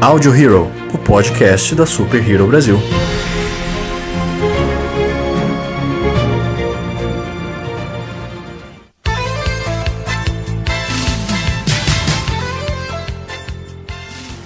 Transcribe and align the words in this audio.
Audio 0.00 0.32
Hero, 0.32 0.70
o 0.94 0.98
podcast 0.98 1.74
da 1.74 1.84
Super 1.84 2.26
Hero 2.26 2.46
Brasil. 2.46 2.78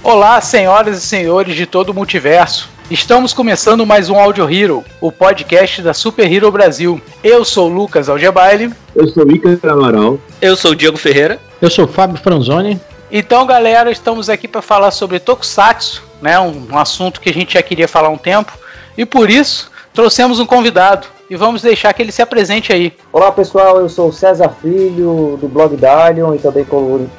Olá, 0.03 0.41
senhoras 0.41 0.97
e 0.97 1.01
senhores 1.03 1.55
de 1.55 1.67
todo 1.67 1.91
o 1.91 1.95
multiverso. 1.95 2.71
Estamos 2.91 3.35
começando 3.35 3.85
mais 3.85 4.09
um 4.09 4.19
Audio 4.19 4.51
Hero, 4.51 4.83
o 5.03 5.13
podcast 5.13 5.83
da 5.83 5.93
Super 5.93 6.33
Hero 6.33 6.51
Brasil. 6.51 6.99
Eu 7.23 7.45
sou 7.45 7.71
o 7.71 7.75
Lucas 7.75 8.09
Algebaile. 8.09 8.73
Eu 8.97 9.07
sou 9.09 9.27
o 9.27 9.31
Icaro 9.31 9.61
Amaral. 9.71 10.19
Eu 10.41 10.57
sou 10.57 10.71
o 10.71 10.75
Diego 10.75 10.97
Ferreira. 10.97 11.39
Eu 11.61 11.69
sou 11.71 11.85
o 11.85 11.89
Fábio 11.89 12.17
Franzoni. 12.17 12.81
Então, 13.15 13.45
galera, 13.45 13.91
estamos 13.91 14.31
aqui 14.31 14.49
para 14.49 14.63
falar 14.63 14.91
sobre 14.91 15.21
Tokusatsu, 15.21 16.03
né? 16.23 16.41
Um, 16.41 16.69
um 16.73 16.79
assunto 16.79 17.21
que 17.21 17.29
a 17.29 17.35
gente 17.35 17.53
já 17.53 17.63
queria 17.63 17.87
falar 17.87 18.09
há 18.09 18.11
um 18.11 18.17
tempo. 18.17 18.57
E 18.97 19.05
por 19.05 19.29
isso, 19.29 19.71
trouxemos 19.93 20.41
um 20.41 20.47
convidado 20.47 21.07
e 21.29 21.37
vamos 21.37 21.63
deixar 21.63 21.95
que 21.95 22.03
ele 22.03 22.13
se 22.13 22.21
apresente 22.21 22.73
aí. 22.73 22.93
Olá 23.11 23.33
pessoal, 23.33 23.79
eu 23.79 23.89
sou 23.89 24.09
o 24.09 24.13
César 24.13 24.51
Filho 24.61 25.39
do 25.41 25.49
blog 25.49 25.75
Dalion 25.77 26.35
e 26.35 26.39
também 26.39 26.67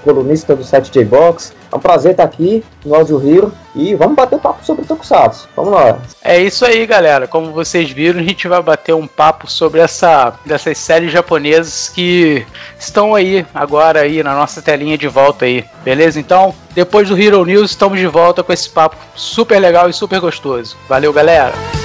colunista 0.03 0.55
do 0.55 0.63
site 0.63 0.91
J-Box. 0.91 1.51
É 1.71 1.75
um 1.75 1.79
prazer 1.79 2.11
estar 2.11 2.23
aqui 2.23 2.63
no 2.85 2.93
Audio 2.93 3.17
Hero 3.27 3.51
e 3.75 3.95
vamos 3.95 4.15
bater 4.15 4.35
um 4.35 4.39
papo 4.39 4.63
sobre 4.63 4.85
Tokusatsu. 4.85 5.49
Vamos 5.55 5.73
lá. 5.73 5.97
É 6.21 6.39
isso 6.39 6.63
aí, 6.63 6.85
galera. 6.85 7.27
Como 7.27 7.51
vocês 7.51 7.89
viram, 7.89 8.19
a 8.19 8.23
gente 8.23 8.47
vai 8.47 8.61
bater 8.61 8.93
um 8.93 9.07
papo 9.07 9.49
sobre 9.49 9.81
essa 9.81 10.33
dessas 10.45 10.77
séries 10.77 11.11
japonesas 11.11 11.89
que 11.89 12.45
estão 12.79 13.15
aí 13.15 13.43
agora 13.51 14.01
aí 14.01 14.21
na 14.21 14.35
nossa 14.35 14.61
telinha 14.61 14.97
de 14.97 15.07
volta 15.07 15.45
aí. 15.45 15.65
Beleza? 15.83 16.19
Então, 16.19 16.53
depois 16.75 17.09
do 17.09 17.19
Hero 17.19 17.43
News, 17.43 17.71
estamos 17.71 17.99
de 17.99 18.05
volta 18.05 18.43
com 18.43 18.53
esse 18.53 18.69
papo 18.69 18.95
super 19.15 19.59
legal 19.59 19.89
e 19.89 19.93
super 19.93 20.19
gostoso. 20.19 20.77
Valeu, 20.87 21.11
galera. 21.11 21.82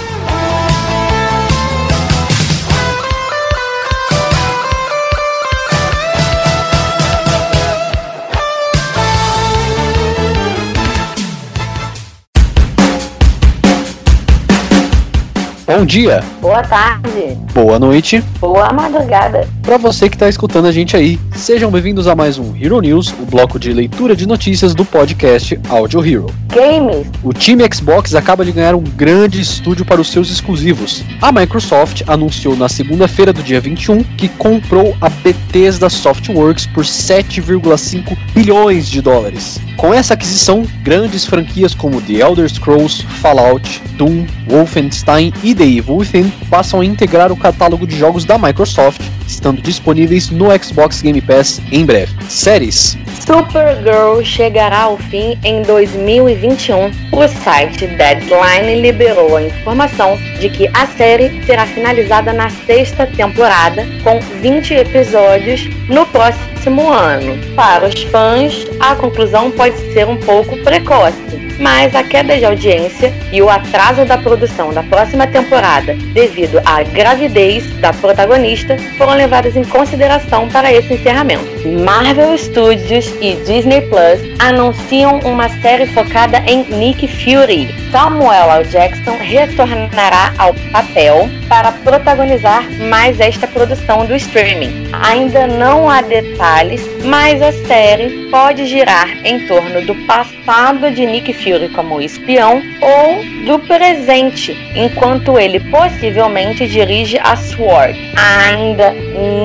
Bom 15.68 15.84
dia. 15.84 16.24
Boa 16.40 16.62
tarde. 16.62 17.36
Boa 17.52 17.78
noite. 17.78 18.24
Boa 18.40 18.72
madrugada. 18.72 19.46
Para 19.60 19.76
você 19.76 20.08
que 20.08 20.16
está 20.16 20.26
escutando 20.26 20.64
a 20.64 20.72
gente 20.72 20.96
aí, 20.96 21.20
sejam 21.36 21.70
bem-vindos 21.70 22.08
a 22.08 22.16
mais 22.16 22.38
um 22.38 22.56
Hero 22.56 22.80
News, 22.80 23.12
o 23.20 23.26
bloco 23.26 23.58
de 23.58 23.70
leitura 23.70 24.16
de 24.16 24.26
notícias 24.26 24.74
do 24.74 24.82
podcast 24.82 25.60
Audio 25.68 26.02
Hero. 26.02 26.34
Games. 26.46 27.06
O 27.22 27.34
time 27.34 27.62
Xbox 27.70 28.14
acaba 28.14 28.46
de 28.46 28.52
ganhar 28.52 28.74
um 28.74 28.82
grande 28.82 29.42
estúdio 29.42 29.84
para 29.84 30.00
os 30.00 30.10
seus 30.10 30.30
exclusivos. 30.30 31.04
A 31.20 31.30
Microsoft 31.30 32.02
anunciou 32.06 32.56
na 32.56 32.70
segunda-feira 32.70 33.30
do 33.30 33.42
dia 33.42 33.60
21 33.60 34.02
que 34.16 34.28
comprou 34.28 34.96
a 35.02 35.10
Bethesda 35.10 35.90
Softworks 35.90 36.66
por 36.68 36.84
7,5 36.84 38.16
bilhões 38.32 38.88
de 38.88 39.02
dólares. 39.02 39.60
Com 39.76 39.92
essa 39.92 40.14
aquisição, 40.14 40.64
grandes 40.82 41.26
franquias 41.26 41.74
como 41.74 42.00
The 42.00 42.14
Elder 42.14 42.48
Scrolls, 42.48 43.04
Fallout, 43.20 43.82
Doom, 43.96 44.26
Wolfenstein 44.48 45.32
e 45.42 45.54
The 45.58 45.64
Evil 45.64 45.96
Within 45.96 46.30
passam 46.48 46.80
a 46.80 46.84
integrar 46.84 47.32
o 47.32 47.36
catálogo 47.36 47.84
de 47.84 47.98
jogos 47.98 48.24
da 48.24 48.38
Microsoft, 48.38 49.00
estando 49.26 49.60
disponíveis 49.60 50.30
no 50.30 50.46
Xbox 50.56 51.02
Game 51.02 51.20
Pass 51.20 51.60
em 51.72 51.84
breve. 51.84 52.14
Séries. 52.28 52.96
Supergirl 53.26 54.22
chegará 54.22 54.82
ao 54.82 54.96
fim 54.96 55.36
em 55.42 55.62
2021. 55.62 56.92
O 57.10 57.26
site 57.26 57.88
Deadline 57.88 58.80
liberou 58.80 59.36
a 59.36 59.42
informação 59.42 60.16
de 60.38 60.48
que 60.48 60.70
a 60.72 60.86
série 60.86 61.44
será 61.44 61.66
finalizada 61.66 62.32
na 62.32 62.48
sexta 62.50 63.04
temporada, 63.04 63.84
com 64.04 64.20
20 64.40 64.74
episódios 64.74 65.68
no 65.88 66.06
próximo 66.06 66.88
ano. 66.88 67.36
Para 67.56 67.88
os 67.88 68.00
fãs, 68.04 68.64
a 68.78 68.94
conclusão 68.94 69.50
pode 69.50 69.76
ser 69.92 70.06
um 70.06 70.18
pouco 70.18 70.56
precoce 70.58 71.47
mas 71.58 71.94
a 71.94 72.02
queda 72.02 72.36
de 72.36 72.44
audiência 72.44 73.12
e 73.32 73.42
o 73.42 73.48
atraso 73.48 74.04
da 74.04 74.16
produção 74.16 74.72
da 74.72 74.82
próxima 74.82 75.26
temporada 75.26 75.94
devido 76.12 76.60
à 76.64 76.82
gravidez 76.82 77.68
da 77.80 77.92
protagonista 77.92 78.76
foram 78.96 79.14
levadas 79.14 79.56
em 79.56 79.64
consideração 79.64 80.48
para 80.48 80.72
esse 80.72 80.94
encerramento. 80.94 81.46
Marvel 81.84 82.36
Studios 82.38 83.12
e 83.20 83.34
Disney 83.44 83.82
Plus 83.82 84.20
anunciam 84.38 85.18
uma 85.20 85.48
série 85.60 85.86
focada 85.86 86.38
em 86.46 86.64
Nick 86.64 87.06
Fury. 87.08 87.68
Samuel 87.90 88.50
L. 88.50 88.64
Jackson 88.64 89.16
retornará 89.18 90.32
ao 90.38 90.54
papel 90.72 91.28
para 91.48 91.72
protagonizar 91.72 92.70
mais 92.88 93.18
esta 93.18 93.46
produção 93.46 94.04
do 94.04 94.14
streaming. 94.14 94.88
Ainda 94.92 95.46
não 95.46 95.88
há 95.88 96.02
detalhes, 96.02 96.82
mas 97.04 97.40
a 97.40 97.52
série 97.52 98.28
pode 98.30 98.66
girar 98.66 99.08
em 99.24 99.46
torno 99.46 99.80
do 99.86 99.94
passado 100.06 100.90
de 100.90 101.06
Nick 101.06 101.32
Fury 101.32 101.47
como 101.74 102.00
espião 102.00 102.62
ou 102.80 103.24
do 103.44 103.58
presente, 103.60 104.56
enquanto 104.74 105.38
ele 105.38 105.60
possivelmente 105.60 106.66
dirige 106.66 107.18
a 107.18 107.36
SWORD. 107.36 107.96
Ainda 108.16 108.94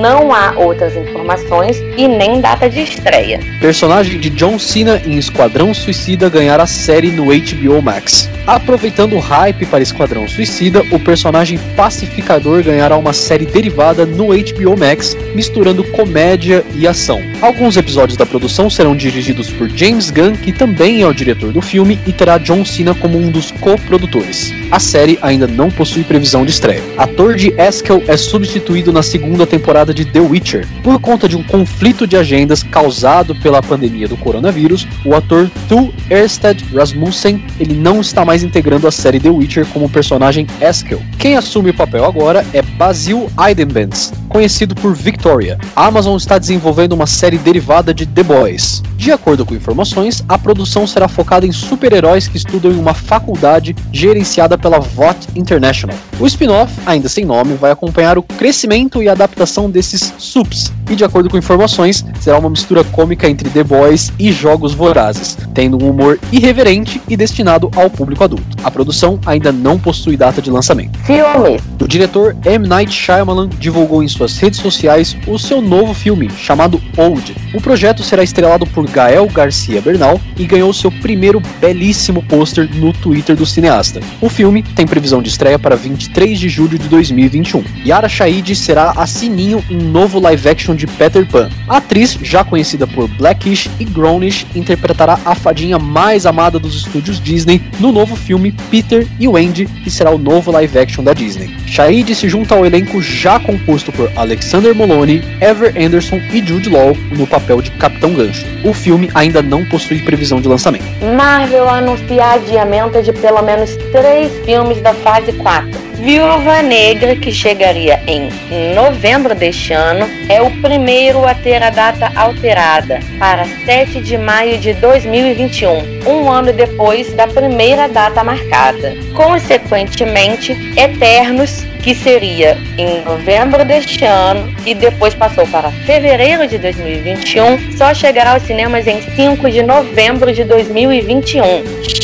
não 0.00 0.34
há 0.34 0.52
outras 0.56 0.94
informações 0.96 1.78
e 1.96 2.06
nem 2.06 2.40
data 2.40 2.68
de 2.68 2.80
estreia. 2.80 3.40
Personagem 3.60 4.18
de 4.18 4.30
John 4.30 4.58
Cena 4.58 5.00
em 5.04 5.16
Esquadrão 5.16 5.72
Suicida 5.72 6.28
ganhar 6.28 6.60
a 6.60 6.66
série 6.66 7.10
no 7.10 7.26
HBO 7.26 7.80
Max. 7.82 8.28
Aproveitando 8.46 9.14
o 9.14 9.20
hype 9.20 9.64
para 9.66 9.82
Esquadrão 9.82 10.28
Suicida, 10.28 10.82
o 10.90 10.98
personagem 10.98 11.58
pacificador 11.74 12.62
ganhará 12.62 12.96
uma 12.96 13.14
série 13.14 13.46
derivada 13.46 14.04
no 14.04 14.26
HBO 14.26 14.78
Max, 14.78 15.16
misturando 15.34 15.82
comédia 15.84 16.62
e 16.74 16.86
ação. 16.86 17.22
Alguns 17.40 17.76
episódios 17.76 18.18
da 18.18 18.26
produção 18.26 18.68
serão 18.68 18.94
dirigidos 18.94 19.50
por 19.50 19.68
James 19.70 20.10
Gunn, 20.10 20.36
que 20.36 20.52
também 20.52 21.00
é 21.00 21.06
o 21.06 21.14
diretor 21.14 21.52
do 21.52 21.62
filme, 21.62 21.93
e 22.06 22.12
terá 22.12 22.38
John 22.38 22.64
Cena 22.64 22.94
como 22.94 23.18
um 23.18 23.30
dos 23.30 23.50
co-produtores. 23.52 24.52
A 24.70 24.80
série 24.80 25.18
ainda 25.22 25.46
não 25.46 25.70
possui 25.70 26.04
previsão 26.04 26.44
de 26.44 26.50
estreia. 26.50 26.82
Ator 26.96 27.36
de 27.36 27.54
Eskel 27.58 28.02
é 28.06 28.16
substituído 28.16 28.92
na 28.92 29.02
segunda 29.02 29.46
temporada 29.46 29.94
de 29.94 30.04
The 30.04 30.20
Witcher. 30.20 30.66
Por 30.82 31.00
conta 31.00 31.28
de 31.28 31.36
um 31.36 31.42
conflito 31.42 32.06
de 32.06 32.16
agendas 32.16 32.62
causado 32.62 33.34
pela 33.36 33.62
pandemia 33.62 34.08
do 34.08 34.16
coronavírus, 34.16 34.86
o 35.04 35.14
ator 35.14 35.50
Tu 35.68 35.92
Ersted 36.10 36.64
Rasmussen 36.74 37.44
ele 37.58 37.74
não 37.74 38.00
está 38.00 38.24
mais 38.24 38.42
integrando 38.42 38.86
a 38.86 38.90
série 38.90 39.20
The 39.20 39.30
Witcher 39.30 39.66
como 39.66 39.88
personagem 39.88 40.46
Eskel. 40.60 41.00
Quem 41.18 41.36
assume 41.36 41.70
o 41.70 41.74
papel 41.74 42.04
agora 42.04 42.44
é 42.52 42.62
Basil 42.62 43.30
Eidenbenz, 43.38 44.12
conhecido 44.28 44.74
por 44.74 44.94
Victoria. 44.94 45.58
A 45.74 45.86
Amazon 45.86 46.16
está 46.16 46.38
desenvolvendo 46.38 46.92
uma 46.92 47.06
série 47.06 47.38
derivada 47.38 47.94
de 47.94 48.06
The 48.06 48.22
Boys. 48.22 48.82
De 48.96 49.12
acordo 49.12 49.44
com 49.44 49.54
informações, 49.54 50.24
a 50.28 50.38
produção 50.38 50.86
será 50.86 51.08
focada 51.08 51.46
em 51.46 51.52
super-heróis 51.84 52.26
que 52.26 52.38
estudam 52.38 52.72
em 52.72 52.78
uma 52.78 52.94
faculdade 52.94 53.76
gerenciada 53.92 54.56
pela 54.56 54.78
VOT 54.80 55.28
International. 55.36 55.96
O 56.18 56.26
spin-off, 56.26 56.72
ainda 56.86 57.10
sem 57.10 57.26
nome, 57.26 57.54
vai 57.54 57.70
acompanhar 57.70 58.16
o 58.16 58.22
crescimento 58.22 59.02
e 59.02 59.08
adaptação 59.08 59.70
desses 59.70 60.14
subs, 60.16 60.72
e 60.88 60.96
de 60.96 61.04
acordo 61.04 61.28
com 61.28 61.36
informações, 61.36 62.04
será 62.20 62.38
uma 62.38 62.48
mistura 62.48 62.82
cômica 62.84 63.28
entre 63.28 63.50
The 63.50 63.62
Boys 63.62 64.12
e 64.18 64.32
Jogos 64.32 64.72
Vorazes, 64.72 65.36
tendo 65.52 65.82
um 65.82 65.90
humor 65.90 66.18
irreverente 66.32 67.02
e 67.06 67.16
destinado 67.16 67.70
ao 67.76 67.90
público 67.90 68.24
adulto. 68.24 68.56
A 68.62 68.70
produção 68.70 69.18
ainda 69.26 69.52
não 69.52 69.78
possui 69.78 70.16
data 70.16 70.40
de 70.40 70.50
lançamento. 70.50 70.98
Filme. 71.00 71.60
O 71.80 71.88
diretor 71.88 72.34
M. 72.46 72.66
Night 72.66 72.92
Shyamalan 72.92 73.48
divulgou 73.58 74.02
em 74.02 74.08
suas 74.08 74.38
redes 74.38 74.60
sociais 74.60 75.14
o 75.26 75.38
seu 75.38 75.60
novo 75.60 75.92
filme, 75.92 76.30
chamado 76.30 76.80
Old. 76.96 77.36
O 77.52 77.60
projeto 77.60 78.02
será 78.02 78.22
estrelado 78.22 78.66
por 78.66 78.88
Gael 78.88 79.28
Garcia 79.28 79.82
Bernal 79.82 80.18
e 80.36 80.46
ganhou 80.46 80.72
seu 80.72 80.90
primeiro 80.90 81.42
belíssimo 81.74 82.22
pôster 82.22 82.70
no 82.76 82.92
Twitter 82.92 83.34
do 83.34 83.44
cineasta. 83.44 84.00
O 84.20 84.28
filme 84.28 84.62
tem 84.62 84.86
previsão 84.86 85.20
de 85.20 85.28
estreia 85.28 85.58
para 85.58 85.74
23 85.74 86.38
de 86.38 86.48
julho 86.48 86.78
de 86.78 86.88
2021. 86.88 87.64
Yara 87.84 88.08
Shahid 88.08 88.54
será 88.54 88.92
a 88.96 89.06
Sininho 89.06 89.62
em 89.68 89.76
novo 89.76 90.20
live 90.20 90.48
action 90.48 90.76
de 90.76 90.86
Peter 90.86 91.26
Pan. 91.26 91.50
A 91.68 91.78
atriz, 91.78 92.16
já 92.22 92.44
conhecida 92.44 92.86
por 92.86 93.08
Blackish 93.08 93.68
e 93.80 93.84
Grownish, 93.84 94.46
interpretará 94.54 95.18
a 95.24 95.34
fadinha 95.34 95.78
mais 95.78 96.26
amada 96.26 96.58
dos 96.58 96.76
estúdios 96.76 97.20
Disney 97.20 97.60
no 97.80 97.90
novo 97.90 98.14
filme 98.14 98.54
Peter 98.70 99.06
e 99.18 99.26
Wendy, 99.26 99.66
que 99.66 99.90
será 99.90 100.10
o 100.10 100.18
novo 100.18 100.52
live 100.52 100.78
action 100.78 101.02
da 101.02 101.12
Disney. 101.12 101.54
Shahid 101.66 102.14
se 102.14 102.28
junta 102.28 102.54
ao 102.54 102.64
elenco 102.64 103.02
já 103.02 103.40
composto 103.40 103.90
por 103.90 104.10
Alexander 104.16 104.74
Moloney, 104.74 105.22
Ever 105.40 105.74
Anderson 105.76 106.20
e 106.32 106.44
Jude 106.44 106.68
Law 106.68 106.96
no 107.10 107.26
papel 107.26 107.60
de 107.60 107.70
Capitão 107.72 108.14
Gancho. 108.14 108.46
O 108.64 108.72
filme 108.72 109.10
ainda 109.14 109.42
não 109.42 109.64
possui 109.64 109.98
previsão 110.00 110.40
de 110.40 110.46
lançamento. 110.46 110.84
Marvel 111.16 111.63
anuncia 111.68 112.32
adiamento 112.32 113.02
de 113.02 113.12
pelo 113.12 113.42
menos 113.42 113.76
três 113.92 114.32
filmes 114.44 114.80
da 114.80 114.92
fase 114.94 115.32
4. 115.32 115.84
Viúva 116.04 116.60
Negra, 116.60 117.16
que 117.16 117.32
chegaria 117.32 118.02
em 118.06 118.28
novembro 118.74 119.34
deste 119.34 119.72
ano, 119.72 120.06
é 120.28 120.42
o 120.42 120.50
primeiro 120.60 121.24
a 121.24 121.34
ter 121.34 121.62
a 121.62 121.70
data 121.70 122.12
alterada 122.14 123.00
para 123.18 123.46
7 123.64 124.00
de 124.02 124.18
maio 124.18 124.58
de 124.58 124.74
2021, 124.74 126.10
um 126.10 126.30
ano 126.30 126.52
depois 126.52 127.12
da 127.14 127.26
primeira 127.26 127.88
data 127.88 128.22
marcada. 128.22 128.92
Consequentemente, 129.14 130.52
Eternos 130.76 131.64
que 131.84 131.94
seria 131.94 132.56
em 132.78 133.02
novembro 133.04 133.62
deste 133.62 134.06
ano 134.06 134.50
e 134.64 134.74
depois 134.74 135.14
passou 135.14 135.46
para 135.46 135.70
fevereiro 135.70 136.48
de 136.48 136.56
2021, 136.56 137.76
só 137.76 137.92
chegará 137.92 138.32
aos 138.32 138.42
cinemas 138.44 138.86
em 138.86 139.02
5 139.02 139.50
de 139.50 139.62
novembro 139.62 140.32
de 140.32 140.44
2021. 140.44 141.43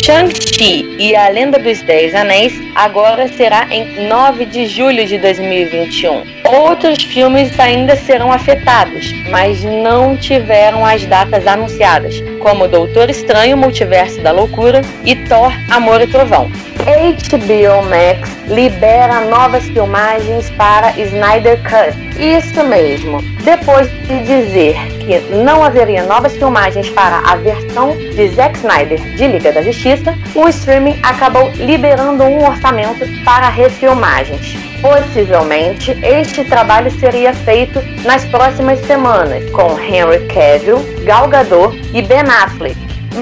Shang-Chi 0.04 0.96
e 0.98 1.16
a 1.16 1.30
Lenda 1.30 1.58
dos 1.58 1.80
Dez 1.82 2.14
Anéis 2.14 2.52
agora 2.74 3.26
será 3.26 3.66
em 3.70 4.06
9 4.06 4.44
de 4.44 4.66
julho 4.66 5.06
de 5.06 5.16
2021. 5.16 6.24
Outros 6.44 7.02
filmes 7.04 7.58
ainda 7.58 7.96
serão 7.96 8.30
afetados, 8.30 9.12
mas 9.30 9.62
não 9.64 10.14
tiveram 10.14 10.84
as 10.84 11.06
datas 11.06 11.46
anunciadas, 11.46 12.20
como 12.40 12.66
Doutor 12.66 13.08
Estranho 13.08 13.56
Multiverso 13.56 14.20
da 14.20 14.32
Loucura 14.32 14.80
e 15.04 15.14
Thor 15.14 15.52
Amor 15.70 16.00
e 16.00 16.06
Trovão. 16.06 16.50
HBO 16.80 17.84
Max 17.88 18.30
libera 18.48 19.20
novas 19.26 19.64
filmagens 19.64 20.50
para 20.50 20.90
Snyder 20.98 21.60
Cut. 21.62 21.96
Isso 22.18 22.64
mesmo. 22.64 23.22
Depois 23.44 23.90
de 24.06 24.18
dizer 24.24 24.76
que 25.00 25.20
não 25.34 25.62
haveria 25.62 26.04
novas 26.04 26.36
filmagens 26.36 26.88
para 26.90 27.18
a 27.18 27.36
versão 27.36 27.96
de 27.96 28.28
Zack 28.28 28.58
Snyder 28.58 29.00
de 29.16 29.26
Liga 29.26 29.52
da 29.52 29.62
Justiça, 29.62 30.14
o 30.34 30.48
streaming 30.48 30.98
acabou 31.02 31.50
liberando 31.50 32.24
um 32.24 32.46
orçamento 32.46 33.06
para 33.24 33.48
refilmagens. 33.48 34.69
Possivelmente, 34.80 35.90
este 36.02 36.42
trabalho 36.44 36.90
seria 36.98 37.34
feito 37.34 37.80
nas 38.02 38.24
próximas 38.24 38.80
semanas, 38.86 39.48
com 39.50 39.78
Henry 39.78 40.26
Cavill, 40.26 40.78
Gal 41.04 41.28
Gadot 41.28 41.76
e 41.92 42.00
Ben 42.00 42.20
Affleck. 42.20 42.78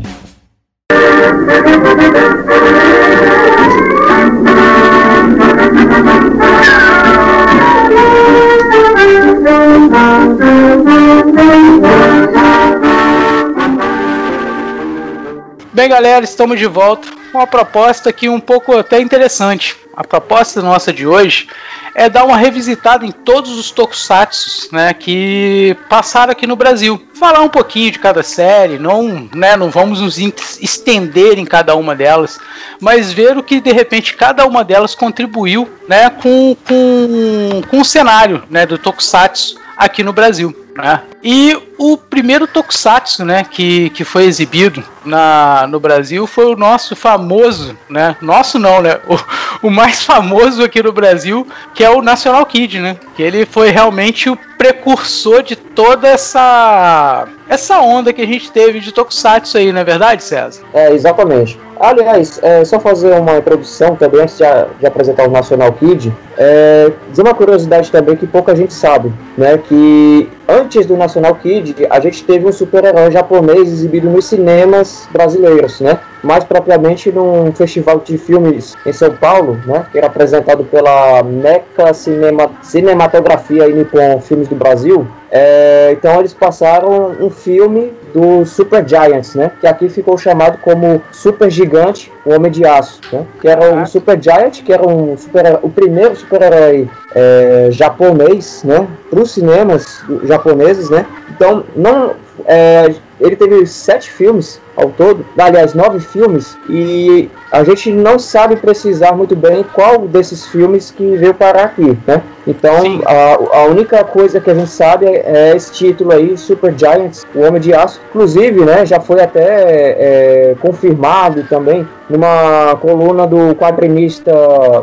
Bem, 15.80 15.88
galera, 15.88 16.26
estamos 16.26 16.60
de 16.60 16.66
volta 16.66 17.08
com 17.32 17.38
uma 17.38 17.48
proposta 17.48 18.10
aqui 18.10 18.28
um 18.28 18.42
pouco 18.42 18.78
até 18.78 19.00
interessante. 19.00 19.78
A 19.96 20.04
proposta 20.04 20.62
nossa 20.62 20.92
de 20.92 21.08
hoje 21.08 21.48
é 21.96 22.10
dar 22.10 22.26
uma 22.26 22.36
revisitada 22.36 23.06
em 23.06 23.14
todos 23.14 23.58
os 23.58 23.72
tokusatsu 23.72 24.76
né, 24.76 24.94
que 24.94 25.78
passaram 25.88 26.34
aqui 26.34 26.46
no 26.46 26.58
Brasil. 26.58 27.02
Falar 27.14 27.40
um 27.40 27.48
pouquinho 27.48 27.92
de 27.92 28.00
cada 28.00 28.22
série, 28.24 28.78
não, 28.78 29.30
né, 29.34 29.56
não 29.56 29.70
vamos 29.70 30.02
nos 30.02 30.18
estender 30.18 31.40
em 31.40 31.46
cada 31.46 31.74
uma 31.78 31.96
delas, 31.96 32.38
mas 32.82 33.14
ver 33.14 33.38
o 33.38 33.44
que 33.44 33.62
de 33.62 33.72
repente 33.72 34.18
cada 34.18 34.46
uma 34.46 34.66
delas 34.66 34.94
contribuiu 34.94 35.66
né, 35.88 36.10
com, 36.10 36.58
com, 36.68 37.62
com 37.70 37.80
o 37.80 37.86
cenário 37.86 38.44
né, 38.50 38.66
do 38.66 38.78
tokusatsu 38.78 39.58
aqui 39.78 40.04
no 40.04 40.12
Brasil. 40.12 40.54
Né? 40.82 41.02
E 41.22 41.58
o 41.78 41.98
primeiro 41.98 42.48
Tokusatsu, 42.48 43.26
né, 43.26 43.44
que, 43.44 43.90
que 43.90 44.06
foi 44.06 44.24
exibido 44.24 44.82
na, 45.04 45.68
no 45.68 45.78
Brasil 45.78 46.26
foi 46.26 46.46
o 46.46 46.56
nosso 46.56 46.96
famoso, 46.96 47.78
né, 47.90 48.16
nosso 48.22 48.58
não, 48.58 48.82
né, 48.82 49.00
o, 49.62 49.68
o 49.68 49.70
mais 49.70 50.06
famoso 50.06 50.64
aqui 50.64 50.82
no 50.82 50.94
Brasil, 50.94 51.46
que 51.74 51.84
é 51.84 51.90
o 51.90 52.02
National 52.02 52.46
Kid, 52.46 52.80
né, 52.80 52.98
que 53.14 53.22
ele 53.22 53.46
foi 53.46 53.72
realmente 53.72 54.30
o 54.30 54.38
precursor 54.58 55.44
de 55.44 55.58
toda 55.58 56.08
essa 56.08 57.28
essa 57.50 57.82
onda 57.82 58.14
que 58.14 58.22
a 58.22 58.28
gente 58.28 58.52
teve 58.52 58.80
de 58.80 58.92
Tokusatsu 58.94 59.58
aí, 59.58 59.72
não 59.72 59.82
é 59.82 59.84
verdade, 59.84 60.24
César? 60.24 60.62
É, 60.72 60.94
exatamente. 60.94 61.60
Aliás, 61.80 62.40
é, 62.44 62.64
só 62.64 62.80
fazer 62.80 63.12
uma 63.14 63.38
introdução 63.38 63.96
também 63.96 64.22
antes 64.22 64.38
de, 64.38 64.44
de 64.80 64.86
apresentar 64.86 65.28
o 65.28 65.32
National 65.32 65.74
Kid, 65.74 66.14
é, 66.38 66.92
dizer 67.10 67.24
uma 67.24 67.34
curiosidade 67.34 67.90
também 67.90 68.16
que 68.16 68.28
pouca 68.28 68.56
gente 68.56 68.74
sabe, 68.74 69.12
né, 69.38 69.58
que 69.58 70.30
antes 70.48 70.86
do 70.86 70.96
National 70.96 71.36
Kid, 71.36 71.88
a 71.90 72.00
gente 72.00 72.24
teve 72.24 72.46
um 72.46 72.52
super-herói 72.52 73.12
japonês 73.12 73.68
exibido 73.68 74.10
nos 74.10 74.26
cinemas 74.26 75.08
brasileiros, 75.12 75.80
né? 75.80 76.00
Mais 76.22 76.44
propriamente 76.44 77.12
num 77.12 77.52
festival 77.54 78.00
de 78.00 78.18
filmes 78.18 78.76
em 78.86 78.92
São 78.92 79.16
Paulo, 79.16 79.58
né? 79.66 79.86
Que 79.92 79.98
era 79.98 80.08
apresentado 80.08 80.64
pela 80.66 81.24
Meca 81.24 81.94
Cinema, 81.94 82.52
Cinematografia 82.62 83.68
e 83.68 83.74
Nippon 83.74 84.20
Filmes 84.22 84.48
do 84.48 84.56
Brasil. 84.56 85.08
É, 85.32 85.92
então 85.92 86.20
eles 86.20 86.34
passaram 86.34 87.16
um 87.20 87.30
filme 87.30 87.94
do 88.14 88.44
Super 88.46 88.88
Giants, 88.88 89.36
né? 89.36 89.52
Que 89.62 89.68
aqui 89.68 89.88
ficou 89.88 90.18
chamado 90.18 90.58
como 90.58 91.02
Super 91.12 91.50
Gigante, 91.50 92.12
o 92.26 92.34
Homem 92.34 92.52
de 92.52 92.66
Aço, 92.66 93.00
né? 93.14 93.26
Que 93.40 93.48
era 93.48 93.74
um 93.74 93.86
Super 93.86 94.22
Giant, 94.22 94.64
que 94.64 94.74
era 94.74 94.86
um 94.88 95.16
super, 95.16 95.60
o 95.62 95.70
primeiro 95.70 96.16
super-herói 96.16 96.90
é, 97.14 97.68
japonês, 97.72 98.64
né? 98.64 98.88
Para 99.10 99.22
os 99.22 99.32
cinemas 99.32 100.04
japoneses, 100.24 100.90
né? 100.90 101.06
Então 101.30 101.64
não, 101.76 102.16
é, 102.46 102.94
ele 103.20 103.36
teve 103.36 103.66
sete 103.68 104.10
filmes 104.10 104.60
ao 104.80 104.90
todo, 104.90 105.26
aliás, 105.38 105.74
nove 105.74 106.00
filmes, 106.00 106.58
e 106.70 107.30
a 107.52 107.64
gente 107.64 107.92
não 107.92 108.20
sabe 108.20 108.56
precisar 108.56 109.14
muito 109.14 109.36
bem 109.36 109.66
qual 109.74 110.08
desses 110.08 110.48
filmes 110.48 110.92
que 110.92 111.18
veio 111.18 111.34
parar 111.34 111.66
aqui, 111.66 111.98
né? 112.06 112.22
Então, 112.50 113.02
a, 113.06 113.60
a, 113.60 113.66
única 113.66 114.04
coisa 114.04 114.40
que 114.40 114.50
a 114.50 114.56
gente 114.56 114.72
sabe 114.72 115.06
é, 115.06 115.52
é, 115.52 115.56
esse 115.56 115.72
título 115.72 116.12
aí, 116.12 116.36
Super 116.36 116.74
Giants, 116.76 117.26
O 117.36 117.42
Homem 117.42 117.62
de 117.62 117.74
Aço. 117.74 118.02
Inclusive, 118.10 118.66
né, 118.66 118.86
já 118.86 119.00
foi 119.00 119.22
até 119.22 119.44
é, 119.44 120.56
confirmado 120.60 121.44
também 121.44 121.88
numa 122.10 122.76
coluna 122.82 123.28
do 123.28 123.54
quadrinista 123.56 124.34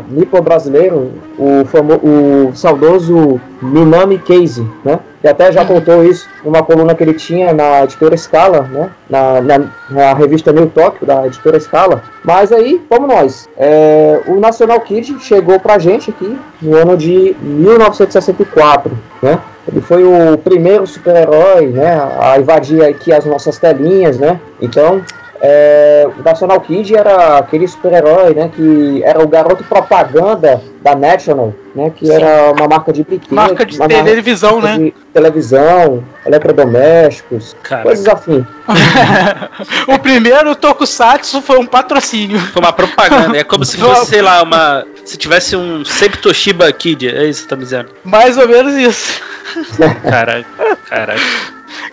nipo-brasileiro, 0.08 1.10
o, 1.36 1.64
famo, 1.64 1.94
o 1.94 2.52
saudoso 2.54 3.40
Minami 3.60 4.18
Casey, 4.18 4.64
né? 4.84 5.00
E 5.24 5.28
até 5.28 5.50
já 5.50 5.64
contou 5.64 6.04
isso 6.04 6.28
numa 6.44 6.62
coluna 6.62 6.94
que 6.94 7.02
ele 7.02 7.14
tinha 7.14 7.52
na 7.52 7.82
editora 7.82 8.16
Scala, 8.16 8.60
né? 8.62 8.90
Na, 9.10 9.40
na, 9.40 9.58
na 9.90 10.12
revista 10.14 10.52
New 10.52 10.66
Tóquio, 10.68 11.06
da 11.06 11.26
editora 11.26 11.58
Scala. 11.60 12.02
Mas 12.24 12.52
aí, 12.52 12.80
como 12.88 13.06
nós, 13.06 13.48
é, 13.56 14.20
o 14.26 14.40
National 14.40 14.80
Kid 14.80 15.18
chegou 15.20 15.58
pra 15.60 15.78
gente 15.78 16.10
aqui 16.10 16.38
no 16.60 16.76
ano 16.76 16.96
de 16.96 17.36
1964, 17.40 18.96
né? 19.22 19.38
Ele 19.68 19.80
foi 19.80 20.04
o 20.04 20.38
primeiro 20.38 20.86
super-herói, 20.86 21.66
né, 21.66 22.00
a 22.20 22.38
invadir 22.38 22.84
aqui 22.84 23.12
as 23.12 23.24
nossas 23.24 23.58
telinhas, 23.58 24.16
né? 24.16 24.40
Então, 24.60 25.02
é, 25.40 26.06
o 26.18 26.22
National 26.22 26.60
Kid 26.60 26.94
era 26.94 27.38
aquele 27.38 27.66
super-herói, 27.66 28.34
né, 28.34 28.50
que 28.54 29.02
era 29.04 29.22
o 29.22 29.28
garoto 29.28 29.64
propaganda 29.64 30.60
da 30.82 30.94
National, 30.94 31.52
né, 31.74 31.90
que 31.94 32.06
Sim. 32.06 32.12
era 32.12 32.52
uma 32.52 32.68
marca 32.68 32.92
de 32.92 33.02
brinquedos, 33.02 33.32
marca 33.32 33.66
de 33.66 33.78
televisão, 33.78 34.60
marca 34.60 34.78
né? 34.78 34.84
De 34.84 34.94
televisão, 35.12 36.04
eletrodomésticos, 36.24 37.56
Caraca. 37.62 37.88
coisas 37.88 38.06
afim. 38.06 38.46
o 39.88 39.98
primeiro 39.98 40.54
Tokusatsu 40.54 41.40
foi 41.40 41.58
um 41.58 41.66
patrocínio. 41.66 42.38
Foi 42.38 42.62
uma 42.62 42.72
propaganda, 42.72 43.36
é 43.36 43.44
como 43.44 43.64
se 43.64 43.76
fosse, 43.78 44.06
sei 44.06 44.22
lá, 44.22 44.42
uma 44.42 44.84
se 45.06 45.16
tivesse 45.16 45.54
um 45.54 45.84
sempre 45.84 46.18
Toshiba 46.18 46.70
Kid, 46.72 47.08
é 47.08 47.26
isso 47.26 47.44
que 47.44 47.48
tá 47.48 47.56
me 47.56 47.62
dizendo. 47.62 47.90
Mais 48.04 48.36
ou 48.36 48.48
menos 48.48 48.74
isso. 48.74 49.20
Caralho, 50.02 50.44
caralho. 50.88 51.20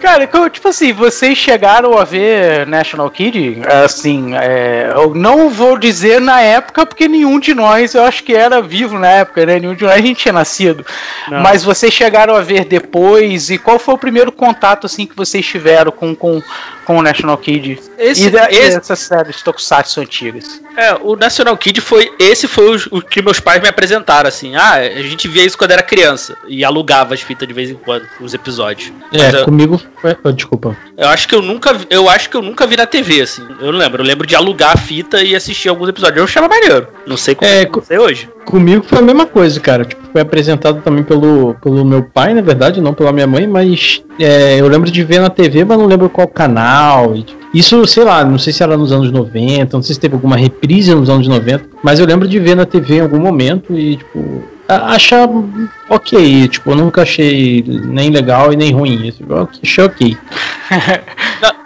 Cara, 0.03 0.29
tipo 0.49 0.67
assim, 0.67 0.91
vocês 0.91 1.37
chegaram 1.37 1.97
a 1.97 2.03
ver 2.03 2.67
National 2.67 3.09
Kid? 3.09 3.61
Assim, 3.85 4.35
é, 4.35 4.91
eu 4.93 5.15
não 5.15 5.49
vou 5.49 5.77
dizer 5.77 6.19
na 6.19 6.41
época, 6.41 6.85
porque 6.85 7.07
nenhum 7.07 7.39
de 7.39 7.53
nós, 7.53 7.95
eu 7.95 8.03
acho 8.03 8.21
que 8.21 8.35
era 8.35 8.61
vivo 8.61 8.99
na 8.99 9.07
época, 9.07 9.45
né? 9.45 9.59
Nenhum 9.61 9.73
de 9.73 9.85
nós 9.85 9.93
a 9.93 10.01
gente 10.01 10.17
tinha 10.17 10.33
nascido. 10.33 10.85
Não. 11.29 11.39
Mas 11.39 11.63
vocês 11.63 11.93
chegaram 11.93 12.35
a 12.35 12.41
ver 12.41 12.65
depois, 12.65 13.49
e 13.49 13.57
qual 13.57 13.79
foi 13.79 13.93
o 13.93 13.97
primeiro 13.97 14.29
contato, 14.29 14.85
assim, 14.85 15.05
que 15.05 15.15
vocês 15.15 15.45
tiveram 15.45 15.89
com, 15.89 16.13
com, 16.13 16.43
com 16.85 16.97
o 16.97 17.01
National 17.01 17.37
Kid? 17.37 17.79
Esse, 17.97 18.27
e, 18.27 18.29
da, 18.29 18.51
esse... 18.51 18.75
essas 18.75 18.99
séries 18.99 19.41
Tokusatsu 19.41 20.01
antigas? 20.01 20.61
É, 20.75 20.95
o 21.01 21.15
National 21.15 21.55
Kid 21.55 21.79
foi. 21.79 22.11
Esse 22.19 22.45
foi 22.45 22.75
o, 22.75 22.97
o, 22.97 23.01
que 23.01 23.21
meus 23.21 23.39
pais 23.39 23.61
me 23.61 23.69
apresentaram, 23.69 24.27
assim. 24.27 24.53
Ah, 24.57 24.73
a 24.73 25.01
gente 25.01 25.29
via 25.29 25.45
isso 25.45 25.57
quando 25.57 25.71
era 25.71 25.81
criança. 25.81 26.35
E 26.45 26.65
alugava 26.65 27.13
as 27.13 27.21
fitas 27.21 27.47
de 27.47 27.53
vez 27.53 27.69
em 27.69 27.75
quando, 27.75 28.05
os 28.19 28.33
episódios. 28.33 28.91
É, 29.13 29.39
eu, 29.39 29.45
comigo. 29.45 29.79
Oh, 30.23 30.31
desculpa. 30.31 30.75
Eu 30.97 31.07
acho 31.07 31.27
que 31.27 31.35
eu 31.35 31.41
nunca. 31.41 31.75
Eu 31.89 32.09
acho 32.09 32.29
que 32.29 32.35
eu 32.35 32.41
nunca 32.41 32.67
vi 32.67 32.75
na 32.75 32.85
TV, 32.85 33.21
assim. 33.21 33.41
Eu 33.59 33.71
não 33.71 33.79
lembro. 33.79 34.01
Eu 34.01 34.07
lembro 34.07 34.27
de 34.27 34.35
alugar 34.35 34.73
a 34.73 34.77
fita 34.77 35.23
e 35.23 35.35
assistir 35.35 35.69
alguns 35.69 35.89
episódios. 35.89 36.17
Eu 36.17 36.23
achava 36.25 36.47
maneiro. 36.47 36.87
Não 37.07 37.15
sei 37.15 37.35
como 37.35 37.49
é, 37.49 37.67
é 37.89 37.99
hoje. 37.99 38.29
Comigo 38.45 38.83
foi 38.85 38.99
a 38.99 39.01
mesma 39.01 39.25
coisa, 39.25 39.59
cara. 39.59 39.85
Tipo, 39.85 40.01
foi 40.11 40.21
apresentado 40.21 40.81
também 40.81 41.03
pelo, 41.03 41.55
pelo 41.55 41.85
meu 41.85 42.03
pai, 42.03 42.33
na 42.33 42.41
verdade, 42.41 42.81
não 42.81 42.93
pela 42.93 43.11
minha 43.13 43.25
mãe, 43.25 43.47
mas 43.47 44.03
é, 44.19 44.59
eu 44.59 44.67
lembro 44.67 44.91
de 44.91 45.03
ver 45.03 45.19
na 45.19 45.29
TV, 45.29 45.63
mas 45.63 45.77
não 45.77 45.85
lembro 45.85 46.09
qual 46.09 46.27
canal. 46.27 47.13
Tipo, 47.13 47.39
isso, 47.53 47.85
sei 47.87 48.03
lá, 48.03 48.25
não 48.25 48.37
sei 48.37 48.51
se 48.51 48.61
era 48.61 48.77
nos 48.77 48.91
anos 48.91 49.11
90, 49.11 49.77
não 49.77 49.83
sei 49.83 49.93
se 49.95 49.99
teve 49.99 50.15
alguma 50.15 50.35
reprise 50.35 50.93
nos 50.93 51.09
anos 51.09 51.27
90, 51.27 51.65
mas 51.81 51.99
eu 51.99 52.05
lembro 52.05 52.27
de 52.27 52.39
ver 52.39 52.55
na 52.55 52.65
TV 52.65 52.95
em 52.95 53.01
algum 53.01 53.19
momento 53.19 53.73
e, 53.77 53.97
tipo, 53.97 54.43
achar 54.67 55.27
ok, 55.89 56.47
tipo, 56.47 56.71
eu 56.71 56.75
nunca 56.75 57.01
achei 57.01 57.63
nem 57.67 58.09
legal 58.09 58.53
e 58.53 58.55
nem 58.55 58.71
ruim. 58.71 59.13
Eu 59.27 59.49
achei 59.61 59.83
ok. 59.83 60.17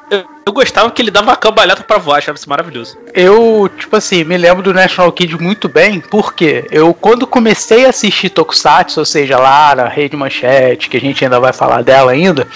eu, 0.10 0.26
eu, 0.46 0.54
gostava 0.54 0.90
que 0.92 1.02
ele 1.02 1.12
dava 1.12 1.28
uma 1.28 1.36
cambalhota 1.36 1.84
pra 1.84 1.98
voar, 1.98 2.18
achava 2.18 2.38
isso 2.38 2.50
maravilhoso. 2.50 2.98
Eu, 3.14 3.70
tipo 3.78 3.96
assim, 3.96 4.24
me 4.24 4.38
lembro 4.38 4.64
do 4.64 4.74
National 4.74 5.12
Kid 5.12 5.40
muito 5.42 5.70
bem, 5.70 6.00
porque 6.00 6.66
eu, 6.72 6.94
quando 6.94 7.28
comecei 7.28 7.86
a 7.86 7.90
assistir 7.90 8.30
Tokusatsu, 8.30 9.00
ou 9.00 9.06
seja, 9.06 9.38
Lara, 9.38 9.88
Rede 9.88 10.18
Manchete, 10.18 10.90
que 10.90 10.98
a 10.98 11.02
gente 11.02 11.24
ainda 11.24 11.40
vai 11.40 11.54
falar 11.54 11.84
dela 11.84 12.12
ainda, 12.12 12.48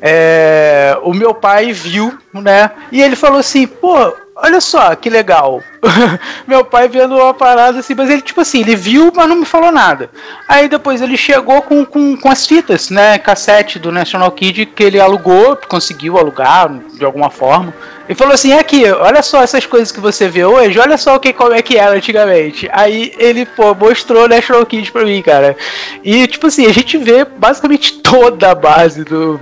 é, 0.00 0.96
o 1.02 1.12
meu 1.12 1.34
pai 1.34 1.72
viu, 1.72 2.16
né, 2.32 2.70
e 2.92 3.02
ele 3.02 3.16
falou 3.16 3.40
assim, 3.40 3.66
pô, 3.66 4.14
olha 4.36 4.60
só 4.60 4.94
que 4.94 5.10
legal. 5.10 5.62
Meu 6.46 6.64
pai 6.64 6.88
vendo 6.88 7.16
uma 7.16 7.32
parada 7.32 7.78
assim, 7.78 7.94
mas 7.94 8.10
ele, 8.10 8.22
tipo 8.22 8.40
assim, 8.40 8.60
ele 8.60 8.76
viu, 8.76 9.12
mas 9.14 9.28
não 9.28 9.36
me 9.36 9.46
falou 9.46 9.72
nada. 9.72 10.10
Aí 10.48 10.68
depois 10.68 11.00
ele 11.00 11.16
chegou 11.16 11.62
com, 11.62 11.84
com, 11.84 12.16
com 12.16 12.30
as 12.30 12.46
fitas, 12.46 12.90
né? 12.90 13.18
Cassete 13.18 13.78
do 13.78 13.90
National 13.90 14.30
Kid 14.32 14.66
que 14.66 14.82
ele 14.82 15.00
alugou, 15.00 15.56
conseguiu 15.68 16.18
alugar 16.18 16.70
de 16.94 17.04
alguma 17.04 17.30
forma. 17.30 17.72
E 18.10 18.14
falou 18.14 18.34
assim: 18.34 18.52
aqui, 18.52 18.82
olha 18.90 19.22
só 19.22 19.40
essas 19.40 19.64
coisas 19.64 19.92
que 19.92 20.00
você 20.00 20.26
vê 20.26 20.44
hoje, 20.44 20.76
olha 20.80 20.98
só 20.98 21.14
o 21.14 21.20
que, 21.20 21.32
como 21.32 21.52
é 21.52 21.62
que 21.62 21.78
era 21.78 21.92
antigamente. 21.92 22.68
Aí 22.72 23.12
ele, 23.16 23.46
pô, 23.46 23.72
mostrou 23.72 24.28
National 24.28 24.66
Kid 24.66 24.90
pra 24.90 25.04
mim, 25.04 25.22
cara. 25.22 25.56
E, 26.02 26.26
tipo 26.26 26.48
assim, 26.48 26.66
a 26.66 26.72
gente 26.72 26.98
vê 26.98 27.24
basicamente 27.24 28.00
toda 28.00 28.50
a 28.50 28.54
base 28.54 29.04
do, 29.04 29.38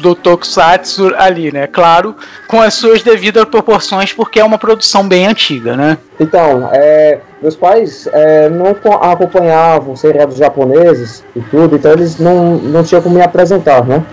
do 0.00 0.14
Tokusatsu 0.14 1.12
ali, 1.16 1.50
né? 1.50 1.66
Claro, 1.66 2.14
com 2.46 2.62
as 2.62 2.74
suas 2.74 3.02
devidas 3.02 3.44
proporções, 3.46 4.12
porque 4.12 4.38
é 4.38 4.44
uma 4.44 4.58
produção 4.58 5.08
bem 5.08 5.26
antiga, 5.26 5.57
né? 5.60 5.98
Então, 6.18 6.68
é, 6.72 7.18
meus 7.40 7.56
pais 7.56 8.08
é, 8.12 8.48
não 8.48 8.66
acompanhavam 8.66 9.94
seriados 9.96 10.36
japoneses 10.36 11.24
e 11.34 11.40
tudo, 11.40 11.76
então 11.76 11.92
eles 11.92 12.18
não, 12.18 12.56
não 12.56 12.82
tinham 12.82 13.02
como 13.02 13.16
me 13.16 13.22
apresentar, 13.22 13.84
né? 13.84 14.04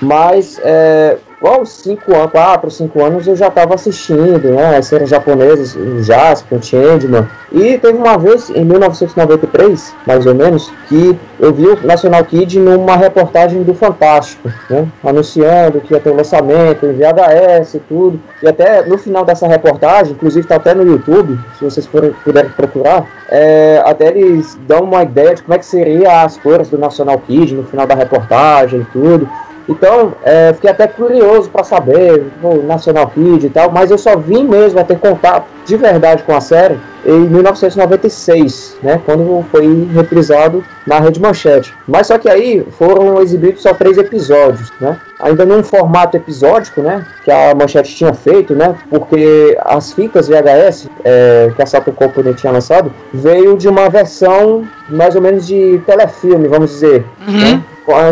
Mas 0.00 0.60
é, 0.62 1.16
aos 1.46 1.70
5 1.70 2.14
anos, 2.14 2.30
4, 2.32 2.70
5 2.70 3.04
anos 3.04 3.26
eu 3.26 3.36
já 3.36 3.48
estava 3.48 3.74
assistindo, 3.74 4.50
né, 4.50 4.76
as 4.76 4.86
séries 4.86 5.08
japonesas, 5.08 5.74
o 5.74 6.02
Jasper, 6.02 6.58
o 6.58 6.62
Changeman. 6.62 7.28
E 7.52 7.78
teve 7.78 7.96
uma 7.96 8.18
vez, 8.18 8.50
em 8.50 8.64
1993, 8.64 9.94
mais 10.06 10.26
ou 10.26 10.34
menos, 10.34 10.72
que 10.88 11.16
eu 11.38 11.52
vi 11.52 11.66
o 11.66 11.86
National 11.86 12.24
Kid 12.24 12.58
numa 12.58 12.96
reportagem 12.96 13.62
do 13.62 13.74
Fantástico, 13.74 14.50
né, 14.70 14.88
anunciando 15.02 15.80
que 15.80 15.94
ia 15.94 16.00
ter 16.00 16.10
o 16.10 16.14
um 16.14 16.16
lançamento 16.16 16.86
em 16.86 16.92
VHS 16.92 17.74
e 17.74 17.78
tudo. 17.80 18.20
E 18.42 18.48
até 18.48 18.84
no 18.86 18.98
final 18.98 19.24
dessa 19.24 19.46
reportagem, 19.46 20.12
inclusive 20.12 20.40
está 20.40 20.56
até 20.56 20.74
no 20.74 20.84
YouTube, 20.84 21.38
se 21.58 21.64
vocês 21.64 21.88
puderem 22.24 22.50
procurar, 22.50 23.06
é, 23.28 23.82
até 23.84 24.08
eles 24.08 24.58
dão 24.66 24.84
uma 24.84 25.02
ideia 25.02 25.34
de 25.34 25.42
como 25.42 25.54
é 25.54 25.58
que 25.58 25.66
seria 25.66 26.22
as 26.22 26.36
cores 26.36 26.68
do 26.68 26.78
National 26.78 27.18
Kid 27.18 27.54
no 27.54 27.64
final 27.64 27.86
da 27.86 27.94
reportagem 27.94 28.80
e 28.80 28.84
tudo. 28.86 29.28
Então, 29.68 30.12
é, 30.22 30.52
fiquei 30.52 30.70
até 30.70 30.86
curioso 30.86 31.48
para 31.50 31.64
saber 31.64 32.26
o 32.42 32.62
National 32.62 33.06
Kid 33.08 33.46
e 33.46 33.50
tal, 33.50 33.70
mas 33.70 33.90
eu 33.90 33.96
só 33.96 34.16
vim 34.16 34.44
mesmo 34.44 34.78
a 34.78 34.84
ter 34.84 34.98
contato 34.98 35.46
de 35.64 35.76
verdade 35.76 36.22
com 36.22 36.34
a 36.34 36.40
série 36.40 36.78
em 37.06 37.20
1996, 37.20 38.78
né, 38.82 39.00
quando 39.04 39.44
foi 39.50 39.88
reprisado 39.92 40.64
na 40.86 40.98
Rede 40.98 41.20
Manchete. 41.20 41.74
Mas 41.86 42.06
só 42.06 42.16
que 42.16 42.28
aí 42.28 42.66
foram 42.78 43.20
exibidos 43.20 43.62
só 43.62 43.74
três 43.74 43.98
episódios, 43.98 44.72
né, 44.80 44.98
ainda 45.20 45.44
num 45.44 45.62
formato 45.62 46.16
episódico, 46.16 46.80
né, 46.80 47.04
que 47.22 47.30
a 47.30 47.54
Manchete 47.54 47.94
tinha 47.94 48.14
feito, 48.14 48.54
né, 48.54 48.74
porque 48.88 49.56
as 49.64 49.92
fitas 49.92 50.28
VHS 50.28 50.88
é, 51.04 51.52
que 51.54 51.62
a 51.62 51.66
Sato 51.66 51.92
Company 51.92 52.34
tinha 52.34 52.52
lançado 52.52 52.90
veio 53.12 53.56
de 53.56 53.68
uma 53.68 53.88
versão 53.90 54.66
mais 54.88 55.14
ou 55.14 55.20
menos 55.20 55.46
de 55.46 55.80
telefilme, 55.86 56.48
vamos 56.48 56.70
dizer, 56.70 57.04
uhum. 57.26 57.38
né? 57.38 57.62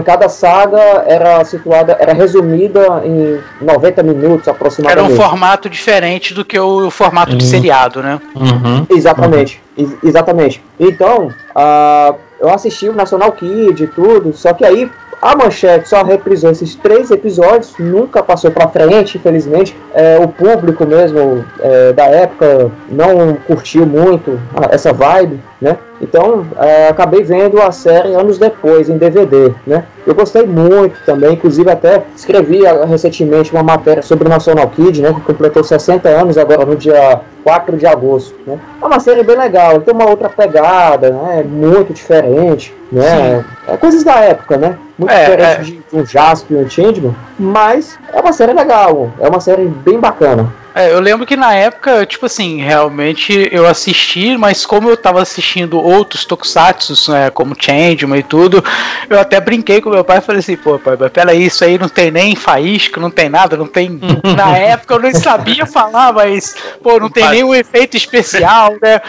Cada 0.04 0.28
saga 0.28 1.02
era 1.06 1.42
situada, 1.46 1.96
era 1.98 2.12
resumida 2.12 3.02
em 3.06 3.40
90 3.64 4.02
minutos 4.02 4.46
aproximadamente. 4.46 5.12
Era 5.12 5.12
um 5.14 5.16
formato 5.16 5.70
diferente 5.70 6.34
do 6.34 6.44
que 6.44 6.58
o 6.58 6.90
formato 6.90 7.34
uhum. 7.42 7.50
de 7.50 7.56
seriado, 7.56 8.02
né? 8.02 8.20
Uhum. 8.34 8.86
Exatamente, 8.90 9.60
uhum. 9.76 9.96
exatamente. 10.02 10.62
Então, 10.78 11.28
uh, 11.28 12.16
eu 12.40 12.50
assisti 12.50 12.88
o 12.88 12.94
National 12.94 13.32
Kid 13.32 13.84
e 13.84 13.86
tudo, 13.86 14.32
só 14.32 14.52
que 14.52 14.64
aí 14.64 14.90
a 15.22 15.36
Manchete 15.36 15.88
só 15.88 16.02
reprisou 16.02 16.50
esses 16.50 16.74
três 16.74 17.12
episódios, 17.12 17.74
nunca 17.78 18.24
passou 18.24 18.50
para 18.50 18.66
frente, 18.66 19.16
infelizmente. 19.16 19.76
É, 19.94 20.18
o 20.18 20.26
público 20.26 20.84
mesmo 20.84 21.44
é, 21.60 21.92
da 21.92 22.06
época 22.06 22.72
não 22.88 23.34
curtiu 23.46 23.86
muito 23.86 24.40
essa 24.68 24.92
vibe, 24.92 25.40
né? 25.60 25.78
Então, 26.00 26.44
é, 26.58 26.88
acabei 26.88 27.22
vendo 27.22 27.62
a 27.62 27.70
série 27.70 28.12
anos 28.14 28.36
depois, 28.36 28.88
em 28.88 28.98
DVD, 28.98 29.54
né? 29.64 29.84
Eu 30.06 30.14
gostei 30.14 30.44
muito 30.44 30.98
também, 31.06 31.34
inclusive 31.34 31.70
até 31.70 32.02
escrevi 32.16 32.66
ah, 32.66 32.84
recentemente 32.84 33.52
uma 33.52 33.62
matéria 33.62 34.02
sobre 34.02 34.26
o 34.26 34.28
National 34.30 34.68
Kid, 34.68 35.00
né, 35.00 35.12
que 35.12 35.20
completou 35.20 35.62
60 35.62 36.08
anos 36.08 36.36
agora 36.36 36.66
no 36.66 36.76
dia 36.76 37.20
4 37.44 37.76
de 37.76 37.86
agosto, 37.86 38.34
né. 38.46 38.58
É 38.80 38.84
uma 38.84 38.98
série 38.98 39.22
bem 39.22 39.36
legal, 39.36 39.80
tem 39.80 39.94
uma 39.94 40.08
outra 40.08 40.28
pegada, 40.28 41.10
né, 41.10 41.44
muito 41.46 41.92
diferente, 41.92 42.74
né, 42.90 43.44
é 43.68 43.76
coisas 43.76 44.02
da 44.02 44.16
época, 44.16 44.56
né, 44.56 44.76
muito 44.98 45.12
É, 45.12 45.24
diferente 45.24 45.82
é. 45.90 45.96
de 45.96 46.02
um 46.02 46.04
Jasper 46.04 46.58
e 46.58 46.64
um 46.64 46.68
Changeman, 46.68 47.14
mas 47.38 47.98
é 48.12 48.20
uma 48.20 48.32
série 48.32 48.52
legal, 48.52 49.10
é 49.20 49.28
uma 49.28 49.40
série 49.40 49.66
bem 49.66 50.00
bacana. 50.00 50.52
É, 50.74 50.92
eu 50.92 51.00
lembro 51.00 51.26
que 51.26 51.36
na 51.36 51.54
época, 51.54 52.06
tipo 52.06 52.26
assim, 52.26 52.60
realmente 52.60 53.48
eu 53.52 53.66
assisti, 53.66 54.36
mas 54.36 54.64
como 54.64 54.88
eu 54.88 54.96
tava 54.96 55.20
assistindo 55.20 55.80
outros 55.80 56.24
tokusatsu, 56.24 57.10
né, 57.10 57.30
como 57.30 57.56
Changeman 57.58 58.18
e 58.18 58.22
tudo, 58.22 58.64
eu 59.08 59.20
até 59.20 59.40
brinquei 59.40 59.80
com 59.80 59.90
meu 59.90 60.04
pai 60.04 60.18
e 60.18 60.22
falei 60.22 60.40
assim, 60.40 60.56
pô, 60.56 60.78
pai, 60.78 60.96
mas 60.98 61.10
peraí, 61.10 61.44
isso 61.46 61.64
aí 61.64 61.78
não 61.78 61.88
tem 61.88 62.10
nem 62.10 62.34
faísca, 62.34 63.00
não 63.00 63.10
tem 63.10 63.28
nada, 63.28 63.56
não 63.56 63.66
tem. 63.66 64.00
na 64.36 64.56
época 64.56 64.94
eu 64.94 65.00
nem 65.00 65.14
sabia 65.14 65.66
falar, 65.66 66.12
mas, 66.12 66.54
pô, 66.82 66.98
não 66.98 67.10
tem 67.10 67.28
nenhum 67.28 67.54
efeito 67.54 67.96
especial, 67.96 68.72
né? 68.80 69.00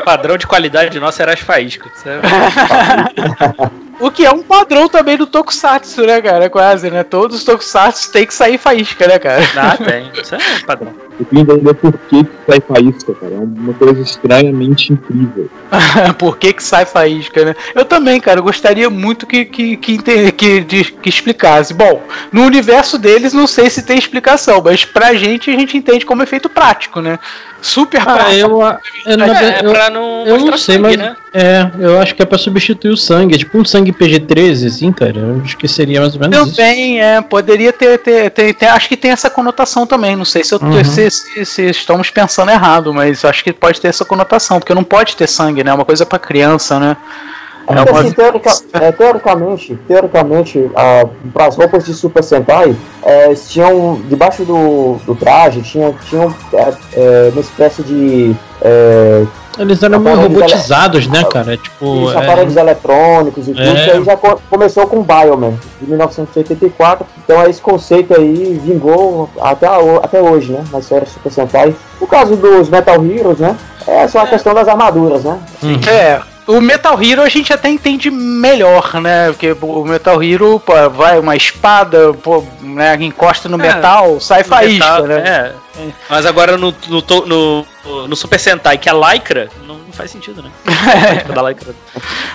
O 0.00 0.04
padrão 0.04 0.36
de 0.36 0.46
qualidade 0.46 1.00
nosso 1.00 1.22
era 1.22 1.32
as 1.32 1.40
faíscas. 1.40 1.92
O 4.00 4.10
que 4.10 4.24
é 4.24 4.30
um 4.30 4.42
padrão 4.42 4.88
também 4.88 5.16
do 5.16 5.26
tokusatsu, 5.26 6.06
né, 6.06 6.20
cara? 6.22 6.48
Quase, 6.48 6.90
né? 6.90 7.02
Todos 7.04 7.36
os 7.38 7.44
tokusatsu 7.44 8.10
tem 8.10 8.26
que 8.26 8.32
sair 8.34 8.56
faísca, 8.58 9.06
né, 9.06 9.18
cara? 9.18 9.42
Ah, 9.56 9.76
tem. 9.76 10.10
Isso 10.20 10.34
é 10.34 10.38
um 10.38 10.66
padrão. 10.66 10.92
Eu 11.20 11.26
queria 11.26 11.42
entender 11.42 11.74
por 11.74 11.92
que 12.08 12.24
que 12.24 12.30
sai 12.48 12.60
faísca, 12.66 13.14
cara. 13.14 13.34
É 13.34 13.38
uma 13.38 13.74
coisa 13.74 14.00
estranhamente 14.00 14.90
incrível. 14.90 15.50
Por 16.18 16.38
que, 16.38 16.54
que 16.54 16.62
sai 16.64 16.86
faísca, 16.86 17.44
né? 17.44 17.54
Eu 17.74 17.84
também, 17.84 18.18
cara, 18.18 18.40
eu 18.40 18.42
gostaria 18.42 18.88
muito 18.88 19.26
que, 19.26 19.44
que, 19.44 19.76
que, 19.76 19.92
ente- 19.96 20.32
que, 20.32 20.60
de- 20.60 20.92
que 20.92 21.08
explicasse. 21.10 21.74
Bom, 21.74 22.02
no 22.32 22.42
universo 22.44 22.98
deles 22.98 23.34
não 23.34 23.46
sei 23.46 23.68
se 23.68 23.82
tem 23.82 23.98
explicação, 23.98 24.62
mas 24.64 24.84
pra 24.86 25.12
gente 25.12 25.50
a 25.50 25.52
gente 25.52 25.76
entende 25.76 26.06
como 26.06 26.22
efeito 26.22 26.48
prático, 26.48 27.02
né? 27.02 27.18
Super 27.62 28.00
Ah, 28.02 28.14
prático. 28.14 28.34
eu, 28.36 28.62
eu, 29.12 29.18
na 29.18 29.26
É, 29.26 29.44
é 29.44 29.60
eu, 29.64 29.70
pra 29.72 29.90
não 29.90 30.24
eu 30.26 30.34
mostrar 30.34 30.50
não 30.52 30.58
sei, 30.58 30.74
sangue, 30.76 30.88
mas. 30.88 30.96
né? 30.96 31.16
É, 31.32 31.70
eu 31.78 32.00
acho 32.00 32.14
que 32.14 32.22
é 32.22 32.24
pra 32.26 32.38
substituir 32.38 32.90
o 32.90 32.96
sangue. 32.96 33.34
É 33.34 33.38
tipo 33.38 33.56
um 33.58 33.64
sangue 33.64 33.92
PG-13, 33.92 34.66
assim, 34.66 34.90
cara. 34.92 35.18
Eu 35.18 35.42
acho 35.44 35.56
que 35.56 35.68
seria 35.68 36.00
mais 36.00 36.14
ou 36.14 36.20
menos 36.20 36.48
isso. 36.48 36.56
Também, 36.56 37.00
é, 37.00 37.20
poderia 37.20 37.72
ter, 37.72 37.98
ter, 37.98 38.30
ter, 38.30 38.54
ter- 38.54 38.66
Acho 38.66 38.88
que 38.88 38.96
tem 38.96 39.10
essa 39.10 39.28
conotação 39.30 39.86
também. 39.86 40.16
Não 40.16 40.24
sei 40.24 40.42
se, 40.42 40.54
eu, 40.54 40.58
Uhum. 40.60 40.82
se, 40.84 41.10
se- 41.10 41.44
se 41.44 41.62
estamos 41.66 42.10
pensando 42.10 42.50
errado, 42.50 42.92
mas 42.92 43.24
acho 43.24 43.44
que 43.44 43.52
pode 43.52 43.80
ter 43.80 43.88
essa 43.88 44.04
conotação, 44.04 44.58
porque 44.58 44.74
não 44.74 44.82
pode 44.84 45.14
ter 45.16 45.28
sangue, 45.28 45.62
né? 45.62 45.70
É 45.70 45.74
uma 45.74 45.84
coisa 45.84 46.04
pra 46.06 46.18
criança, 46.18 46.80
né? 46.80 46.96
É 47.70 47.72
É 47.72 47.76
porque, 47.84 47.90
uma- 47.92 48.00
assim, 48.00 48.12
teorica- 48.12 48.60
é, 48.72 48.92
teoricamente, 48.92 49.78
teoricamente 49.86 50.70
para 51.32 51.46
as 51.46 51.56
roupas 51.56 51.84
de 51.84 51.94
Super 51.94 52.22
Sentai, 52.22 52.74
é, 53.02 53.32
tinham, 53.34 54.00
debaixo 54.08 54.44
do, 54.44 54.96
do 55.06 55.14
traje, 55.14 55.62
tinham, 55.62 55.94
tinham 56.08 56.34
é, 56.52 56.72
é, 56.94 57.30
uma 57.32 57.40
espécie 57.40 57.82
de 57.82 58.34
é, 58.62 59.24
Eles 59.58 59.82
eram 59.82 59.98
meio 60.00 60.16
robotizados, 60.20 61.06
né, 61.08 61.22
cara? 61.24 61.56
Tipo. 61.56 62.04
os 62.06 62.14
é, 62.14 62.18
aparelhos 62.18 62.56
eletrônicos 62.56 63.46
e 63.48 63.52
tudo, 63.52 63.62
É. 63.68 63.84
que 63.84 63.90
aí 63.90 64.04
já 64.04 64.16
co- 64.16 64.40
começou 64.50 64.86
com 64.86 64.98
o 64.98 65.02
Bioman, 65.04 65.54
de 65.80 65.88
1984. 65.88 67.06
Então 67.24 67.42
esse 67.48 67.60
conceito 67.60 68.14
aí 68.16 68.60
vingou 68.64 69.28
até, 69.40 69.66
até 70.02 70.20
hoje, 70.22 70.52
né, 70.52 70.64
na 70.72 70.80
série 70.82 71.06
Super 71.06 71.30
Sentai. 71.32 71.74
No 72.00 72.06
caso 72.06 72.36
dos 72.36 72.68
Metal 72.68 72.96
Heroes, 73.04 73.38
né, 73.38 73.56
é 73.86 74.06
só 74.08 74.20
a 74.20 74.26
questão 74.26 74.54
das 74.54 74.66
armaduras, 74.68 75.24
né. 75.24 75.38
É, 75.88 76.20
o 76.56 76.60
Metal 76.60 77.00
Hero 77.02 77.22
a 77.22 77.28
gente 77.28 77.52
até 77.52 77.68
entende 77.68 78.10
melhor, 78.10 79.00
né? 79.00 79.28
Porque 79.28 79.56
o 79.60 79.84
Metal 79.84 80.22
Hero 80.22 80.60
pô, 80.60 80.72
vai 80.90 81.18
uma 81.18 81.36
espada, 81.36 82.12
pô, 82.14 82.44
né, 82.60 82.96
encosta 83.00 83.48
no 83.48 83.56
É, 83.62 83.74
metal, 83.74 84.20
sai 84.20 84.44
faísca, 84.44 85.02
Metal, 85.02 85.06
né? 85.06 85.54
é. 85.78 85.88
Mas 86.08 86.26
agora 86.26 86.56
no, 86.58 86.74
no, 86.88 87.00
to- 87.02 87.24
no, 87.26 87.66
no 88.06 88.14
Super 88.16 88.38
Sentai, 88.38 88.76
que 88.76 88.88
é 88.88 88.92
Lycra, 88.92 89.48
não, 89.66 89.76
não 89.76 89.79
faz 90.00 90.10
sentido, 90.10 90.42
né? 90.42 90.50
A 91.28 91.32
da 91.32 91.42
Lycra. 91.48 91.74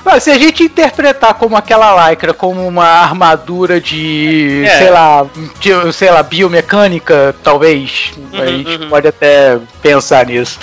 Mas 0.03 0.23
se 0.23 0.29
a 0.31 0.37
gente 0.37 0.63
interpretar 0.63 1.33
como 1.33 1.55
aquela 1.57 2.09
lycra 2.09 2.33
como 2.33 2.65
uma 2.67 2.85
armadura 2.85 3.81
de, 3.81 4.63
É. 4.65 4.77
sei 4.77 4.89
lá, 4.91 5.25
de, 5.59 5.93
sei 5.93 6.11
lá, 6.11 6.21
biomecânica, 6.21 7.35
talvez, 7.43 8.11
a 8.33 8.37
Uhum, 8.37 8.47
gente 8.47 8.83
uhum. 8.83 8.89
pode 8.89 9.07
até 9.07 9.57
pensar 9.81 10.25
nisso. 10.27 10.59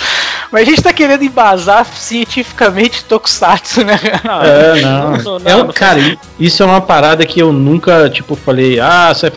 Mas 0.51 0.61
a 0.61 0.65
gente 0.71 0.81
tá 0.83 0.93
querendo 0.93 1.23
embasar 1.23 1.85
cientificamente 1.85 3.03
Tokusatsu, 3.05 3.83
né? 3.83 3.99
É, 4.43 4.81
não. 4.81 5.11
Não, 5.17 5.39
não, 5.39 5.51
É 5.51 5.55
um- 5.55 5.63
não 5.65 5.73
cara, 5.73 6.17
isso 6.39 6.61
é 6.63 6.65
uma 6.65 6.79
parada 6.81 7.25
que 7.25 7.39
eu 7.39 7.51
nunca, 7.51 8.09
tipo, 8.09 8.35
falei, 8.35 8.79
ah, 8.79 9.11
sai, 9.15 9.31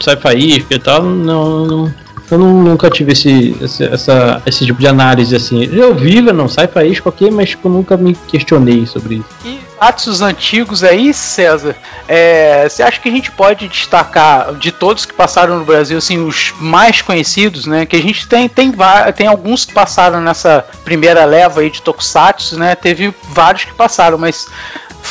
sai 0.00 0.16
faísca 0.16 0.74
e 0.74 0.78
tal. 0.78 1.02
Não, 1.02 1.66
não- 1.66 1.94
eu 2.30 2.38
não- 2.38 2.62
nunca 2.62 2.88
tive 2.90 3.12
esse, 3.12 3.56
esse, 3.60 3.84
essa, 3.84 4.42
esse 4.46 4.64
tipo 4.64 4.80
de 4.80 4.86
análise 4.86 5.34
assim. 5.34 5.64
Eu 5.64 5.94
vivo, 5.94 6.32
não 6.32 6.48
sai 6.48 6.66
faísca, 6.66 7.08
ok, 7.08 7.30
mas 7.30 7.50
tipo, 7.50 7.68
nunca 7.68 7.96
me 7.96 8.14
questionei 8.28 8.86
sobre 8.86 9.16
isso. 9.16 9.26
E 9.44 9.60
Atsus 9.80 10.22
antigos 10.22 10.84
aí, 10.84 11.12
César, 11.12 11.74
é, 12.06 12.68
você 12.68 12.84
acha 12.84 13.00
que 13.00 13.08
a 13.08 13.12
gente 13.12 13.32
pode 13.32 13.66
destacar 13.66 14.54
de 14.54 14.70
todos 14.70 15.04
que 15.04 15.12
passaram 15.12 15.58
no 15.58 15.64
Brasil, 15.64 15.98
assim, 15.98 16.24
os 16.24 16.54
mais 16.60 17.02
conhecidos, 17.02 17.66
né? 17.66 17.84
Que 17.84 17.96
a 17.96 18.00
gente 18.00 18.28
tem 18.28 18.48
tem, 18.48 18.72
tem 19.16 19.26
alguns 19.26 19.64
que 19.64 19.72
passaram 19.74 20.20
nessa 20.20 20.64
primeira 20.84 21.24
leva 21.24 21.62
aí 21.62 21.68
de 21.70 21.82
Tokusatsu, 21.82 22.56
né? 22.56 22.76
Teve 22.76 23.12
vários 23.30 23.64
que 23.64 23.74
passaram, 23.74 24.16
mas 24.18 24.46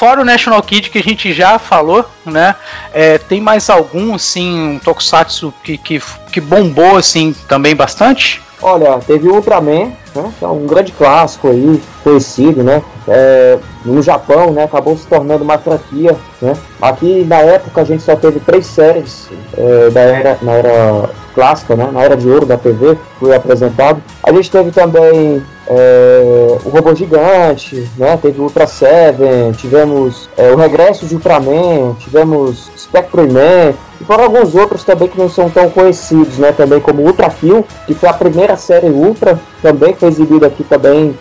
fora 0.02 0.20
o 0.20 0.26
National 0.26 0.64
Kid 0.64 0.90
que 0.90 0.98
a 0.98 1.04
gente 1.04 1.32
já 1.32 1.60
falou, 1.60 2.04
né? 2.26 2.56
é, 2.92 3.20
tem 3.20 3.40
mais 3.40 3.70
algum 3.70 4.16
assim, 4.16 4.52
um 4.52 4.80
Tokusatsu 4.80 5.54
que, 5.64 5.78
que, 5.78 6.02
que 6.32 6.42
bombou 6.42 6.98
assim 6.98 7.36
também 7.48 7.76
bastante? 7.76 8.42
Olha, 8.60 8.98
teve 8.98 9.28
o 9.28 9.36
Ultraman, 9.36 9.92
né, 10.16 10.32
é 10.42 10.48
um 10.48 10.66
grande 10.66 10.92
clássico 10.92 11.48
aí, 11.48 11.82
conhecido, 12.04 12.64
né? 12.64 12.82
É, 13.08 13.58
no 13.86 14.02
Japão, 14.02 14.52
né? 14.52 14.64
Acabou 14.64 14.98
se 14.98 15.08
tornando 15.08 15.44
uma 15.44 15.58
franquia, 15.58 16.16
né? 16.42 16.54
Aqui 16.82 17.24
na 17.26 17.38
época 17.38 17.82
a 17.82 17.84
gente 17.84 18.04
só 18.04 18.16
teve 18.16 18.40
três 18.40 18.66
séries 18.66 19.30
é, 19.58 19.90
da 19.90 20.02
era, 20.02 20.38
na 20.42 20.52
era 20.54 21.10
clássica, 21.34 21.76
né? 21.76 21.90
Na 21.92 22.02
era 22.02 22.16
de 22.16 22.30
ouro 22.30 22.46
da 22.46 22.58
TV, 22.58 22.98
foi 23.20 23.36
apresentado. 23.36 24.02
A 24.24 24.32
gente 24.32 24.52
teve 24.52 24.72
também 24.72 25.42
é, 25.68 26.58
o 26.66 26.70
Robô 26.70 26.94
Gigante, 26.94 27.90
né? 27.98 28.18
Teve 28.22 28.40
o 28.40 28.44
Ultra 28.44 28.68
Seven, 28.68 29.52
tivemos 29.54 30.30
é, 30.38 30.52
o 30.52 30.58
Regresso 30.58 31.06
de 31.06 31.16
Ultraman, 31.16 31.96
tivemos 32.00 32.70
Spectrum 32.78 33.32
Man, 33.32 33.74
e 34.02 34.04
foram 34.04 34.24
alguns 34.24 34.56
outros 34.56 34.84
também 34.84 35.08
que 35.08 35.18
não 35.18 35.30
são 35.30 35.48
tão 35.48 35.70
conhecidos, 35.70 36.40
né? 36.40 36.52
Também 36.52 36.80
como 36.80 37.04
Ultra 37.04 37.30
Kill, 37.30 37.64
que 37.86 37.94
foi 37.94 38.10
a 38.10 38.14
primeira 38.14 38.58
série 38.58 38.90
Ultra, 38.90 39.40
também 39.62 39.94
foi 39.94 40.10
exibida 40.10 40.48
aqui 40.48 40.64
também. 40.64 41.16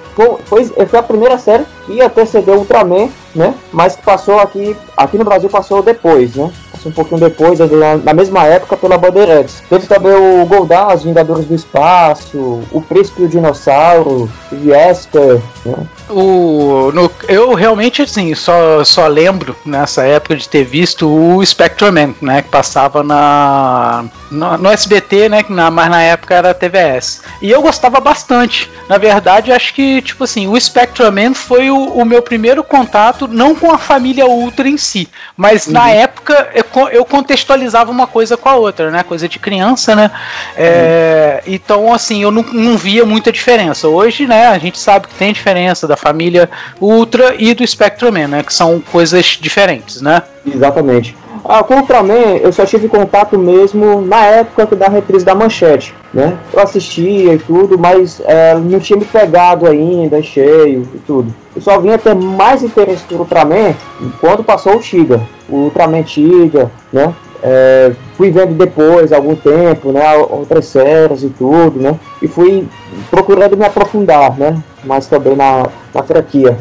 Foi, 0.47 0.65
foi, 0.65 0.99
a 0.99 1.03
primeira 1.03 1.37
série 1.37 1.67
que 1.85 2.01
antecedeu 2.01 2.55
Ultraman, 2.55 3.11
né? 3.35 3.55
Mas 3.71 3.97
que 3.97 4.03
passou 4.03 4.41
aqui, 4.41 4.75
aqui 4.97 5.19
no 5.19 5.25
Brasil 5.25 5.51
passou 5.51 5.83
depois, 5.83 6.35
né? 6.35 6.51
Um 6.85 6.91
pouquinho 6.93 7.21
depois, 7.21 7.59
na, 8.05 8.15
mesma 8.15 8.45
época 8.47 8.77
pela 8.77 8.97
Bandeirantes. 8.97 9.63
Teve 9.69 9.87
também 9.87 10.13
o 10.13 10.47
Goldar, 10.47 10.95
os 10.95 11.03
Vingadores 11.05 11.45
do 11.45 11.55
Espaço, 11.55 12.63
o 12.71 12.81
Príncipe 12.81 13.23
e 13.23 13.25
o 13.27 13.29
Dinossauro, 13.29 14.31
o 14.51 14.57
Vesper, 14.57 15.41
né? 15.65 15.75
O, 16.09 16.91
no- 16.93 17.11
eu 17.29 17.55
realmente 17.55 18.03
assim 18.03 18.35
só, 18.35 18.83
só 18.85 19.07
lembro 19.07 19.55
nessa 19.65 20.03
época 20.03 20.37
de 20.37 20.49
ter 20.49 20.65
visto 20.65 21.09
o 21.09 21.45
Spectrum 21.45 21.93
Man, 21.93 22.15
né, 22.21 22.43
que 22.43 22.49
passava 22.49 23.03
na 23.03 24.05
no, 24.31 24.57
no 24.59 24.71
SBT, 24.71 25.29
né, 25.29 25.43
que 25.43 25.53
na, 25.53 25.71
mas 25.71 25.89
na 25.89 26.03
época 26.03 26.35
era 26.35 26.55
TVS. 26.55 27.23
E 27.41 27.51
eu 27.51 27.63
gostava 27.63 28.01
bastante. 28.01 28.71
Na 28.89 28.99
verdade, 28.99 29.53
acho 29.53 29.73
que 29.73 30.03
tipo 30.03 30.25
assim, 30.25 30.49
o 30.49 30.61
Spectrum 30.61 31.11
Man 31.13 31.35
foi 31.35 31.71
o, 31.71 31.77
o 31.77 32.05
meu 32.05 32.23
primeiro 32.23 32.65
contato 32.65 33.29
não 33.29 33.55
com 33.55 33.71
a 33.71 33.79
família 33.79 34.27
Ultra 34.27 34.69
em 34.69 34.77
si, 34.77 35.09
mas 35.37 35.67
na 35.67 35.91
época 35.91 36.49
eu, 36.71 36.83
co- 36.83 36.89
eu 36.89 37.05
contextualizava 37.05 37.91
uma 37.91 38.07
coisa 38.07 38.37
com 38.37 38.49
a 38.49 38.55
outra, 38.57 38.91
né, 38.91 39.03
coisa 39.03 39.29
de 39.29 39.39
criança, 39.39 39.95
né? 39.97 40.11
É, 40.57 41.43
Então 41.47 41.93
assim, 41.93 42.23
eu 42.23 42.31
não, 42.31 42.43
não 42.43 42.77
via 42.77 43.05
muita 43.05 43.33
diferença. 43.33 43.89
Hoje, 43.89 44.27
né, 44.27 44.47
a 44.49 44.59
gente 44.59 44.79
sabe 44.79 45.09
que 45.09 45.15
tem 45.15 45.33
diferença 45.33 45.87
da 45.87 45.97
família 45.97 46.49
Ultra 46.81 47.35
e 47.39 47.55
do 47.55 47.67
Spectrum 47.67 48.13
Man, 48.13 48.29
né, 48.29 48.43
que 48.43 48.53
são 48.55 48.81
coisas 48.81 49.25
diferentes, 49.41 50.01
né? 50.01 50.23
Exatamente. 50.47 51.17
Ah, 51.45 51.63
com 51.63 51.75
o 51.75 51.79
Ultraman 51.79 52.37
eu 52.41 52.53
só 52.53 52.65
tive 52.67 52.89
contato 52.89 53.39
mesmo 53.39 54.01
na 54.03 54.25
época 54.27 54.77
da 54.77 54.89
reprise 54.89 55.25
da 55.25 55.35
Manchete, 55.35 55.95
né? 56.13 56.37
Eu 56.53 56.61
assistia 56.61 57.35
e 57.35 57.39
tudo, 57.39 57.79
mas 57.79 58.21
é, 58.25 58.55
não 58.55 58.79
tinha 58.79 58.99
me 58.99 59.05
pegado 59.05 59.67
ainda, 59.67 60.19
em 60.19 60.23
cheio 60.23 60.87
e 60.95 60.99
tudo. 60.99 61.35
Eu 61.55 61.63
só 61.63 61.79
vinha 61.81 61.99
ter 61.99 62.15
mais 62.15 62.63
interesse 62.63 63.05
por 63.05 63.21
Ultraman 63.21 63.75
quando 64.21 64.45
passou 64.45 64.77
o 64.77 64.81
Tiga, 64.81 65.21
o 65.49 65.57
Ultraman 65.65 66.03
Tiga, 66.03 66.71
né? 66.93 67.15
É, 67.43 67.93
fui 68.17 68.31
vendo 68.31 68.55
depois, 68.55 69.13
algum 69.13 69.35
tempo, 69.35 69.93
né, 69.93 70.15
outras 70.29 70.67
séries 70.67 71.23
e 71.23 71.31
tudo, 71.31 71.81
né, 71.81 71.99
e 72.21 72.29
fui 72.29 72.67
procurando 73.11 73.57
me 73.57 73.65
aprofundar, 73.65 74.37
né, 74.39 74.63
mas 74.85 75.07
também 75.07 75.35
na, 75.35 75.67
na 75.95 76.03
franquia. 76.03 76.59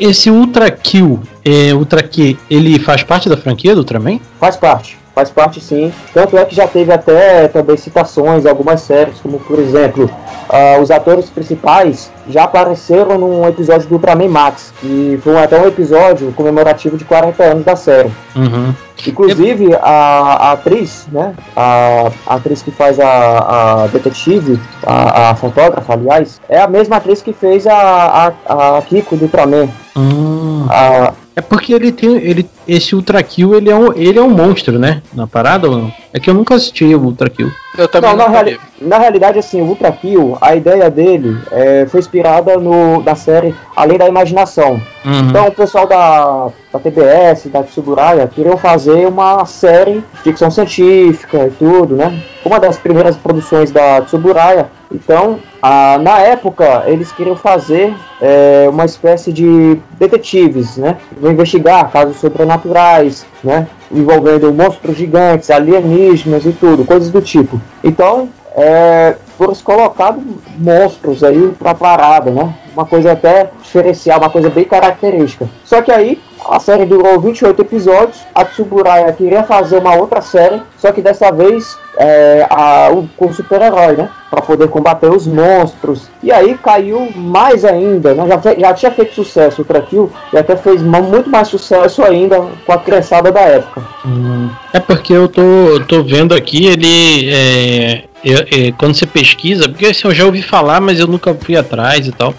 Esse 0.00 0.30
Ultra 0.30 0.70
Kill, 0.70 1.20
é, 1.44 1.72
Ultra 1.72 2.02
Q, 2.02 2.36
ele 2.50 2.78
faz 2.80 3.02
parte 3.02 3.28
da 3.28 3.36
franquia 3.36 3.74
do 3.74 3.78
Ultraman? 3.78 4.20
Faz 4.40 4.56
parte, 4.56 4.98
faz 5.14 5.30
parte 5.30 5.60
sim. 5.60 5.92
Tanto 6.12 6.36
é 6.36 6.44
que 6.44 6.54
já 6.54 6.66
teve 6.66 6.92
até 6.92 7.46
também 7.48 7.76
citações 7.76 8.44
algumas 8.44 8.80
séries, 8.80 9.20
como 9.20 9.38
por 9.38 9.58
exemplo, 9.58 10.10
ah, 10.48 10.78
os 10.80 10.90
atores 10.90 11.30
principais 11.30 12.10
já 12.28 12.44
apareceram 12.44 13.18
num 13.18 13.46
episódio 13.46 13.88
do 13.88 13.94
Ultraman 13.94 14.28
Max, 14.28 14.72
que 14.80 15.18
foi 15.22 15.38
até 15.38 15.60
um 15.60 15.66
episódio 15.66 16.32
comemorativo 16.32 16.96
de 16.96 17.04
40 17.04 17.42
anos 17.44 17.64
da 17.64 17.76
série. 17.76 18.10
Uhum. 18.34 18.74
Inclusive, 19.06 19.74
a, 19.76 20.48
a 20.48 20.52
atriz, 20.52 21.06
né? 21.12 21.34
A, 21.56 22.10
a 22.26 22.34
atriz 22.34 22.62
que 22.62 22.70
faz 22.70 22.98
a, 23.00 23.84
a 23.84 23.86
detetive, 23.88 24.58
a, 24.84 25.30
a 25.30 25.34
fotógrafa, 25.34 25.92
aliás, 25.92 26.40
é 26.48 26.58
a 26.60 26.66
mesma 26.68 26.96
atriz 26.96 27.22
que 27.22 27.32
fez 27.32 27.66
a, 27.66 28.32
a, 28.46 28.78
a 28.78 28.82
Kiko 28.82 29.16
do 29.16 29.22
Ultraman. 29.24 29.68
Hum. 29.96 30.66
A, 30.68 31.12
É 31.36 31.40
porque 31.40 31.72
ele 31.72 31.92
tem. 31.92 32.16
Ele, 32.16 32.48
esse 32.66 32.94
Ultra 32.94 33.22
Kill, 33.22 33.54
ele 33.54 33.70
é, 33.70 33.74
um, 33.74 33.92
ele 33.92 34.18
é 34.18 34.22
um 34.22 34.28
monstro, 34.30 34.78
né? 34.78 35.00
Na 35.14 35.26
parada 35.26 35.68
ou 35.68 35.76
não? 35.78 35.92
É 36.12 36.18
que 36.20 36.28
eu 36.28 36.34
nunca 36.34 36.54
assisti 36.56 36.84
o 36.94 37.00
Ultra 37.00 37.30
Kill. 37.30 37.50
Eu 37.76 37.86
também 37.86 38.10
não, 38.10 38.16
na, 38.16 38.24
não 38.24 38.32
reali- 38.32 38.60
na 38.80 38.98
realidade, 38.98 39.38
assim, 39.38 39.60
o 39.60 39.66
Ultra 39.66 39.92
Kill, 39.92 40.36
a 40.40 40.56
ideia 40.56 40.90
dele 40.90 41.38
é, 41.52 41.86
foi 41.88 42.00
inspirada 42.00 42.56
no, 42.56 43.02
na 43.02 43.14
série 43.14 43.54
Além 43.76 43.96
da 43.98 44.08
Imaginação. 44.08 44.80
Uhum. 45.04 45.28
Então, 45.28 45.48
o 45.48 45.52
pessoal 45.52 45.86
da, 45.86 46.48
da 46.72 46.78
TBS, 46.78 47.46
da 47.46 47.62
Tsuburaya, 47.62 48.26
queriam 48.26 48.56
fazer 48.56 49.06
uma 49.06 49.44
série 49.46 50.02
de 50.14 50.22
ficção 50.22 50.50
científica 50.50 51.46
e 51.46 51.50
tudo, 51.50 51.96
né? 51.96 52.20
Uma 52.44 52.58
das 52.58 52.76
primeiras 52.76 53.16
produções 53.16 53.70
da 53.70 54.00
Tsuburaya. 54.02 54.68
Então, 54.90 55.38
ah, 55.62 55.98
na 56.00 56.18
época, 56.20 56.84
eles 56.86 57.12
queriam 57.12 57.36
fazer 57.36 57.94
é, 58.20 58.66
uma 58.70 58.84
espécie 58.84 59.32
de 59.32 59.78
detetives, 59.98 60.76
né? 60.76 60.96
Vão 61.20 61.32
investigar 61.32 61.90
casos 61.90 62.16
sobrenaturais, 62.16 63.26
né? 63.44 63.66
Envolvendo 63.92 64.52
monstros 64.52 64.96
gigantes, 64.96 65.50
alienígenas 65.50 66.44
e 66.44 66.52
tudo, 66.52 66.84
coisas 66.84 67.10
do 67.10 67.20
tipo. 67.20 67.60
Então, 67.84 68.28
é, 68.56 69.14
foram 69.36 69.54
colocados 69.54 70.22
monstros 70.58 71.22
aí 71.22 71.54
pra 71.58 71.74
parada, 71.74 72.30
né? 72.30 72.54
Uma 72.78 72.86
coisa 72.86 73.10
até 73.10 73.50
diferencial, 73.60 74.20
uma 74.20 74.30
coisa 74.30 74.48
bem 74.48 74.62
característica. 74.62 75.48
Só 75.64 75.82
que 75.82 75.90
aí 75.90 76.16
a 76.48 76.60
série 76.60 76.86
durou 76.86 77.18
28 77.18 77.60
episódios, 77.60 78.20
a 78.32 78.44
Tsuburaya 78.44 79.12
queria 79.12 79.42
fazer 79.42 79.78
uma 79.78 79.96
outra 79.96 80.20
série, 80.20 80.62
só 80.76 80.92
que 80.92 81.02
dessa 81.02 81.32
vez 81.32 81.76
é, 81.96 82.46
a, 82.48 82.88
o, 82.92 83.08
com 83.16 83.32
super-herói, 83.32 83.96
né? 83.96 84.08
Pra 84.30 84.40
poder 84.40 84.68
combater 84.68 85.10
os 85.10 85.26
monstros. 85.26 86.08
E 86.22 86.30
aí 86.30 86.56
caiu 86.56 87.10
mais 87.16 87.64
ainda, 87.64 88.14
né? 88.14 88.24
Já, 88.28 88.54
já 88.54 88.74
tinha 88.74 88.92
feito 88.92 89.14
sucesso 89.14 89.62
o 89.62 89.82
Kill 89.82 90.12
e 90.32 90.38
até 90.38 90.54
fez 90.54 90.80
muito 90.80 91.28
mais 91.28 91.48
sucesso 91.48 92.02
ainda 92.04 92.46
com 92.64 92.72
a 92.72 92.78
criançada 92.78 93.32
da 93.32 93.40
época. 93.40 93.82
Hum, 94.06 94.50
É 94.72 94.78
porque 94.78 95.12
eu 95.12 95.28
tô, 95.28 95.80
tô 95.88 96.04
vendo 96.04 96.32
aqui, 96.34 96.66
ele. 96.66 97.30
É, 97.32 98.04
é, 98.24 98.68
é, 98.68 98.72
quando 98.72 98.94
você 98.94 99.06
pesquisa, 99.06 99.68
porque 99.68 99.86
assim, 99.86 100.06
eu 100.08 100.14
já 100.14 100.24
ouvi 100.24 100.42
falar, 100.42 100.80
mas 100.80 100.98
eu 100.98 101.06
nunca 101.06 101.34
fui 101.34 101.56
atrás 101.56 102.06
e 102.06 102.12
tal. 102.12 102.34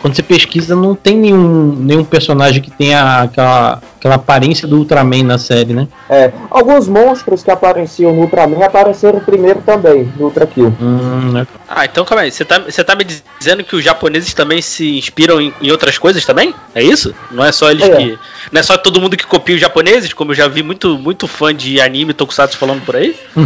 Quando 0.00 0.14
você 0.14 0.22
pesquisa, 0.22 0.74
não 0.74 0.94
tem 0.94 1.16
nenhum, 1.16 1.74
nenhum 1.78 2.04
personagem 2.04 2.62
que 2.62 2.70
tenha 2.70 3.22
aquela, 3.22 3.80
aquela 4.02 4.16
aparência 4.16 4.66
do 4.66 4.78
Ultraman 4.78 5.22
na 5.22 5.38
série, 5.38 5.72
né? 5.72 5.86
É, 6.10 6.32
alguns 6.50 6.88
monstros 6.88 7.44
que 7.44 7.50
apareciam 7.52 8.12
no 8.12 8.22
Ultraman 8.22 8.64
apareceram 8.64 9.20
primeiro 9.20 9.62
também 9.64 10.12
no 10.16 10.24
Ultra 10.24 10.44
Kill. 10.44 10.74
Hum, 10.80 11.30
né? 11.32 11.46
Ah, 11.68 11.84
então 11.84 12.04
calma 12.04 12.22
aí. 12.22 12.32
Você 12.32 12.44
tá, 12.44 12.58
você 12.58 12.82
tá 12.82 12.96
me 12.96 13.06
dizendo 13.38 13.62
que 13.62 13.76
os 13.76 13.84
japoneses 13.84 14.34
também 14.34 14.60
se 14.60 14.98
inspiram 14.98 15.40
em, 15.40 15.54
em 15.62 15.70
outras 15.70 15.98
coisas 15.98 16.24
também? 16.24 16.52
É 16.74 16.82
isso? 16.82 17.14
Não 17.30 17.44
é 17.44 17.52
só 17.52 17.70
eles 17.70 17.88
É. 17.88 17.96
que. 17.96 18.18
Não 18.50 18.58
é 18.58 18.62
só 18.64 18.76
todo 18.76 19.00
mundo 19.00 19.16
que 19.16 19.24
copia 19.24 19.54
os 19.54 19.60
japoneses, 19.60 20.12
como 20.12 20.32
eu 20.32 20.34
já 20.34 20.48
vi 20.48 20.64
muito, 20.64 20.98
muito 20.98 21.28
fã 21.28 21.54
de 21.54 21.80
anime 21.80 22.12
tokusatsu 22.12 22.58
falando 22.58 22.84
por 22.84 22.96
aí? 22.96 23.16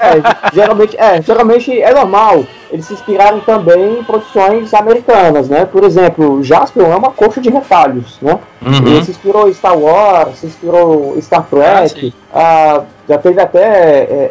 É, 0.00 0.54
geralmente, 0.54 0.96
é, 0.96 1.20
geralmente 1.20 1.82
é 1.82 1.92
normal 1.92 2.46
eles 2.70 2.86
se 2.86 2.92
inspirarem 2.92 3.40
também 3.40 3.98
em 3.98 4.04
produções 4.04 4.74
americanas, 4.74 5.48
né? 5.48 5.64
Por 5.64 5.84
exemplo, 5.84 6.42
Jaspion 6.42 6.92
é 6.92 6.96
uma 6.96 7.10
coxa 7.10 7.40
de 7.40 7.48
retalhos, 7.50 8.18
né? 8.20 8.38
Uhum. 8.60 8.86
Ele 8.86 9.04
se 9.04 9.10
inspirou 9.10 9.48
em 9.48 9.54
Star 9.54 9.78
Wars, 9.78 10.38
se 10.38 10.46
inspirou 10.46 11.14
em 11.16 11.20
Star 11.20 11.46
Trek, 11.48 12.12
ah, 12.27 12.27
já 13.08 13.18
teve 13.18 13.40
até 13.40 13.60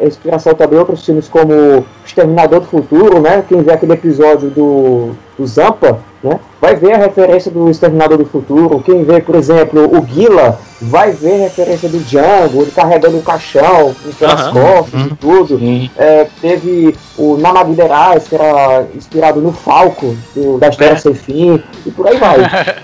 é, 0.00 0.06
inspiração 0.06 0.54
também 0.54 0.76
em 0.76 0.80
outros 0.80 1.04
filmes 1.04 1.28
como 1.28 1.84
Exterminador 2.06 2.60
do 2.60 2.66
Futuro, 2.66 3.20
né? 3.20 3.44
Quem 3.48 3.60
vê 3.62 3.72
aquele 3.72 3.92
episódio 3.92 4.50
do, 4.50 5.10
do 5.36 5.46
Zampa, 5.46 5.98
né? 6.22 6.38
Vai 6.60 6.76
ver 6.76 6.92
a 6.92 6.98
referência 6.98 7.50
do 7.50 7.68
Exterminador 7.68 8.18
do 8.18 8.24
Futuro. 8.24 8.80
Quem 8.80 9.02
vê, 9.02 9.20
por 9.20 9.34
exemplo, 9.34 9.84
o 9.84 10.06
Gila, 10.06 10.58
vai 10.80 11.10
ver 11.10 11.34
a 11.34 11.44
referência 11.44 11.88
do 11.88 11.98
Django, 11.98 12.62
ele 12.62 12.70
carregando 12.70 13.16
um 13.16 13.22
caixão 13.22 13.94
pelas 14.18 14.40
Aham. 14.40 14.52
costas 14.52 15.00
e 15.00 15.14
tudo. 15.16 15.58
Sim. 15.58 15.90
É, 15.96 16.26
teve 16.40 16.96
o 17.16 17.36
Namagiderais, 17.36 18.28
que 18.28 18.36
era 18.36 18.86
inspirado 18.94 19.40
no 19.40 19.52
Falco, 19.52 20.16
do, 20.34 20.58
da 20.58 20.68
História 20.68 20.92
É. 20.92 20.96
Sem 20.96 21.14
Fim, 21.14 21.62
e 21.84 21.90
por 21.90 22.06
aí 22.06 22.16
vai. 22.16 22.38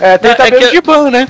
É, 0.00 0.18
tem 0.18 0.30
É, 0.30 0.34
também 0.34 0.62
é 0.62 0.66
o 0.66 0.70
Giban, 0.70 1.10
né? 1.10 1.28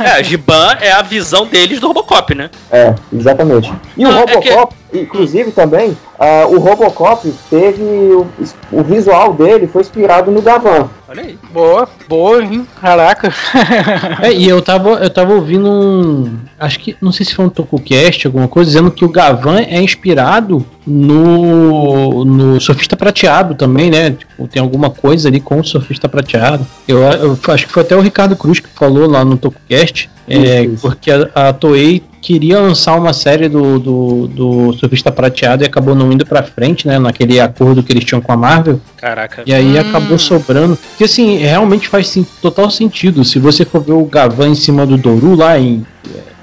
É, 0.00 0.10
a 0.12 0.22
Giban 0.22 0.76
é 0.80 0.92
a 0.92 1.02
visão 1.02 1.46
deles 1.46 1.80
do 1.80 1.88
Robocop, 1.88 2.34
né? 2.34 2.50
É, 2.70 2.94
exatamente. 3.12 3.72
E 3.96 4.04
o 4.04 4.10
é 4.10 4.12
Robocop, 4.12 4.74
inclusive 4.92 5.50
também, 5.52 5.96
ah, 6.18 6.46
o 6.48 6.58
Robocop 6.58 7.32
teve. 7.48 7.82
O, 7.82 8.26
o 8.72 8.82
visual 8.82 9.32
dele 9.32 9.66
foi 9.66 9.80
inspirado 9.80 10.30
no 10.30 10.42
Gavan. 10.42 10.88
Olha 11.08 11.22
aí. 11.22 11.38
Boa, 11.50 11.88
boa, 12.08 12.42
hein? 12.42 12.66
Caraca. 12.80 13.32
É, 14.22 14.32
e 14.32 14.48
eu 14.48 14.60
tava, 14.60 14.90
eu 14.90 15.08
tava 15.08 15.32
ouvindo 15.32 15.70
um. 15.70 16.36
Acho 16.58 16.78
que. 16.78 16.96
Não 17.00 17.10
sei 17.10 17.24
se 17.24 17.34
foi 17.34 17.46
um 17.46 17.48
TokuCast, 17.48 18.26
alguma 18.26 18.48
coisa, 18.48 18.70
dizendo 18.70 18.90
que 18.90 19.04
o 19.04 19.08
Gavan 19.08 19.60
é 19.60 19.80
inspirado 19.80 20.64
no. 20.86 22.24
no 22.24 22.60
surfista 22.60 22.96
prateado 22.96 23.54
também, 23.54 23.90
né? 23.90 24.10
Tipo, 24.10 24.46
tem 24.46 24.60
alguma 24.60 24.90
coisa 24.90 25.28
ali 25.28 25.40
com 25.40 25.58
o 25.58 25.64
surfista 25.64 26.08
prateado. 26.08 26.66
Eu, 26.86 26.98
eu 26.98 27.38
acho 27.48 27.66
que 27.66 27.72
foi 27.72 27.82
até 27.82 27.96
o 27.96 28.00
Ricardo 28.00 28.36
Cruz 28.36 28.60
que 28.60 28.68
falou 28.68 29.08
lá 29.08 29.24
no 29.24 29.36
TokuCast. 29.38 30.10
É, 30.28 30.62
Isso, 30.62 30.74
isso. 30.74 30.82
porque 30.82 31.10
a, 31.10 31.48
a 31.48 31.52
Toei 31.52 32.02
queria 32.20 32.58
lançar 32.60 32.96
uma 32.96 33.12
série 33.12 33.48
do, 33.48 33.78
do, 33.78 34.26
do 34.28 34.72
surfista 34.74 35.10
prateado 35.10 35.62
e 35.62 35.66
acabou 35.66 35.94
não 35.94 36.12
indo 36.12 36.24
pra 36.26 36.42
frente, 36.42 36.86
né? 36.86 36.98
Naquele 36.98 37.40
acordo 37.40 37.82
que 37.82 37.92
eles 37.92 38.04
tinham 38.04 38.20
com 38.20 38.32
a 38.32 38.36
Marvel. 38.36 38.80
Caraca. 38.96 39.42
E 39.46 39.52
aí 39.54 39.78
acabou 39.78 40.18
sobrando. 40.18 40.76
Porque 40.76 41.04
assim, 41.04 41.38
realmente 41.38 41.88
faz 41.88 42.08
sim, 42.08 42.26
total 42.42 42.70
sentido. 42.70 43.24
Se 43.24 43.38
você 43.38 43.64
for 43.64 43.80
ver 43.82 43.92
o 43.92 44.04
Gavan 44.04 44.48
em 44.48 44.54
cima 44.54 44.84
do 44.86 44.96
Doru 44.98 45.34
lá, 45.34 45.58
em, 45.58 45.84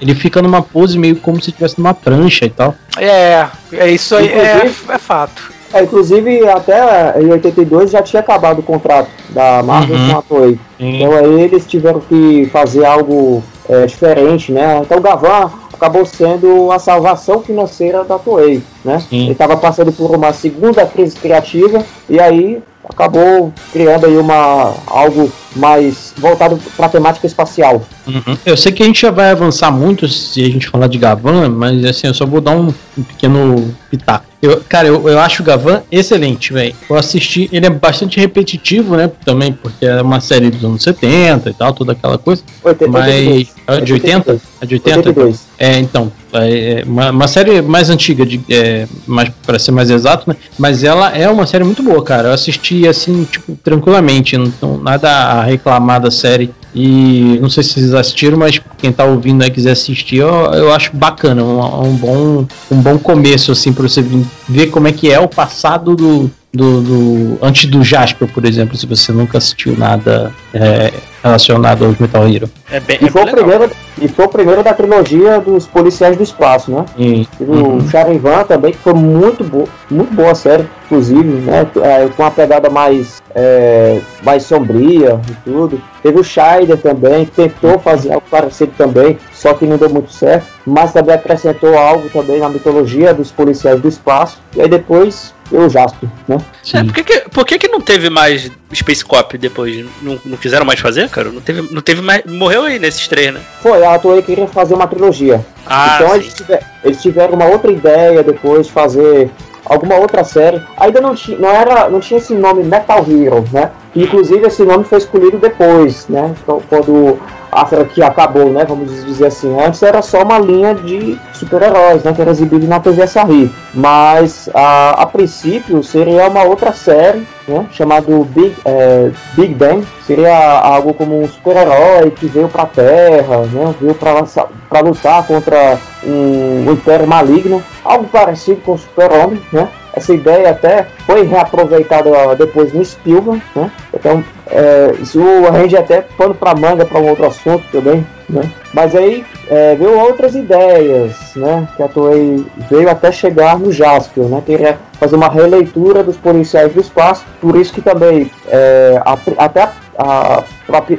ele 0.01 0.15
fica 0.15 0.41
numa 0.41 0.61
pose 0.61 0.97
meio 0.97 1.15
como 1.17 1.41
se 1.41 1.49
estivesse 1.49 1.77
numa 1.77 1.93
prancha 1.93 2.45
e 2.45 2.49
tal. 2.49 2.73
É, 2.97 3.45
é 3.73 3.91
isso 3.91 4.15
aí, 4.15 4.27
é, 4.29 4.55
Inclusive- 4.57 4.91
é 4.93 4.97
fato. 4.97 5.57
É, 5.73 5.83
inclusive, 5.83 6.47
até 6.47 7.21
em 7.21 7.29
82 7.29 7.91
já 7.91 8.01
tinha 8.01 8.21
acabado 8.21 8.59
o 8.59 8.63
contrato 8.63 9.09
da 9.29 9.61
Marvel 9.61 9.97
Uhum. 9.97 10.09
com 10.13 10.17
a 10.17 10.21
Toei. 10.21 10.59
Então 10.79 11.11
aí 11.13 11.41
eles 11.41 11.67
tiveram 11.67 11.99
que 11.99 12.49
fazer 12.53 12.85
algo 12.85 13.43
é, 13.67 13.85
diferente, 13.85 14.49
né? 14.51 14.79
Então 14.81 14.97
o 14.97 15.01
Gavan 15.01 15.51
acabou 15.77 16.05
sendo 16.05 16.71
a 16.71 16.79
salvação 16.79 17.41
financeira 17.41 18.03
da 18.03 18.17
Toei, 18.19 18.61
né? 18.83 18.99
Sim. 18.99 19.23
Ele 19.23 19.31
estava 19.31 19.55
passando 19.55 19.91
por 19.91 20.11
uma 20.11 20.33
segunda 20.33 20.85
crise 20.85 21.15
criativa 21.15 21.85
e 22.09 22.19
aí 22.19 22.61
acabou 22.89 23.53
criando 23.71 24.05
aí 24.05 24.17
uma 24.17 24.75
algo 24.85 25.31
mais 25.55 26.13
voltado 26.17 26.59
para 26.75 26.85
a 26.85 26.89
temática 26.89 27.25
espacial. 27.25 27.81
Uhum. 28.07 28.37
Eu 28.45 28.55
sei 28.55 28.71
que 28.71 28.83
a 28.83 28.85
gente 28.85 29.01
já 29.01 29.11
vai 29.11 29.31
avançar 29.31 29.71
muito 29.71 30.07
se 30.07 30.43
a 30.43 30.49
gente 30.49 30.67
falar 30.67 30.87
de 30.87 30.97
Gavan, 30.97 31.49
mas 31.49 31.83
assim, 31.83 32.07
eu 32.07 32.13
só 32.13 32.25
vou 32.25 32.39
dar 32.39 32.55
um, 32.55 32.73
um 32.97 33.03
pequeno 33.03 33.73
pitaco. 33.89 34.25
Eu, 34.39 34.61
cara, 34.69 34.87
eu, 34.87 35.09
eu 35.09 35.19
acho 35.19 35.41
o 35.41 35.45
Gavan 35.45 35.81
excelente, 35.91 36.53
velho. 36.53 36.75
Eu 36.87 36.95
assisti, 36.95 37.49
ele 37.51 37.65
é 37.65 37.69
bastante 37.69 38.19
repetitivo, 38.19 38.95
né? 38.95 39.09
Também, 39.25 39.51
porque 39.51 39.85
é 39.85 40.01
uma 40.01 40.19
série 40.19 40.51
dos 40.51 40.63
anos 40.63 40.83
70 40.83 41.49
e 41.49 41.53
tal, 41.53 41.73
toda 41.73 41.93
aquela 41.93 42.17
coisa. 42.19 42.43
80, 42.63 42.91
Mas. 42.91 43.07
82. 43.07 43.55
Ah, 43.65 43.79
De 43.79 43.93
80? 43.93 44.41
É 44.61 44.65
de 44.65 44.75
80? 44.75 44.97
82. 44.97 45.47
É, 45.57 45.79
então, 45.79 46.11
é 46.33 46.83
uma, 46.85 47.11
uma 47.11 47.27
série 47.27 47.61
mais 47.61 47.89
antiga, 47.89 48.25
de, 48.25 48.39
é, 48.49 48.87
mais, 49.05 49.29
para 49.45 49.57
ser 49.59 49.71
mais 49.71 49.89
exato, 49.89 50.29
né? 50.29 50.35
Mas 50.57 50.83
ela 50.83 51.15
é 51.15 51.29
uma 51.29 51.45
série 51.47 51.63
muito 51.63 51.81
boa, 51.83 52.03
cara. 52.03 52.29
Eu 52.29 52.33
assisti 52.33 52.87
assim, 52.87 53.23
tipo, 53.31 53.57
tranquilamente, 53.63 54.37
não 54.37 54.77
nada 54.81 55.09
a 55.09 55.43
reclamar 55.43 56.01
da 56.01 56.11
série. 56.11 56.51
E 56.75 57.39
não 57.41 57.49
sei 57.49 57.63
se 57.63 57.73
vocês 57.73 57.93
assistiram, 57.93 58.37
mas 58.37 58.61
quem 58.77 58.91
tá 58.91 59.03
ouvindo 59.03 59.41
aí 59.43 59.49
quiser 59.49 59.71
assistir, 59.71 60.17
eu, 60.17 60.27
eu 60.53 60.71
acho 60.73 60.95
bacana, 60.95 61.43
um, 61.43 61.87
um 61.87 61.95
bom, 61.95 62.45
um 62.69 62.81
bom 62.81 62.99
começo, 62.99 63.51
assim, 63.51 63.73
pra 63.73 63.87
você 63.87 64.03
ver 64.47 64.67
como 64.67 64.87
é 64.87 64.91
que 64.91 65.11
é 65.11 65.19
o 65.19 65.27
passado 65.27 65.95
do. 65.95 66.29
Do, 66.53 66.81
do- 66.81 67.37
antes 67.41 67.69
do 67.69 67.83
Jasper, 67.83 68.27
por 68.29 68.43
exemplo, 68.45 68.75
se 68.77 68.87
você 68.87 69.11
nunca 69.11 69.37
assistiu 69.37 69.77
nada 69.77 70.31
é, 70.53 70.91
relacionado 71.23 71.85
ao 71.85 71.95
Metal 71.99 72.27
Hero. 72.27 72.49
É 72.71 72.79
bem, 72.79 72.97
E 73.01 73.05
é 73.05 73.09
foi, 73.09 73.23
bem 73.25 73.33
o 73.33 73.35
legal. 73.35 73.49
primeiro, 73.57 73.75
e 74.01 74.07
foi 74.07 74.25
o 74.25 74.29
primeiro 74.29 74.63
da 74.63 74.73
trilogia 74.73 75.39
dos 75.39 75.65
policiais 75.65 76.15
do 76.17 76.23
espaço, 76.23 76.71
né? 76.71 76.85
E, 76.97 77.27
Teve 77.37 77.51
o 77.51 77.89
Charivan 77.89 78.43
também, 78.43 78.71
que 78.71 78.77
foi 78.79 78.93
muito, 78.93 79.43
bo 79.43 79.67
muito 79.89 80.13
boa 80.13 80.31
a 80.31 80.35
série, 80.35 80.67
inclusive, 80.85 81.23
né? 81.23 81.65
É, 81.81 82.07
com 82.15 82.23
uma 82.23 82.31
pegada 82.31 82.69
mais, 82.69 83.21
é, 83.33 83.99
mais 84.23 84.43
sombria 84.43 85.19
e 85.29 85.33
tudo. 85.49 85.81
Teve 86.03 86.19
o 86.19 86.23
Scheider 86.23 86.77
também, 86.77 87.25
que 87.25 87.31
tentou 87.31 87.79
fazer 87.79 88.13
algo 88.13 88.25
parecido 88.29 88.71
também, 88.77 89.17
só 89.33 89.53
que 89.53 89.65
não 89.65 89.77
deu 89.77 89.89
muito 89.89 90.11
certo. 90.11 90.45
Mas 90.65 90.91
também 90.93 91.15
acrescentou 91.15 91.77
algo 91.77 92.09
também 92.09 92.39
na 92.39 92.49
mitologia 92.49 93.13
dos 93.13 93.31
policiais 93.31 93.79
do 93.79 93.87
espaço. 93.87 94.37
E 94.55 94.61
aí 94.61 94.67
depois 94.69 95.33
eu 95.51 95.69
Jasper, 95.69 96.09
né? 96.27 96.37
É, 96.73 96.83
por 96.83 96.93
que, 96.93 97.03
que, 97.03 97.19
por 97.29 97.45
que, 97.45 97.57
que 97.57 97.67
não 97.69 97.79
teve 97.79 98.09
mais 98.09 98.51
Space 98.73 99.03
Cop 99.03 99.37
depois? 99.37 99.85
Não, 100.01 100.19
não 100.25 100.37
quiseram 100.37 100.65
mais 100.65 100.79
fazer, 100.79 101.09
cara? 101.09 101.29
Não 101.29 101.41
teve, 101.41 101.73
não 101.73 101.81
teve 101.81 102.01
mais. 102.01 102.23
Morreu 102.25 102.63
aí 102.63 102.77
nesses 102.79 103.07
três, 103.07 103.33
né? 103.33 103.39
Foi, 103.61 103.85
a 103.85 103.97
Toei 103.97 104.21
queria 104.21 104.47
fazer 104.47 104.73
uma 104.73 104.87
trilogia. 104.87 105.45
Ah, 105.65 105.99
então 106.01 106.15
eles, 106.15 106.33
tiver- 106.33 106.63
eles 106.83 107.01
tiveram 107.01 107.33
uma 107.33 107.45
outra 107.45 107.71
ideia 107.71 108.21
depois 108.23 108.67
de 108.67 108.73
fazer 108.73 109.29
alguma 109.65 109.95
outra 109.95 110.23
série. 110.23 110.61
Ainda 110.77 110.99
não, 111.01 111.15
ti, 111.15 111.35
não, 111.39 111.49
era, 111.49 111.89
não 111.89 111.99
tinha 111.99 112.17
esse 112.19 112.33
nome 112.33 112.63
Metal 112.63 112.99
Hero, 113.09 113.45
né? 113.51 113.71
Inclusive 113.95 114.47
esse 114.47 114.63
nome 114.63 114.83
foi 114.83 114.97
escolhido 114.99 115.37
depois, 115.37 116.07
né? 116.07 116.33
Então, 116.43 116.61
quando 116.69 117.19
a 117.51 117.65
franquia 117.65 118.07
acabou, 118.07 118.51
né? 118.51 118.65
Vamos 118.65 119.05
dizer 119.05 119.27
assim. 119.27 119.59
Antes 119.59 119.81
era 119.81 120.01
só 120.01 120.23
uma 120.23 120.39
linha 120.39 120.75
de 120.75 121.19
super-heróis, 121.33 122.03
né? 122.03 122.13
Que 122.13 122.21
era 122.21 122.31
exibido 122.31 122.67
na 122.67 122.79
TV 122.79 123.07
Sarri. 123.07 123.53
Mas 123.73 124.49
a, 124.53 125.01
a 125.01 125.05
princípio 125.05 125.83
seria 125.83 126.27
uma 126.27 126.43
outra 126.43 126.73
série, 126.73 127.27
né? 127.47 127.65
Chamado 127.71 128.23
Big, 128.25 128.55
é, 128.65 129.11
Big 129.35 129.53
Bang. 129.53 129.85
Seria 130.05 130.59
algo 130.59 130.93
como 130.93 131.21
um 131.21 131.27
super-herói 131.27 132.11
que 132.11 132.27
veio 132.27 132.49
pra 132.49 132.65
Terra, 132.65 133.37
né? 133.51 133.75
Veio 133.79 133.95
pra, 133.95 134.23
pra 134.69 134.79
lutar 134.81 135.25
contra 135.25 135.77
um, 136.03 136.65
um 136.67 136.71
império 136.73 137.07
maligno. 137.07 137.63
Algo 137.83 138.05
parecido 138.05 138.61
com 138.61 138.73
o 138.73 138.77
Super-Homem, 138.77 139.41
né? 139.51 139.67
Essa 139.97 140.13
ideia 140.13 140.49
até 140.51 140.85
foi 141.05 141.23
reaproveitada 141.23 142.35
depois 142.37 142.71
no 142.73 142.83
Spielberg, 142.85 143.41
né? 143.55 143.71
Então, 143.93 144.23
é, 144.49 144.93
isso 145.01 145.19
rende 145.51 145.75
até 145.75 146.01
pano 146.17 146.33
para 146.35 146.55
manga 146.55 146.85
para 146.85 146.99
um 146.99 147.09
outro 147.09 147.25
assunto 147.27 147.63
também, 147.71 148.05
né? 148.29 148.43
Mas 148.73 148.95
aí 148.95 149.25
é, 149.49 149.75
veio 149.75 149.97
outras 149.99 150.35
ideias, 150.35 151.15
né? 151.35 151.67
Que 151.75 151.83
a 151.83 151.87
Toei 151.87 152.45
veio 152.69 152.89
até 152.89 153.11
chegar 153.11 153.57
no 153.59 153.71
Jaspion, 153.71 154.27
né? 154.29 154.43
Queria 154.45 154.77
fazer 154.99 155.15
uma 155.15 155.29
releitura 155.29 156.03
dos 156.03 156.17
policiais 156.17 156.71
do 156.73 156.79
espaço, 156.81 157.25
por 157.41 157.55
isso 157.55 157.73
que 157.73 157.81
também 157.81 158.29
é, 158.47 159.01
a- 159.05 159.17
até 159.37 159.61
a, 159.63 159.71
a, 159.97 160.43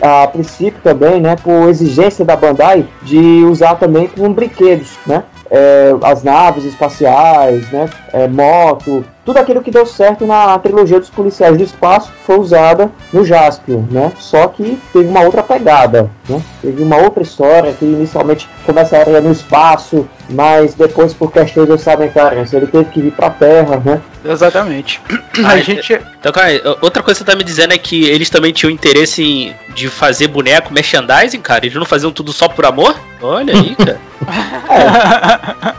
a, 0.02 0.22
a 0.24 0.26
princípio 0.26 0.80
também, 0.82 1.20
né? 1.20 1.36
Por 1.42 1.68
exigência 1.68 2.24
da 2.24 2.34
Bandai 2.36 2.84
de 3.02 3.18
usar 3.44 3.76
também 3.76 4.08
como 4.08 4.34
brinquedos, 4.34 4.98
né? 5.06 5.22
É, 5.50 5.94
as 6.02 6.22
naves 6.22 6.64
espaciais, 6.64 7.70
né, 7.70 7.88
é, 8.12 8.28
moto, 8.28 9.04
tudo 9.28 9.36
aquilo 9.36 9.62
que 9.62 9.70
deu 9.70 9.84
certo 9.84 10.26
na 10.26 10.58
trilogia 10.58 10.98
dos 10.98 11.10
policiais 11.10 11.54
do 11.54 11.62
espaço 11.62 12.10
foi 12.24 12.38
usada 12.38 12.90
no 13.12 13.26
Jaspion, 13.26 13.84
né? 13.90 14.10
Só 14.18 14.48
que 14.48 14.78
teve 14.90 15.06
uma 15.06 15.20
outra 15.20 15.42
pegada, 15.42 16.10
né? 16.26 16.40
Teve 16.62 16.82
uma 16.82 16.96
outra 16.96 17.22
história 17.22 17.74
que 17.74 17.84
inicialmente 17.84 18.48
começaria 18.64 19.20
no 19.20 19.30
espaço, 19.30 20.08
mas 20.30 20.72
depois 20.74 21.12
por 21.12 21.30
questões 21.30 21.66
de 21.66 21.72
orçamentárias 21.72 22.54
ele 22.54 22.68
teve 22.68 22.86
que 22.86 23.02
vir 23.02 23.12
para 23.12 23.26
a 23.26 23.30
Terra, 23.30 23.82
né? 23.84 24.00
Exatamente. 24.24 24.98
Ah, 25.44 25.52
A 25.58 25.60
gente. 25.60 26.00
Então, 26.18 26.32
cara, 26.32 26.78
outra 26.80 27.02
coisa 27.02 27.20
que 27.20 27.24
você 27.26 27.30
tá 27.30 27.36
me 27.36 27.44
dizendo 27.44 27.74
é 27.74 27.78
que 27.78 28.06
eles 28.06 28.30
também 28.30 28.50
tinham 28.50 28.70
interesse 28.70 29.22
em, 29.22 29.54
de 29.74 29.90
fazer 29.90 30.28
boneco, 30.28 30.72
merchandising, 30.72 31.40
cara? 31.40 31.66
Eles 31.66 31.76
não 31.76 31.84
faziam 31.84 32.10
tudo 32.10 32.32
só 32.32 32.48
por 32.48 32.64
amor? 32.64 32.98
Olha 33.20 33.54
aí, 33.54 33.76
cara. 33.76 34.00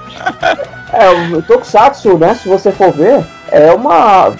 É, 0.92 1.10
o 1.36 1.42
Tokusatsu, 1.42 2.18
né, 2.18 2.34
se 2.34 2.50
você 2.50 2.72
for 2.72 2.92
ver, 2.92 3.24
é 3.52 3.72
uma 3.72 4.34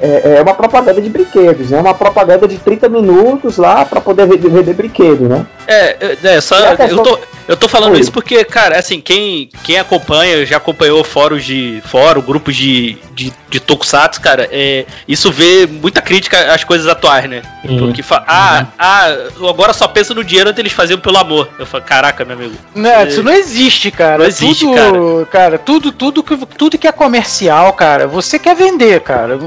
é, 0.00 0.36
é 0.38 0.42
uma 0.42 0.54
propaganda 0.54 1.00
de 1.00 1.08
brinquedos, 1.08 1.70
né? 1.70 1.80
Uma 1.80 1.94
propaganda 1.94 2.46
de 2.46 2.58
30 2.58 2.88
minutos 2.88 3.56
lá 3.56 3.84
para 3.84 4.00
poder 4.00 4.26
vender, 4.26 4.48
vender 4.48 4.74
brinquedo, 4.74 5.28
né? 5.28 5.46
É, 5.66 5.96
é, 6.00 6.18
é, 6.36 6.40
só. 6.40 6.76
Questão- 6.76 6.98
Eu 6.98 7.02
tô, 7.02 7.18
eu 7.48 7.56
tô 7.56 7.68
falando 7.68 7.92
Oi. 7.92 8.00
isso 8.00 8.12
porque, 8.12 8.44
cara, 8.44 8.78
assim, 8.78 9.00
quem, 9.00 9.48
quem 9.62 9.78
acompanha, 9.78 10.44
já 10.44 10.56
acompanhou 10.56 11.02
fóruns 11.04 11.44
de. 11.44 11.82
fórum, 11.86 12.20
grupos 12.20 12.56
de, 12.56 12.96
de, 13.14 13.32
de 13.48 13.60
Tokusatsu, 13.60 14.20
cara, 14.20 14.48
é, 14.50 14.84
isso 15.06 15.30
vê 15.30 15.66
muita 15.66 16.02
crítica 16.02 16.52
às 16.52 16.64
coisas 16.64 16.86
atuais, 16.86 17.28
né? 17.28 17.42
Porque 17.78 18.02
fa 18.02 18.24
ah, 18.26 18.66
ah, 18.78 19.08
agora 19.48 19.72
só 19.72 19.88
pensa 19.88 20.14
no 20.14 20.24
dinheiro 20.24 20.50
antes 20.50 20.58
eles 20.58 20.72
faziam 20.72 20.98
pelo 20.98 21.18
amor. 21.18 21.48
Eu 21.58 21.66
falo, 21.66 21.84
caraca, 21.84 22.24
meu 22.24 22.36
amigo. 22.36 22.54
Não, 22.74 23.06
isso 23.06 23.22
não 23.22 23.32
existe, 23.32 23.90
cara. 23.90 24.18
Não 24.18 24.26
existe, 24.26 24.64
tudo, 24.64 25.26
cara. 25.30 25.58
tudo, 25.58 25.92
tudo 25.92 26.22
que, 26.22 26.36
tudo 26.58 26.78
que 26.78 26.86
é 26.86 26.92
comercial, 26.92 27.72
cara, 27.72 28.06
você 28.06 28.38
quer 28.38 28.54
vender, 28.56 29.00
cara. 29.00 29.38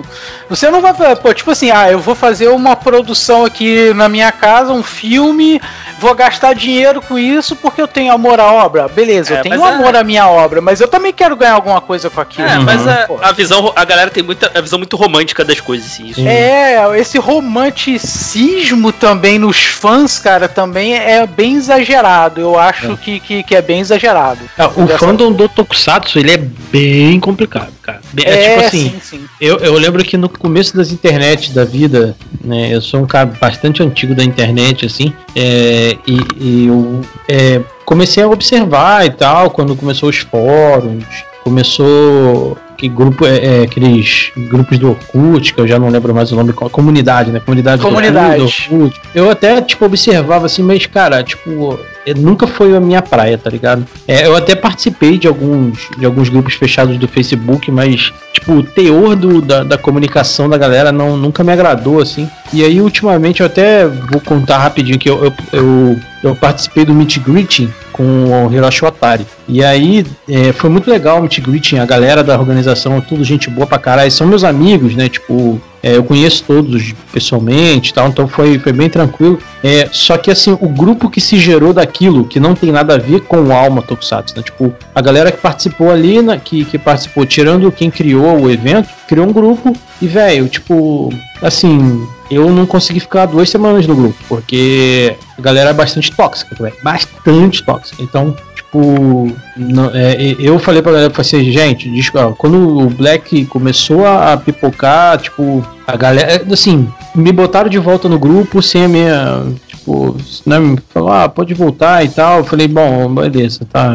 Você 0.49 0.69
não 0.69 0.81
vai, 0.81 0.93
pô, 1.15 1.33
tipo 1.33 1.51
assim, 1.51 1.71
ah, 1.71 1.91
eu 1.91 1.99
vou 1.99 2.15
fazer 2.15 2.47
uma 2.49 2.75
produção 2.75 3.45
aqui 3.45 3.93
na 3.93 4.07
minha 4.07 4.31
casa, 4.31 4.71
um 4.71 4.83
filme, 4.83 5.61
vou 5.99 6.15
gastar 6.15 6.53
dinheiro 6.53 7.01
com 7.01 7.17
isso 7.19 7.55
porque 7.55 7.81
eu 7.81 7.87
tenho 7.87 8.11
amor 8.13 8.39
à 8.39 8.51
obra. 8.51 8.87
Beleza, 8.87 9.35
É, 9.35 9.37
eu 9.39 9.41
tenho 9.43 9.65
é- 9.65 9.69
amor 9.69 9.95
à 9.95 10.03
minha 10.03 10.27
obra, 10.27 10.61
mas 10.61 10.79
eu 10.79 10.87
também 10.87 11.11
quero 11.11 11.35
ganhar 11.35 11.53
alguma 11.53 11.81
coisa 11.81 12.09
com 12.09 12.21
aquilo. 12.21 12.47
É, 12.47 12.57
mas 12.59 12.87
a, 12.87 13.07
a 13.21 13.31
visão, 13.31 13.71
a 13.75 13.83
galera 13.83 14.09
tem 14.09 14.23
muita, 14.23 14.51
a 14.55 14.61
visão 14.61 14.79
muito 14.79 14.95
romântica 14.95 15.43
das 15.43 15.59
coisas, 15.59 15.87
assim. 15.91 16.07
Isso. 16.07 16.21
É, 16.25 16.97
esse 16.99 17.17
romanticismo 17.19 18.91
também 18.91 19.37
nos 19.39 19.63
fãs, 19.65 20.19
cara, 20.19 20.47
também 20.47 20.95
é 20.95 21.25
bem 21.25 21.55
exagerado. 21.55 22.41
Eu 22.41 22.57
acho 22.57 22.97
que, 22.97 23.19
que, 23.19 23.43
que 23.43 23.55
é 23.55 23.61
bem 23.61 23.79
exagerado. 23.79 24.39
Ah, 24.57 24.67
o 24.67 24.87
fandom 24.87 25.31
do 25.31 25.47
Tokusatsu, 25.49 26.19
ele 26.19 26.31
é 26.31 26.37
bem 26.37 27.19
complicado, 27.19 27.71
cara. 27.81 27.98
É, 28.17 28.29
É, 28.29 28.49
tipo 28.49 28.67
assim, 28.67 28.89
sim, 28.89 28.99
sim. 29.01 29.25
Eu, 29.39 29.57
eu 29.57 29.73
lembro 29.73 30.03
que 30.03 30.17
no 30.17 30.29
começo 30.29 30.75
das 30.75 30.91
internet 30.91 31.51
da 31.51 31.63
vida, 31.63 32.15
né, 32.43 32.73
eu 32.73 32.81
sou 32.81 33.01
um 33.01 33.05
cara 33.05 33.31
bastante 33.39 33.83
antigo 33.83 34.15
da 34.15 34.23
internet, 34.23 34.85
assim, 34.85 35.13
é, 35.35 35.97
e, 36.07 36.19
e 36.39 36.67
eu 36.67 37.01
é, 37.27 37.61
comecei 37.85 38.23
a 38.23 38.27
observar 38.27 39.05
e 39.05 39.11
tal, 39.11 39.51
quando 39.51 39.75
começou 39.75 40.09
os 40.09 40.17
fóruns, 40.17 41.05
começou 41.43 42.57
que 42.79 42.87
grupo, 42.87 43.25
é, 43.25 43.37
é, 43.37 43.63
aqueles 43.63 44.31
grupos 44.37 44.79
do 44.79 44.91
Orkut, 44.91 45.53
que 45.53 45.59
eu 45.59 45.67
já 45.67 45.77
não 45.77 45.89
lembro 45.89 46.15
mais 46.15 46.31
o 46.31 46.35
nome, 46.37 46.53
comunidade, 46.53 47.29
né, 47.29 47.41
comunidade, 47.41 47.81
do 47.81 47.87
Comunidade. 47.87 48.41
Orkut, 48.41 48.69
do 48.69 48.83
Orkut. 48.85 49.01
Eu 49.13 49.29
até, 49.29 49.61
tipo, 49.61 49.83
observava 49.83 50.45
assim, 50.45 50.63
mas, 50.63 50.85
cara, 50.85 51.21
tipo, 51.21 51.77
é, 52.05 52.13
nunca 52.13 52.47
foi 52.47 52.75
a 52.75 52.79
minha 52.79 53.01
praia, 53.01 53.37
tá 53.37 53.49
ligado? 53.49 53.85
É, 54.07 54.25
eu 54.25 54.35
até 54.35 54.55
participei 54.55 55.17
de 55.17 55.27
alguns, 55.27 55.89
de 55.97 56.05
alguns 56.05 56.29
grupos 56.29 56.53
fechados 56.53 56.97
do 56.97 57.07
Facebook, 57.07 57.69
mas, 57.69 58.13
tipo, 58.31 58.53
o 58.53 58.63
teor 58.63 59.15
do, 59.15 59.41
da, 59.41 59.63
da 59.63 59.77
comunicação 59.77 60.47
da 60.47 60.57
galera 60.57 60.91
não, 60.91 61.17
nunca 61.17 61.43
me 61.43 61.51
agradou, 61.51 61.99
assim. 61.99 62.29
E 62.53 62.63
aí, 62.63 62.79
ultimamente, 62.79 63.41
eu 63.41 63.45
até 63.45 63.85
vou 63.85 64.21
contar 64.21 64.59
rapidinho 64.59 64.97
que 64.97 65.09
eu, 65.09 65.25
eu, 65.25 65.33
eu, 65.51 65.99
eu 66.23 66.35
participei 66.35 66.85
do 66.85 66.93
Meet 66.93 67.19
Greeting 67.19 67.71
com 67.91 68.47
o 68.47 68.53
Hiroshi 68.53 68.85
Otari. 68.85 69.27
E 69.47 69.61
aí, 69.61 70.05
é, 70.27 70.53
foi 70.53 70.69
muito 70.69 70.89
legal 70.89 71.19
o 71.19 71.21
Meet 71.21 71.41
Greeting, 71.41 71.79
a 71.79 71.85
galera 71.85 72.23
da 72.23 72.39
organização, 72.39 72.68
tudo 73.01 73.23
gente 73.23 73.49
boa 73.49 73.67
pra 73.67 73.77
caralho. 73.77 74.11
São 74.11 74.27
meus 74.27 74.43
amigos, 74.43 74.95
né? 74.95 75.09
Tipo, 75.09 75.61
é, 75.81 75.95
eu 75.95 76.03
conheço 76.03 76.43
todos 76.45 76.93
pessoalmente 77.11 77.93
tal, 77.93 78.09
então 78.09 78.27
foi, 78.27 78.59
foi 78.59 78.73
bem 78.73 78.89
tranquilo. 78.89 79.39
É, 79.63 79.87
só 79.91 80.17
que 80.17 80.29
assim, 80.29 80.57
o 80.59 80.67
grupo 80.67 81.09
que 81.09 81.21
se 81.21 81.37
gerou 81.37 81.73
daquilo, 81.73 82.25
que 82.25 82.39
não 82.39 82.53
tem 82.53 82.71
nada 82.71 82.95
a 82.95 82.97
ver 82.97 83.21
com 83.21 83.41
o 83.41 83.53
Alma 83.53 83.81
Tokusatsu, 83.81 84.35
né? 84.35 84.43
Tipo, 84.43 84.73
a 84.93 85.01
galera 85.01 85.31
que 85.31 85.37
participou 85.37 85.89
ali, 85.89 86.21
né, 86.21 86.39
que, 86.43 86.65
que 86.65 86.77
participou, 86.77 87.25
tirando 87.25 87.71
quem 87.71 87.89
criou 87.89 88.41
o 88.41 88.51
evento, 88.51 88.89
criou 89.07 89.27
um 89.27 89.33
grupo 89.33 89.73
e, 90.01 90.07
velho, 90.07 90.47
tipo, 90.47 91.13
assim, 91.41 92.05
eu 92.29 92.49
não 92.49 92.65
consegui 92.65 92.99
ficar 92.99 93.25
duas 93.25 93.49
semanas 93.49 93.87
no 93.87 93.95
grupo, 93.95 94.17
porque 94.27 95.15
a 95.37 95.41
galera 95.41 95.69
é 95.71 95.73
bastante 95.73 96.11
tóxica, 96.11 96.55
velho, 96.59 96.75
bastante 96.83 97.63
tóxica. 97.63 98.01
Então, 98.03 98.35
tipo, 98.69 99.31
não- 99.57 99.91
é, 99.93 100.35
eu 100.39 100.59
falei 100.59 100.81
pra 100.81 100.91
galera, 100.91 101.13
falei 101.13 101.27
assim, 101.41 101.51
gente, 101.51 101.89
quando 102.37 102.79
o 102.79 102.89
Black 102.89 103.45
começou 103.45 104.05
a, 104.05 104.37
pipocar, 104.37 105.17
tipo, 105.17 105.65
a 105.87 105.97
galera, 105.97 106.45
assim, 106.51 106.87
me 107.15 107.31
botaram 107.31 107.69
de 107.69 107.79
volta 107.79 108.07
no 108.07 108.19
grupo 108.19 108.61
sem 108.61 108.85
a 108.85 108.87
minha, 108.87 109.43
tipo, 109.67 110.15
né, 110.45 110.59
me 110.59 110.77
falou, 110.89 111.11
ah, 111.11 111.27
pode 111.27 111.53
voltar 111.53 112.05
e 112.05 112.09
tal. 112.09 112.39
Eu 112.39 112.43
falei, 112.45 112.67
bom, 112.67 113.13
beleza, 113.13 113.61
tá, 113.71 113.93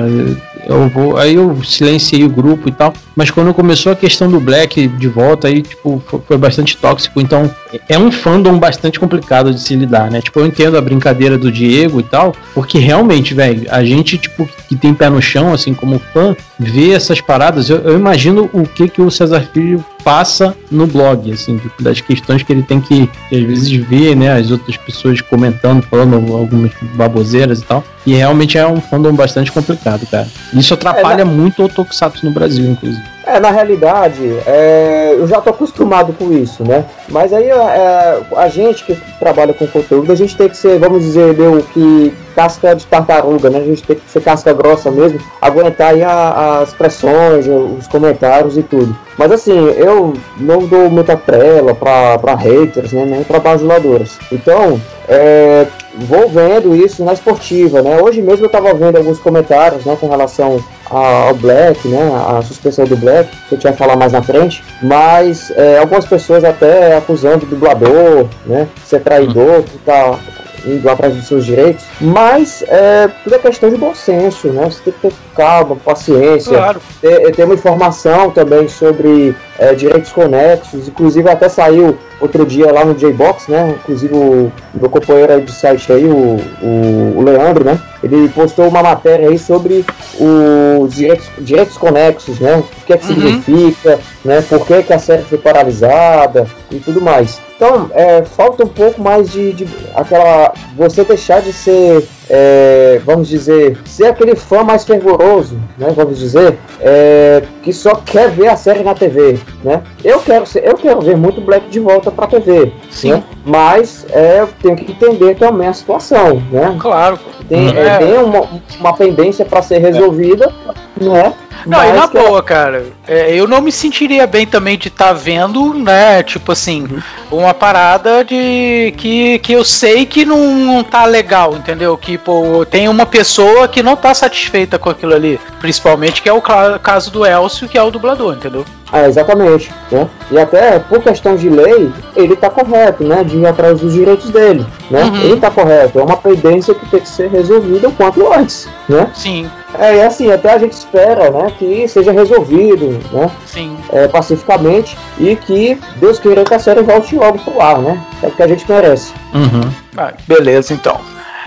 eu 0.66 0.88
vou. 0.88 1.16
Aí 1.16 1.34
eu 1.34 1.56
silenciei 1.62 2.24
o 2.24 2.28
grupo 2.28 2.68
e 2.68 2.72
tal. 2.72 2.92
Mas 3.14 3.30
quando 3.30 3.54
começou 3.54 3.92
a 3.92 3.96
questão 3.96 4.28
do 4.28 4.40
Black 4.40 4.88
de 4.88 5.08
volta, 5.08 5.46
aí, 5.48 5.62
tipo, 5.62 6.02
foi, 6.06 6.20
foi 6.26 6.36
bastante 6.36 6.76
tóxico. 6.76 7.20
Então, 7.20 7.48
é 7.88 7.98
um 7.98 8.10
fandom 8.10 8.58
bastante 8.58 8.98
complicado 8.98 9.52
de 9.52 9.60
se 9.60 9.74
lidar, 9.74 10.10
né? 10.10 10.20
Tipo, 10.20 10.40
eu 10.40 10.46
entendo 10.46 10.76
a 10.76 10.80
brincadeira 10.80 11.36
do 11.38 11.50
Diego 11.50 12.00
e 12.00 12.02
tal, 12.02 12.34
porque 12.54 12.78
realmente, 12.78 13.34
velho, 13.34 13.66
a 13.70 13.84
gente, 13.84 14.18
tipo, 14.18 14.48
que 14.68 14.76
tem 14.76 14.94
pé 14.94 15.08
no 15.08 15.20
chão, 15.20 15.52
assim, 15.52 15.74
como 15.74 16.00
fã, 16.12 16.36
vê 16.58 16.92
essas 16.92 17.20
paradas, 17.20 17.68
eu, 17.68 17.78
eu 17.78 17.98
imagino 17.98 18.48
o 18.52 18.64
que 18.64 18.88
que 18.88 19.02
o 19.02 19.10
Cesar 19.10 19.44
Filho 19.52 19.84
passa 20.02 20.54
no 20.70 20.86
blog, 20.86 21.32
assim, 21.32 21.56
tipo, 21.56 21.82
das 21.82 22.00
questões 22.00 22.42
que 22.42 22.52
ele 22.52 22.62
tem 22.62 22.80
que, 22.80 23.06
que 23.28 23.36
às 23.36 23.42
vezes 23.42 23.70
ver, 23.72 24.14
né, 24.14 24.32
as 24.32 24.50
outras 24.50 24.76
pessoas 24.76 25.20
comentando, 25.20 25.82
falando 25.82 26.16
algumas 26.34 26.70
baboseiras 26.94 27.60
e 27.60 27.64
tal. 27.64 27.82
E 28.06 28.14
realmente 28.14 28.58
é 28.58 28.66
um 28.66 28.80
fandom 28.80 29.14
bastante 29.14 29.50
complicado, 29.50 30.06
cara. 30.06 30.28
Isso 30.52 30.74
atrapalha 30.74 31.22
É, 31.22 31.24
muito 31.24 31.64
o 31.64 31.68
Tokusatsu 31.68 32.26
no 32.26 32.32
Brasil, 32.32 32.66
inclusive. 32.66 33.13
É, 33.26 33.40
na 33.40 33.50
realidade, 33.50 34.22
é, 34.46 35.14
eu 35.18 35.26
já 35.26 35.40
tô 35.40 35.48
acostumado 35.48 36.12
com 36.12 36.30
isso, 36.30 36.62
né? 36.62 36.84
Mas 37.08 37.32
aí 37.32 37.48
é, 37.48 38.20
a 38.36 38.48
gente 38.48 38.84
que 38.84 38.94
trabalha 39.18 39.54
com 39.54 39.66
conteúdo, 39.66 40.12
a 40.12 40.14
gente 40.14 40.36
tem 40.36 40.48
que 40.48 40.56
ser, 40.56 40.78
vamos 40.78 41.02
dizer, 41.02 41.34
meio 41.34 41.62
que 41.62 42.12
casca 42.34 42.74
de 42.74 42.84
tartaruga, 42.86 43.48
né? 43.48 43.58
A 43.60 43.64
gente 43.64 43.82
tem 43.82 43.96
que 43.96 44.10
ser 44.10 44.20
casca 44.20 44.52
grossa 44.52 44.90
mesmo, 44.90 45.18
aguentar 45.40 45.94
a- 46.02 46.58
as 46.60 46.74
pressões, 46.74 47.46
os 47.46 47.86
comentários 47.86 48.58
e 48.58 48.62
tudo. 48.62 48.94
Mas 49.16 49.32
assim, 49.32 49.68
eu 49.76 50.12
não 50.36 50.58
dou 50.66 50.90
muita 50.90 51.16
trela 51.16 51.74
pra, 51.74 52.18
pra 52.18 52.34
haters, 52.34 52.92
né? 52.92 53.06
Nem 53.06 53.24
pra 53.24 53.38
bajuladoras. 53.38 54.18
Então, 54.30 54.78
é, 55.08 55.66
vou 55.96 56.28
vendo 56.28 56.74
isso 56.76 57.02
na 57.04 57.12
esportiva, 57.14 57.80
né? 57.80 57.98
Hoje 58.02 58.20
mesmo 58.20 58.44
eu 58.44 58.50
tava 58.50 58.74
vendo 58.74 58.96
alguns 58.96 59.18
comentários, 59.18 59.84
né, 59.86 59.96
com 59.98 60.08
relação 60.08 60.58
ao 60.90 61.34
Black, 61.34 61.86
né, 61.88 62.10
a 62.28 62.42
suspensão 62.42 62.84
do 62.84 62.96
Black, 62.96 63.30
que 63.48 63.54
eu 63.54 63.58
tinha 63.58 63.72
falar 63.72 63.96
mais 63.96 64.12
na 64.12 64.22
frente, 64.22 64.62
mas 64.82 65.50
é, 65.56 65.78
algumas 65.78 66.04
pessoas 66.04 66.44
até 66.44 66.96
acusando 66.96 67.44
o 67.44 67.48
dublador, 67.48 68.26
né, 68.46 68.68
ser 68.84 69.00
traidor, 69.00 69.62
que 69.62 69.78
tá 69.78 70.18
indo 70.66 70.88
atrás 70.88 71.14
dos 71.14 71.26
seus 71.26 71.44
direitos, 71.44 71.84
mas 72.00 72.62
é 72.68 73.08
tudo 73.22 73.36
é 73.36 73.38
questão 73.38 73.70
de 73.70 73.76
bom 73.76 73.94
senso, 73.94 74.48
né, 74.48 74.64
você 74.64 74.80
tem 74.82 74.92
que 74.92 75.00
ter 75.00 75.12
calma, 75.36 75.76
paciência, 75.76 76.56
Claro. 76.56 76.80
ter, 77.00 77.30
ter 77.32 77.44
uma 77.44 77.54
informação 77.54 78.30
também 78.30 78.68
sobre 78.68 79.34
é, 79.58 79.74
direitos 79.74 80.12
conexos, 80.12 80.88
inclusive 80.88 81.28
até 81.30 81.48
saiu 81.48 81.96
outro 82.20 82.44
dia 82.46 82.72
lá 82.72 82.84
no 82.84 82.94
J-Box, 82.94 83.50
né? 83.50 83.74
Inclusive 83.82 84.14
o 84.14 84.52
meu 84.74 84.88
companheiro 84.88 85.32
aí 85.34 85.40
de 85.42 85.52
site 85.52 85.92
aí, 85.92 86.04
o, 86.04 86.40
o, 86.62 87.14
o 87.18 87.22
Leandro, 87.22 87.64
né? 87.64 87.78
Ele 88.02 88.28
postou 88.30 88.68
uma 88.68 88.82
matéria 88.82 89.28
aí 89.28 89.38
sobre 89.38 89.84
os 90.18 90.94
direitos, 90.94 91.26
direitos 91.38 91.76
conexos, 91.76 92.38
né? 92.40 92.56
O 92.82 92.86
que 92.86 92.92
é 92.92 92.96
que 92.96 93.06
Uhum. 93.06 93.42
significa, 93.42 93.98
né? 94.24 94.42
Por 94.42 94.66
que, 94.66 94.82
que 94.82 94.92
a 94.92 94.98
série 94.98 95.22
foi 95.22 95.38
paralisada 95.38 96.46
e 96.70 96.78
tudo 96.78 97.00
mais. 97.00 97.40
Então, 97.56 97.90
é, 97.94 98.22
falta 98.24 98.64
um 98.64 98.68
pouco 98.68 99.00
mais 99.00 99.30
de, 99.30 99.52
de 99.52 99.68
aquela. 99.94 100.52
Você 100.76 101.04
deixar 101.04 101.40
de 101.40 101.52
ser, 101.52 102.04
é, 102.28 103.00
vamos 103.04 103.28
dizer, 103.28 103.76
ser 103.84 104.06
aquele 104.06 104.34
fã 104.34 104.62
mais 104.62 104.84
fervoroso, 104.84 105.58
né? 105.78 105.92
Vamos 105.94 106.18
dizer, 106.18 106.58
é, 106.80 107.42
que 107.62 107.72
só 107.72 107.94
quer 107.96 108.30
ver 108.30 108.48
a 108.48 108.56
série 108.56 108.82
na 108.82 108.94
TV, 108.94 109.38
né? 109.62 109.82
Eu 110.02 110.20
quero, 110.20 110.46
ser, 110.46 110.64
eu 110.66 110.74
quero 110.74 111.00
ver 111.00 111.16
muito 111.16 111.40
Black 111.40 111.68
de 111.68 111.80
volta 111.80 112.10
pra 112.10 112.26
TV, 112.26 112.72
Sim. 112.90 113.12
né? 113.12 113.24
Mas 113.44 114.06
é, 114.10 114.40
eu 114.40 114.48
tenho 114.62 114.76
que 114.76 114.90
entender 114.92 115.36
também 115.36 115.68
a 115.68 115.72
situação, 115.72 116.42
né? 116.50 116.76
Claro. 116.80 117.18
Tem, 117.48 117.76
É. 117.76 117.80
é, 117.86 117.98
tem 117.98 118.14
uma, 118.18 118.48
uma 118.80 118.94
pendência 118.96 119.44
para 119.44 119.60
ser 119.60 119.78
resolvida, 119.78 120.50
né? 120.96 121.34
Não, 121.66 121.82
e 121.82 121.86
Mas 121.88 121.96
na 121.96 122.08
que- 122.08 122.18
boa, 122.18 122.42
cara, 122.42 122.86
é, 123.08 123.34
eu 123.34 123.46
não 123.48 123.60
me 123.62 123.72
sentiria 123.72 124.26
bem 124.26 124.46
também 124.46 124.76
de 124.76 124.88
estar 124.88 125.12
vendo, 125.14 125.72
né, 125.72 126.22
tipo 126.22 126.52
assim, 126.52 126.86
uma 127.30 127.54
parada 127.54 128.22
de 128.22 128.92
que, 128.98 129.38
que 129.38 129.52
eu 129.52 129.64
sei 129.64 130.04
que 130.04 130.24
não, 130.26 130.38
não 130.56 130.84
tá 130.84 131.06
legal, 131.06 131.54
entendeu? 131.56 131.96
Que, 131.96 132.18
pô, 132.18 132.66
tem 132.66 132.88
uma 132.88 133.06
pessoa 133.06 133.66
que 133.66 133.82
não 133.82 133.96
tá 133.96 134.12
satisfeita 134.12 134.78
com 134.78 134.90
aquilo 134.90 135.14
ali, 135.14 135.40
principalmente 135.58 136.20
que 136.20 136.28
é 136.28 136.32
o 136.32 136.42
caso 136.42 137.10
do 137.10 137.24
Elcio, 137.24 137.68
que 137.68 137.78
é 137.78 137.82
o 137.82 137.90
dublador, 137.90 138.34
entendeu? 138.34 138.64
É, 138.94 139.08
exatamente. 139.08 139.72
Né? 139.90 140.08
E 140.30 140.38
até 140.38 140.78
por 140.78 141.00
questão 141.00 141.34
de 141.34 141.48
lei, 141.48 141.92
ele 142.14 142.36
tá 142.36 142.48
correto, 142.48 143.02
né? 143.02 143.24
De 143.24 143.36
ir 143.36 143.46
atrás 143.46 143.80
dos 143.80 143.92
direitos 143.92 144.30
dele. 144.30 144.64
Né? 144.88 145.02
Uhum. 145.02 145.20
Ele 145.22 145.40
tá 145.40 145.50
correto. 145.50 145.98
É 145.98 146.02
uma 146.02 146.16
pendência 146.16 146.74
que 146.74 146.88
tem 146.88 147.00
que 147.00 147.08
ser 147.08 147.28
resolvida 147.28 147.88
o 147.88 147.92
quanto 147.92 148.32
antes. 148.32 148.68
Né? 148.88 149.10
Sim, 149.14 149.50
É, 149.78 149.96
e 149.96 150.02
assim, 150.02 150.30
até 150.30 150.52
a 150.52 150.58
gente 150.58 150.72
espera 150.72 151.30
né, 151.30 151.52
que 151.58 151.88
seja 151.88 152.12
resolvido 152.12 153.00
né, 153.10 153.28
sim. 153.44 153.76
é, 153.92 154.06
pacificamente 154.06 154.96
e 155.18 155.34
que 155.34 155.76
Deus 155.96 156.20
queira 156.20 156.44
que 156.44 156.54
a 156.54 156.58
série 156.58 156.82
volte 156.82 157.16
logo 157.16 157.38
pro 157.38 157.60
ar, 157.60 157.78
né? 157.78 158.00
É 158.22 158.28
o 158.28 158.30
que 158.30 158.42
a 158.42 158.46
gente 158.46 158.64
merece. 158.70 159.12
Uhum. 159.34 159.68
Ah, 159.96 160.12
beleza, 160.28 160.72
então. 160.72 161.00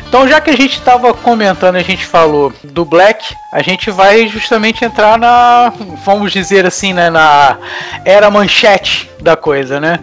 Então, 0.07 0.25
já 0.25 0.39
que 0.39 0.49
a 0.49 0.55
gente 0.55 0.77
estava 0.77 1.13
comentando, 1.13 1.75
a 1.75 1.83
gente 1.83 2.05
falou 2.05 2.53
do 2.63 2.85
Black, 2.85 3.35
a 3.51 3.61
gente 3.61 3.91
vai 3.91 4.27
justamente 4.27 4.85
entrar 4.85 5.17
na, 5.17 5.73
vamos 6.05 6.31
dizer 6.31 6.65
assim, 6.65 6.93
né, 6.93 7.09
na 7.09 7.57
era 8.05 8.31
manchete 8.31 9.11
da 9.21 9.35
coisa, 9.35 9.81
né? 9.81 9.99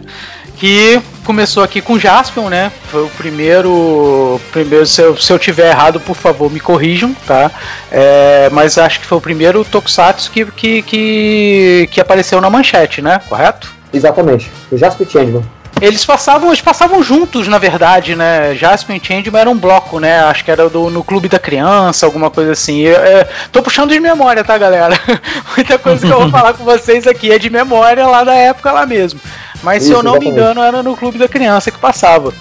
Que 0.57 1.01
começou 1.25 1.63
aqui 1.63 1.81
com 1.81 1.99
Jaspion, 1.99 2.49
né? 2.49 2.71
Foi 2.89 3.03
o 3.03 3.09
primeiro. 3.09 4.39
primeiro 4.53 4.85
se, 4.85 5.01
eu, 5.01 5.17
se 5.17 5.33
eu 5.33 5.39
tiver 5.39 5.69
errado, 5.71 5.99
por 5.99 6.15
favor, 6.15 6.49
me 6.49 6.59
corrijam, 6.59 7.13
tá? 7.25 7.51
É, 7.91 8.49
mas 8.53 8.77
acho 8.77 9.01
que 9.01 9.05
foi 9.05 9.17
o 9.17 9.21
primeiro 9.21 9.65
Tokusatsu 9.65 10.31
que, 10.31 10.45
que, 10.45 10.81
que, 10.83 11.89
que 11.91 11.99
apareceu 11.99 12.39
na 12.39 12.49
manchete, 12.49 13.01
né? 13.01 13.19
Correto? 13.27 13.73
Exatamente. 13.91 14.49
O 14.71 14.77
Jasper 14.77 15.09
Changeman. 15.09 15.43
Eles 15.81 16.05
passavam, 16.05 16.47
eles 16.49 16.61
passavam 16.61 17.03
juntos, 17.03 17.47
na 17.49 17.57
verdade, 17.57 18.15
né? 18.15 18.55
Jasper 18.55 18.95
e 18.95 19.05
Changeman 19.05 19.41
era 19.41 19.49
um 19.49 19.57
bloco, 19.57 19.99
né? 19.99 20.21
Acho 20.21 20.43
que 20.45 20.49
era 20.49 20.69
do, 20.69 20.89
no 20.89 21.03
Clube 21.03 21.27
da 21.27 21.37
Criança, 21.37 22.05
alguma 22.05 22.31
coisa 22.31 22.53
assim. 22.53 22.79
Eu, 22.81 22.95
é, 22.95 23.27
tô 23.51 23.61
puxando 23.61 23.91
de 23.91 23.99
memória, 23.99 24.43
tá, 24.43 24.57
galera? 24.57 24.97
Muita 25.55 25.77
coisa 25.77 26.05
que 26.05 26.11
eu 26.11 26.21
vou 26.21 26.29
falar 26.29 26.53
com 26.53 26.63
vocês 26.63 27.05
aqui 27.05 27.29
é 27.31 27.37
de 27.37 27.49
memória 27.49 28.07
lá 28.07 28.23
da 28.23 28.33
época 28.33 28.71
lá 28.71 28.85
mesmo. 28.85 29.19
Mas 29.61 29.83
se 29.83 29.89
Isso, 29.89 29.97
eu 29.99 30.03
não 30.03 30.13
me 30.13 30.17
exatamente. 30.27 30.41
engano, 30.41 30.61
era 30.63 30.81
no 30.83 30.95
Clube 30.95 31.17
da 31.17 31.27
Criança 31.27 31.69
que 31.71 31.77
passava. 31.77 32.33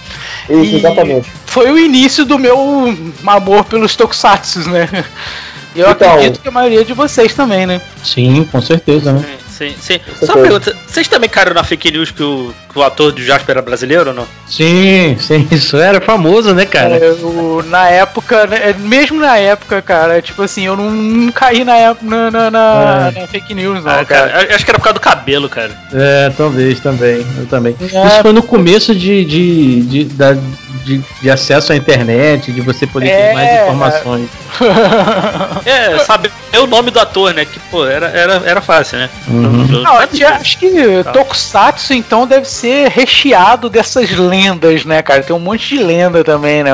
Isso, 0.48 0.62
E- 0.72 0.76
exatamente. 0.76 1.32
Foi 1.46 1.70
o 1.72 1.78
início 1.78 2.24
do 2.24 2.38
meu 2.38 2.96
amor 3.26 3.64
pelos 3.64 3.96
Tokusatsu, 3.96 4.60
né? 4.70 4.88
E 5.74 5.80
eu 5.80 5.90
Então- 5.90 6.12
acredito 6.12 6.40
que 6.40 6.48
a 6.48 6.52
maioria 6.52 6.84
de 6.84 6.92
vocês 6.92 7.34
também, 7.34 7.66
né? 7.66 7.80
Sim, 8.04 8.48
com 8.50 8.60
certeza, 8.62 9.12
né? 9.12 9.24
Sim, 9.56 9.74
sim. 9.80 10.00
Só 10.20 10.32
uma 10.34 10.42
pergunta, 10.42 10.76
vocês 10.86 11.06
também 11.06 11.30
caíram 11.30 11.54
na 11.54 11.62
fake 11.62 11.92
news 11.92 12.10
que 12.10 12.22
o, 12.22 12.52
que 12.72 12.76
o 12.78 12.82
ator 12.82 13.12
do 13.12 13.22
Jasper 13.22 13.52
era 13.52 13.62
brasileiro 13.62 14.08
ou 14.08 14.14
não? 14.14 14.26
Sim, 14.48 15.16
sim, 15.20 15.46
isso 15.50 15.76
era 15.76 16.00
famoso, 16.00 16.52
né, 16.52 16.66
cara? 16.66 16.96
É, 16.96 17.10
o- 17.12 17.62
na 17.68 17.88
época, 17.88 18.46
né, 18.48 18.74
mesmo 18.80 19.20
na 19.20 19.36
época, 19.38 19.80
cara, 19.80 20.20
tipo 20.20 20.42
assim, 20.42 20.66
eu 20.66 20.76
não, 20.76 20.90
não 20.90 21.30
caí 21.30 21.62
na, 21.64 21.76
época, 21.76 22.04
na, 22.04 22.30
na, 22.32 22.50
na- 22.50 23.10
na 23.12 23.26
fake 23.28 23.54
news, 23.54 23.84
não, 23.84 23.92
Ah, 23.92 24.04
cara. 24.04 24.28
cara, 24.30 24.54
acho 24.56 24.64
que 24.64 24.70
era 24.72 24.78
por 24.78 24.84
causa 24.84 24.94
do 24.94 25.00
cabelo, 25.00 25.48
cara. 25.48 25.70
É, 25.92 26.30
talvez 26.36 26.80
também, 26.80 27.24
eu 27.38 27.46
também. 27.46 27.76
É. 27.80 27.84
Isso 27.86 28.22
foi 28.22 28.32
no 28.32 28.42
começo 28.42 28.92
de, 28.92 29.24
de, 29.24 29.80
de, 29.82 30.04
da- 30.06 30.36
de, 30.84 31.00
de 31.22 31.30
acesso 31.30 31.72
à 31.72 31.76
internet, 31.76 32.50
de 32.52 32.60
você 32.60 32.86
poder 32.88 33.08
É, 33.08 33.28
ter 33.28 33.34
mais 33.34 33.62
informações. 33.62 34.28
É, 35.64 35.98
saber 36.00 36.30
o 36.60 36.66
nome 36.66 36.90
do 36.90 36.98
ator, 37.00 37.32
né? 37.34 37.44
Que, 37.44 37.58
pô, 37.70 37.84
era, 37.86 38.06
era, 38.08 38.42
era 38.44 38.60
fácil, 38.60 38.98
né? 38.98 39.10
Uhum. 39.28 39.66
Eu- 39.72 39.82
Não, 39.82 39.94
eu 40.02 40.28
acho 40.28 40.58
que 40.58 40.70
Tokusatsu, 41.12 41.94
então, 41.94 42.26
deve 42.26 42.46
ser 42.48 42.88
recheado 42.90 43.68
dessas 43.68 44.10
lendas, 44.10 44.84
né, 44.84 45.02
cara? 45.02 45.22
Tem 45.22 45.34
um 45.34 45.38
monte 45.40 45.76
de 45.76 45.82
lenda 45.82 46.22
também, 46.24 46.62
né? 46.62 46.70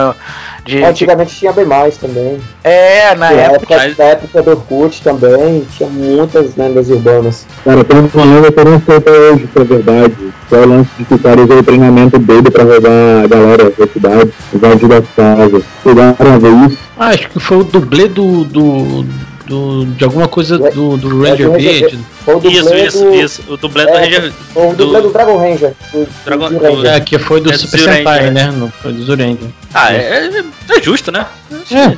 De, 0.64 0.76
de- 0.76 0.84
Antigamente 0.84 1.34
tinha 1.36 1.52
bem 1.52 1.64
mais 1.64 1.96
também. 1.96 2.38
é, 2.62 3.14
na 3.14 3.30
Na 3.30 3.32
época. 3.32 3.74
época, 3.74 3.94
na 3.98 4.04
época 4.10 4.42
do 4.42 4.50
Orkut 4.50 5.02
também 5.02 5.66
tinha 5.76 5.88
muitas 5.88 6.54
lendas 6.56 6.88
urbanas. 6.90 7.46
Cara, 7.64 7.82
tem 7.82 7.98
uma 7.98 8.24
lenda 8.24 8.52
que 8.52 8.60
eu 8.60 8.64
não 8.66 8.82
sei 8.84 8.96
até 8.96 9.10
hoje 9.10 9.48
se 9.52 9.58
é 9.60 9.64
verdade. 9.64 10.14
Que 10.48 10.54
é 10.54 10.58
o 10.58 10.68
lance 10.68 10.90
de 10.98 11.04
que 11.04 11.14
o 11.14 11.18
cara 11.18 11.40
usou 11.42 11.58
o 11.58 11.62
treinamento 11.62 12.18
dele 12.18 12.50
pra 12.50 12.64
roubar 12.64 13.24
a 13.24 13.26
galera 13.28 13.70
da 13.70 13.86
cidade, 13.86 14.32
invadir 14.52 14.88
das 14.88 15.04
casas. 15.16 15.62
Chegaram 15.82 16.34
a 16.34 16.38
ver 16.38 16.52
isso? 16.70 16.78
Ah, 16.98 17.06
acho 17.08 17.28
que 17.30 17.40
foi 17.40 17.56
o 17.58 17.64
dublê 17.64 18.08
do. 18.08 18.44
do, 18.44 19.06
do 19.50 19.84
de 19.84 20.04
alguma 20.04 20.28
coisa 20.28 20.56
do, 20.58 20.96
do 20.96 21.26
É, 21.26 21.30
Ranger 21.30 21.46
do 21.46 21.52
Ranger 21.52 21.80
Verde. 21.80 21.98
Foi 22.24 22.34
o 22.36 22.38
dublê 22.40 22.58
Isso, 22.60 22.74
isso, 22.76 23.04
do, 23.04 23.14
isso. 23.14 23.42
O 23.48 23.56
dublê 23.56 23.84
do 23.84 23.90
É, 23.90 23.98
Ranger. 24.04 24.32
Foi 24.54 24.68
o 24.68 24.74
dublê 24.74 25.00
do- 25.00 25.08
do 25.08 25.12
Dragon 25.12 25.36
Ranger. 25.38 25.74
Do, 25.92 26.08
Dragon- 26.24 26.50
do 26.50 26.58
Ranger. 26.62 26.86
É, 26.92 27.00
que 27.00 27.18
foi 27.18 27.40
do 27.40 27.50
É 27.50 27.52
do 27.52 27.58
Super 27.58 27.80
Sentai, 27.80 28.30
né? 28.30 28.52
Não 28.56 28.70
foi 28.70 28.92
do 28.92 29.02
Zurenga. 29.02 29.46
Ah, 29.74 29.92
é, 29.92 30.28
é, 30.28 30.44
é 30.78 30.82
justo, 30.82 31.10
né? 31.10 31.26
É. 31.72 31.88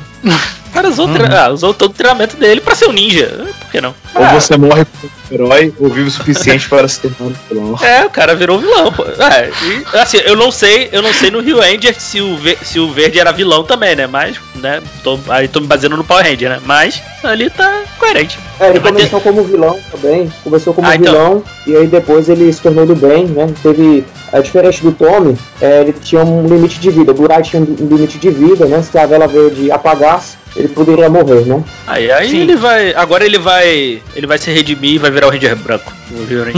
O 0.67 0.73
cara 0.73 0.89
usou, 0.89 1.07
o 1.07 1.13
tre- 1.13 1.27
ah, 1.35 1.49
usou 1.51 1.73
todo 1.73 1.91
o 1.91 1.93
treinamento 1.93 2.35
dele 2.35 2.59
pra 2.59 2.73
ser 2.75 2.87
um 2.87 2.91
ninja. 2.91 3.27
Por 3.61 3.69
que 3.71 3.79
não? 3.79 3.93
Ou 4.15 4.25
você 4.39 4.57
morre 4.57 4.85
herói, 5.33 5.73
ou 5.79 5.89
vive 5.89 6.07
o 6.07 6.11
suficiente 6.11 6.67
para 6.69 6.87
se 6.87 6.99
tornar 7.01 7.17
um 7.31 7.33
vilão. 7.49 7.79
É, 7.81 8.05
o 8.05 8.09
cara 8.09 8.35
virou 8.35 8.59
vilão, 8.59 8.91
pô. 8.91 9.03
É, 9.03 9.49
e, 9.49 9.97
assim, 9.97 10.17
eu 10.25 10.35
não 10.35 10.51
sei, 10.51 10.89
eu 10.91 11.01
não 11.01 11.13
sei 11.13 11.29
no 11.31 11.39
Rio 11.41 11.59
Ranger 11.59 11.95
se 11.99 12.21
o, 12.21 12.37
ve- 12.37 12.57
se 12.61 12.79
o 12.79 12.91
verde 12.91 13.19
era 13.19 13.31
vilão 13.31 13.63
também, 13.63 13.95
né? 13.95 14.07
Mas 14.07 14.37
né? 14.55 14.81
Tô, 15.03 15.19
aí 15.29 15.47
tô 15.47 15.59
me 15.59 15.67
baseando 15.67 15.97
no 15.97 16.03
Power 16.03 16.23
Ranger, 16.25 16.49
né? 16.49 16.59
Mas 16.65 17.01
ali 17.23 17.49
tá 17.49 17.83
coerente. 17.99 18.37
É, 18.59 18.69
ele 18.69 18.79
Vai 18.79 18.91
ter- 18.91 18.97
começou 19.09 19.21
como 19.21 19.43
vilão 19.43 19.79
também, 19.91 20.31
começou 20.43 20.73
como 20.73 20.87
Ah, 20.87 20.95
então. 20.95 21.11
vilão 21.13 21.43
e 21.67 21.75
aí 21.75 21.87
depois 21.87 22.29
ele 22.29 22.51
se 22.53 22.61
tornou 22.61 22.85
do 22.85 22.95
bem, 22.95 23.25
né? 23.25 23.51
Teve, 23.61 24.05
é, 24.31 24.41
diferente 24.41 24.81
do 24.83 24.91
Tommy, 24.91 25.37
é, 25.61 25.81
ele 25.81 25.93
tinha 25.93 26.23
um 26.23 26.45
limite 26.47 26.79
de 26.79 26.89
vida, 26.89 27.11
o 27.11 27.13
Burai 27.15 27.41
tinha 27.41 27.61
um 27.61 27.65
limite 27.65 28.17
de 28.17 28.29
vida, 28.29 28.65
né? 28.65 28.81
Se 28.81 28.97
a 28.97 29.05
vela 29.05 29.27
verde 29.27 29.71
apagasse, 29.71 30.37
ele 30.55 30.67
poderia 30.67 31.09
morrer, 31.09 31.41
né? 31.45 31.63
Aí, 31.87 32.11
aí 32.11 32.29
Sim. 32.29 32.41
ele 32.41 32.55
vai. 32.55 32.93
Agora 32.93 33.25
ele 33.25 33.39
vai. 33.39 34.01
Ele 34.15 34.27
vai 34.27 34.37
se 34.37 34.51
redimir 34.51 34.93
e 34.95 34.97
vai 34.99 35.09
virar 35.09 35.22
o 35.25 35.29
Ranger 35.29 35.55
branco. 35.55 35.91
O 36.11 36.25
Rio 36.25 36.45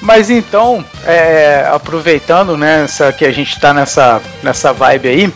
Mas 0.00 0.30
então, 0.30 0.84
é, 1.04 1.68
aproveitando 1.70 2.56
né, 2.56 2.84
essa, 2.84 3.12
que 3.12 3.24
a 3.24 3.30
gente 3.30 3.60
tá 3.60 3.74
nessa, 3.74 4.20
nessa 4.42 4.72
vibe 4.72 5.08
aí, 5.08 5.34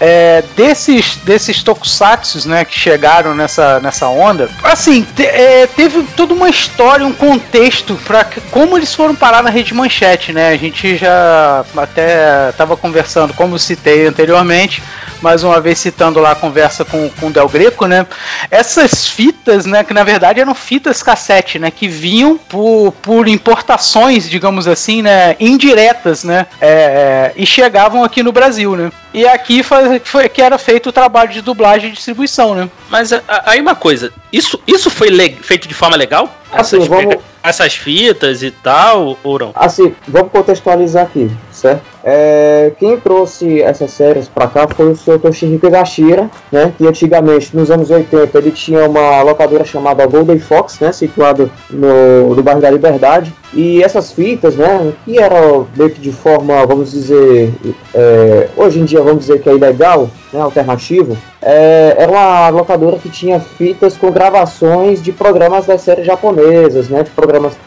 é, 0.00 0.42
desses, 0.56 1.16
desses 1.24 1.62
tokusatsus 1.62 2.44
né, 2.44 2.64
que 2.64 2.78
chegaram 2.78 3.34
nessa, 3.34 3.78
nessa 3.80 4.08
onda, 4.08 4.50
assim, 4.62 5.02
te- 5.02 5.24
é, 5.26 5.66
teve 5.66 6.02
toda 6.16 6.34
uma 6.34 6.48
história, 6.48 7.06
um 7.06 7.12
contexto 7.12 7.94
para 8.04 8.26
como 8.50 8.76
eles 8.76 8.94
foram 8.94 9.14
parar 9.14 9.42
na 9.42 9.50
rede 9.50 9.72
manchete, 9.74 10.32
né? 10.32 10.48
A 10.48 10.56
gente 10.56 10.96
já 10.96 11.64
até 11.76 12.50
estava 12.50 12.76
conversando, 12.76 13.32
como 13.34 13.58
citei 13.58 14.06
anteriormente, 14.06 14.82
mais 15.20 15.44
uma 15.44 15.60
vez 15.60 15.78
citando 15.78 16.18
lá 16.18 16.32
a 16.32 16.34
conversa 16.34 16.84
com, 16.84 17.08
com 17.10 17.26
o 17.28 17.30
Del 17.30 17.48
Greco, 17.48 17.86
né? 17.86 18.06
Essas 18.50 19.06
fitas, 19.06 19.66
né, 19.66 19.84
que 19.84 19.94
na 19.94 20.02
verdade 20.02 20.40
eram 20.40 20.54
fitas 20.54 21.02
cassete, 21.02 21.58
né, 21.58 21.70
que 21.70 21.86
vinham 21.86 22.36
por, 22.36 22.92
por 23.00 23.28
importações, 23.28 24.28
digamos 24.28 24.66
assim, 24.66 25.02
né, 25.02 25.36
indiretas, 25.38 26.24
né, 26.24 26.46
é, 26.60 26.68
é, 26.68 27.32
e 27.36 27.46
chegavam 27.46 28.02
aqui 28.02 28.22
no 28.22 28.32
Brasil, 28.32 28.74
né? 28.76 28.90
E 29.14 29.26
aqui 29.26 29.62
foi, 29.62 29.98
foi 30.00 30.28
que 30.28 30.40
era 30.40 30.56
feito 30.56 30.88
o 30.88 30.92
trabalho 30.92 31.30
de 31.30 31.42
dublagem 31.42 31.90
e 31.90 31.92
distribuição, 31.92 32.54
né? 32.54 32.68
Mas 32.88 33.12
a- 33.12 33.22
a- 33.28 33.50
aí 33.50 33.60
uma 33.60 33.74
coisa, 33.74 34.12
isso, 34.32 34.60
isso 34.66 34.90
foi 34.90 35.10
feito 35.42 35.68
de 35.68 35.74
forma 35.74 35.96
legal? 35.96 36.34
Assim, 36.50 36.78
vamos- 36.88 37.16
essas 37.42 37.74
fitas 37.74 38.42
e 38.42 38.50
tal, 38.50 39.16
ou 39.22 39.38
não? 39.38 39.52
Assim, 39.54 39.94
vamos 40.06 40.30
contextualizar 40.30 41.04
aqui, 41.04 41.30
certo? 41.50 41.92
É, 42.04 42.72
quem 42.78 42.98
trouxe 42.98 43.62
essas 43.62 43.92
séries 43.92 44.28
pra 44.28 44.48
cá 44.48 44.66
foi 44.66 44.90
o 44.90 44.96
Sr. 44.96 45.18
Toshihiko 45.20 45.66
Higashira, 45.66 46.28
né? 46.50 46.72
Que 46.76 46.86
antigamente, 46.86 47.56
nos 47.56 47.70
anos 47.70 47.90
80, 47.90 48.36
ele 48.38 48.50
tinha 48.50 48.88
uma 48.88 49.22
locadora 49.22 49.64
chamada 49.64 50.06
Golden 50.06 50.38
Fox, 50.38 50.80
né? 50.80 50.90
Situada 50.92 51.48
no, 51.70 52.34
no 52.34 52.42
bairro 52.42 52.60
da 52.60 52.70
Liberdade. 52.70 53.32
E 53.54 53.82
essas 53.82 54.12
fitas, 54.12 54.56
né? 54.56 54.92
Que 55.04 55.18
eram 55.18 55.68
meio 55.76 55.90
que 55.90 56.00
de 56.00 56.10
forma, 56.10 56.66
vamos 56.66 56.90
dizer, 56.90 57.52
é, 57.94 58.48
hoje 58.56 58.80
em 58.80 58.84
dia 58.84 59.00
vamos 59.00 59.20
dizer 59.20 59.40
que 59.40 59.48
é 59.48 59.54
ilegal, 59.54 60.10
né? 60.32 60.40
Alternativo. 60.40 61.16
É, 61.40 61.96
era 61.98 62.10
uma 62.10 62.48
locadora 62.48 62.98
que 62.98 63.10
tinha 63.10 63.38
fitas 63.38 63.96
com 63.96 64.10
gravações 64.10 65.02
de 65.02 65.12
programas 65.12 65.66
das 65.66 65.82
séries 65.82 66.06
japonesas, 66.06 66.88
né? 66.88 67.02
De 67.04 67.10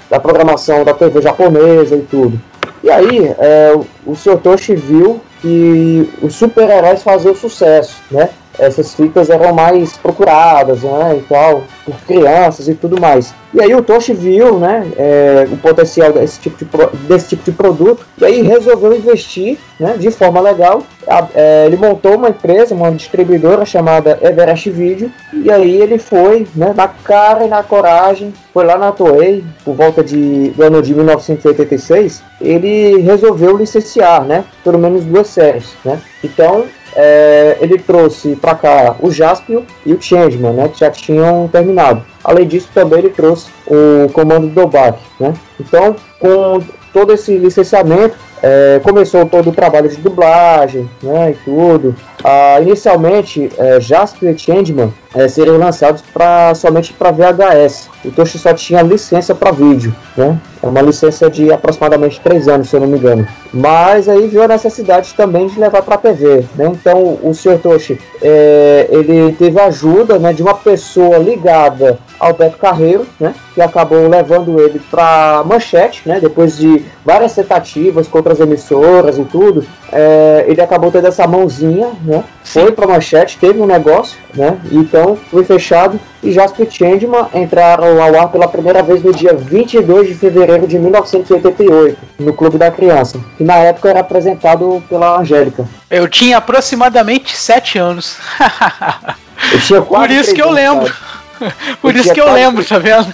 da 0.10 0.20
programação 0.20 0.84
da 0.84 0.94
TV 0.94 1.22
japonesa 1.22 1.96
e 1.96 2.02
tudo. 2.02 2.40
E 2.84 2.90
aí, 2.90 3.34
é, 3.40 3.74
o- 3.76 4.12
o 4.12 4.16
Sr. 4.16 4.38
Toshi 4.38 4.76
viu 4.76 5.20
que 5.42 6.10
os 6.22 6.36
super-heróis 6.36 7.02
faziam 7.04 7.34
sucesso, 7.36 7.96
né? 8.12 8.30
Essas 8.60 8.94
fitas 8.94 9.30
eram 9.30 9.54
mais 9.54 9.98
procuradas, 9.98 10.82
né, 10.82 11.18
e 11.18 11.22
tal, 11.24 11.64
por 11.86 11.96
crianças 12.08 12.68
e 12.68 12.74
tudo 12.74 13.00
mais. 13.00 13.34
E 13.54 13.62
aí 13.62 13.74
o 13.74 13.82
Toshi 13.82 14.14
viu, 14.14 14.60
né, 14.60 14.86
é, 14.98 15.48
o 15.52 15.56
potencial 15.58 16.12
desse 16.12 16.40
tipo, 16.40 16.58
de 16.58 16.66
pro- 16.66 16.90
desse 17.08 17.30
tipo 17.30 17.44
de 17.44 17.52
produto, 17.52 18.06
e 18.18 18.26
aí 18.26 18.42
resolveu 18.42 18.96
investir, 18.96 19.58
né, 19.80 19.96
de 19.98 20.12
forma 20.12 20.42
legal. 20.42 20.84
A- 21.08 21.28
é, 21.34 21.66
ele 21.68 21.78
montou 21.78 22.16
uma 22.16 22.30
empresa, 22.30 22.74
uma 22.76 22.92
distribuidora 22.92 23.64
chamada 23.66 24.20
Everest 24.22 24.70
Video, 24.70 25.10
e 25.34 25.50
aí 25.52 25.82
ele 25.82 25.98
foi, 25.98 26.46
né, 26.56 26.74
na 26.76 26.88
cara 26.88 27.46
e 27.46 27.48
na 27.48 27.64
coragem, 27.64 28.34
foi 28.54 28.66
lá 28.66 28.78
na 28.78 28.92
Toei, 28.92 29.44
por 29.64 29.74
volta 29.76 30.04
de, 30.04 30.50
do 30.50 30.64
ano 30.64 30.82
de 30.82 30.94
1986, 30.94 32.22
ele 32.42 33.02
resolveu 33.02 33.56
licenciar, 33.56 34.24
né, 34.26 34.44
pelo 34.64 34.78
menos 34.80 35.04
duas 35.06 35.28
séries, 35.28 35.70
né. 35.84 36.00
Então, 36.24 36.66
é, 36.96 37.58
ele 37.60 37.78
trouxe 37.78 38.36
para 38.36 38.56
cá 38.56 38.96
o 39.00 39.12
Jaspio 39.12 39.66
e 39.86 39.94
o 39.94 40.02
Changeman, 40.02 40.54
né, 40.54 40.70
que 40.70 40.80
já 40.80 40.90
tinham 40.90 41.48
terminado. 41.48 42.04
Além 42.24 42.48
disso, 42.48 42.70
também 42.74 43.00
ele 43.00 43.10
trouxe 43.10 43.48
o 43.68 44.10
Comando 44.14 44.48
Dobak, 44.48 45.00
né. 45.20 45.34
Então, 45.60 45.96
com 46.20 46.62
todo 46.94 47.12
esse 47.12 47.38
licenciamento, 47.38 48.16
é, 48.42 48.80
começou 48.84 49.26
todo 49.26 49.50
o 49.50 49.54
trabalho 49.54 49.90
de 49.90 49.98
dublagem, 49.98 50.90
né, 51.02 51.32
e 51.32 51.34
tudo. 51.44 51.96
Ah, 52.24 52.60
inicialmente, 52.62 53.52
é, 53.58 53.80
Jaspio 53.80 54.30
e 54.30 54.38
Changeman 54.38 54.94
é, 55.14 55.28
seriam 55.28 55.58
lançados 55.58 56.02
pra, 56.14 56.56
somente 56.56 56.94
para 56.94 57.12
VHS. 57.12 57.90
O 58.04 58.12
Toshi 58.12 58.38
só 58.38 58.54
tinha 58.54 58.82
licença 58.82 59.36
para 59.36 59.52
vídeo, 59.52 59.96
né? 60.16 60.40
É 60.66 60.68
uma 60.68 60.82
licença 60.82 61.30
de 61.30 61.54
aproximadamente 61.54 62.20
3 62.22 62.48
anos, 62.48 62.70
se 62.70 62.76
eu 62.76 62.80
não 62.80 62.88
me 62.88 62.98
engano. 62.98 63.28
Mas 63.54 64.10
aí 64.10 64.28
viu 64.28 64.42
a 64.42 64.48
necessidade 64.48 65.14
também 65.14 65.46
de 65.46 65.60
levar 65.60 65.84
para 65.84 65.96
TV, 65.96 66.44
né? 66.56 66.72
Então 66.74 67.20
o 67.22 67.32
Sr. 67.36 67.60
Toshi, 67.62 68.00
é, 68.20 68.88
ele 68.90 69.34
teve 69.34 69.60
a 69.60 69.66
ajuda 69.66 70.18
né, 70.18 70.34
de 70.34 70.42
uma 70.42 70.56
pessoa 70.56 71.20
ligada 71.20 72.00
ao 72.20 72.34
Beto 72.34 72.58
Carreiro, 72.58 73.06
né? 73.20 73.36
Que 73.56 73.62
acabou 73.62 74.08
levando 74.10 74.60
ele 74.60 74.80
para 74.92 75.42
Manchete, 75.46 76.02
né? 76.06 76.20
Depois 76.20 76.58
de 76.58 76.86
várias 77.06 77.34
tentativas 77.34 78.06
com 78.06 78.18
outras 78.18 78.40
emissoras 78.42 79.18
e 79.18 79.24
tudo, 79.24 79.66
é, 79.92 80.44
ele 80.48 80.62
acabou 80.62 80.92
tendo 80.92 81.08
essa 81.08 81.26
mãozinha, 81.26 81.88
né? 82.04 82.22
Foi 82.44 82.72
para 82.74 82.86
Manchete, 82.86 83.38
teve 83.38 83.62
um 83.62 83.66
negócio, 83.66 84.18
né? 84.34 84.58
Então 84.70 85.18
foi 85.32 85.46
fechado 85.46 85.98
e 86.22 86.34
Jasper 86.34 86.68
e 86.68 86.72
Changeman 86.72 87.28
entraram 87.34 88.02
ao 88.02 88.16
ar 88.20 88.28
pela 88.30 88.48
primeira 88.48 88.84
vez 88.84 89.02
no 89.02 89.14
dia 89.14 89.34
22 89.34 90.10
de 90.10 90.16
fevereiro 90.16 90.68
de 90.68 90.78
1988, 90.78 91.98
no 92.20 92.34
Clube 92.34 92.58
da 92.58 92.70
Criança, 92.70 93.20
que 93.38 93.44
na 93.44 93.56
época 93.56 93.90
era 93.90 94.02
apresentado 94.02 94.84
pela 94.90 95.18
Angélica. 95.20 95.66
Eu 95.90 96.10
tinha 96.10 96.38
aproximadamente 96.38 97.36
7 97.36 97.78
anos. 97.80 98.18
Eu 99.52 99.60
tinha 99.62 99.82
quase 99.82 100.08
Por 100.08 100.14
isso 100.16 100.34
que 100.34 100.42
eu 100.42 100.50
anos, 100.50 100.56
lembro. 100.56 100.88
sabe? 100.88 101.05
Por 101.82 101.96
Eu 101.96 102.02
isso 102.02 102.14
que 102.14 102.20
eu 102.22 102.26
quase- 102.26 102.40
lembro, 102.40 102.64
tá 102.66 102.80
vendo? 102.80 103.14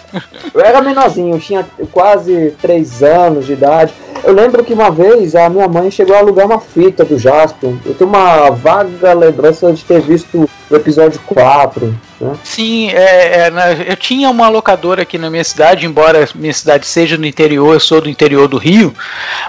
Eu 0.53 0.61
era 0.61 0.82
menorzinho, 0.82 1.36
eu 1.36 1.39
tinha 1.39 1.65
quase 1.91 2.53
3 2.61 3.03
anos 3.03 3.45
de 3.45 3.53
idade. 3.53 3.93
Eu 4.24 4.34
lembro 4.34 4.63
que 4.63 4.74
uma 4.74 4.91
vez 4.91 5.36
a 5.36 5.49
minha 5.49 5.67
mãe 5.67 5.89
chegou 5.89 6.15
a 6.15 6.19
alugar 6.19 6.45
uma 6.45 6.59
fita 6.59 7.03
do 7.03 7.17
Jasper. 7.17 7.74
Eu 7.86 7.93
tenho 7.95 8.09
uma 8.09 8.51
vaga 8.51 9.13
lembrança 9.13 9.72
de 9.74 9.84
ter 9.84 9.99
visto 10.01 10.47
o 10.69 10.76
episódio 10.76 11.19
4. 11.26 11.97
Né? 12.19 12.36
Sim, 12.43 12.89
é, 12.91 13.45
é, 13.47 13.49
na- 13.49 13.72
eu 13.74 13.95
tinha 13.95 14.30
uma 14.30 14.47
locadora 14.47 15.01
aqui 15.01 15.17
na 15.17 15.30
minha 15.32 15.43
cidade, 15.43 15.88
embora 15.88 16.30
minha 16.36 16.53
cidade 16.53 16.86
seja 16.86 17.17
no 17.17 17.26
interior, 17.26 17.74
eu 17.74 17.80
sou 17.80 17.99
do 17.99 18.09
interior 18.09 18.47
do 18.47 18.57
Rio, 18.57 18.93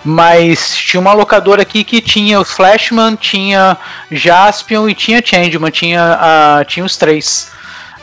mas 0.02 0.74
tinha 0.74 1.00
uma 1.00 1.12
locadora 1.12 1.60
aqui 1.62 1.84
que 1.84 2.00
tinha 2.00 2.40
o 2.40 2.44
Flashman, 2.44 3.14
tinha 3.16 3.76
Jaspion 4.10 4.88
e 4.88 4.94
tinha 4.94 5.22
Changeman, 5.24 5.70
tinha, 5.70 6.18
ah, 6.18 6.64
tinha 6.66 6.84
os 6.86 6.96
três. 6.96 7.50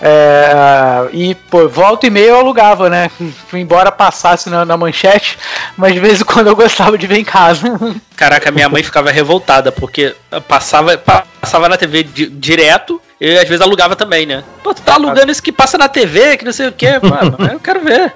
É, 0.01 1.09
e 1.11 1.35
pô, 1.35 1.67
volta 1.67 2.07
e 2.07 2.09
meia 2.09 2.29
eu 2.29 2.37
alugava, 2.37 2.89
né? 2.89 3.11
Embora 3.53 3.91
passasse 3.91 4.49
na, 4.49 4.63
na 4.65 4.77
manchete, 4.77 5.37
mas 5.77 5.93
de 5.93 5.99
vez 5.99 6.21
em 6.21 6.23
quando 6.23 6.47
eu 6.47 6.55
gostava 6.55 6.97
de 6.97 7.05
ver 7.07 7.17
em 7.19 7.23
casa. 7.23 7.67
Caraca, 8.15 8.51
minha 8.51 8.69
mãe 8.69 8.81
ficava 8.83 9.11
revoltada, 9.11 9.71
porque 9.71 10.15
passava, 10.47 10.97
passava 10.97 11.67
na 11.69 11.77
TV 11.77 12.03
di- 12.03 12.27
direto 12.27 13.01
e 13.19 13.37
às 13.37 13.47
vezes 13.47 13.61
alugava 13.61 13.95
também, 13.95 14.25
né? 14.25 14.43
Pô, 14.63 14.73
tu 14.73 14.81
tá 14.81 14.93
alugando 14.93 15.31
isso 15.31 15.43
que 15.43 15.51
passa 15.51 15.77
na 15.77 15.89
TV, 15.89 16.37
que 16.37 16.45
não 16.45 16.53
sei 16.53 16.67
o 16.67 16.71
quê, 16.71 16.99
mano. 17.01 17.37
Eu 17.51 17.59
quero 17.59 17.81
ver. 17.81 18.13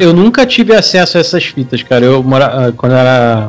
Eu 0.00 0.12
nunca 0.12 0.44
tive 0.46 0.74
acesso 0.74 1.16
a 1.16 1.20
essas 1.20 1.44
fitas, 1.44 1.82
cara. 1.82 2.04
Eu 2.04 2.22
mora, 2.22 2.46
ah, 2.46 2.72
quando 2.76 2.92
era 2.94 3.48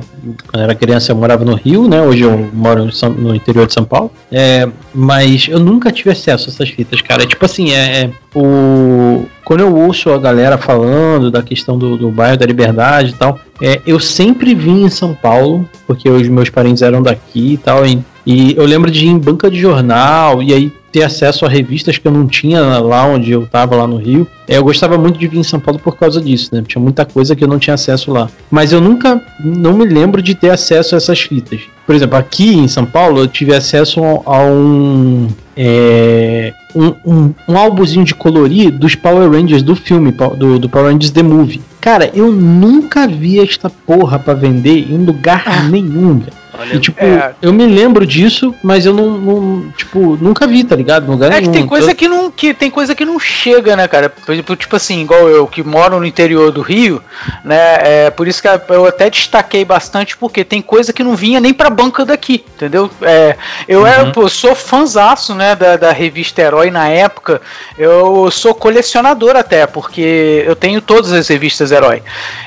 quando 0.51 0.63
era 0.63 0.75
criança 0.75 1.11
eu 1.11 1.15
morava 1.15 1.45
no 1.45 1.55
Rio, 1.55 1.87
né? 1.87 2.01
Hoje 2.01 2.23
eu 2.23 2.49
moro 2.53 2.85
em 2.85 2.91
São- 2.91 3.09
no 3.13 3.33
interior 3.35 3.65
de 3.67 3.73
São 3.73 3.83
Paulo. 3.85 4.11
É, 4.31 4.67
mas 4.93 5.47
eu 5.47 5.59
nunca 5.59 5.91
tive 5.91 6.11
acesso 6.11 6.49
a 6.49 6.53
essas 6.53 6.69
fitas, 6.69 7.01
cara. 7.01 7.25
Tipo 7.25 7.45
assim, 7.45 7.71
é, 7.71 8.03
é, 8.03 8.09
o 8.35 9.25
quando 9.43 9.61
eu 9.61 9.73
ouço 9.73 10.09
a 10.11 10.17
galera 10.17 10.57
falando 10.57 11.31
da 11.31 11.41
questão 11.41 11.77
do, 11.77 11.95
do 11.95 12.11
bairro 12.11 12.37
da 12.37 12.45
Liberdade 12.45 13.11
e 13.11 13.13
tal, 13.13 13.39
é, 13.61 13.79
eu 13.87 13.97
sempre 13.97 14.53
vim 14.53 14.83
em 14.83 14.89
São 14.89 15.13
Paulo, 15.13 15.67
porque 15.87 16.09
os 16.09 16.27
meus 16.27 16.49
parentes 16.49 16.81
eram 16.81 17.01
daqui 17.01 17.53
e 17.53 17.57
tal. 17.57 17.85
E, 17.85 17.97
e 18.29 18.53
eu 18.57 18.65
lembro 18.65 18.91
de 18.91 19.05
ir 19.05 19.07
em 19.07 19.17
banca 19.17 19.49
de 19.49 19.57
jornal 19.57 20.43
e 20.43 20.53
aí 20.53 20.69
ter 20.91 21.03
acesso 21.03 21.45
a 21.45 21.49
revistas 21.49 21.97
que 21.97 22.05
eu 22.05 22.11
não 22.11 22.27
tinha 22.27 22.59
lá 22.79 23.05
onde 23.05 23.31
eu 23.31 23.47
tava, 23.47 23.77
lá 23.77 23.87
no 23.87 23.95
Rio. 23.95 24.27
É, 24.45 24.57
Eu 24.57 24.65
gostava 24.65 24.97
muito 24.97 25.17
de 25.17 25.27
vir 25.27 25.37
em 25.37 25.43
São 25.43 25.61
Paulo 25.61 25.79
por 25.79 25.95
causa 25.95 26.19
disso, 26.19 26.49
né? 26.51 26.61
Tinha 26.67 26.81
muita 26.81 27.05
coisa 27.05 27.37
que 27.37 27.43
eu 27.43 27.47
não 27.47 27.57
tinha 27.57 27.75
acesso 27.75 28.11
lá. 28.11 28.29
Mas 28.51 28.73
eu 28.73 28.81
nunca, 28.81 29.21
não 29.39 29.77
me 29.77 29.85
lembro 29.85 30.21
de 30.21 30.35
ter 30.35 30.49
acesso 30.49 30.95
a 30.95 30.97
essas 30.97 31.21
fitas. 31.21 31.61
Por 31.85 31.95
exemplo, 31.95 32.17
aqui 32.17 32.53
em 32.53 32.67
São 32.67 32.85
Paulo 32.85 33.19
eu 33.19 33.27
tive 33.27 33.55
acesso 33.55 34.01
a 34.25 34.43
um. 34.43 35.29
é, 35.55 36.53
um, 36.75 36.93
um, 37.05 37.33
um 37.47 37.57
álbumzinho 37.57 38.03
de 38.03 38.13
colorir 38.13 38.71
dos 38.71 38.93
Power 38.93 39.31
Rangers 39.31 39.63
do 39.63 39.73
filme, 39.73 40.11
do, 40.37 40.59
do 40.59 40.67
Power 40.67 40.91
Rangers 40.91 41.11
The 41.11 41.23
Movie. 41.23 41.61
Cara, 41.87 42.11
eu 42.13 42.33
nunca 42.33 43.07
vi 43.07 43.39
esta 43.39 43.69
porra 43.69 44.19
pra 44.19 44.33
vender 44.33 44.91
em 44.91 45.05
lugar 45.05 45.69
nenhum. 45.71 46.19
velho. 46.19 46.33
E, 46.73 46.79
tipo, 46.79 46.97
É. 47.03 47.35
eu 47.39 47.53
me 47.53 47.67
lembro 47.67 48.03
disso, 48.03 48.53
mas 48.63 48.83
eu 48.83 48.91
não, 48.91 49.11
não, 49.11 49.71
tipo, 49.77 50.17
nunca 50.19 50.47
vi, 50.47 50.63
tá 50.63 50.75
ligado? 50.75 51.05
No 51.05 51.11
lugar 51.11 51.31
É 51.31 51.35
que 51.35 51.41
nenhum. 51.41 51.53
tem 51.53 51.67
coisa 51.67 51.93
que 51.93 52.07
não 52.07 52.31
que 52.31 52.51
tem 52.51 52.71
coisa 52.71 52.95
que 52.95 53.05
não 53.05 53.19
chega, 53.19 53.75
né, 53.75 53.87
cara? 53.87 54.09
Por 54.09 54.31
exemplo, 54.31 54.55
tipo 54.55 54.75
assim, 54.75 55.01
igual 55.01 55.29
eu 55.29 55.45
que 55.45 55.61
moro 55.61 55.99
no 55.99 56.05
interior 56.05 56.51
do 56.51 56.61
Rio, 56.61 56.99
né? 57.43 57.77
É 58.07 58.09
por 58.09 58.27
isso 58.27 58.41
que 58.41 58.47
eu 58.69 58.85
até 58.87 59.07
destaquei 59.07 59.63
bastante 59.63 60.17
porque 60.17 60.43
tem 60.43 60.59
coisa 60.59 60.91
que 60.91 61.03
não 61.03 61.15
vinha 61.15 61.39
nem 61.39 61.53
pra 61.53 61.69
banca 61.69 62.03
daqui, 62.03 62.43
entendeu? 62.55 62.89
É, 63.03 63.35
eu 63.67 63.85
era, 63.85 64.09
pô, 64.11 64.27
sou 64.27 64.55
fãzaço, 64.55 65.35
né, 65.35 65.55
da, 65.55 65.77
da 65.77 65.91
revista 65.91 66.41
Herói 66.41 66.71
na 66.71 66.89
época. 66.89 67.39
Eu 67.77 68.31
sou 68.31 68.55
colecionador 68.55 69.35
até 69.35 69.67
porque 69.67 70.43
eu 70.45 70.55
tenho 70.55 70.81
todas 70.81 71.11
as 71.11 71.27
revistas 71.27 71.71
Herói. 71.77 72.03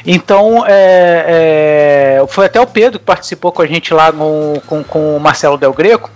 Então, 0.07 0.65
é, 0.67 2.19
é, 2.21 2.27
foi 2.29 2.47
até 2.47 2.61
o 2.61 2.67
Pedro 2.67 2.99
que 2.99 3.05
participou 3.05 3.53
com 3.53 3.63
a 3.63 3.67
gente 3.67 3.93
lá 3.95 4.13
com, 4.13 4.61
com, 4.67 4.85
com 4.85 5.17
o 5.17 5.21
Marcelo 5.21 5.57
Del 5.57 5.73
Greco. 5.73 6.11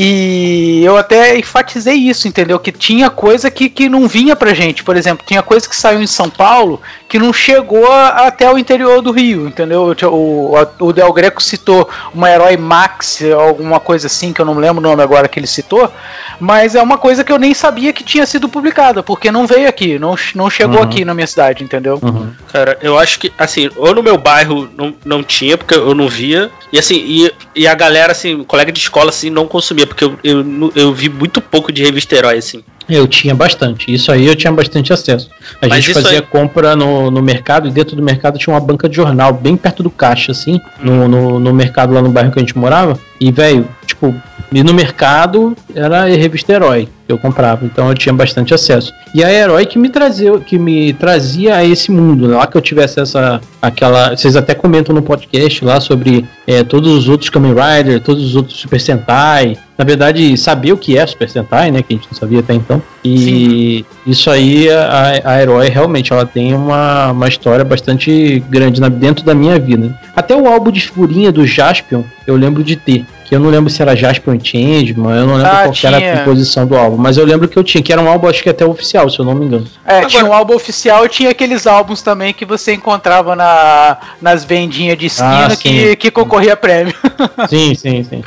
E 0.00 0.80
eu 0.84 0.96
até 0.96 1.36
enfatizei 1.36 1.96
isso, 1.96 2.28
entendeu? 2.28 2.56
Que 2.60 2.70
tinha 2.70 3.10
coisa 3.10 3.50
que, 3.50 3.68
que 3.68 3.88
não 3.88 4.06
vinha 4.06 4.36
pra 4.36 4.54
gente. 4.54 4.84
Por 4.84 4.96
exemplo, 4.96 5.26
tinha 5.26 5.42
coisa 5.42 5.68
que 5.68 5.74
saiu 5.74 6.00
em 6.00 6.06
São 6.06 6.30
Paulo 6.30 6.80
que 7.08 7.18
não 7.18 7.32
chegou 7.32 7.90
a- 7.90 8.28
até 8.28 8.48
o 8.48 8.56
interior 8.56 9.02
do 9.02 9.10
Rio, 9.10 9.48
entendeu? 9.48 9.92
O, 10.04 10.54
o, 10.54 10.86
o 10.86 10.92
Del 10.92 11.12
Greco 11.12 11.42
citou 11.42 11.88
uma 12.14 12.30
herói 12.30 12.56
Max, 12.56 13.20
alguma 13.36 13.80
coisa 13.80 14.06
assim, 14.06 14.32
que 14.32 14.40
eu 14.40 14.44
não 14.44 14.54
lembro 14.54 14.78
o 14.78 14.88
nome 14.88 15.02
agora 15.02 15.26
que 15.26 15.40
ele 15.40 15.48
citou, 15.48 15.92
mas 16.38 16.76
é 16.76 16.82
uma 16.82 16.96
coisa 16.98 17.24
que 17.24 17.32
eu 17.32 17.38
nem 17.38 17.52
sabia 17.52 17.92
que 17.92 18.04
tinha 18.04 18.24
sido 18.24 18.48
publicada, 18.48 19.02
porque 19.02 19.32
não 19.32 19.48
veio 19.48 19.68
aqui, 19.68 19.98
não, 19.98 20.14
não 20.32 20.48
chegou 20.48 20.80
aqui 20.84 21.04
na 21.04 21.12
minha 21.12 21.26
cidade, 21.26 21.64
entendeu? 21.64 21.98
Uhum. 22.00 22.30
Cara, 22.52 22.78
eu 22.82 22.96
acho 22.96 23.18
que, 23.18 23.32
assim, 23.36 23.68
ou 23.76 23.92
no 23.94 24.02
meu 24.02 24.16
bairro 24.16 24.68
não, 24.76 24.94
não 25.04 25.22
tinha, 25.24 25.58
porque 25.58 25.74
eu 25.74 25.92
não 25.94 26.08
via. 26.08 26.50
E 26.72 26.78
assim, 26.78 26.94
e, 26.96 27.32
e 27.56 27.66
a 27.66 27.74
galera, 27.74 28.12
assim, 28.12 28.44
colega 28.44 28.70
de 28.70 28.78
escola, 28.78 29.08
assim, 29.08 29.28
não 29.30 29.48
consumia, 29.48 29.86
porque 29.88 30.04
eu, 30.04 30.16
eu, 30.22 30.72
eu 30.76 30.92
vi 30.94 31.08
muito 31.08 31.40
pouco 31.40 31.72
de 31.72 31.82
revista 31.82 32.14
herói, 32.14 32.38
assim. 32.38 32.62
Eu 32.88 33.06
tinha 33.06 33.34
bastante. 33.34 33.92
Isso 33.92 34.10
aí 34.10 34.26
eu 34.26 34.34
tinha 34.36 34.52
bastante 34.52 34.92
acesso. 34.92 35.28
A 35.60 35.66
Mas 35.68 35.84
gente 35.84 35.94
fazia 35.94 36.20
aí- 36.20 36.22
compra 36.22 36.74
no, 36.76 37.10
no 37.10 37.20
mercado 37.22 37.68
e 37.68 37.70
dentro 37.70 37.94
do 37.96 38.02
mercado 38.02 38.38
tinha 38.38 38.54
uma 38.54 38.60
banca 38.60 38.88
de 38.88 38.96
jornal 38.96 39.32
bem 39.32 39.56
perto 39.56 39.82
do 39.82 39.90
caixa, 39.90 40.32
assim, 40.32 40.60
no, 40.80 41.06
no, 41.08 41.38
no 41.40 41.52
mercado 41.52 41.92
lá 41.92 42.00
no 42.00 42.08
bairro 42.10 42.30
que 42.32 42.38
a 42.38 42.42
gente 42.42 42.56
morava. 42.56 42.98
E, 43.20 43.30
velho, 43.30 43.68
tipo, 43.86 44.14
e 44.52 44.62
no 44.62 44.72
mercado 44.72 45.54
era 45.74 46.04
revista 46.04 46.52
Herói 46.52 46.88
eu 47.08 47.16
comprava, 47.18 47.64
então 47.64 47.88
eu 47.88 47.94
tinha 47.94 48.12
bastante 48.12 48.52
acesso. 48.52 48.92
E 49.14 49.24
a 49.24 49.32
Herói 49.32 49.64
que 49.64 49.78
me 49.78 49.88
trazia, 49.88 50.38
que 50.40 50.58
me 50.58 50.92
trazia 50.92 51.56
a 51.56 51.64
esse 51.64 51.90
mundo, 51.90 52.28
né? 52.28 52.36
lá 52.36 52.46
que 52.46 52.56
eu 52.56 52.60
tivesse 52.60 53.00
essa 53.00 53.40
aquela, 53.60 54.10
vocês 54.16 54.36
até 54.36 54.54
comentam 54.54 54.94
no 54.94 55.02
podcast 55.02 55.64
lá 55.64 55.80
sobre 55.80 56.24
é, 56.46 56.62
todos 56.62 56.92
os 56.92 57.08
outros 57.08 57.30
Kamen 57.30 57.54
Rider, 57.54 58.00
todos 58.00 58.22
os 58.24 58.36
outros 58.36 58.58
Super 58.58 58.80
Sentai. 58.80 59.56
Na 59.76 59.84
verdade, 59.84 60.36
saber 60.36 60.72
o 60.72 60.76
que 60.76 60.98
é 60.98 61.06
Super 61.06 61.30
Sentai, 61.30 61.70
né, 61.70 61.82
que 61.82 61.94
a 61.94 61.96
gente 61.96 62.08
não 62.10 62.18
sabia 62.18 62.40
até 62.40 62.52
então. 62.52 62.82
E 63.04 63.84
isso 64.06 64.28
aí 64.30 64.68
a, 64.70 65.20
a 65.24 65.40
Herói 65.42 65.68
realmente 65.68 66.12
ela 66.12 66.26
tem 66.26 66.52
uma, 66.54 67.12
uma 67.12 67.28
história 67.28 67.64
bastante 67.64 68.42
grande 68.50 68.80
na- 68.80 68.88
dentro 68.88 69.24
da 69.24 69.34
minha 69.34 69.58
vida. 69.58 69.98
Até 70.14 70.36
o 70.36 70.46
álbum 70.46 70.70
de 70.70 70.80
figurinha 70.80 71.32
do 71.32 71.46
Jaspion 71.46 72.02
eu 72.26 72.36
lembro 72.36 72.62
de 72.62 72.76
ter. 72.76 73.06
Que 73.28 73.34
eu 73.34 73.40
não 73.40 73.50
lembro 73.50 73.68
se 73.68 73.82
era 73.82 73.94
Jaspion 73.94 74.36
e 74.36 74.40
Changeman, 74.42 75.14
eu 75.14 75.26
não 75.26 75.34
lembro 75.36 75.52
Ah, 75.52 75.62
qual 75.64 75.72
que 75.72 75.86
era 75.86 75.98
a 75.98 76.18
composição 76.18 76.66
do 76.66 76.74
álbum, 76.74 76.96
mas 76.96 77.18
eu 77.18 77.26
lembro 77.26 77.46
que 77.46 77.58
eu 77.58 77.62
tinha, 77.62 77.82
que 77.82 77.92
era 77.92 78.00
um 78.00 78.08
álbum 78.08 78.26
acho 78.26 78.42
que 78.42 78.48
até 78.48 78.64
oficial, 78.64 79.10
se 79.10 79.18
eu 79.18 79.24
não 79.26 79.34
me 79.34 79.44
engano. 79.44 79.66
É, 79.84 80.06
tinha 80.06 80.24
um 80.24 80.32
álbum 80.32 80.54
oficial 80.54 81.04
e 81.04 81.10
tinha 81.10 81.28
aqueles 81.30 81.66
álbuns 81.66 82.00
também 82.00 82.32
que 82.32 82.46
você 82.46 82.72
encontrava 82.72 83.36
na, 83.36 83.98
nas 84.22 84.44
vendinhas 84.46 84.96
de 84.96 85.06
esquina 85.06 85.48
Ah, 85.52 85.56
que, 85.56 85.94
que 85.96 86.10
concorria 86.10 86.54
a 86.54 86.56
prêmio. 86.56 86.94
Sim, 87.50 87.74
sim, 87.74 88.02
sim. 88.02 88.24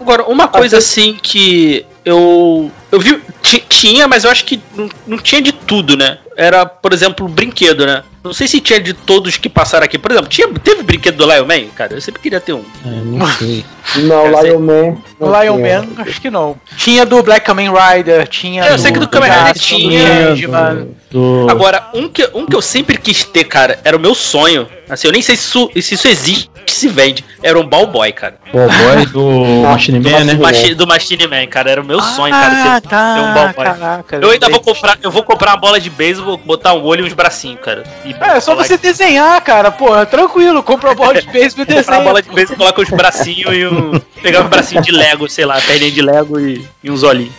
Agora, 0.00 0.24
uma 0.24 0.48
coisa 0.48 0.78
assim 0.78 1.16
que 1.22 1.86
eu. 2.04 2.70
Eu 2.90 3.00
vi. 3.00 3.20
ti- 3.42 3.64
Tinha, 3.68 4.06
mas 4.06 4.24
eu 4.24 4.30
acho 4.30 4.44
que 4.44 4.60
não, 4.76 4.88
não 5.06 5.18
tinha 5.18 5.40
de 5.42 5.52
tudo, 5.52 5.96
né? 5.96 6.18
Era, 6.36 6.64
por 6.64 6.92
exemplo, 6.92 7.26
brinquedo, 7.28 7.84
né? 7.86 8.02
Não 8.22 8.32
sei 8.32 8.46
se 8.46 8.60
tinha 8.60 8.80
de 8.80 8.92
todos 8.94 9.36
que 9.36 9.48
passaram 9.48 9.84
aqui. 9.84 9.98
Por 9.98 10.12
exemplo, 10.12 10.28
tinha, 10.28 10.48
teve 10.48 10.82
brinquedo 10.84 11.16
do 11.16 11.24
Lion 11.30 11.44
Man? 11.44 11.66
Cara, 11.74 11.94
eu 11.94 12.00
sempre 12.00 12.22
queria 12.22 12.40
ter 12.40 12.52
um. 12.52 12.64
É, 12.86 12.88
não 13.04 13.26
sei. 13.32 13.64
Não, 13.96 14.26
Lion 14.42 14.58
Man. 14.60 14.96
não 15.20 15.42
Lion 15.42 15.56
tinha. 15.56 15.82
Man, 15.82 15.88
acho 16.02 16.18
que 16.20 16.30
não. 16.30 16.56
Tinha 16.78 17.04
do 17.04 17.22
Black 17.22 17.44
Kamen 17.44 17.68
Rider, 17.70 18.26
tinha. 18.26 18.64
Eu 18.64 18.78
sei 18.78 18.90
que 18.92 18.98
do 18.98 19.06
Kamen 19.08 19.30
Rider 19.30 19.52
do 19.52 19.58
tinha, 19.58 20.06
Changeman. 20.06 20.88
do, 21.10 21.46
Agora, 21.50 21.88
um 21.92 22.08
que, 22.08 22.26
um 22.32 22.46
que 22.46 22.56
eu 22.56 22.62
sempre 22.62 22.96
quis 22.96 23.22
ter, 23.24 23.44
cara, 23.44 23.78
era 23.84 23.94
o 23.94 24.00
meu 24.00 24.14
sonho. 24.14 24.66
Assim, 24.92 25.06
eu 25.06 25.12
nem 25.12 25.22
sei 25.22 25.36
se 25.36 25.44
isso, 25.44 25.70
se 25.80 25.94
isso 25.94 26.06
existe, 26.06 26.50
que 26.66 26.72
se 26.72 26.86
vende. 26.88 27.24
Era 27.42 27.58
um 27.58 27.66
ball 27.66 27.86
boy, 27.86 28.12
cara. 28.12 28.36
do 28.52 28.58
Boy 28.58 29.06
do 29.06 29.62
Machine 29.62 29.98
do 30.00 30.10
Man, 30.10 30.24
né? 30.24 30.34
Do, 30.34 30.42
Machi, 30.42 30.74
do 30.74 30.86
Machine 30.86 31.26
Man, 31.26 31.46
cara. 31.46 31.70
Era 31.70 31.80
o 31.80 31.84
meu 31.84 32.00
sonho, 32.00 32.32
cara. 32.32 32.74
Ah, 32.76 32.80
ter- 32.80 32.88
tá. 32.88 33.14
ter 33.14 33.20
um 33.20 33.34
ball 33.34 33.52
boy. 33.54 33.64
Caraca. 33.64 34.16
Eu 34.20 34.30
ainda 34.30 34.48
vou 34.50 34.60
comprar, 34.60 34.98
eu 35.02 35.10
vou 35.10 35.22
comprar 35.22 35.52
uma 35.52 35.56
bola 35.56 35.80
de 35.80 35.88
beisebol, 35.88 36.36
botar 36.36 36.74
um 36.74 36.84
olho 36.84 37.04
e 37.04 37.08
uns 37.08 37.14
bracinhos, 37.14 37.60
cara. 37.60 37.84
E 38.04 38.14
É, 38.20 38.36
é 38.36 38.40
só 38.40 38.54
você 38.54 38.76
desenhar, 38.76 39.40
cara. 39.42 39.70
Pô, 39.70 40.04
tranquilo. 40.06 40.62
Compra 40.62 40.92
a 40.92 40.94
bola 40.94 41.14
de 41.20 41.26
beisebol 41.30 41.64
e 41.64 41.66
comprar 41.74 41.80
uma 41.80 41.82
desenha. 41.84 42.04
bola 42.04 42.22
de 42.22 42.30
beisebol, 42.30 42.58
coloca 42.58 42.82
os 42.82 42.90
bracinhos 42.90 43.56
e 43.56 43.66
um. 43.66 43.98
Pegar 44.22 44.42
um 44.42 44.48
bracinho 44.48 44.82
de 44.82 44.92
Lego, 44.92 45.28
sei 45.28 45.44
lá, 45.44 45.60
perninha 45.60 45.90
de 45.90 46.00
Lego 46.00 46.38
e, 46.38 46.64
e 46.84 46.90
uns 46.90 47.02
olhinhos. 47.02 47.32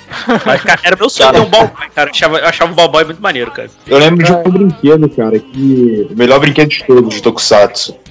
Mas, 0.45 0.61
cara, 0.63 0.81
era 0.83 0.95
meu 0.97 1.09
sonho 1.09 1.31
ter 1.31 1.39
um 1.39 1.45
ball 1.45 1.67
boy, 1.67 1.87
cara. 1.95 2.09
Eu 2.09 2.11
achava, 2.11 2.37
eu 2.39 2.47
achava 2.47 2.71
o 2.71 2.75
ball 2.75 2.89
boy 2.89 3.05
muito 3.05 3.21
maneiro, 3.21 3.51
cara. 3.51 3.69
Eu 3.87 3.97
lembro 3.99 4.25
de 4.25 4.31
um 4.33 4.43
brinquedo, 4.43 5.07
cara, 5.09 5.39
que. 5.39 6.07
O 6.11 6.17
melhor 6.17 6.39
brinquedo 6.39 6.69
de 6.69 6.83
todos 6.83 7.13
de 7.13 7.21
Tokusatsu. 7.21 7.42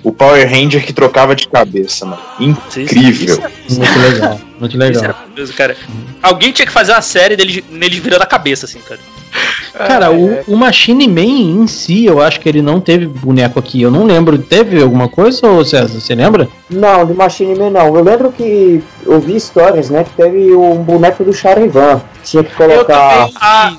O 0.02 0.12
Power 0.12 0.48
Ranger 0.48 0.84
que 0.84 0.92
trocava 0.92 1.34
de 1.34 1.46
cabeça, 1.48 2.04
mano. 2.04 2.20
Incrível. 2.40 3.38
Muito 3.70 3.98
legal, 3.98 4.40
muito 4.58 4.76
Isso 4.76 4.78
legal. 4.78 5.02
maravilhoso, 5.02 5.52
cara. 5.54 5.76
Alguém 6.22 6.52
tinha 6.52 6.66
que 6.66 6.72
fazer 6.72 6.92
uma 6.92 7.02
série 7.02 7.36
deles, 7.36 7.62
neles 7.70 7.98
virando 7.98 8.22
a 8.22 8.26
cabeça, 8.26 8.66
assim, 8.66 8.80
cara. 8.80 9.00
Cara, 9.72 10.10
o, 10.12 10.42
o 10.46 10.56
Machine 10.56 11.08
Man 11.08 11.62
em 11.62 11.66
si, 11.66 12.04
eu 12.04 12.20
acho 12.20 12.38
que 12.40 12.48
ele 12.48 12.60
não 12.60 12.78
teve 12.80 13.06
boneco 13.06 13.58
aqui. 13.58 13.80
Eu 13.80 13.90
não 13.90 14.04
lembro. 14.04 14.36
Teve 14.36 14.82
alguma 14.82 15.08
coisa, 15.08 15.46
ô 15.46 15.64
César? 15.64 15.98
Você 15.98 16.14
lembra? 16.14 16.48
Não, 16.68 17.06
de 17.06 17.14
Machine 17.14 17.54
Man 17.54 17.70
não. 17.70 17.96
Eu 17.96 18.04
lembro 18.04 18.30
que 18.30 18.82
eu 19.06 19.18
vi 19.18 19.34
histórias, 19.36 19.88
né? 19.88 20.04
Que 20.04 20.10
teve 20.22 20.52
um 20.54 20.76
boneco 20.82 21.24
do 21.24 21.32
Charivan. 21.32 22.02
Tinha 22.24 22.44
que 22.44 22.54
colocar. 22.54 23.28
Ah. 23.40 23.72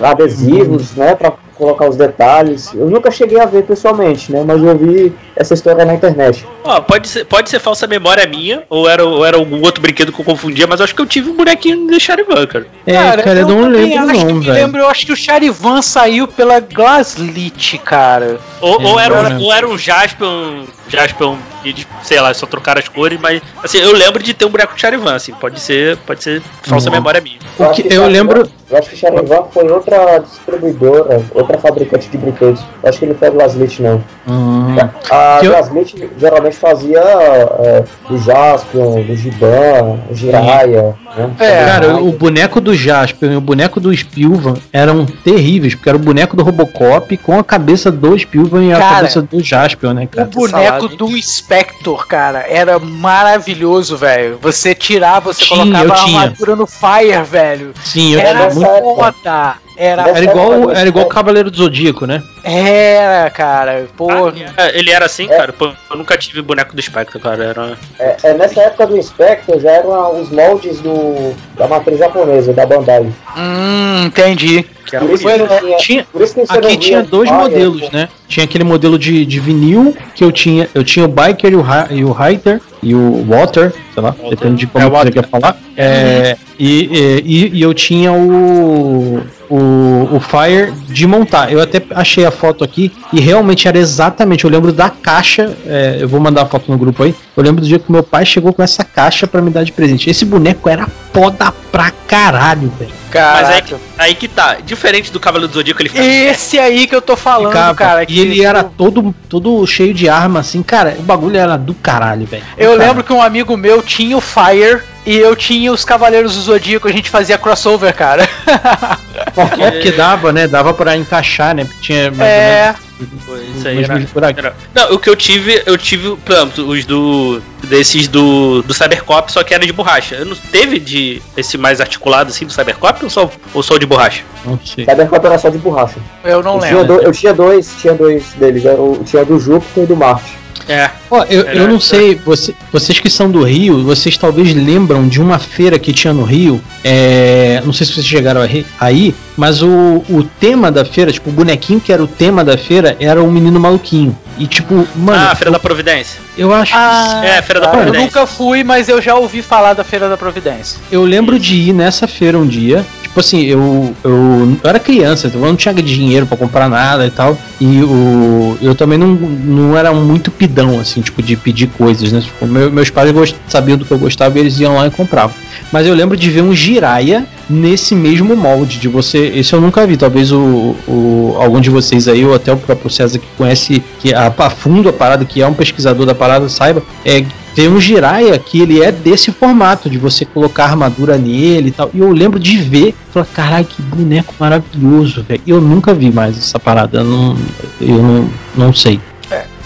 Adesivos, 0.00 0.92
né? 0.94 1.14
Pra 1.14 1.32
colocar 1.54 1.88
os 1.88 1.96
detalhes. 1.96 2.72
Eu 2.74 2.90
nunca 2.90 3.10
cheguei 3.10 3.38
a 3.40 3.46
ver 3.46 3.62
pessoalmente, 3.62 4.32
né? 4.32 4.42
Mas 4.44 4.62
eu 4.62 4.76
vi 4.76 5.12
essa 5.36 5.54
história 5.54 5.84
na 5.84 5.94
internet. 5.94 6.44
Ó, 6.64 6.80
pode 6.80 7.08
ser, 7.08 7.24
pode 7.24 7.48
ser 7.50 7.60
falsa 7.60 7.86
memória 7.86 8.26
minha, 8.26 8.64
ou 8.68 8.88
era, 8.88 9.04
ou 9.04 9.24
era 9.24 9.36
algum 9.36 9.60
outro 9.62 9.80
brinquedo 9.80 10.12
que 10.12 10.20
eu 10.20 10.24
confundia, 10.24 10.66
mas 10.66 10.80
eu 10.80 10.84
acho 10.84 10.94
que 10.94 11.00
eu 11.00 11.06
tive 11.06 11.30
um 11.30 11.36
bonequinho 11.36 11.86
de 11.86 12.00
Charivan, 12.00 12.46
cara. 12.46 12.66
É, 12.86 12.92
cara, 12.94 13.40
eu, 13.40 13.46
não 13.46 13.68
lembro 13.68 14.06
não, 14.06 14.40
velho. 14.40 14.52
lembro, 14.52 14.80
eu 14.80 14.88
acho 14.88 15.06
que 15.06 15.12
o 15.12 15.16
Charivan 15.16 15.82
saiu 15.82 16.26
pela 16.26 16.58
Glaslit, 16.58 17.78
cara. 17.78 18.40
Ou, 18.60 18.80
É, 18.80 18.86
ou, 18.86 19.00
era, 19.00 19.14
um, 19.14 19.42
ou 19.42 19.52
era 19.52 19.68
um 19.68 19.78
Jaspion, 19.78 20.64
Jaspion, 20.88 21.36
e 21.36 21.51
eles, 21.64 21.86
sei 22.02 22.20
lá, 22.20 22.32
só 22.34 22.46
trocaram 22.46 22.78
as 22.80 22.88
cores, 22.88 23.18
mas 23.20 23.40
assim, 23.62 23.78
eu 23.78 23.92
lembro 23.92 24.22
de 24.22 24.34
ter 24.34 24.44
um 24.44 24.50
boneco 24.50 24.74
de 24.74 24.80
Charivan, 24.80 25.14
assim, 25.14 25.32
pode 25.34 25.60
ser, 25.60 25.96
pode 25.98 26.22
ser 26.22 26.42
falsa 26.62 26.88
Uhum. 26.88 26.94
memória 26.96 27.20
minha. 27.20 27.38
O 27.58 27.68
que- 27.70 27.86
eu 27.92 28.06
lembro. 28.06 28.50
Eu 28.72 28.78
acho 28.78 28.88
que 28.88 28.96
Charivan 28.96 29.44
foi 29.52 29.70
outra 29.70 30.18
distribuidora, 30.18 31.22
outra 31.34 31.58
fabricante 31.58 32.08
de 32.08 32.16
brinquedos. 32.16 32.60
Eu 32.82 32.88
acho 32.88 32.98
que 32.98 33.04
ele 33.04 33.14
foi 33.14 33.28
a 33.28 33.30
Glaslit, 33.30 33.82
não. 33.82 34.02
Hum, 34.26 34.76
A 35.10 35.38
Que 35.40 35.46
eu- 35.46 35.52
Glaslit 35.52 36.10
geralmente 36.18 36.56
fazia 36.56 36.98
é, 37.00 37.84
do 38.08 38.16
Jaspion, 38.18 39.02
do 39.02 39.14
Giban, 39.14 39.98
o 40.10 40.14
Jiraiya, 40.14 40.94
né? 41.16 41.30
É, 41.38 41.64
Cara, 41.66 41.96
o 42.02 42.12
boneco 42.12 42.60
do 42.60 42.74
Jasper 42.74 43.30
e 43.32 43.36
o 43.36 43.40
boneco 43.42 43.78
do 43.78 43.94
Spilvan 43.94 44.54
eram 44.72 45.04
terríveis, 45.04 45.74
porque 45.74 45.88
era 45.90 45.96
o 45.96 46.00
boneco 46.00 46.34
do 46.34 46.42
Robocop 46.42 47.14
com 47.18 47.38
a 47.38 47.44
cabeça 47.44 47.90
do 47.92 48.18
Spilvan 48.18 48.64
e 48.64 48.72
a 48.72 48.78
Cara, 48.78 48.94
cabeça 48.96 49.20
do 49.22 49.42
Jasper, 49.42 49.92
né, 49.92 50.04
O 50.04 50.08
cara? 50.08 50.28
boneco 50.32 50.50
salada, 50.58 50.84
hein? 50.86 50.96
do 50.96 51.22
Spector, 51.22 52.06
cara, 52.06 52.46
era 52.48 52.78
maravilhoso, 52.78 53.96
velho. 53.96 54.38
Você 54.40 54.74
tirava, 54.74 55.32
você 55.32 55.42
Tinha, 55.44 55.60
colocava 55.60 55.84
eu 55.84 55.92
a 55.92 55.96
tinha. 56.04 56.20
armadura 56.20 56.56
no 56.56 56.66
Fire, 56.66 57.22
velho. 57.24 57.72
Sim, 57.84 58.14
eu 58.14 58.20
Era 58.20 58.28
era 58.30 58.54
muito. 58.62 58.94
foda. 58.96 59.10
Era, 59.24 59.58
Nessa 59.64 59.71
Era 59.76 60.02
igual, 60.22 60.52
época 60.52 60.66
do 60.66 60.70
era 60.78 60.88
igual 60.88 61.04
o 61.04 61.08
Spectre- 61.08 61.08
Cavaleiro 61.08 61.50
do 61.50 61.56
Zodíaco, 61.56 62.06
né? 62.06 62.22
era, 62.44 63.30
cara. 63.30 63.86
Pô, 63.96 64.08
Ah, 64.10 64.70
ele 64.74 64.90
era 64.90 65.06
assim, 65.06 65.28
cara? 65.28 65.52
Pô, 65.52 65.70
eu 65.90 65.96
nunca 65.96 66.16
tive 66.18 66.42
boneco 66.42 66.74
do 66.74 66.82
Spectre, 66.82 67.18
cara. 67.20 67.42
Era. 67.44 67.72
É, 67.98 68.16
é, 68.24 68.34
nessa 68.34 68.60
época 68.62 68.86
do 68.86 69.02
Spectre 69.02 69.58
já 69.60 69.70
eram 69.70 70.20
os 70.20 70.28
moldes 70.30 70.80
do, 70.80 71.34
da 71.56 71.66
matriz 71.68 71.98
japonesa, 71.98 72.52
da 72.52 72.66
Bandai. 72.66 73.06
hum, 73.36 74.04
entendi. 74.06 74.64
Que 74.84 74.96
era 74.96 75.04
Por 75.06 75.14
isso, 75.14 75.22
bonito. 75.22 75.46
que 75.48 75.58
tinha, 75.60 75.76
Tinha, 75.78 76.06
por 76.12 76.20
isso 76.22 76.34
que 76.34 76.40
você 76.46 76.52
não 76.52 76.58
aqui 76.58 76.68
via 76.68 76.78
tinha 76.78 77.02
dois 77.04 77.28
Fire, 77.28 77.40
modelos, 77.40 77.80
pô. 77.82 77.96
né? 77.96 78.08
Tinha 78.28 78.44
aquele 78.44 78.64
modelo 78.64 78.98
de, 78.98 79.24
de 79.24 79.40
vinil 79.40 79.96
que 80.14 80.24
eu 80.24 80.32
tinha. 80.32 80.68
Eu 80.74 80.82
tinha 80.84 81.04
o 81.04 81.08
Biker 81.08 81.52
e 81.52 81.56
o, 81.56 81.60
Hi- 81.62 81.86
e 81.92 82.04
o 82.04 82.12
Hider 82.12 82.60
e 82.82 82.94
o 82.94 83.24
Water, 83.28 83.72
sei 83.94 84.02
lá, 84.02 84.14
depende 84.28 84.56
de 84.56 84.66
como 84.66 84.84
É, 84.84 84.88
você 84.88 84.94
Water. 84.96 85.12
quer 85.12 85.28
falar. 85.28 85.56
É, 85.76 86.36
e, 86.58 87.20
e, 87.24 87.50
e 87.58 87.62
eu 87.62 87.72
tinha 87.72 88.12
o, 88.12 89.22
o, 89.52 90.16
o 90.16 90.20
Fire 90.20 90.72
de 90.88 91.06
montar. 91.06 91.52
Eu 91.52 91.60
até 91.60 91.82
achei 91.90 92.24
a 92.24 92.30
foto 92.30 92.64
aqui 92.64 92.90
e 93.12 93.20
realmente 93.20 93.68
era 93.68 93.76
exatamente. 93.76 94.44
Eu 94.44 94.50
lembro 94.50 94.72
da 94.72 94.88
caixa. 94.88 95.54
é, 95.66 95.98
eu 96.00 96.08
vou 96.08 96.18
mandar 96.18 96.42
a 96.42 96.46
foto 96.46 96.72
no 96.72 96.78
grupo 96.78 97.02
aí. 97.02 97.14
Eu 97.36 97.42
lembro 97.42 97.60
do 97.60 97.66
dia 97.68 97.78
que 97.78 97.92
meu 97.92 98.02
pai 98.02 98.24
chegou 98.24 98.54
com 98.54 98.62
essa 98.62 98.82
caixa 98.82 99.26
pra 99.26 99.42
me 99.42 99.50
dar 99.50 99.62
de 99.64 99.72
presente. 99.72 100.08
Esse 100.08 100.24
boneco 100.24 100.70
era 100.70 100.86
foda 101.12 101.52
pra 101.70 101.90
caralho, 102.06 102.72
velho. 102.78 102.90
Mas 103.12 103.48
aí, 103.50 103.62
Caraca. 103.62 103.80
aí 103.98 104.14
que 104.14 104.26
tá. 104.26 104.56
Diferente 104.64 105.12
do 105.12 105.20
Cavaleiro 105.20 105.52
do 105.52 105.54
Zodíaco, 105.54 105.82
ele 105.82 105.90
fica. 105.90 106.02
Esse 106.02 106.58
aí 106.58 106.86
que 106.86 106.94
eu 106.94 107.02
tô 107.02 107.14
falando, 107.14 107.52
Ficava. 107.52 107.74
cara. 107.74 108.02
e 108.04 108.06
que 108.06 108.18
ele 108.20 108.42
era 108.42 108.64
todo, 108.64 109.14
todo 109.28 109.66
cheio 109.66 109.92
de 109.92 110.08
arma, 110.08 110.40
assim, 110.40 110.62
cara. 110.62 110.96
O 110.98 111.02
bagulho 111.02 111.36
era 111.36 111.58
do 111.58 111.74
caralho, 111.74 112.24
velho. 112.26 112.42
Eu 112.56 112.70
caralho. 112.70 112.88
lembro 112.88 113.04
que 113.04 113.12
um 113.12 113.20
amigo 113.20 113.54
meu 113.54 113.82
tinha 113.82 114.16
o 114.16 114.20
Fire 114.20 114.80
e 115.04 115.16
eu 115.18 115.34
tinha 115.34 115.72
os 115.72 115.84
Cavaleiros 115.84 116.34
do 116.36 116.40
Zodíaco, 116.40 116.88
a 116.88 116.92
gente 116.92 117.10
fazia 117.10 117.36
crossover, 117.36 117.94
cara. 117.94 118.26
É 119.26 119.70
porque 119.70 119.92
dava, 119.92 120.32
né? 120.32 120.46
Dava 120.46 120.74
pra 120.74 120.96
encaixar, 120.96 121.54
né? 121.54 121.64
Porque 121.64 121.80
tinha 121.80 122.10
mais 122.10 122.30
É, 122.30 122.74
ou 123.00 123.04
Isso 123.04 123.16
menos 123.26 123.66
aí 123.66 123.74
mais 123.74 123.84
era, 123.88 123.98
vídeo 123.98 124.10
por 124.12 124.24
aqui. 124.24 124.38
era- 124.40 124.54
Não, 124.74 124.92
o 124.92 124.98
que 124.98 125.08
eu 125.10 125.16
tive, 125.16 125.62
eu 125.66 125.76
tive, 125.78 126.16
exemplo, 126.28 126.68
os 126.68 126.84
do. 126.84 127.40
Desses 127.64 128.08
do, 128.08 128.60
do 128.62 128.74
Cybercop, 128.74 129.30
só 129.32 129.42
que 129.44 129.54
era 129.54 129.64
de 129.64 129.72
borracha. 129.72 130.16
Eu 130.16 130.24
não 130.26 130.34
teve 130.36 130.78
de 130.80 131.22
esse 131.36 131.56
mais 131.56 131.80
articulado 131.80 132.30
assim 132.30 132.44
do 132.44 132.52
Cybercop 132.52 133.04
ou 133.04 133.10
só, 133.10 133.30
ou 133.54 133.62
só 133.62 133.74
o 133.74 133.78
de 133.78 133.86
borracha? 133.86 134.22
Não 134.44 134.58
sei. 134.64 134.84
Cybercop 134.84 135.24
era 135.26 135.38
só 135.38 135.48
de 135.48 135.58
borracha. 135.58 135.96
eu 136.24 136.42
não 136.42 136.54
Eu 136.56 136.60
tinha, 136.60 136.78
lembro. 136.80 136.96
do- 136.98 137.02
eu 137.02 137.12
tinha 137.12 137.32
dois, 137.32 137.70
tinha 137.80 137.94
dois 137.94 138.24
deles. 138.34 138.64
Eu 138.64 139.00
tinha 139.06 139.24
do 139.24 139.38
Júpiter 139.38 139.84
e 139.84 139.86
do 139.86 139.96
Marte. 139.96 140.36
É. 140.68 140.90
Ó, 141.10 141.24
eu, 141.24 141.42
eu 141.42 141.68
não 141.68 141.80
sei, 141.80 142.14
você- 142.14 142.54
vocês 142.72 142.98
que 142.98 143.10
são 143.10 143.30
do 143.30 143.42
Rio, 143.42 143.82
vocês 143.82 144.16
talvez 144.16 144.54
lembram 144.54 145.06
de 145.08 145.20
uma 145.20 145.38
feira 145.38 145.78
que 145.78 145.92
tinha 145.92 146.12
no 146.12 146.22
Rio. 146.24 146.60
é, 146.84 147.62
não 147.64 147.72
sei 147.72 147.86
se 147.86 147.92
vocês 147.94 148.06
chegaram 148.06 148.40
aí, 148.80 149.14
mas 149.36 149.62
o, 149.62 150.02
o 150.08 150.24
tema 150.40 150.70
da 150.70 150.84
feira, 150.84 151.12
tipo, 151.12 151.30
o 151.30 151.32
bonequinho 151.32 151.80
que 151.80 151.92
era 151.92 152.02
o 152.02 152.06
tema 152.06 152.44
da 152.44 152.56
feira 152.58 152.96
era 153.00 153.22
o 153.22 153.30
menino 153.30 153.58
maluquinho. 153.60 154.16
E 154.38 154.46
tipo, 154.46 154.86
mano, 154.96 155.28
ah, 155.30 155.34
Feira 155.34 155.50
da 155.50 155.58
Providência. 155.58 156.20
eu 156.36 156.52
acho 156.54 156.72
que 156.72 156.78
Ah, 156.78 157.20
É, 157.24 157.42
Feira 157.42 157.60
da 157.60 157.66
eu 157.66 157.70
Providência. 157.72 158.00
nunca 158.00 158.26
fui, 158.26 158.64
mas 158.64 158.88
eu 158.88 159.00
já 159.00 159.14
ouvi 159.14 159.42
falar 159.42 159.74
da 159.74 159.84
Feira 159.84 160.08
da 160.08 160.16
Providência. 160.16 160.78
Eu 160.90 161.04
lembro 161.04 161.38
de 161.38 161.54
ir 161.54 161.72
nessa 161.72 162.06
feira 162.08 162.38
um 162.38 162.46
dia. 162.46 162.84
Tipo 163.02 163.20
assim, 163.20 163.42
eu, 163.42 163.94
eu, 164.02 164.58
eu 164.64 164.70
era 164.70 164.78
criança, 164.78 165.26
então 165.26 165.38
eu 165.42 165.46
não 165.48 165.54
tinha 165.54 165.74
dinheiro 165.74 166.24
pra 166.26 166.34
comprar 166.34 166.66
nada 166.66 167.06
e 167.06 167.10
tal. 167.10 167.36
E 167.60 167.82
o, 167.82 168.56
eu 168.62 168.74
também 168.74 168.96
não, 168.96 169.08
não 169.08 169.76
era 169.76 169.92
muito 169.92 170.30
pidão, 170.30 170.80
assim, 170.80 171.02
tipo, 171.02 171.22
de 171.22 171.36
pedir 171.36 171.66
coisas, 171.66 172.10
né? 172.10 172.22
Tipo, 172.22 172.46
meu- 172.46 172.72
meus 172.72 172.88
pais 172.88 173.10
gost, 173.12 173.36
sabiam 173.48 173.76
do 173.76 173.84
que 173.84 173.90
eu 173.90 173.98
gostava 173.98 174.38
e 174.38 174.40
eles 174.40 174.58
iam 174.60 174.76
lá 174.76 174.86
e 174.86 174.90
compravam. 174.90 175.36
Mas 175.70 175.86
eu 175.86 175.92
lembro 175.94 176.16
de 176.16 176.30
ver 176.30 176.40
um 176.40 176.54
giraia 176.54 177.26
nesse 177.48 177.94
mesmo 177.94 178.36
molde 178.36 178.78
de 178.78 178.88
você. 178.88 179.18
Esse 179.34 179.52
eu 179.52 179.60
nunca 179.60 179.86
vi. 179.86 179.96
Talvez 179.96 180.32
o, 180.32 180.74
o 180.86 181.36
algum 181.38 181.60
de 181.60 181.70
vocês 181.70 182.08
aí, 182.08 182.24
ou 182.24 182.34
até 182.34 182.52
o 182.52 182.56
próprio 182.56 182.90
César 182.90 183.18
que 183.18 183.26
conhece 183.36 183.82
que 184.00 184.14
a, 184.14 184.32
a 184.36 184.50
fundo 184.50 184.88
a 184.88 184.92
parada, 184.92 185.24
que 185.24 185.42
é 185.42 185.46
um 185.46 185.54
pesquisador 185.54 186.06
da 186.06 186.14
parada, 186.14 186.48
saiba. 186.48 186.82
É, 187.04 187.24
tem 187.54 187.68
um 187.68 187.80
Jiraiya 187.80 188.38
que 188.38 188.60
ele 188.60 188.82
é 188.82 188.90
desse 188.90 189.30
formato, 189.30 189.90
de 189.90 189.98
você 189.98 190.24
colocar 190.24 190.64
armadura 190.64 191.18
nele 191.18 191.68
e 191.68 191.72
tal. 191.72 191.90
E 191.92 191.98
eu 191.98 192.10
lembro 192.10 192.40
de 192.40 192.56
ver, 192.58 192.94
falar, 193.12 193.26
caralho, 193.26 193.66
que 193.66 193.82
boneco 193.82 194.34
maravilhoso, 194.38 195.22
velho. 195.22 195.42
Eu 195.46 195.60
nunca 195.60 195.92
vi 195.92 196.10
mais 196.10 196.38
essa 196.38 196.58
parada, 196.58 196.98
eu 196.98 197.04
não, 197.04 197.36
eu 197.80 198.02
não, 198.02 198.30
não 198.56 198.72
sei. 198.72 198.98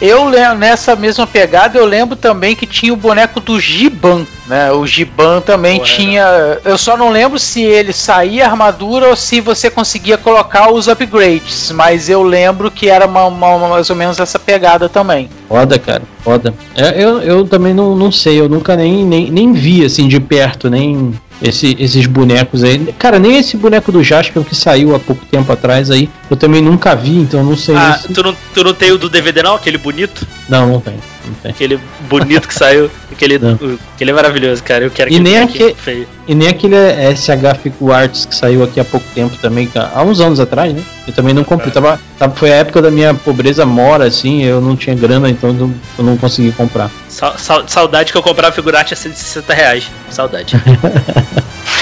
Eu 0.01 0.29
lembro, 0.29 0.59
nessa 0.59 0.95
mesma 0.95 1.27
pegada, 1.27 1.79
eu 1.79 1.87
lembro 1.87 2.17
também 2.17 2.55
que 2.55 2.67
tinha 2.67 2.93
o 2.93 2.97
boneco 2.97 3.41
do 3.41 3.59
Giban, 3.59 4.27
né? 4.47 4.71
O 4.71 4.87
Giban 4.87 5.41
também 5.41 5.79
Porra, 5.79 5.89
tinha. 5.91 6.59
Eu 6.65 6.77
só 6.77 6.97
não 6.99 7.09
lembro 7.09 7.39
se 7.39 7.63
ele 7.63 7.95
saía 7.95 8.47
armadura 8.47 9.09
ou 9.09 9.17
se 9.17 9.41
você 9.41 9.71
conseguia 9.71 10.19
colocar 10.19 10.71
os 10.71 10.87
upgrades, 10.87 11.73
mas 11.73 12.11
eu 12.11 12.23
lembro 12.23 12.71
que 12.71 12.91
era 12.91 13.07
uma- 13.07 13.25
uma- 13.25 13.55
uma- 13.55 13.69
mais 13.69 13.89
ou 13.89 13.97
menos 13.97 14.21
essa 14.21 14.39
pegada 14.39 14.87
também. 14.89 15.31
Foda, 15.49 15.79
cara, 15.79 16.03
foda. 16.23 16.53
É, 16.77 17.03
eu, 17.03 17.23
eu 17.23 17.47
também 17.47 17.73
não, 17.73 17.97
não 17.97 18.13
sei, 18.13 18.39
eu 18.39 18.49
nunca 18.51 18.77
nem, 18.77 19.03
nem, 19.03 19.31
nem 19.31 19.53
vi 19.55 19.83
assim 19.85 20.09
de 20.09 20.21
perto, 20.21 20.69
nem 20.69 21.19
esse, 21.43 21.77
esses 21.79 22.07
bonecos 22.07 22.63
aí. 22.65 22.93
Cara, 22.99 23.19
nem 23.19 23.39
esse 23.39 23.57
boneco 23.57 23.93
do 23.93 24.03
Jasper 24.03 24.43
que 24.43 24.55
saiu 24.55 24.95
há 24.95 24.99
pouco 24.99 25.25
tempo 25.27 25.51
atrás 25.53 25.91
aí, 25.91 26.09
eu 26.31 26.37
também 26.37 26.63
nunca 26.63 26.95
vi, 26.95 27.17
então 27.19 27.43
não 27.45 27.57
sei. 27.57 27.77
Ah, 27.77 27.99
se- 28.01 28.13
tu 28.13 28.23
não, 28.23 28.35
tu 28.55 28.65
não 28.65 28.75
tem 28.75 28.93
o 28.93 28.99
do 28.99 29.09
DVD 29.09 29.43
não? 29.43 29.55
Aquele 29.55 29.79
bonito? 29.79 30.27
Não, 30.49 30.67
não 30.67 30.81
tem. 30.81 30.95
Não 31.27 31.35
tem. 31.43 31.51
Aquele 31.51 31.79
bonito 32.09 32.47
que 32.47 32.55
saiu. 32.55 32.91
Aquele, 33.11 33.39
Não. 33.39 33.59
aquele 33.95 34.11
é 34.11 34.15
maravilhoso, 34.15 34.63
cara. 34.63 34.85
Eu 34.85 34.91
quero 34.91 35.11
E 35.13 35.19
nem 35.19 35.39
aquele- 35.39 35.75
feio. 35.75 36.07
E 36.29 36.35
nem 36.35 36.49
aquele 36.49 36.77
SH 37.15 37.55
Fico 37.63 37.91
Arts 37.91 38.27
que 38.27 38.35
saiu 38.35 38.63
aqui 38.63 38.79
há 38.79 38.85
pouco 38.85 39.07
tempo 39.15 39.37
também, 39.39 39.69
há 39.75 40.03
uns 40.03 40.21
anos 40.21 40.39
atrás, 40.39 40.75
né? 40.75 40.83
Eu 41.07 41.15
também 41.15 41.33
não 41.33 41.43
comprei. 41.43 41.71
Tava, 41.73 41.99
tava- 42.19 42.35
foi 42.35 42.53
a 42.53 42.57
época 42.57 42.83
da 42.83 42.91
minha 42.91 43.15
pobreza 43.15 43.65
mora, 43.65 44.05
assim, 44.05 44.43
eu 44.45 44.61
não 44.61 44.77
tinha 44.77 44.95
grana, 44.95 45.31
então 45.31 45.51
eu 45.51 45.55
não, 45.55 45.75
eu 45.99 46.05
não 46.05 46.17
consegui 46.17 46.53
comprar. 46.53 46.91
Sa- 47.17 47.39
sa- 47.39 47.65
saudade 47.67 48.13
que 48.13 48.19
eu 48.19 48.23
comprava 48.23 48.55
figurante 48.55 48.93
a 48.93 48.97
160 48.97 49.55
reais. 49.55 49.91
Saudade. 50.11 50.55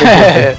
É, 0.03 0.57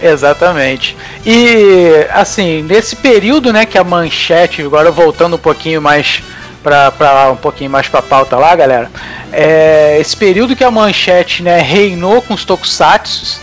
exatamente. 0.00 0.94
E 1.24 2.06
assim, 2.12 2.62
nesse 2.62 2.96
período, 2.96 3.50
né, 3.52 3.64
que 3.64 3.78
a 3.78 3.84
manchete, 3.84 4.62
agora 4.62 4.90
voltando 4.90 5.36
um 5.36 5.38
pouquinho 5.38 5.80
mais 5.80 6.22
pra, 6.62 6.90
pra 6.90 7.12
lá, 7.12 7.32
um 7.32 7.36
pouquinho 7.36 7.70
mais 7.70 7.88
pra 7.88 8.02
pauta 8.02 8.36
lá, 8.36 8.54
galera. 8.54 8.90
É, 9.32 9.96
esse 10.00 10.14
período 10.16 10.54
que 10.54 10.62
a 10.64 10.70
manchete, 10.70 11.42
né, 11.42 11.60
reinou 11.60 12.20
com 12.20 12.34
os 12.34 12.44
tokusatsu, 12.44 13.40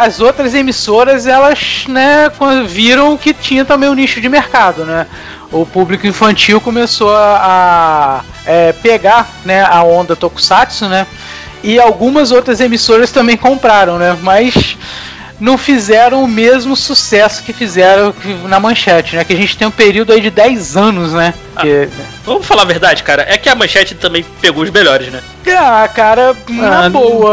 as 0.00 0.20
outras 0.20 0.54
emissoras, 0.54 1.26
elas, 1.26 1.84
né, 1.88 2.30
viram 2.66 3.16
que 3.16 3.34
tinha 3.34 3.64
também 3.64 3.88
um 3.88 3.94
nicho 3.94 4.20
de 4.20 4.28
mercado, 4.28 4.84
né? 4.84 5.06
O 5.52 5.64
público 5.64 6.06
infantil 6.06 6.60
começou 6.60 7.14
a, 7.14 7.40
a, 7.42 8.20
é, 8.44 8.72
pegar, 8.72 9.28
né, 9.44 9.64
a 9.64 9.82
onda 9.82 10.16
tokusatsu, 10.16 10.86
né? 10.88 11.06
E 11.62 11.78
algumas 11.80 12.30
outras 12.32 12.60
emissoras 12.60 13.10
também 13.10 13.36
compraram, 13.36 13.98
né? 13.98 14.16
Mas 14.22 14.76
não 15.38 15.56
fizeram 15.58 16.22
o 16.22 16.28
mesmo 16.28 16.74
sucesso 16.76 17.42
que 17.42 17.52
fizeram 17.52 18.14
na 18.44 18.58
manchete, 18.58 19.16
né? 19.16 19.24
Que 19.24 19.32
a 19.32 19.36
gente 19.36 19.56
tem 19.56 19.66
um 19.66 19.70
período 19.70 20.12
aí 20.12 20.20
de 20.20 20.30
10 20.30 20.76
anos, 20.76 21.12
né? 21.12 21.34
Que- 21.60 21.88
Vamos 22.24 22.46
falar 22.46 22.62
a 22.62 22.66
verdade, 22.66 23.02
cara. 23.02 23.24
É 23.28 23.36
que 23.36 23.48
a 23.48 23.54
manchete 23.54 23.94
também 23.94 24.24
pegou 24.40 24.62
os 24.64 24.70
melhores, 24.70 25.08
né? 25.12 25.20
Ah, 25.58 25.88
cara, 25.92 26.34
na 26.48 26.86
Ah, 26.86 26.90
boa, 26.90 27.32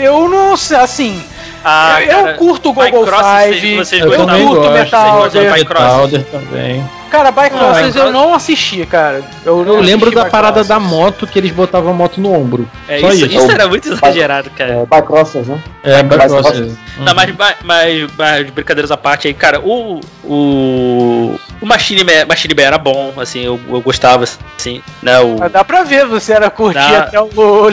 eu 0.00 0.28
não 0.28 0.56
sei, 0.56 0.76
assim. 0.76 1.22
Ah, 1.64 1.96
eu, 2.02 2.10
eu 2.10 2.24
cara, 2.24 2.34
curto 2.34 2.70
o 2.70 2.72
Google 2.74 3.06
Five, 3.06 3.76
vocês 3.76 4.02
eu 4.02 4.10
curto 4.10 4.26
Vocês 4.26 4.72
Metal? 4.72 5.22
Metalder 5.56 6.24
também. 6.24 6.84
Cara, 7.10 7.30
Bycrossers 7.30 7.96
Ah, 7.96 8.00
eu 8.00 8.12
não 8.12 8.34
assisti, 8.34 8.84
cara. 8.86 9.22
Eu, 9.44 9.64
Eu 9.66 9.80
lembro 9.80 10.10
da 10.10 10.24
parada 10.26 10.64
da 10.64 10.78
moto. 10.80 11.26
que 11.26 11.38
eles 11.38 11.52
botavam 11.52 11.90
a 11.90 11.94
moto 11.94 12.20
no 12.20 12.32
ombro. 12.32 12.68
É, 12.88 13.00
Só 13.00 13.08
isso, 13.12 13.26
isso. 13.26 13.38
isso 13.38 13.50
era 13.52 13.68
muito 13.68 13.88
exagerado, 13.88 14.50
cara. 14.50 14.72
É, 14.72 14.86
Bycrossers, 14.86 15.46
né? 15.48 15.62
É, 15.82 16.02
Bycross. 16.02 16.32
Bycross. 16.32 16.72
Não, 16.98 17.14
mas, 17.14 17.34
mas, 17.62 18.08
mas, 18.16 18.50
brincadeiras 18.50 18.90
à 18.90 18.96
parte 18.96 19.28
aí, 19.28 19.34
cara, 19.34 19.60
o. 19.60 20.00
O. 20.24 21.38
O 21.60 21.66
Machine 21.66 22.04
Man, 22.04 22.26
Machine 22.28 22.54
Man 22.54 22.62
era 22.62 22.76
bom, 22.78 23.14
assim, 23.16 23.40
eu, 23.42 23.58
eu 23.70 23.80
gostava, 23.80 24.24
assim, 24.24 24.82
né? 25.02 25.18
O, 25.20 25.36
Dá 25.48 25.64
pra 25.64 25.82
ver, 25.82 26.04
você 26.04 26.32
era 26.32 26.50
curtir 26.50 26.74
Dá. 26.78 26.98
até 26.98 27.18
o, 27.20 27.30
o, 27.34 27.68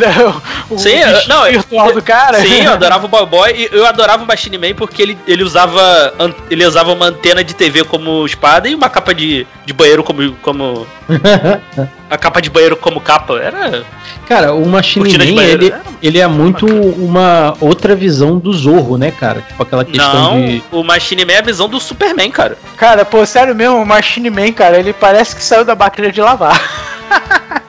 o 0.70 0.78
Sim, 0.78 0.98
eu- 1.00 1.28
não, 1.28 1.46
eu- 1.46 1.54
virtual 1.60 1.92
do 1.94 2.02
cara. 2.02 2.40
Sim, 2.40 2.64
eu 2.64 2.72
adorava 2.74 3.06
o 3.06 3.10
Boy 3.10 3.26
Boy 3.26 3.52
e 3.52 3.70
eu 3.76 3.86
adorava 3.86 4.24
o 4.24 4.28
Machine 4.28 4.58
Man 4.58 4.74
porque 4.76 5.02
ele, 5.02 5.18
ele 5.28 5.44
usava 5.44 6.14
ele 6.50 6.66
usava 6.66 6.94
uma 6.94 7.08
antena 7.08 7.44
de 7.44 7.54
TV 7.54 7.84
como 7.84 8.26
espada 8.26 8.70
e 8.70 8.76
uma 8.76 8.90
capa 8.90 9.14
de, 9.14 9.21
de 9.66 9.74
banheiro 9.74 10.04
como 10.04 10.34
como 10.42 10.86
a 12.10 12.18
capa 12.18 12.42
de 12.42 12.50
banheiro 12.50 12.76
como 12.76 13.00
capa. 13.00 13.40
Era 13.40 13.84
Cara, 14.28 14.54
o 14.54 14.66
Machine 14.68 15.10
de 15.10 15.18
Man, 15.18 15.36
banheiro. 15.36 15.64
ele, 15.66 15.74
ele 16.02 16.20
é 16.20 16.28
muito 16.28 16.66
uma 16.66 17.54
outra 17.60 17.96
visão 17.96 18.38
do 18.38 18.54
Zorro, 18.54 18.98
né, 18.98 19.12
cara? 19.12 19.42
Tipo 19.42 19.64
aquela 19.64 19.84
questão 19.84 20.14
Não, 20.36 20.42
de. 20.46 20.64
o 20.72 20.84
Machine 20.84 21.26
Man 21.26 21.34
é 21.34 21.40
a 21.40 21.44
visão 21.44 21.68
do 21.68 21.80
Superman, 21.80 22.32
cara. 22.32 22.58
Cara, 22.78 23.04
pô, 23.04 23.26
sério 23.26 23.54
mesmo, 23.54 23.82
o 23.82 23.86
Machine 23.86 24.30
Man, 24.30 24.52
cara, 24.54 24.80
ele 24.80 24.94
parece 24.94 25.36
que 25.36 25.44
saiu 25.44 25.66
da 25.66 25.76
máquina 25.76 26.12
de 26.12 26.22
lavar. 26.22 26.60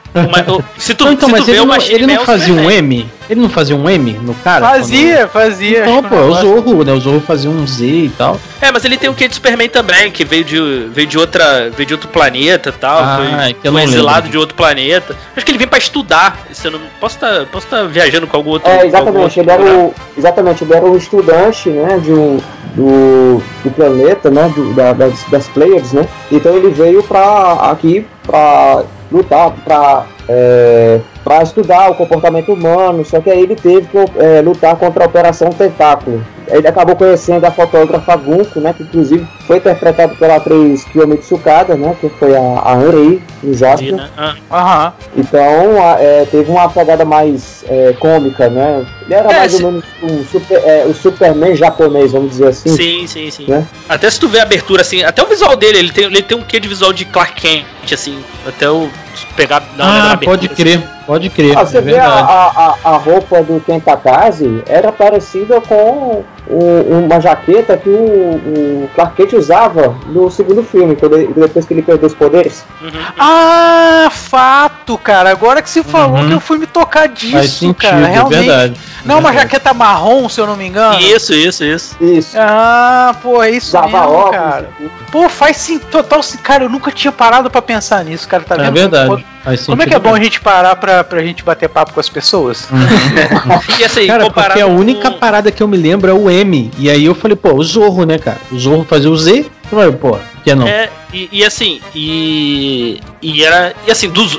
Se 0.79 0.95
tu, 0.95 1.05
Não, 1.07 1.13
então, 1.13 1.29
se 1.29 1.33
mas 1.33 1.45
tu 1.45 1.51
ele 1.51 1.65
não, 1.65 1.75
ele 1.77 2.07
não 2.07 2.15
é 2.15 2.19
fazia 2.27 2.53
um. 2.55 2.71
M? 2.71 3.09
Ele 3.31 3.41
não 3.41 3.49
fazia 3.49 3.75
um 3.75 3.89
M 3.89 4.13
no 4.23 4.35
cara? 4.35 4.67
fazia, 4.69 5.27
fazia. 5.27 5.85
Quando... 5.85 6.03
Não, 6.03 6.03
acho 6.03 6.09
pô, 6.11 6.17
é 6.17 6.21
o 6.27 6.35
Zorro, 6.35 6.85
né? 6.85 6.93
O 6.93 7.01
Zorro 7.01 7.21
fazia 7.21 7.49
um 7.49 7.67
Z 7.67 7.85
e 7.87 8.09
tal. 8.19 8.39
É, 8.61 8.71
mas 8.71 8.85
ele 8.85 8.99
tem 8.99 9.09
o 9.09 9.15
que 9.15 9.27
de 9.27 9.35
Superman 9.35 9.71
também, 9.71 10.11
que 10.11 10.23
veio 10.25 10.45
de, 10.45 10.61
veio 10.93 11.07
de 11.07 11.17
outra, 11.19 11.71
veio 11.71 11.87
de 11.87 11.95
outro 11.95 12.09
planeta 12.11 12.69
e 12.69 12.73
tal, 12.73 12.99
Ah, 12.99 13.17
foi, 13.17 13.51
é 13.51 13.55
foi 13.63 13.71
não 13.71 13.81
exilado 13.81 14.17
lembro. 14.17 14.31
de 14.33 14.39
outro 14.39 14.55
planeta. 14.55 15.17
Acho 15.35 15.47
que 15.47 15.51
ele 15.53 15.59
veio 15.59 15.71
pra 15.71 15.79
estudar. 15.79 16.39
Se 16.53 16.67
eu 16.67 16.73
não 16.73 16.81
posso 17.01 17.15
estar, 17.17 17.47
posso 17.47 17.65
estar 17.67 17.85
viajando 17.85 18.27
com 18.27 18.37
algum 18.37 18.51
outro. 18.51 18.71
É, 18.71 18.85
exatamente, 18.87 19.19
outro 19.23 19.41
ele 19.41 19.51
era 19.51 19.63
o, 19.63 19.95
exatamente, 20.19 20.65
ele 20.65 20.75
era 20.75 20.85
um 20.85 20.97
estudante, 20.97 21.71
né, 21.71 21.99
de 22.03 22.13
um, 22.13 22.39
do, 22.75 23.43
do 23.65 23.71
planeta, 23.71 24.31
né, 24.31 24.53
do- 24.55 24.75
da- 24.75 24.93
das, 24.93 25.25
das 25.31 25.49
Pleiades, 25.49 25.93
né, 25.93 26.07
então 26.31 26.55
ele 26.57 26.69
veio 26.71 27.03
pra, 27.03 27.71
aqui 27.71 28.05
pra 28.27 28.83
lutar, 29.13 29.53
pra, 29.65 30.07
é, 30.29 31.01
pra 31.23 31.43
estudar 31.43 31.91
o 31.91 31.95
comportamento 31.95 32.53
humano, 32.53 33.05
só 33.05 33.21
que 33.21 33.31
aí 33.31 33.41
ele 33.43 33.55
teve 33.57 33.87
que 33.89 33.99
é, 34.19 34.41
lutar 34.41 34.75
contra 34.77 35.05
a 35.05 35.07
Operação 35.07 35.51
Tentáculo, 35.51 36.25
ele 36.49 36.67
acabou 36.67 36.97
conhecendo 36.97 37.45
a 37.47 37.51
fotógrafa 37.51 38.17
Gunko, 38.17 38.61
né? 38.61 38.75
Que 38.77 38.83
inclusive 38.83 39.27
foi 39.47 39.57
interpretado 39.59 40.17
pela 40.17 40.37
atriz 40.37 40.85
Kiyomi 40.85 41.17
Tsukada, 41.19 41.77
né? 41.77 41.95
Que 42.01 42.09
foi 42.11 42.37
a, 42.37 42.41
a 42.65 42.75
Henri 42.83 43.23
no 43.43 43.55
Jasper. 43.55 43.87
Dina, 43.91 44.11
ah. 44.51 44.93
Então 45.17 45.83
a- 45.83 45.97
é, 46.01 46.27
teve 46.31 46.51
uma 46.51 46.69
pegada 46.69 47.05
mais 47.05 47.65
é, 47.69 47.95
cômica, 47.99 48.51
né? 48.51 48.85
Ele 49.05 49.15
era 49.15 49.33
É, 49.33 49.37
mais 49.39 49.53
se- 49.53 49.65
ou 49.65 49.71
menos 49.71 49.85
um 50.03 50.25
super, 50.25 50.57
é, 50.65 50.85
o 50.85 50.93
Superman 50.93 51.55
japonês, 51.55 52.13
vamos 52.13 52.31
dizer 52.31 52.49
assim. 52.49 52.69
sim, 52.77 53.07
sim, 53.07 53.31
sim. 53.31 53.47
Né? 53.49 53.65
Até 53.89 54.11
se 54.11 54.19
tu 54.19 54.29
vê 54.29 54.41
a 54.41 54.43
abertura, 54.43 54.83
assim, 54.83 55.03
até 55.05 55.23
o 55.23 55.27
visual 55.27 55.57
dele, 55.57 55.79
ele 55.79 55.93
tem, 55.93 56.05
ele 56.05 56.23
tem 56.23 56.37
um 56.37 56.43
quê 56.43 56.59
de 56.59 56.69
visual 56.69 56.93
de 56.93 57.05
Clark 57.05 57.41
Kent, 57.41 57.65
assim. 57.93 58.19
Até 58.47 58.69
o 58.69 58.89
pegar. 59.27 59.63
Ah, 59.79 60.13
abertura, 60.13 60.19
pode 60.25 60.47
assim. 60.47 60.55
crer, 60.55 60.83
pode 61.07 61.31
crer. 61.31 61.57
Ah, 61.59 61.65
você 61.65 61.79
é 61.79 61.81
vê 61.81 61.99
a, 61.99 62.07
a, 62.09 62.47
a- 62.49 62.75
a 62.85 62.97
roupa 62.97 63.43
do 63.43 63.61
Kentakazi 63.61 64.63
era 64.67 64.91
parecida 64.93 65.61
com 65.61 66.25
uma 66.49 67.21
jaqueta 67.21 67.77
que 67.77 67.89
o, 67.89 68.83
o 68.85 68.91
Clark 68.95 69.17
Kent 69.17 69.33
usava 69.35 69.95
no 70.07 70.31
segundo 70.31 70.63
filme, 70.63 70.97
ele- 71.01 71.33
depois 71.35 71.65
que 71.65 71.73
ele 71.75 71.83
perdeu 71.83 72.07
os 72.09 72.15
poderes. 72.15 72.65
Uhum. 72.81 72.91
Ah, 73.19 74.09
fato, 74.11 74.99
cara. 74.99 75.31
Agora 75.31 75.63
que 75.63 75.71
você 75.71 75.83
falou 75.83 76.19
Uhum. 76.19 76.29
que 76.29 76.35
eu 76.35 76.41
fui 76.41 76.59
me 76.59 76.67
tocar 76.67 77.09
Faz 77.09 77.15
disso, 77.19 77.59
sentido, 77.61 77.75
cara. 77.75 78.07
é 78.09 78.11
Realmente. 78.13 78.39
verdade. 78.39 78.81
Não, 79.05 79.17
uma 79.19 79.31
Verdade. 79.31 79.53
jaqueta 79.53 79.75
marrom, 79.75 80.29
se 80.29 80.41
eu 80.41 80.47
não 80.47 80.57
me 80.57 80.67
engano. 80.67 80.99
Isso, 81.01 81.33
isso, 81.33 81.65
isso. 81.65 81.97
Isso. 82.01 82.37
Ah, 82.39 83.15
pô, 83.23 83.43
é 83.43 83.51
isso 83.51 83.69
Usava 83.69 83.89
mesmo, 83.89 84.13
óculos. 84.15 84.31
cara. 84.37 84.71
Pô, 85.11 85.29
faz 85.29 85.57
sim, 85.57 85.79
total. 85.79 86.23
sim- 86.23 86.39
Cara, 86.39 86.65
eu 86.65 86.69
nunca 86.69 86.91
tinha 86.91 87.11
parado 87.13 87.51
pra 87.51 87.61
pensar 87.61 88.05
nisso, 88.05 88.29
cara. 88.29 88.43
Tá 88.45 88.55
É 88.55 88.59
vendo? 88.59 88.75
verdade. 88.75 89.09
Como, 89.09 89.25
como 89.67 89.83
é 89.83 89.87
que 89.87 89.95
é 89.95 89.99
bom 89.99 90.15
a 90.15 90.21
gente 90.21 90.41
parar 90.41 90.77
pra, 90.77 91.03
pra 91.03 91.21
gente 91.23 91.43
bater 91.43 91.69
papo 91.69 91.93
com 91.93 92.01
as 92.01 92.09
pessoas? 92.09 92.69
E 93.79 93.85
assim, 93.85 94.07
Cara, 94.07 94.31
porque 94.31 94.61
a 94.61 94.67
com- 94.67 94.77
única 94.77 95.11
parada 95.11 95.51
que 95.51 95.63
eu 95.63 95.69
me 95.69 95.77
lembro 95.77 96.11
é 96.11 96.15
o 96.15 96.31
M. 96.31 96.71
E 96.79 96.89
aí 96.91 97.05
eu 97.05 97.15
falei, 97.15 97.37
pô, 97.37 97.55
o 97.55 97.65
Zorro, 97.65 98.05
né, 98.05 98.19
cara? 98.19 98.39
O 98.51 98.59
Zorro 98.59 98.85
fazia 98.89 99.11
o 99.11 99.17
Z. 99.17 99.47
Eu 99.71 99.79
falei, 99.79 99.93
pô, 99.93 100.19
que 100.45 100.55
não? 100.55 100.67
É, 100.67 100.89
e, 101.13 101.29
e 101.33 101.45
assim, 101.45 101.81
e. 101.95 103.01
E 103.21 103.45
era. 103.45 103.75
E 103.87 103.91
assim, 103.91 104.09
dos, 104.09 104.39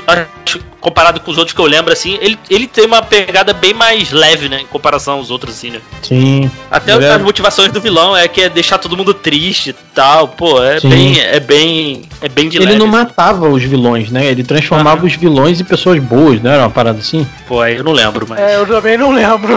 comparado 0.80 1.18
com 1.20 1.30
os 1.30 1.38
outros 1.38 1.54
que 1.54 1.60
eu 1.62 1.64
lembro, 1.64 1.90
assim, 1.90 2.18
ele, 2.20 2.38
ele 2.50 2.66
tem 2.66 2.84
uma 2.84 3.00
pegada 3.00 3.54
bem 3.54 3.72
mais 3.72 4.12
leve, 4.12 4.50
né? 4.50 4.60
Em 4.60 4.66
comparação 4.66 5.14
aos 5.14 5.30
outros, 5.30 5.54
assim, 5.56 5.70
né? 5.70 5.80
Sim. 6.02 6.50
Até 6.70 6.92
É 6.92 7.12
as 7.14 7.22
motivações 7.22 7.72
do 7.72 7.80
vilão 7.80 8.14
é 8.14 8.28
que 8.28 8.42
é 8.42 8.50
deixar 8.50 8.76
todo 8.76 8.94
mundo 8.94 9.14
triste 9.14 9.70
e 9.70 9.72
tal. 9.94 10.28
Pô, 10.28 10.62
é 10.62 10.78
Sim. 10.80 10.90
bem. 10.90 11.20
É 11.20 11.40
bem. 11.40 12.02
É 12.20 12.28
bem 12.28 12.50
de 12.50 12.58
Ele 12.58 12.66
leve. 12.66 12.76
não 12.78 12.84
assim. 12.86 12.96
matava 12.96 13.48
os 13.48 13.62
vilões, 13.62 14.10
né? 14.10 14.26
Ele 14.26 14.44
transformava 14.44 15.06
os 15.06 15.14
vilões 15.14 15.58
em 15.58 15.64
pessoas 15.64 15.98
boas, 16.02 16.42
né? 16.42 16.52
Era 16.52 16.64
uma 16.64 16.70
parada 16.70 16.98
assim. 16.98 17.26
Pô, 17.48 17.62
aí 17.62 17.76
eu 17.76 17.84
não 17.84 17.92
lembro, 17.92 18.26
mas. 18.28 18.38
É, 18.38 18.56
eu 18.56 18.66
também 18.66 18.98
não 18.98 19.10
lembro. 19.10 19.54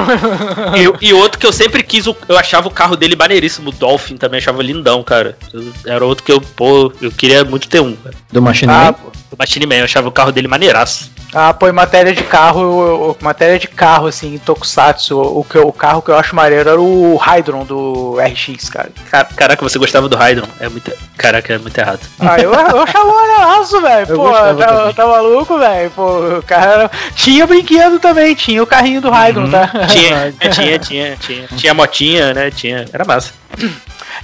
E, 1.02 1.08
e 1.10 1.14
outro 1.14 1.38
que 1.38 1.46
eu 1.46 1.52
sempre 1.52 1.84
quis, 1.84 2.06
eu 2.06 2.38
achava 2.38 2.70
o 2.70 2.72
carro 2.72 2.96
dele 2.96 3.18
maneiríssimo, 3.18 3.70
o 3.70 3.74
Dolphin 3.74 4.16
também 4.16 4.38
achava 4.38 4.64
lindão, 4.64 5.04
cara. 5.04 5.38
Eu- 5.54 5.74
Era 5.86 6.06
outro 6.06 6.24
que 6.24 6.32
eu, 6.32 6.40
pô, 6.40 6.92
eu 7.02 7.07
queria 7.12 7.44
muito 7.44 7.68
ter 7.68 7.80
um, 7.82 7.96
cara. 7.96 8.16
Do 8.32 8.42
Machine 8.42 8.72
Ah, 8.72 8.86
Man. 8.86 8.94
pô. 8.94 9.12
O 9.30 9.36
Machine 9.38 9.66
Man, 9.66 9.76
eu 9.76 9.84
achava 9.84 10.08
o 10.08 10.12
carro 10.12 10.32
dele 10.32 10.48
maneiraço. 10.48 11.12
Ah, 11.34 11.54
pô, 11.54 11.68
em 11.68 11.74
matéria 11.74 12.14
de 12.14 12.24
carro, 12.24 12.62
eu- 12.62 12.80
eu- 13.10 13.18
matéria 13.22 13.60
de 13.60 13.68
carro, 13.68 14.08
assim, 14.08 14.36
em 14.36 14.38
Tokusatsu, 14.38 15.20
o, 15.20 15.44
que, 15.44 15.58
eu- 15.58 15.68
o 15.68 15.74
carro 15.74 16.02
que 16.02 16.10
eu 16.10 16.16
acho 16.18 16.34
maneiro 16.34 16.70
era 16.70 16.80
o 16.82 17.18
Hydron 17.18 17.66
do 17.66 18.18
RX, 18.22 18.70
cara. 18.70 18.90
Ca- 19.12 19.26
Caraca, 19.26 19.62
você 19.62 19.78
gostava 19.78 20.08
do 20.08 20.16
Hydron. 20.16 20.48
É 20.62 20.70
muito. 20.70 20.90
Caraca, 21.18 21.54
é 21.54 21.58
muito 21.58 21.78
errado. 21.78 22.00
Ah, 22.20 22.40
eu, 22.40 22.54
eu 22.54 22.82
achava 22.82 23.06
maneiraço, 23.06 23.82
velho. 23.82 24.08
Eu 24.10 24.16
Pô, 24.18 24.32
tá, 24.32 24.94
tá 24.94 25.06
maluco, 25.06 25.60
velho? 25.60 25.92
Pô, 25.92 26.38
o 26.38 26.44
cara. 26.44 26.90
Tinha 27.14 27.46
brinquedo 27.46 28.00
também, 28.00 28.34
tinha 28.34 28.64
o 28.64 28.68
carrinho 28.68 29.02
do 29.02 29.12
Hydron, 29.12 29.50
tá? 29.50 29.68
Tinha, 29.90 30.34
tinha, 30.50 30.80
tinha, 30.80 31.18
tinha. 31.18 31.48
Tinha 31.58 31.74
motinha, 31.74 32.34
né? 32.34 32.50
Tinha. 32.50 32.86
Era 32.94 33.04
massa. 33.04 33.34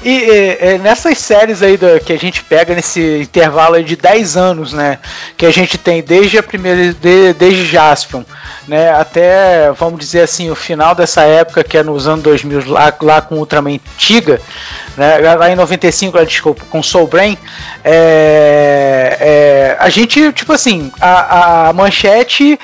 E, 0.01 0.09
e, 0.09 0.57
e, 0.75 0.77
nessas 0.79 1.17
séries 1.17 1.61
aí 1.61 1.77
do- 1.77 1.99
que 1.99 2.13
a 2.13 2.17
gente 2.17 2.43
pega 2.43 2.73
nesse 2.73 3.21
intervalo 3.21 3.81
de 3.83 3.95
10 3.95 4.35
anos, 4.37 4.73
né? 4.73 4.99
Que 5.37 5.45
a 5.45 5.51
gente 5.51 5.77
tem 5.77 6.01
desde 6.01 6.37
a 6.37 6.43
primeira. 6.43 6.93
De, 6.93 7.33
desde 7.33 7.65
Jaspion, 7.65 8.23
né? 8.67 8.91
Até, 8.91 9.71
vamos 9.71 9.99
dizer 9.99 10.21
assim, 10.21 10.49
o 10.49 10.55
final 10.55 10.95
dessa 10.95 11.21
época, 11.21 11.63
que 11.63 11.77
é 11.77 11.83
nos 11.83 12.07
anos 12.07 12.23
2000, 12.23 12.69
lá, 12.71 12.93
lá 13.01 13.21
com 13.21 13.35
Ultraman 13.35 13.79
Tiga, 13.97 14.41
né? 14.97 15.17
Lá 15.35 15.51
em 15.51 15.55
95, 15.55 16.17
lá, 16.17 16.23
desculpa, 16.23 16.63
com 16.69 16.81
Soul 16.81 17.07
Brain. 17.07 17.37
É, 17.83 19.17
é, 19.19 19.77
a 19.79 19.89
gente, 19.89 20.31
tipo 20.33 20.53
assim, 20.53 20.91
a, 20.99 21.69
a 21.69 21.73
manchete 21.73 22.59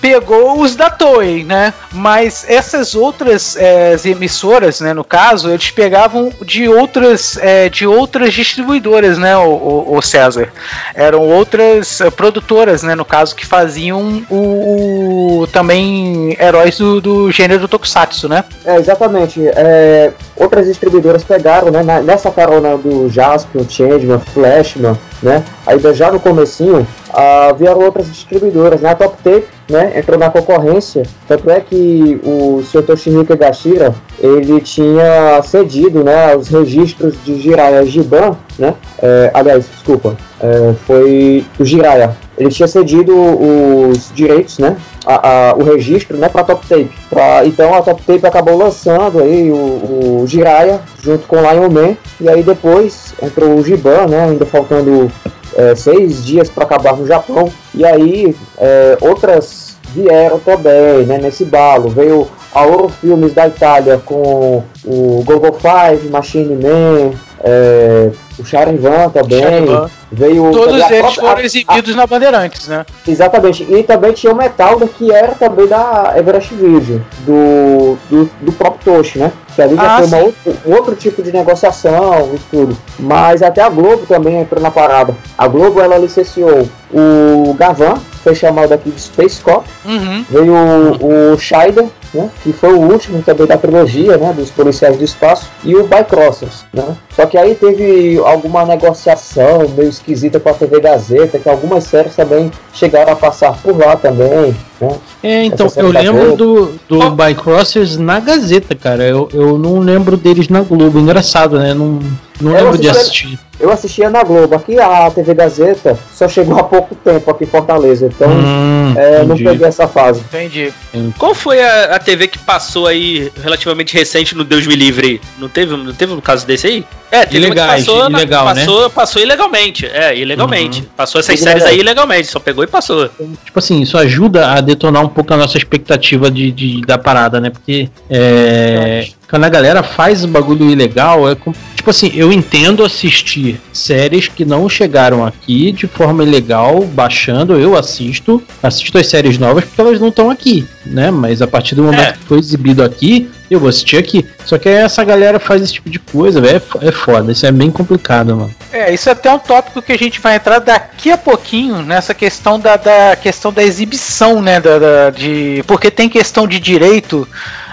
pegou 0.00 0.60
os 0.60 0.74
da 0.74 0.88
Toei, 0.90 1.44
né? 1.44 1.74
Mas 1.92 2.44
essas 2.48 2.94
outras 2.94 3.56
é, 3.56 3.96
emissoras, 4.04 4.80
né, 4.80 4.92
no 4.94 5.04
caso, 5.04 5.50
eles 5.50 5.70
pegavam 5.70 6.32
de 6.42 6.68
outras 6.68 7.36
é, 7.38 7.68
de 7.68 7.86
outras 7.86 8.32
distribuidoras, 8.32 9.18
né, 9.18 9.36
o, 9.36 9.42
o- 9.50 9.96
o 9.96 10.02
César. 10.02 10.48
Eram 10.94 11.20
outras 11.20 12.00
é, 12.00 12.10
produtoras, 12.10 12.82
né, 12.82 12.94
no 12.94 13.04
caso, 13.04 13.34
que 13.34 13.44
faziam 13.46 14.22
o, 14.30 15.40
o- 15.42 15.46
também 15.48 16.36
heróis 16.40 16.78
do, 16.78 17.00
do 17.00 17.30
gênero 17.30 17.68
Tokusatsu, 17.68 18.28
né? 18.28 18.44
É, 18.64 18.76
exatamente. 18.76 19.40
É, 19.48 20.12
outras 20.40 20.66
distribuidoras 20.66 21.22
pegaram, 21.22 21.70
né, 21.70 21.82
nessa 22.02 22.30
carona 22.30 22.76
do 22.76 23.10
Jaspion, 23.10 23.62
Changeman, 23.68 24.18
Flashman, 24.18 24.98
né, 25.22 25.44
ainda 25.66 25.92
já 25.92 26.10
no 26.10 26.18
comecinho, 26.18 26.86
ah, 27.12 27.54
vieram 27.56 27.80
outras 27.82 28.06
distribuidoras, 28.06 28.80
né, 28.80 28.90
a 28.90 28.94
Top 28.94 29.16
Tape, 29.22 29.46
né, 29.68 29.92
entrou 29.98 30.18
na 30.18 30.30
concorrência, 30.30 31.02
tanto 31.28 31.50
é 31.50 31.60
que 31.60 32.18
o 32.24 32.62
Sr. 32.64 32.82
Toshihiko 32.82 33.36
Gashira, 33.36 33.94
ele 34.18 34.60
tinha 34.62 35.42
cedido, 35.42 36.02
né, 36.02 36.34
os 36.34 36.48
registros 36.48 37.14
de 37.22 37.38
Jiraiya 37.38 37.84
Giban, 37.84 38.34
né, 38.58 38.74
é, 39.02 39.30
aliás, 39.34 39.66
desculpa, 39.70 40.16
é, 40.40 40.72
foi 40.86 41.44
o 41.58 41.64
Jiraiya, 41.64 42.16
ele 42.40 42.48
tinha 42.50 42.66
cedido 42.66 43.14
os 43.14 44.10
direitos, 44.14 44.58
né, 44.58 44.76
a- 45.06 45.50
a- 45.50 45.54
o 45.54 45.62
registro 45.62 46.16
né, 46.16 46.28
para 46.28 46.42
Top 46.42 46.66
Tape. 46.66 46.90
Pra- 47.08 47.44
então 47.44 47.74
a 47.74 47.82
Top 47.82 48.02
Tape 48.02 48.26
acabou 48.26 48.56
lançando 48.56 49.20
aí 49.20 49.50
o, 49.50 50.22
o 50.22 50.24
Jiraiya 50.26 50.80
junto 51.02 51.26
com 51.28 51.36
Lion 51.36 51.68
Man. 51.70 51.96
E 52.20 52.28
aí 52.28 52.42
depois 52.42 53.14
entrou 53.22 53.54
o 53.56 53.62
Giban, 53.62 54.06
né, 54.08 54.24
ainda 54.30 54.46
faltando 54.46 55.10
é, 55.56 55.74
seis 55.74 56.24
dias 56.24 56.48
para 56.48 56.64
acabar 56.64 56.96
no 56.96 57.06
Japão. 57.06 57.50
E 57.74 57.84
aí 57.84 58.34
é, 58.58 58.96
outras 59.00 59.76
vieram 59.92 60.38
também 60.38 61.04
né, 61.06 61.18
nesse 61.18 61.44
balo. 61.44 61.88
Veio 61.90 62.26
a 62.54 62.62
Ouro 62.64 62.88
Filmes 62.88 63.34
da 63.34 63.48
Itália 63.48 64.00
com 64.04 64.62
o 64.84 65.22
Gogo 65.24 65.52
Five, 65.60 66.08
Machine 66.08 66.54
Man, 66.56 67.10
é, 67.42 68.10
o 68.38 68.44
Charivan 68.44 69.08
também. 69.10 69.42
Charivan. 69.42 69.90
Veio 70.12 70.50
Todos 70.50 70.74
a 70.82 70.86
eles 70.88 70.98
própria- 70.98 71.22
foram 71.22 71.36
a- 71.40 71.44
exibidos 71.44 71.94
na 71.94 72.04
Bandeirantes, 72.06 72.66
né? 72.66 72.84
Exatamente, 73.06 73.62
e 73.70 73.82
também 73.84 74.12
tinha 74.12 74.32
o 74.32 74.36
Metalda, 74.36 74.86
que 74.88 75.12
era 75.12 75.28
também 75.34 75.68
da 75.68 76.14
Everest 76.16 76.52
Video, 76.54 77.04
do, 77.20 77.96
do, 78.10 78.30
do 78.40 78.52
próprio 78.52 78.92
Toshi, 78.96 79.20
né? 79.20 79.30
Que 79.54 79.62
ali 79.62 79.76
já 79.76 79.98
Ah, 79.98 80.02
foi 80.02 80.20
outro, 80.22 80.56
um 80.66 80.74
outro 80.74 80.94
tipo 80.96 81.22
de 81.22 81.30
negociação 81.32 82.30
e 82.34 82.38
tudo. 82.50 82.76
Mas 82.98 83.40
até 83.42 83.62
a 83.62 83.68
Globo 83.68 84.04
também 84.06 84.40
entrou 84.40 84.60
na 84.60 84.70
parada. 84.70 85.14
A 85.38 85.46
Globo, 85.46 85.80
ela 85.80 85.96
licenciou 85.96 86.68
o 86.92 87.54
Gavan, 87.54 87.94
foi 88.22 88.34
chamado 88.34 88.72
aqui 88.72 88.90
de 88.90 89.00
Space 89.00 89.40
Cop, 89.40 89.64
Uhum. 89.84 90.24
veio 90.30 90.54
o, 90.54 91.32
o 91.34 91.38
Scheider, 91.38 91.86
né? 92.12 92.28
Que 92.42 92.52
foi 92.52 92.72
o 92.72 92.80
último 92.80 93.22
também 93.22 93.46
da 93.46 93.56
trilogia, 93.56 94.16
né? 94.16 94.32
Dos 94.32 94.50
policiais 94.50 94.96
do 94.96 95.04
espaço, 95.04 95.46
e 95.64 95.74
o 95.76 95.86
Bycrossers, 95.86 96.64
né? 96.72 96.96
Só 97.14 97.26
que 97.26 97.36
aí 97.38 97.54
teve 97.54 98.18
alguma 98.24 98.64
negociação 98.64 99.68
meio 99.76 99.88
esquisita 99.88 100.38
com 100.40 100.48
a 100.50 100.54
TV 100.54 100.80
Gazeta, 100.80 101.38
que 101.38 101.48
algumas 101.48 101.84
séries 101.84 102.14
também 102.16 102.50
chegaram 102.74 103.12
a 103.12 103.16
passar 103.16 103.56
por 103.62 103.76
lá 103.78 103.96
também, 103.96 104.54
né? 104.80 104.90
É, 105.22 105.44
então, 105.44 105.66
eu 105.76 105.92
da 105.92 106.00
lembro 106.00 106.36
do, 106.36 106.72
do 106.88 107.10
Bycrossers 107.10 107.96
na 107.96 108.20
Gazeta, 108.20 108.74
cara. 108.74 109.04
Eu, 109.04 109.28
eu 109.32 109.58
não 109.58 109.78
lembro 109.80 110.16
deles 110.16 110.48
na 110.48 110.60
Globo. 110.62 110.98
Engraçado, 110.98 111.58
né? 111.58 111.74
Não, 111.74 111.98
não 112.40 112.52
Eu 112.56 112.64
lembro 112.64 112.78
de 112.78 112.88
assisti- 112.88 113.26
assistir. 113.26 113.49
Eu 113.60 113.70
assistia 113.70 114.08
na 114.08 114.24
Globo, 114.24 114.54
aqui 114.54 114.78
a 114.80 115.10
TV 115.10 115.34
Gazeta 115.34 115.98
só 116.14 116.26
chegou 116.26 116.58
há 116.58 116.62
pouco 116.64 116.94
tempo 116.94 117.30
aqui 117.30 117.44
em 117.44 117.46
Fortaleza, 117.46 118.06
então 118.06 118.28
Hum, 118.30 118.94
é, 118.96 119.18
não 119.18 119.34
entendi. 119.34 119.44
peguei 119.44 119.66
essa 119.66 119.86
fase. 119.86 120.20
Entendi. 120.20 120.72
Qual 121.18 121.34
foi 121.34 121.62
a, 121.62 121.96
a 121.96 121.98
TV 121.98 122.26
que 122.26 122.38
passou 122.38 122.86
aí 122.86 123.30
relativamente 123.42 123.92
recente 123.94 124.34
no 124.34 124.44
Deus 124.44 124.66
Me 124.66 124.74
Livre? 124.74 125.20
Não 125.38 125.46
teve, 125.48 125.76
não 125.76 125.92
teve 125.92 126.12
um 126.14 126.20
caso 126.22 126.46
desse 126.46 126.66
aí? 126.68 126.84
É, 127.12 127.26
teve 127.26 127.46
uma 127.46 127.54
que 127.54 127.60
passou, 127.60 128.08
na- 128.08 128.18
ilegal, 128.20 128.46
né? 128.54 128.64
passou, 128.64 128.90
passou 128.90 129.20
ilegalmente. 129.22 129.84
É, 129.86 130.16
ilegalmente. 130.16 130.82
Passou 130.96 131.20
essas 131.20 131.34
Ilegal. 131.40 131.58
séries 131.60 131.66
aí 131.74 131.80
ilegalmente, 131.80 132.28
só 132.28 132.38
pegou 132.40 132.64
e 132.64 132.66
passou. 132.66 133.10
Tipo 133.44 133.58
assim, 133.58 133.82
isso 133.82 133.98
ajuda 133.98 134.52
a 134.52 134.60
detonar 134.62 135.04
um 135.04 135.08
pouco 135.08 135.34
a 135.34 135.36
nossa 135.36 135.58
expectativa 135.58 136.30
de, 136.30 136.50
de- 136.50 136.80
da 136.82 136.96
parada, 136.96 137.40
né? 137.40 137.50
Porque 137.50 137.90
é, 138.08 139.06
quando 139.28 139.44
a 139.44 139.48
galera 139.48 139.82
faz 139.82 140.24
o 140.24 140.28
bagulho 140.28 140.70
ilegal, 140.70 141.28
é 141.28 141.34
com- 141.34 141.52
tipo 141.80 141.90
assim, 141.90 142.12
eu 142.14 142.30
entendo 142.30 142.84
assistir 142.84 143.58
séries 143.72 144.28
que 144.28 144.44
não 144.44 144.68
chegaram 144.68 145.24
aqui 145.24 145.72
de 145.72 145.86
forma 145.86 146.22
ilegal, 146.22 146.82
baixando, 146.84 147.58
eu 147.58 147.74
assisto, 147.76 148.42
assisto 148.62 148.98
as 148.98 149.06
séries 149.06 149.38
novas 149.38 149.64
porque 149.64 149.80
elas 149.80 149.98
não 149.98 150.08
estão 150.08 150.28
aqui, 150.30 150.66
né? 150.84 151.10
Mas 151.10 151.40
a 151.40 151.46
partir 151.46 151.74
do 151.74 151.82
momento 151.82 152.00
É. 152.10 152.12
que 152.12 152.24
foi 152.24 152.38
exibido 152.38 152.82
aqui, 152.84 153.30
eu 153.50 153.58
vou 153.58 153.68
assistir 153.70 153.96
aqui. 153.96 154.26
Só 154.44 154.58
que 154.58 154.68
essa 154.68 155.02
galera 155.02 155.40
faz 155.40 155.62
esse 155.62 155.72
tipo 155.72 155.88
de 155.88 155.98
coisa, 155.98 156.38
velho, 156.40 156.62
é 156.82 156.88
é 156.88 156.92
foda, 156.92 157.32
isso 157.32 157.46
é 157.46 157.50
bem 157.52 157.70
complicado, 157.70 158.36
mano. 158.36 158.54
É, 158.72 158.92
isso 158.92 159.08
é 159.08 159.12
até 159.12 159.32
um 159.32 159.38
tópico 159.38 159.80
que 159.80 159.92
a 159.92 159.98
gente 159.98 160.20
vai 160.20 160.36
entrar 160.36 160.58
daqui 160.58 161.10
a 161.10 161.16
pouquinho 161.18 161.82
nessa 161.82 162.12
questão 162.14 162.60
da, 162.60 162.76
da 162.76 163.16
questão 163.16 163.50
da 163.52 163.62
exibição, 163.62 164.42
né? 164.42 164.60
Da, 164.60 164.78
da- 164.78 165.10
de, 165.10 165.64
porque 165.66 165.90
tem 165.90 166.08
questão 166.10 166.46
de 166.46 166.60
direito. 166.60 167.26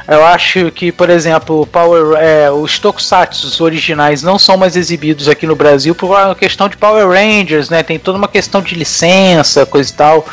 Eu 0.07 0.25
acho 0.25 0.71
que, 0.71 0.89
por 0.89 1.09
exemplo, 1.09 1.67
Power, 1.67 2.17
é, 2.17 2.49
os 2.49 2.79
Tokusatsu 2.79 3.61
originais 3.61 4.23
não 4.23 4.39
são 4.39 4.55
mais 4.55 4.77
exibidos 4.77 5.27
aqui 5.27 5.45
no 5.45 5.55
Brasil 5.55 5.93
por 5.93 6.07
uma 6.07 6.33
questão 6.33 6.69
de 6.69 6.77
Power 6.77 7.09
Rangers, 7.09 7.69
né? 7.69 7.83
Tem 7.83 7.99
toda 7.99 8.17
uma 8.17 8.27
questão 8.29 8.61
de 8.61 8.73
licença, 8.73 9.65
coisa 9.65 9.91
e 9.91 9.93
tal. 9.93 10.25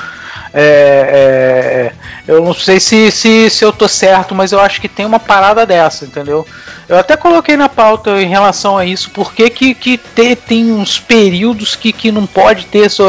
É, 0.57 1.93
é, 2.24 2.24
eu 2.27 2.43
não 2.43 2.55
sei 2.55 2.81
se, 2.81 3.11
se, 3.11 3.51
se 3.51 3.65
eu 3.65 3.73
tô 3.73 3.87
certo, 3.87 4.35
mas 4.35 4.53
eu 4.53 4.61
acho 4.61 4.81
que 4.81 4.89
tem 4.89 5.05
uma 5.05 5.19
parada 5.21 5.67
dessa, 5.67 6.05
entendeu? 6.05 6.47
Eu 6.89 6.99
até 6.99 7.17
coloquei 7.17 7.57
na 7.57 7.69
pauta 7.69 8.21
em 8.23 8.29
relação 8.29 8.77
a 8.77 8.85
isso, 8.85 9.11
porque 9.11 9.49
que, 9.51 9.75
que 9.75 9.97
te- 9.99 10.37
tem 10.37 10.73
uns 10.73 10.99
períodos 10.99 11.75
que, 11.75 11.93
que 11.93 12.11
não 12.13 12.27
pode 12.27 12.67
ter, 12.67 12.91
só, 12.91 13.07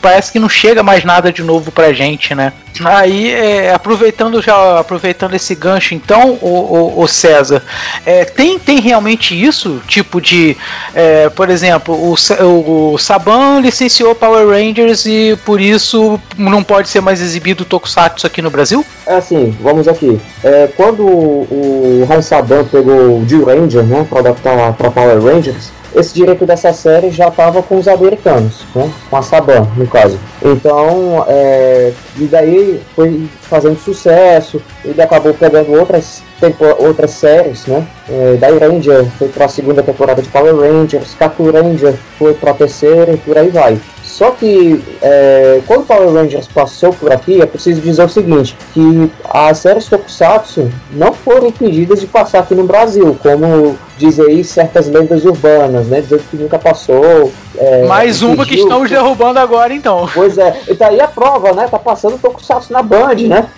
parece 0.00 0.32
que 0.32 0.38
não 0.38 0.48
chega 0.48 0.82
mais 0.82 1.04
nada 1.04 1.32
de 1.32 1.42
novo 1.42 1.70
pra 1.70 1.92
gente, 1.92 2.34
né? 2.34 2.52
Aí, 2.84 3.30
é, 3.30 3.72
aproveitando 3.72 4.42
já 4.42 4.80
aproveitando 4.80 5.34
esse 5.34 5.54
gancho, 5.54 5.94
então, 5.94 6.36
o, 6.40 6.48
o, 6.48 7.02
o 7.02 7.06
César, 7.06 7.62
é, 8.04 8.24
tem, 8.24 8.58
tem 8.58 8.80
realmente 8.80 9.40
isso? 9.40 9.80
Tipo 9.86 10.20
de, 10.20 10.56
é, 10.92 11.28
por 11.28 11.50
exemplo, 11.50 11.94
o, 11.94 12.16
o, 12.42 12.94
o 12.94 12.98
Saban 12.98 13.60
licenciou 13.60 14.12
Power 14.16 14.48
Rangers 14.48 15.06
e 15.06 15.38
por 15.44 15.60
isso 15.60 16.20
não 16.36 16.64
pode 16.64 16.88
ser 16.88 17.00
mais 17.00 17.20
exibido 17.22 17.64
Tokusatsu 17.64 18.26
aqui 18.26 18.42
no 18.44 18.50
Brasil? 18.50 18.84
É 19.06 19.14
assim, 19.14 19.56
vamos 19.60 19.88
aqui. 19.88 20.20
É, 20.42 20.68
quando 20.76 21.04
o 21.04 22.06
Rai 22.08 22.22
Saban 22.22 22.64
pegou 22.64 23.18
o 23.18 23.24
Jill 23.28 23.44
Ranger, 23.44 23.82
né, 23.82 24.06
para 24.08 24.20
adaptar 24.20 24.72
para 24.74 24.90
Power 24.90 25.20
Rangers, 25.20 25.72
esse 25.94 26.12
direito 26.12 26.44
dessa 26.44 26.72
série 26.72 27.10
já 27.10 27.28
estava 27.28 27.62
com 27.62 27.78
os 27.78 27.86
americanos, 27.86 28.64
né, 28.74 28.90
com 29.08 29.16
a 29.16 29.22
Saban, 29.22 29.68
no 29.76 29.86
caso. 29.86 30.18
Então, 30.42 31.24
é, 31.28 31.92
e 32.18 32.24
daí 32.24 32.80
foi 32.96 33.28
fazendo 33.42 33.78
sucesso, 33.78 34.60
ele 34.84 35.00
acabou 35.00 35.32
pegando 35.32 35.72
outras, 35.72 36.22
tempo, 36.40 36.64
outras 36.78 37.12
séries, 37.12 37.66
né, 37.66 37.86
é, 38.08 38.36
Dai 38.40 38.58
Ranger 38.58 39.04
foi 39.18 39.28
para 39.28 39.44
a 39.44 39.48
segunda 39.48 39.82
temporada 39.82 40.20
de 40.20 40.28
Power 40.28 40.56
Rangers, 40.56 41.14
Kaku 41.14 41.50
Ranger 41.50 41.94
foi 42.18 42.34
para 42.34 42.50
a 42.50 42.54
terceira 42.54 43.12
e 43.12 43.16
por 43.16 43.38
aí 43.38 43.48
vai. 43.48 43.78
Só 44.04 44.30
que 44.30 44.84
é, 45.02 45.60
quando 45.66 45.80
o 45.80 45.86
Power 45.86 46.12
Rangers 46.12 46.46
passou 46.46 46.92
por 46.92 47.10
aqui, 47.12 47.40
é 47.40 47.46
preciso 47.46 47.80
dizer 47.80 48.04
o 48.04 48.08
seguinte, 48.08 48.56
que 48.72 49.10
as 49.28 49.58
séries 49.58 49.88
Tokusatsu 49.88 50.70
não 50.92 51.12
foram 51.12 51.48
impedidas 51.48 52.00
de 52.00 52.06
passar 52.06 52.40
aqui 52.40 52.54
no 52.54 52.64
Brasil, 52.64 53.16
como 53.20 53.76
dizem 53.98 54.26
aí 54.26 54.44
certas 54.44 54.88
lendas 54.88 55.24
urbanas, 55.24 55.86
né? 55.88 56.00
Dizendo 56.00 56.22
que 56.30 56.36
nunca 56.36 56.58
passou. 56.58 57.32
É, 57.64 57.86
Mais 57.86 58.22
uma 58.22 58.44
que 58.44 58.56
estamos 58.56 58.90
derrubando 58.90 59.38
agora, 59.38 59.72
então. 59.72 60.08
Pois 60.12 60.36
é, 60.36 60.60
e 60.68 60.74
tá 60.74 60.88
aí 60.88 61.00
a 61.00 61.08
prova, 61.08 61.52
né? 61.52 61.66
Tá 61.66 61.78
passando 61.78 62.18
Tokusatsu 62.18 62.72
na 62.72 62.82
Band, 62.82 63.14
né? 63.26 63.48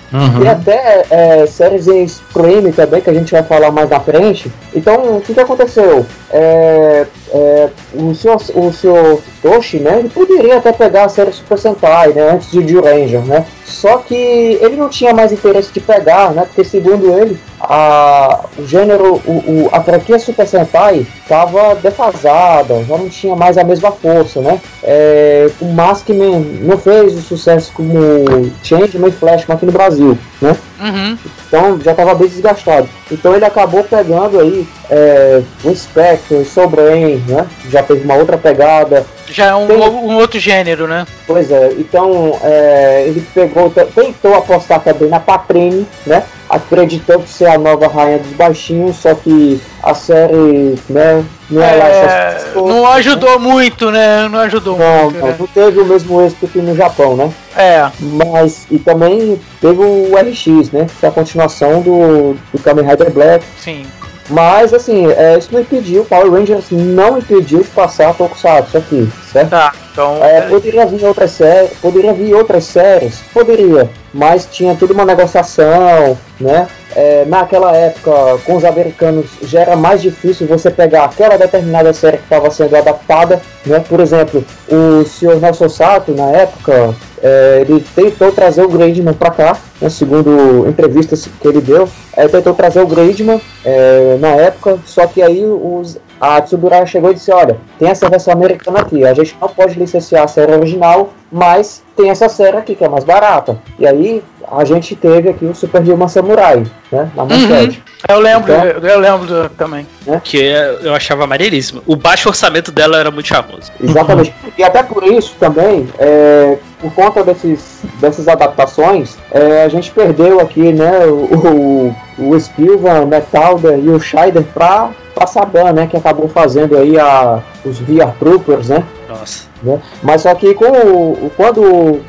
E 0.42 0.48
até 0.48 1.04
é, 1.10 1.46
séries 1.46 1.88
em 1.88 2.04
streaming 2.04 2.70
também, 2.70 3.00
que 3.00 3.10
a 3.10 3.14
gente 3.14 3.32
vai 3.32 3.42
falar 3.42 3.70
mais 3.72 3.90
na 3.90 3.98
frente. 3.98 4.50
Então, 4.74 5.16
o 5.16 5.20
que, 5.20 5.34
que 5.34 5.40
aconteceu? 5.40 6.06
É, 6.30 7.06
é, 7.32 7.68
o 7.94 8.14
senhor, 8.14 8.40
o 8.54 8.72
senhor 8.72 9.20
Toshi, 9.42 9.78
né? 9.78 9.98
Ele 9.98 10.08
poderia 10.08 10.58
até 10.58 10.72
pegar 10.72 11.04
a 11.04 11.08
série 11.08 11.32
Super 11.32 11.58
Sentai, 11.58 12.12
né? 12.12 12.30
Antes 12.30 12.50
de 12.50 12.78
Ranger, 12.78 13.24
né? 13.24 13.44
Só 13.66 13.98
que 13.98 14.14
ele 14.14 14.76
não 14.76 14.88
tinha 14.88 15.12
mais 15.12 15.32
interesse 15.32 15.72
de 15.72 15.80
pegar, 15.80 16.30
né? 16.30 16.44
Porque 16.46 16.62
segundo 16.64 17.12
ele, 17.18 17.36
a, 17.60 18.44
o 18.56 18.64
gênero, 18.66 19.20
o, 19.26 19.30
o- 19.32 19.68
a 19.72 19.82
franquia 19.82 20.18
Super 20.20 20.46
Sentai 20.46 21.04
estava 21.22 21.74
defasada, 21.74 22.84
já 22.84 22.96
não 22.96 23.08
tinha 23.08 23.34
mais 23.34 23.58
a 23.58 23.64
mesma 23.64 23.90
força, 23.90 24.40
né? 24.40 24.60
É, 24.82 25.50
o 25.60 25.66
Maskman 25.66 26.38
não 26.62 26.78
fez 26.78 27.14
o 27.14 27.20
sucesso 27.22 27.72
como 27.74 28.50
Changeman 28.62 29.08
e 29.08 29.12
Flashman 29.12 29.56
aqui 29.56 29.66
no 29.66 29.72
Brasil, 29.72 30.16
né? 30.40 30.56
Uhum. 30.80 31.18
Então 31.48 31.80
já 31.80 31.90
estava 31.90 32.14
bem 32.14 32.28
desgastado. 32.28 32.88
Então 33.10 33.34
ele 33.34 33.44
acabou 33.44 33.82
pegando 33.82 34.38
aí 34.38 34.66
é, 34.90 35.42
o 35.64 35.74
Spectre, 35.74 36.44
Soul 36.44 36.68
Brain, 36.68 37.16
né? 37.26 37.46
Já 37.68 37.82
teve 37.82 38.04
uma 38.04 38.14
outra 38.14 38.38
pegada. 38.38 39.04
Já 39.36 39.48
é 39.48 39.54
um, 39.54 39.66
Tem- 39.66 39.76
um 39.76 40.16
outro 40.16 40.40
gênero, 40.40 40.88
né? 40.88 41.06
Pois 41.26 41.50
é, 41.50 41.72
então 41.78 42.38
é, 42.42 43.04
ele 43.06 43.22
pegou, 43.34 43.70
tentou 43.94 44.34
apostar 44.34 44.80
também 44.80 45.10
na 45.10 45.20
Patrine, 45.20 45.86
né? 46.06 46.22
Acreditando 46.48 47.26
ser 47.26 47.44
a 47.48 47.58
nova 47.58 47.86
rainha 47.86 48.18
dos 48.18 48.32
baixinhos, 48.32 48.96
só 48.96 49.14
que 49.14 49.60
a 49.82 49.92
série, 49.92 50.76
né? 50.88 51.22
Não 51.50 51.62
é, 51.62 51.76
lá 51.76 51.84
É, 51.86 52.28
essas 52.34 52.52
coisas, 52.54 52.70
não 52.74 52.86
ajudou 52.92 53.38
muito, 53.38 53.90
né? 53.90 54.26
Não 54.26 54.38
ajudou 54.40 54.78
Não, 54.78 55.02
muito, 55.04 55.18
não, 55.18 55.26
né? 55.28 55.36
não 55.38 55.46
teve 55.46 55.80
o 55.80 55.84
mesmo 55.84 56.22
êxito 56.22 56.48
que 56.48 56.58
no 56.60 56.74
Japão, 56.74 57.14
né? 57.14 57.30
É, 57.54 57.90
Mas, 58.00 58.66
e 58.70 58.78
também 58.78 59.38
teve 59.60 59.80
o 59.82 60.12
RX, 60.16 60.70
né? 60.72 60.86
Que 60.98 61.04
é 61.04 61.08
a 61.10 61.12
continuação 61.12 61.82
do, 61.82 62.36
do 62.52 62.58
Kamen 62.62 62.86
Rider 62.88 63.10
Black. 63.10 63.44
sim. 63.60 63.84
Mas, 64.28 64.74
assim, 64.74 65.06
é, 65.12 65.38
isso 65.38 65.48
não 65.52 65.60
impediu, 65.60 66.04
Power 66.04 66.30
Rangers 66.30 66.66
não 66.70 67.18
impediu 67.18 67.60
de 67.60 67.68
passar 67.68 68.14
Tokusatsu 68.14 68.78
aqui, 68.78 69.08
certo? 69.32 69.50
Tá. 69.50 69.72
Então, 69.92 70.22
É, 70.22 70.42
poderia 70.42 70.84
vir 70.84 71.04
outras 71.04 71.30
séries, 71.30 71.70
poderia 71.80 72.12
vir 72.12 72.34
outras 72.34 72.64
séries, 72.64 73.20
poderia, 73.32 73.88
mas 74.12 74.46
tinha 74.50 74.74
tudo 74.74 74.92
uma 74.92 75.04
negociação, 75.04 76.18
né? 76.40 76.66
É, 76.98 77.26
naquela 77.26 77.76
época, 77.76 78.38
com 78.46 78.56
os 78.56 78.64
americanos, 78.64 79.26
já 79.42 79.60
era 79.60 79.76
mais 79.76 80.00
difícil 80.00 80.46
você 80.46 80.70
pegar 80.70 81.04
aquela 81.04 81.36
determinada 81.36 81.92
série 81.92 82.16
que 82.16 82.22
estava 82.22 82.50
sendo 82.50 82.74
adaptada, 82.74 83.38
né? 83.66 83.84
Por 83.86 84.00
exemplo, 84.00 84.42
o 84.66 85.04
Sr. 85.04 85.36
Nelson 85.38 85.68
Sato, 85.68 86.12
na 86.12 86.30
época, 86.30 86.94
é, 87.22 87.64
ele 87.68 87.84
tentou 87.94 88.32
trazer 88.32 88.62
o 88.62 88.68
Gradman 88.68 89.12
para 89.12 89.30
cá, 89.30 89.58
né? 89.78 89.90
segundo 89.90 90.66
entrevistas 90.66 91.28
que 91.38 91.46
ele 91.46 91.60
deu, 91.60 91.86
é, 92.16 92.26
tentou 92.28 92.54
trazer 92.54 92.80
o 92.80 92.86
Gradman 92.86 93.42
é, 93.62 94.16
na 94.18 94.28
época, 94.28 94.78
só 94.86 95.06
que 95.06 95.20
aí 95.20 95.44
os, 95.44 95.98
a 96.20 96.40
Tsuburaya 96.40 96.86
chegou 96.86 97.10
e 97.10 97.14
disse, 97.14 97.32
olha, 97.32 97.58
tem 97.78 97.88
essa 97.88 98.08
versão 98.08 98.32
americana 98.32 98.80
aqui, 98.80 99.04
a 99.04 99.14
gente 99.14 99.36
não 99.40 99.48
pode 99.48 99.78
licenciar 99.78 100.24
a 100.24 100.28
série 100.28 100.52
original, 100.52 101.10
mas 101.30 101.82
tem 101.96 102.10
essa 102.10 102.28
série 102.28 102.56
aqui 102.56 102.74
que 102.74 102.84
é 102.84 102.88
mais 102.88 103.04
barata. 103.04 103.58
E 103.78 103.86
aí 103.86 104.22
a 104.50 104.64
gente 104.64 104.94
teve 104.94 105.28
aqui 105.28 105.44
o 105.44 105.54
Super 105.54 105.82
Dilma 105.82 106.08
Samurai, 106.08 106.62
né, 106.92 107.10
na 107.16 107.24
manchete. 107.24 107.82
eu 108.08 108.20
lembro, 108.20 108.52
Então- 108.52 108.64
eu, 108.64 108.80
eu 108.80 108.98
lembro 109.00 109.26
do- 109.26 109.48
também. 109.50 109.86
Que 110.22 110.38
eu 110.82 110.94
achava 110.94 111.26
maneiríssimo. 111.26 111.82
O 111.84 111.96
baixo 111.96 112.28
orçamento 112.28 112.70
dela 112.70 112.96
era 112.98 113.10
muito 113.10 113.26
charmoso. 113.26 113.72
Exatamente. 113.82 114.32
E 114.56 114.62
até 114.62 114.82
por 114.84 115.02
isso 115.02 115.34
também, 115.40 115.88
é, 115.98 116.56
por 116.80 116.92
conta 116.94 117.24
desses, 117.24 117.80
dessas 118.00 118.28
adaptações, 118.28 119.16
é, 119.32 119.64
a 119.64 119.68
gente 119.68 119.90
perdeu 119.90 120.38
aqui, 120.40 120.72
né, 120.72 121.06
o, 121.06 121.94
o, 122.18 122.30
o 122.30 122.38
Spilvan, 122.40 123.00
o 123.00 123.06
Metalder 123.06 123.78
e 123.78 123.88
o 123.90 123.98
Scheider 123.98 124.44
pra, 124.54 124.90
pra 125.16 125.26
Saban, 125.26 125.72
né, 125.72 125.86
que 125.86 125.96
acabou 125.96 126.28
fazendo 126.28 126.76
aí 126.76 126.98
a, 126.98 127.40
os 127.64 127.78
VR 127.80 128.10
Troopers, 128.18 128.68
né, 128.68 128.84
Nossa. 129.08 129.44
né? 129.62 129.80
Mas 130.02 130.20
só 130.20 130.34
que 130.34 130.52
com 130.52 130.66
o, 130.66 131.12
o- 131.26 131.32
quando 131.36 131.62
o, 131.62 132.02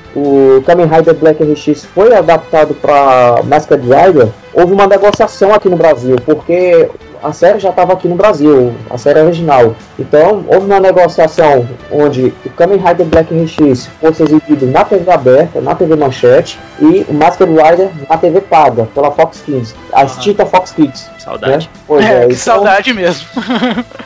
o 0.57 0.61
Kamen 0.65 0.87
Rider 0.87 1.15
Black 1.15 1.41
RX 1.41 1.85
foi 1.85 2.13
adaptado 2.13 2.73
para 2.73 3.41
Masked 3.45 3.79
Rider, 3.81 4.27
houve 4.53 4.73
uma 4.73 4.87
negociação 4.87 5.53
aqui 5.53 5.69
no 5.69 5.77
Brasil, 5.77 6.17
porque 6.25 6.89
a 7.23 7.31
série 7.33 7.59
já 7.59 7.69
estava 7.69 7.93
aqui 7.93 8.07
no 8.07 8.15
Brasil, 8.15 8.73
a 8.89 8.97
série 8.97 9.19
original. 9.21 9.75
Então 9.97 10.43
houve 10.47 10.65
uma 10.65 10.79
negociação 10.79 11.67
onde 11.91 12.33
o 12.45 12.49
Kamen 12.49 12.77
Rider 12.77 13.05
Black 13.07 13.33
RX 13.33 13.87
fosse 14.01 14.23
exibido 14.23 14.65
na 14.67 14.83
TV 14.83 15.09
aberta, 15.11 15.61
na 15.61 15.75
TV 15.75 15.95
Manchete, 15.95 16.59
e 16.79 17.05
o 17.07 17.13
Masked 17.13 17.47
Rider 17.47 17.89
na 18.09 18.17
TV 18.17 18.41
paga, 18.41 18.87
pela 18.93 19.11
Fox 19.11 19.41
Kids, 19.45 19.75
a 19.93 20.03
extinta 20.05 20.45
Fox 20.45 20.71
Kids. 20.71 21.07
Né? 21.07 21.13
Saudade. 21.27 21.69
Pois 21.85 22.05
É, 22.05 22.19
que 22.19 22.25
então- 22.27 22.37
saudade 22.37 22.93
mesmo. 22.93 23.27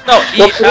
Não, 0.07 0.21
então, 0.33 0.45
e 0.45 0.49
isso 0.49 0.61
mesmo, 0.63 0.67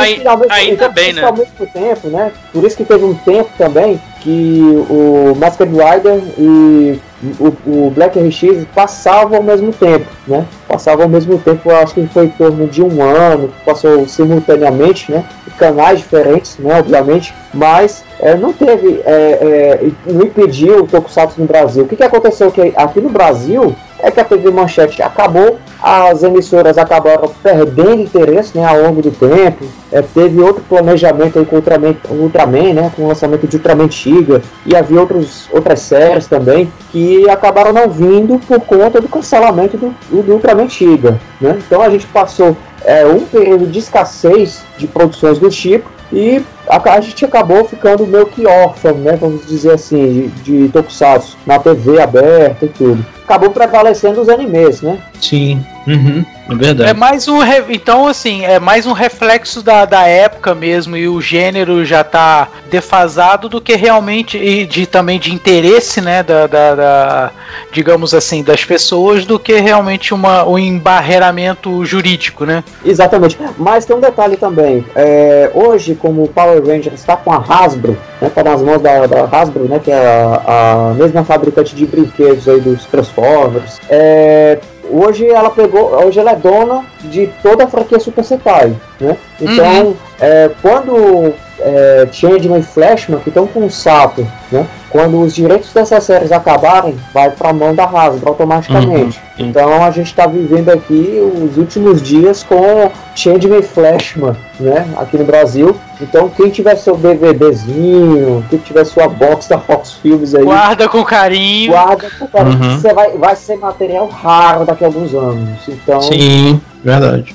ainda 0.51 0.73
então, 0.75 0.89
por 0.89 0.95
bem, 0.95 1.13
né? 1.13 1.23
ao 1.23 1.33
mesmo 1.33 1.67
tempo, 1.73 2.09
né? 2.09 2.33
Por 2.53 2.65
isso 2.65 2.77
que 2.77 2.85
teve 2.85 3.05
um 3.05 3.15
tempo 3.15 3.49
também 3.57 4.01
que 4.21 4.61
o 4.89 5.35
Masked 5.37 5.71
Rider 5.71 6.23
e 6.39 7.01
o, 7.39 7.53
o 7.67 7.91
Black 7.91 8.19
RX 8.19 8.67
passavam 8.75 9.39
ao 9.39 9.43
mesmo 9.43 9.73
tempo, 9.73 10.07
né? 10.27 10.47
Passavam 10.67 11.05
ao 11.05 11.09
mesmo 11.09 11.39
tempo, 11.39 11.71
acho 11.71 11.95
que 11.95 12.07
foi 12.07 12.27
em 12.27 12.31
torno 12.31 12.67
de 12.67 12.83
um 12.83 13.03
ano, 13.03 13.53
passou 13.65 14.07
simultaneamente, 14.07 15.11
né? 15.13 15.25
Canais 15.59 15.99
diferentes, 16.01 16.57
né? 16.59 16.79
Obviamente, 16.79 17.35
mas 17.53 18.05
é, 18.21 18.35
não 18.35 18.53
teve, 18.53 19.01
é, 19.05 19.81
é, 19.83 19.91
não 20.07 20.23
impediu 20.23 20.85
o 20.85 20.87
Tokusatsu 20.87 21.41
no 21.41 21.47
Brasil. 21.47 21.85
O 21.85 21.89
que, 21.89 21.97
que 21.97 22.05
aconteceu? 22.05 22.51
Que 22.51 22.73
aqui 22.77 23.01
no 23.01 23.11
Brasil 23.11 23.75
é 24.03 24.11
que 24.11 24.21
a 24.21 24.25
TV 24.25 24.51
Manchete 24.51 25.03
acabou, 25.03 25.59
as 25.83 26.23
emissoras 26.23 26.77
acabaram 26.79 27.31
perdendo 27.43 28.03
interesse 28.03 28.57
né, 28.57 28.65
ao 28.65 28.83
longo 28.83 29.03
do 29.03 29.11
tempo. 29.11 29.65
É, 29.93 30.03
teve 30.03 30.41
outro 30.41 30.63
planejamento 30.69 31.39
aí 31.39 31.45
com 31.45 31.57
Ultraman, 31.57 31.97
Ultraman, 32.11 32.75
né, 32.75 32.93
com 32.95 33.03
o 33.03 33.09
lançamento 33.09 33.47
de 33.47 33.57
Ultraman 33.57 33.89
Tiga, 33.89 34.43
e 34.67 34.77
havia 34.77 35.01
outros, 35.01 35.49
outras 35.53 35.81
séries 35.81 36.27
também 36.27 36.73
que 36.93 37.29
acabaram 37.29 37.73
não 37.73 37.89
vindo 37.89 38.39
por 38.47 38.61
conta 38.61 39.01
do 39.01 39.09
cancelamento 39.09 39.77
do, 39.77 39.95
do 40.23 40.33
Ultraman 40.33 40.67
Tiga. 40.67 41.19
Né? 41.41 41.59
Então 41.67 41.83
a 41.83 41.91
gente 41.91 42.07
passou 42.07 42.57
é, 42.85 43.07
um 43.07 43.21
período 43.21 43.67
de 43.67 43.79
escassez 43.79 44.63
de 44.79 44.87
produções 44.87 45.39
do 45.39 45.51
tipo 45.51 45.91
e 46.13 46.43
a, 46.71 46.95
a 46.95 47.01
gente 47.01 47.25
acabou 47.25 47.65
ficando 47.65 48.07
meio 48.07 48.27
que 48.27 48.47
órfão, 48.47 48.95
né, 48.95 49.17
vamos 49.21 49.47
dizer 49.47 49.73
assim, 49.73 50.31
de, 50.43 50.63
de 50.63 50.69
Tokusatsu 50.69 51.37
na 51.47 51.59
TV 51.59 52.01
aberta 52.01 52.65
e 52.65 52.69
tudo. 52.69 53.05
Acabou 53.25 53.51
prevalecendo 53.51 54.21
os 54.21 54.29
animes, 54.29 54.83
né? 54.83 54.99
Sim. 55.21 55.65
Uhum. 55.87 56.25
É 56.51 56.55
verdade. 56.55 56.91
É 56.91 56.93
mais 56.95 57.29
um. 57.29 57.39
re- 57.39 57.63
Então, 57.69 58.09
assim, 58.09 58.45
é 58.45 58.59
mais 58.59 58.87
um 58.87 58.93
reflexo 58.93 59.63
da, 59.63 59.85
da 59.85 60.03
época 60.07 60.53
mesmo 60.53 60.97
e 60.97 61.09
o 61.09 61.21
gênero 61.21 61.85
já 61.85 62.03
tá 62.03 62.49
defasado 62.69 63.49
do 63.49 63.61
que 63.61 63.77
realmente. 63.77 64.37
E 64.37 64.67
de, 64.67 64.85
também 64.85 65.19
de 65.21 65.33
interesse, 65.33 66.01
né? 66.01 66.25
Da, 66.25 66.49
da- 66.49 66.75
da- 66.75 67.31
digamos 67.73 68.13
assim, 68.15 68.43
das 68.43 68.65
pessoas, 68.65 69.25
do 69.25 69.39
que 69.39 69.55
realmente 69.61 70.13
uma, 70.13 70.45
um 70.45 70.59
embarreiramento 70.59 71.85
jurídico, 71.85 72.45
né? 72.45 72.63
Exatamente. 72.85 73.39
Mas 73.57 73.85
tem 73.85 73.95
um 73.97 74.01
detalhe 74.01 74.37
também. 74.37 74.85
É, 74.95 75.51
hoje, 75.55 75.95
como 75.95 76.25
o 76.25 76.29
Power 76.29 76.60
Rangers 76.61 77.01
está 77.01 77.17
com 77.17 77.33
a 77.33 77.39
Hasbro, 77.39 77.97
né, 78.21 78.31
tá 78.35 78.43
nas 78.43 78.63
mãos 78.63 78.81
da, 78.81 79.07
da 79.07 79.25
Hasbro, 79.25 79.65
né, 79.65 79.81
que 79.83 79.91
é 79.91 79.97
a, 79.97 80.91
a 80.91 80.95
mesma 80.95 81.25
fabricante 81.25 81.75
de 81.75 81.87
brinquedos 81.87 82.49
aí 82.49 82.61
dos 82.61 82.85
Transformers. 82.87 83.79
É, 83.89 84.59
hoje 84.91 85.29
ela 85.29 85.51
pegou, 85.51 85.93
hoje 86.05 86.19
ela 86.19 86.33
é 86.33 86.37
dona 86.37 86.85
de 87.03 87.29
toda 87.43 87.65
a 87.65 87.69
franquia 87.69 87.99
Super 87.99 88.25
Sentai, 88.25 88.75
né? 89.01 89.17
Então, 89.41 89.97
é, 90.21 90.51
quando 90.61 91.33
é, 91.63 92.09
Changeman 92.13 92.59
e 92.59 92.63
Flashman, 92.63 93.21
que 93.21 93.29
estão 93.29 93.47
com 93.47 93.65
o 93.67 93.71
sapo, 93.71 94.27
né? 94.51 94.67
Quando 94.91 95.21
os 95.21 95.33
direitos 95.35 95.73
dessas 95.73 96.03
séries 96.03 96.33
acabarem, 96.33 96.97
vai 97.15 97.31
para 97.31 97.51
a 97.51 97.53
mão 97.53 97.73
da 97.75 97.85
Hasbro 97.85 98.29
automaticamente. 98.29 99.21
Uhum. 99.39 99.47
Então 99.47 99.85
a 99.85 99.91
gente 99.93 100.09
está 100.09 100.27
vivendo 100.27 100.69
aqui 100.69 101.21
os 101.45 101.57
últimos 101.57 102.03
dias 102.03 102.43
com 102.43 102.91
Changeman 103.15 103.61
e 103.61 103.63
Flashman, 103.63 104.37
né? 104.59 104.89
Aqui 104.97 105.17
no 105.17 105.25
Brasil. 105.25 105.77
Então 106.01 106.29
quem 106.29 106.51
tiver 106.51 106.75
seu 106.77 106.97
DVDzinho, 106.97 108.45
quem 108.51 108.59
tiver 108.59 108.85
sua 108.85 109.09
box 109.09 109.49
da 109.49 109.59
Fox 109.59 109.93
Films 109.93 110.35
aí, 110.35 110.45
Guarda 110.45 110.89
com 110.89 111.05
carinho. 111.05 111.71
guarda, 111.73 112.09
cara, 112.33 112.49
Uhum. 112.49 112.79
você 112.81 112.93
vai, 112.93 113.11
vai 113.17 113.37
ser 113.37 113.57
material 113.59 114.09
raro 114.09 114.65
daqui 114.65 114.85
a 114.85 114.89
alguns 114.89 115.15
anos. 115.15 115.61
Então, 115.69 116.01
Sim, 116.03 116.61
verdade. 116.85 117.35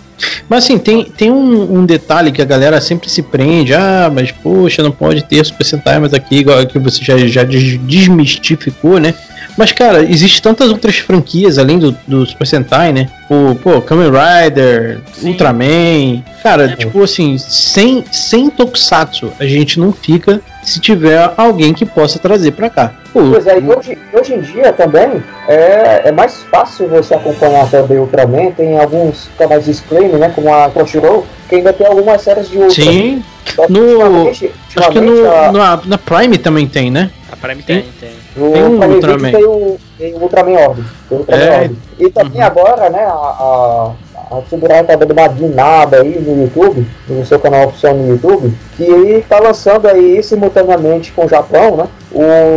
Mas 0.49 0.63
assim, 0.63 0.77
tem, 0.77 1.03
tem 1.03 1.31
um, 1.31 1.79
um 1.79 1.85
detalhe 1.85 2.31
que 2.31 2.41
a 2.41 2.45
galera 2.45 2.79
sempre 2.79 3.09
se 3.09 3.21
prende. 3.21 3.73
Ah, 3.73 4.11
mas 4.13 4.31
poxa, 4.31 4.81
não 4.83 4.91
pode 4.91 5.23
ter 5.23 5.43
Super 5.45 5.63
Sentai, 5.65 5.99
mas 5.99 6.13
aqui, 6.13 6.37
igual 6.37 6.65
que 6.65 6.79
você 6.79 7.03
já, 7.03 7.17
já 7.17 7.43
des- 7.43 7.77
desmistificou, 7.81 8.99
né? 8.99 9.13
Mas, 9.57 9.71
cara, 9.71 10.03
existe 10.03 10.41
tantas 10.41 10.69
outras 10.69 10.97
franquias 10.97 11.57
além 11.57 11.79
do, 11.79 11.95
do 12.05 12.25
Super 12.25 12.45
Sentai, 12.45 12.91
né? 12.91 13.09
O, 13.29 13.55
pô, 13.55 13.81
Kamen 13.81 14.09
Rider, 14.11 14.99
Sim. 15.13 15.29
Ultraman. 15.29 16.23
Cara, 16.43 16.75
tipo 16.75 17.01
assim, 17.01 17.37
sem, 17.37 18.03
sem 18.11 18.49
Tokusatsu, 18.49 19.31
a 19.39 19.45
gente 19.45 19.79
não 19.79 19.93
fica 19.93 20.41
se 20.65 20.79
tiver 20.79 21.31
alguém 21.37 21.73
que 21.73 21.85
possa 21.85 22.19
trazer 22.19 22.51
pra 22.51 22.69
cá. 22.69 22.91
Pô, 23.13 23.21
Pois 23.31 23.47
é, 23.47 23.59
e 23.59 23.69
hoje, 23.69 23.97
hoje 24.13 24.33
em 24.33 24.41
dia 24.41 24.73
também 24.73 25.23
é, 25.47 26.09
é 26.09 26.11
mais 26.11 26.43
fácil 26.43 26.87
você 26.89 27.13
acompanhar 27.13 27.69
também 27.69 27.97
Ultraman. 27.99 28.51
Tem 28.51 28.79
alguns 28.79 29.29
canais 29.37 29.65
de 29.65 29.71
streaming, 29.71 30.17
né? 30.17 30.31
Como 30.35 30.53
a 30.53 30.69
Crunchyroll, 30.69 31.25
que 31.47 31.55
ainda 31.55 31.71
tem 31.71 31.87
algumas 31.87 32.21
séries 32.21 32.49
de 32.49 32.57
Ultraman. 32.57 32.91
sim. 32.91 33.23
Só 33.55 33.67
No- 33.69 33.79
ultimamente- 33.79 34.51
Acho 34.75 34.89
que 34.89 34.99
no, 34.99 35.31
a- 35.31 35.51
na, 35.51 35.81
na 35.85 35.97
Prime 35.97 36.37
também 36.37 36.67
tem, 36.67 36.89
né? 36.91 37.09
A 37.31 37.35
Prime 37.37 37.61
tem, 37.63 37.85
tem. 37.99 38.09
No 38.35 38.51
Tem 38.51 38.63
um 38.65 38.79
Prime 38.79 38.95
Ultraman. 38.95 39.31
Tem 39.31 39.45
o, 39.45 39.77
tem 39.97 40.13
o 40.13 40.17
Ultraman 40.17 40.57
Orb. 40.57 40.83
Tem 41.07 41.17
o 41.17 41.21
Ultraman 41.21 41.43
É. 41.43 41.61
Orb. 41.61 41.77
E 41.99 42.09
também 42.09 42.41
Uhum. 42.41 42.47
agora, 42.47 42.89
né, 42.89 43.05
a, 43.05 43.11
a, 43.13 43.91
a 44.31 44.41
Tsuburaya 44.41 44.83
tá 44.83 44.95
dando 44.95 45.11
uma 45.11 45.27
guinada 45.27 46.01
aí 46.01 46.19
no 46.19 46.43
YouTube, 46.43 46.85
no 47.07 47.25
seu 47.25 47.39
canal 47.39 47.67
oficial 47.67 47.93
no 47.93 48.07
YouTube, 48.09 48.53
que 48.77 49.23
tá 49.29 49.39
lançando 49.39 49.87
aí 49.87 50.21
simultaneamente 50.23 51.11
com 51.11 51.25
o 51.25 51.29
Japão, 51.29 51.77
né, 51.77 51.87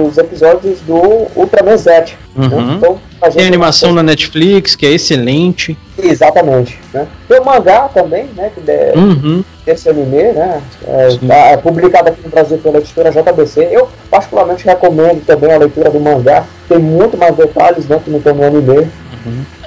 os 0.09 0.17
episódios 0.19 0.81
do 0.81 1.27
Ultraman 1.37 1.77
Z. 1.77 1.91
Né? 2.37 2.47
Uhum. 2.57 2.75
Então, 2.77 2.99
a 3.21 3.27
gente 3.31 3.39
Tem 3.39 3.47
animação 3.49 3.93
na 3.93 4.03
Netflix, 4.03 4.77
que 4.77 4.87
é 4.87 4.91
excelente. 4.93 5.77
Exatamente. 6.01 6.79
Né? 6.95 7.07
Tem 7.29 7.41
o 7.41 7.45
mangá 7.45 7.89
também, 7.93 8.27
né, 8.37 8.51
que 8.55 8.71
é 8.71 8.93
Uhum. 8.97 9.43
esse 9.67 9.89
anime, 9.89 10.33
né? 10.33 10.63
É, 10.87 11.09
tá- 11.27 11.35
é 11.35 11.57
publicado 11.57 12.09
aqui 12.09 12.21
no 12.23 12.31
Brasil 12.31 12.59
pela 12.59 12.79
editora 12.79 13.11
JBC. 13.11 13.69
Eu 13.73 13.89
particularmente 14.11 14.65
recomendo 14.65 15.25
também 15.27 15.53
a 15.53 15.59
leitura 15.59 15.91
do 15.91 15.99
mangá. 16.01 16.45
Tem 16.69 16.79
muito 16.79 17.17
mais 17.17 17.35
detalhes, 17.37 17.87
né, 17.89 18.01
que 18.03 18.11
não 18.11 18.21
tem 18.21 18.33
no 18.33 18.45
anime. 18.45 18.89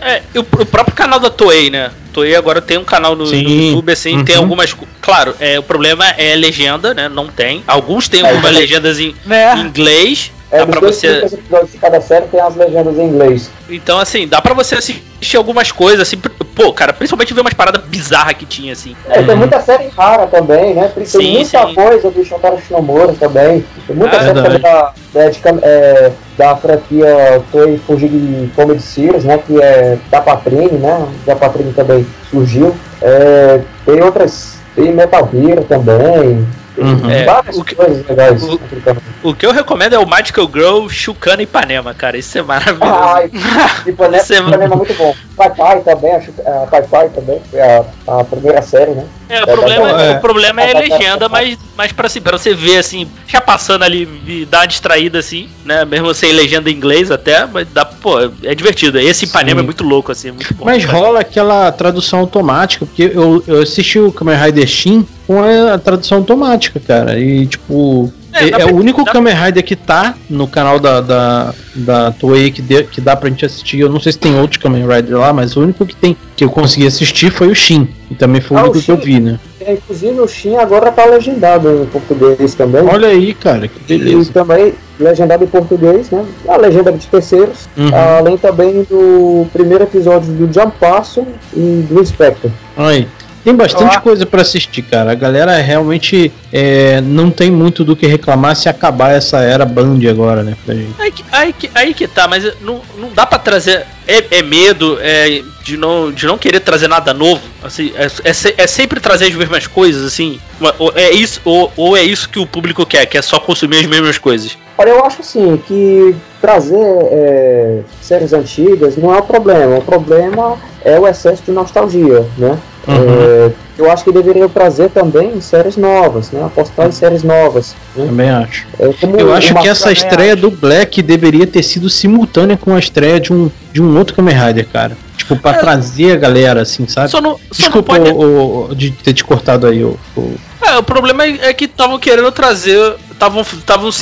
É, 0.02 0.22
o, 0.36 0.40
o 0.40 0.66
próprio 0.66 0.96
canal 0.96 1.20
da 1.20 1.30
Toei, 1.30 1.70
né? 1.70 1.92
Toei 2.14 2.36
agora 2.36 2.62
tem 2.62 2.78
um 2.78 2.84
canal 2.84 3.16
no, 3.16 3.26
no. 3.26 3.34
YouTube, 3.34 3.92
assim, 3.94 4.24
tem 4.26 4.36
Uhum. 4.36 4.42
algumas. 4.42 4.74
co- 4.74 4.88
Claro, 5.00 5.34
é, 5.40 5.58
o 5.60 5.64
problema 5.64 6.06
é 6.18 6.34
a 6.34 6.36
legenda, 6.36 6.94
né? 6.94 7.08
Não 7.08 7.28
tem. 7.28 7.64
Alguns 7.68 8.08
têm 8.10 8.22
É, 8.22 8.30
algumas 8.30 8.56
é. 8.56 8.60
legendas 8.60 9.00
em 9.00 9.16
Né? 9.26 9.56
inglês. 9.58 10.32
É, 10.52 10.58
Dá 10.60 10.68
pra 10.68 10.82
você. 10.82 11.22
de 11.26 11.78
cada 11.80 12.02
série 12.02 12.26
tem 12.26 12.42
as 12.42 12.56
legendas 12.56 12.98
em 12.98 13.08
inglês. 13.08 13.50
Então, 13.70 13.98
assim, 13.98 14.28
dá 14.28 14.42
pra 14.42 14.54
você 14.54 14.76
assistir 14.76 15.38
algumas 15.38 15.72
coisas, 15.72 16.02
assim. 16.02 16.18
Pô, 16.54 16.74
cara, 16.74 16.92
principalmente 16.92 17.34
ver 17.34 17.40
umas 17.40 17.54
paradas 17.54 17.82
bizarras 17.86 18.34
que 18.34 18.46
tinha, 18.46 18.74
assim. 18.74 18.94
É, 19.08 19.24
tem 19.24 19.36
muita 19.38 19.62
série 19.62 19.88
rara 19.88 20.28
também, 20.28 20.74
né? 20.74 20.92
Tem 20.94 21.06
Sim, 21.06 21.32
muita 21.36 21.68
sim. 21.68 21.74
coisa 21.74 22.12
do 22.12 22.26
Shotaro 22.26 22.60
Shinomura 22.62 23.14
também. 23.14 23.66
Tem 23.88 23.96
muita 23.96 24.18
Ah, 24.18 24.24
série 24.24 24.42
também 24.42 24.60
da, 24.60 24.94
da, 25.14 25.30
de 25.30 25.40
cam- 25.40 25.60
é, 25.62 26.12
da 26.38 26.56
franquia 26.58 27.42
Toei 27.50 27.78
Fujigi 27.78 28.52
Comedy 28.54 28.82
Series, 28.82 29.24
né? 29.24 29.38
Que 29.38 29.62
é 29.62 29.98
da 30.12 30.20
Patrine, 30.20 30.78
né? 30.80 31.08
Da 31.26 31.36
Patrine 31.38 31.72
também 31.72 32.06
surgiu. 32.30 32.76
É, 33.02 33.62
tem 33.86 34.02
outras. 34.04 34.60
Tem 34.76 34.92
Metal 34.94 35.30
Hero 35.34 35.64
também. 35.64 36.46
Uhum. 36.78 37.10
É, 37.12 37.26
o 37.54 37.64
que- 37.64 37.76
coisas 37.76 38.06
legais. 38.08 38.44
o- 38.44 38.60
naquele 38.60 38.82
canal. 38.82 39.02
O 39.24 39.34
que 39.36 39.46
eu 39.46 39.52
recomendo 39.52 39.94
é 39.94 40.00
o 40.00 40.06
Magical 40.08 40.50
Girl 40.52 40.88
Chucana 40.88 41.42
Ipanema, 41.44 41.94
cara. 41.94 42.18
Isso 42.18 42.38
é 42.38 42.42
maravilhoso. 42.42 42.94
Ai, 42.94 43.30
Ipanema, 43.86 44.24
Você- 44.24 44.38
Ipanema 44.40 44.64
é 44.74 44.78
muito 44.78 44.94
bom. 44.96 45.14
Pai 45.36 45.50
Pai 45.54 45.82
também, 45.82 46.16
a 46.16 46.68
Pai 46.68 46.82
Pai 46.84 47.10
também, 47.10 47.42
foi 47.52 47.60
a, 47.62 47.84
a 48.08 48.24
primeira 48.24 48.62
série, 48.62 48.92
né? 48.92 49.06
É, 49.32 49.44
o 49.44 49.48
problema, 49.48 49.90
É. 50.04 50.12
o 50.12 50.20
problema 50.20 50.62
é 50.62 50.76
a 50.76 50.80
legenda, 50.80 51.30
mas, 51.30 51.58
mas 51.78 51.92
pra, 51.92 52.08
assim, 52.08 52.20
pra 52.20 52.38
você 52.38 52.54
ver, 52.54 52.78
assim, 52.78 53.08
já 53.28 53.40
passando 53.40 53.84
ali 53.84 54.08
uma 54.52 54.66
distraída, 54.66 55.20
assim, 55.20 55.50
né? 55.64 55.86
Mesmo 55.86 56.14
sem 56.14 56.34
legenda 56.34 56.70
em 56.70 56.74
inglês 56.74 57.10
até, 57.10 57.46
mas 57.46 57.68
dá, 57.74 57.86
pô, 57.86 58.20
é 58.44 58.54
divertido. 58.54 59.00
Esse 59.00 59.26
Ipanema 59.26 59.60
Sim. 59.60 59.64
é 59.64 59.66
muito 59.66 59.84
louco, 59.84 60.12
assim, 60.12 60.30
é 60.30 60.32
muito 60.34 60.54
bom. 60.54 60.66
Mas 60.66 60.84
rola 60.84 61.22
aquela 61.22 61.72
tradução 61.72 62.20
automática, 62.20 62.86
porque 62.86 63.04
eu, 63.14 63.44
eu 63.48 63.62
assisti 63.62 64.00
o 64.00 64.12
Kamen 64.12 64.36
Rider 64.36 64.68
Shin 64.68 65.08
com 65.26 65.42
a 65.42 65.78
tradução 65.78 66.18
automática, 66.20 66.80
cara. 66.80 67.18
E 67.20 67.48
tipo. 67.48 68.12
É, 68.34 68.44
É, 68.46 68.48
é 68.48 68.50
pra- 68.60 68.74
o 68.74 68.76
único 68.78 69.04
dá- 69.04 69.12
Kamen 69.12 69.34
Rider 69.34 69.64
que 69.64 69.76
tá 69.76 70.16
no 70.30 70.48
canal 70.48 70.80
da, 70.80 71.02
da, 71.02 71.54
da 71.76 72.12
Toei 72.12 72.50
que, 72.52 72.62
dê- 72.62 72.84
que 72.84 73.02
dá 73.02 73.16
pra 73.16 73.30
gente 73.30 73.46
assistir. 73.46 73.80
Eu 73.80 73.90
não 73.90 74.00
sei 74.00 74.12
se 74.14 74.20
tem 74.20 74.40
outros 74.40 74.62
Kamen 74.62 74.88
Rider 74.88 75.18
lá, 75.18 75.34
mas 75.34 75.56
o 75.56 75.62
único 75.62 75.86
que 75.86 75.96
tem 75.96 76.16
que 76.36 76.44
eu 76.44 76.50
consegui 76.50 76.88
assistir 76.88 77.30
foi 77.32 77.48
o 77.50 77.56
Shin. 77.56 77.88
E 78.10 78.16
também 78.16 78.42
foi 78.42 78.58
o 78.58 78.60
Ah, 78.60 78.64
o 78.64 78.72
único 78.72 78.82
que 78.84 78.92
eu 78.92 78.98
vi, 78.98 79.20
né? 79.20 79.40
É, 79.60 79.74
Inclusive 79.74 80.20
o 80.20 80.28
Shin 80.28 80.56
agora 80.56 80.92
tá 80.92 81.06
legendado 81.06 81.84
em 81.84 81.86
português 81.86 82.54
também. 82.56 82.84
Olha 82.84 83.10
aí, 83.10 83.34
cara, 83.34 83.68
que 83.68 83.94
E 83.94 83.98
beleza. 83.98 84.32
também 84.34 84.74
legendado 85.00 85.44
em 85.44 85.48
português, 85.48 86.10
né? 86.10 86.26
A 86.48 86.58
legenda 86.58 86.92
de 86.92 87.06
terceiros. 87.08 87.68
Uhum. 87.78 87.90
Além 88.18 88.38
também 88.38 88.84
do 88.90 89.46
primeiro 89.54 89.84
episódio 89.84 90.32
do 90.34 90.52
Jumpasso 90.52 91.26
e 91.56 91.86
do 91.90 92.00
Inspector. 92.02 92.50
Aí. 92.78 93.08
Tem 93.44 93.56
bastante 93.56 94.00
coisa 94.02 94.24
pra 94.24 94.44
assistir, 94.44 94.84
cara. 94.84 95.12
A 95.12 95.16
galera 95.16 95.58
realmente 95.58 96.32
é, 96.52 97.00
não 97.02 97.32
tem 97.32 97.50
muito 97.50 97.84
do 97.84 97.96
que 97.96 98.06
reclamar 98.06 98.56
se 98.56 98.68
acabar 98.68 99.12
essa 99.12 99.40
era 99.40 99.66
Band 99.66 100.00
agora, 100.10 100.44
né? 100.44 100.56
Pra 100.66 100.76
gente. 100.76 100.94
Aí 101.00 101.12
que, 101.12 101.24
aí, 101.32 101.54
que, 101.54 101.72
aí 101.74 101.94
que 101.94 102.08
tá, 102.08 102.28
mas 102.28 102.44
não, 102.62 102.82
não 102.98 103.10
dá 103.14 103.26
pra 103.26 103.40
trazer. 103.40 103.86
É, 104.06 104.40
é 104.40 104.42
medo 104.42 104.98
é, 105.00 105.42
de, 105.64 105.78
não, 105.78 106.12
de 106.12 106.26
não 106.26 106.38
querer 106.38 106.60
trazer 106.60 106.90
nada 106.90 107.14
novo. 107.14 107.42
Assim, 107.64 107.94
é, 107.96 108.06
é, 108.06 108.64
é 108.64 108.68
sempre 108.68 109.00
trazer 109.00 109.26
as 109.26 109.36
mesmas 109.36 109.68
coisas, 109.68 110.06
assim. 110.06 110.40
Ou 110.78 110.92
é, 110.96 111.12
isso, 111.12 111.40
ou, 111.46 111.72
ou 111.78 111.96
é 111.96 112.04
isso 112.04 112.28
que 112.28 112.40
o 112.40 112.46
público 112.46 112.86
quer, 112.86 113.06
que 113.06 113.18
é 113.18 113.22
só 113.22 113.40
consumir 113.40 113.78
as 113.78 113.86
mesmas 113.86 114.18
coisas. 114.18 114.58
Olha, 114.78 114.90
eu 114.90 115.06
acho 115.06 115.22
assim 115.22 115.62
que 115.68 116.16
trazer 116.42 116.76
é, 117.12 117.80
séries 118.02 118.34
antigas 118.34 118.98
não 118.98 119.14
é 119.14 119.20
o 119.20 119.24
problema. 119.24 119.78
O 119.78 119.82
problema 119.84 120.58
é 120.84 121.00
o 121.00 121.08
excesso 121.08 121.44
de 121.44 121.52
nostalgia, 121.52 122.26
né? 122.38 122.58
É, 122.88 123.52
eu 123.78 123.92
acho 123.92 124.04
que 124.04 124.12
deveriam 124.12 124.48
trazer 124.50 124.90
também 124.90 125.40
séries 125.42 125.78
novas, 125.78 126.32
né? 126.32 126.44
Apostar 126.46 126.88
em 126.88 126.92
séries 126.92 127.24
novas. 127.24 127.76
Né? 127.96 128.06
Também 128.06 128.30
acho. 128.30 128.66
É, 128.80 128.94
como 129.00 129.20
Eu 129.20 129.34
acho 129.34 129.54
que 129.56 129.68
essa 129.68 129.92
estreia 129.92 130.34
acha. 130.34 130.42
do 130.42 130.52
Black 130.52 131.02
deveria 131.02 131.48
ter 131.48 131.64
sido 131.64 131.90
simultânea 131.90 132.58
com 132.58 132.76
a 132.76 132.80
estreia 132.80 133.20
de 133.20 133.32
um, 133.34 133.50
de 133.72 133.82
um 133.82 133.98
outro 133.98 134.16
Kamen 134.16 134.36
Rider, 134.36 134.68
cara. 134.72 134.98
Tipo, 135.18 135.36
pra 135.36 135.52
É. 135.52 135.54
trazer 135.60 136.14
a 136.14 136.16
galera, 136.18 136.62
assim, 136.62 136.88
sabe? 136.88 137.10
Só 137.10 137.22
não, 137.22 137.32
só 137.34 137.38
não 137.38 137.50
Desculpa 137.58 137.96
pode. 137.96 138.10
o, 138.10 138.70
o- 138.72 138.76
de 138.76 138.90
ter 138.92 139.14
te 139.14 139.24
cortado 139.24 139.68
aí, 139.68 139.84
o. 139.84 139.98
o- 140.18 140.36
É, 140.64 140.78
o 140.78 140.84
problema 140.84 141.24
é, 141.26 141.50
é 141.50 141.54
que 141.54 141.66
estavam 141.66 141.98
querendo 142.00 142.32
trazer. 142.32 142.96
Estavam 143.12 143.88
os 143.88 144.02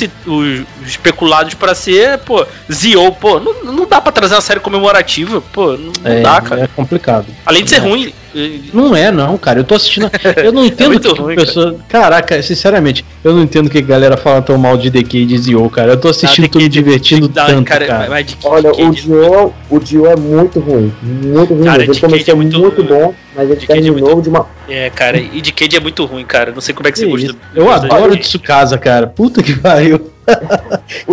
especulados 0.86 1.52
pra 1.54 1.74
ser, 1.74 2.18
pô, 2.20 2.44
Zio, 2.72 3.12
pô, 3.12 3.38
não, 3.38 3.64
não 3.64 3.86
dá 3.86 4.00
pra 4.00 4.10
trazer 4.12 4.34
uma 4.34 4.40
série 4.40 4.60
comemorativa, 4.60 5.42
pô, 5.52 5.72
não, 5.72 5.92
não 6.02 6.10
é, 6.10 6.20
dá, 6.22 6.40
cara. 6.40 6.62
é 6.62 6.68
complicado. 6.68 7.26
Além 7.44 7.64
de 7.64 7.70
ser 7.70 7.78
ruim. 7.78 8.12
Não 8.72 8.94
é, 8.94 9.10
não, 9.10 9.36
cara. 9.36 9.60
Eu 9.60 9.64
tô 9.64 9.74
assistindo. 9.74 10.10
Eu 10.42 10.52
não 10.52 10.64
entendo 10.64 10.90
muito 10.90 11.08
que 11.08 11.14
que 11.14 11.20
ruim, 11.20 11.34
pessoa. 11.36 11.76
Caraca, 11.88 12.42
sinceramente, 12.42 13.04
eu 13.24 13.34
não 13.34 13.42
entendo 13.42 13.68
que 13.68 13.78
a 13.78 13.82
galera 13.82 14.16
fala 14.16 14.40
tão 14.40 14.56
mal 14.56 14.76
de 14.76 14.88
Decade 14.90 15.34
e 15.34 15.38
Zio, 15.38 15.68
cara. 15.70 15.92
Eu 15.92 15.96
tô 16.00 16.08
assistindo, 16.08 16.48
tô 16.48 16.58
me 16.58 16.68
divertindo 16.68 17.28
dá- 17.28 17.46
tanto, 17.46 17.64
cara, 17.64 17.86
cara. 17.86 18.10
mas 18.10 18.26
de- 18.26 18.36
Olha, 18.44 18.72
de- 18.72 18.82
o 18.82 18.90
de- 18.90 19.02
Dio, 19.02 19.52
o 19.70 19.78
Dio 19.78 20.06
é 20.06 20.16
muito 20.16 20.60
ruim. 20.60 20.92
Muito 21.02 21.54
ruim. 21.54 21.64
Cara, 21.64 21.82
ele 21.82 21.98
começou 22.00 22.32
é 22.32 22.36
muito- 22.36 22.58
muito, 22.58 22.84
bom, 22.84 23.14
mas 23.36 23.50
ele 23.50 23.60
Decade 23.60 23.88
é 23.88 23.90
muito- 23.90 24.22
de 24.22 24.28
uma. 24.28 24.46
É, 24.68 24.90
cara, 24.90 25.18
e 25.18 25.40
de 25.40 25.52
Cade 25.52 25.76
é 25.76 25.80
muito 25.80 26.04
ruim, 26.04 26.24
cara. 26.24 26.52
Não 26.52 26.60
sei 26.60 26.74
como 26.74 26.88
é 26.88 26.92
que 26.92 26.98
você 26.98 27.06
gosta. 27.06 27.36
Eu 27.54 27.64
de 27.64 27.70
adoro. 27.70 28.16
Tsukasa, 28.16 28.78
cara. 28.78 29.06
Puta 29.08 29.42
que 29.42 29.54
pariu. 29.58 30.00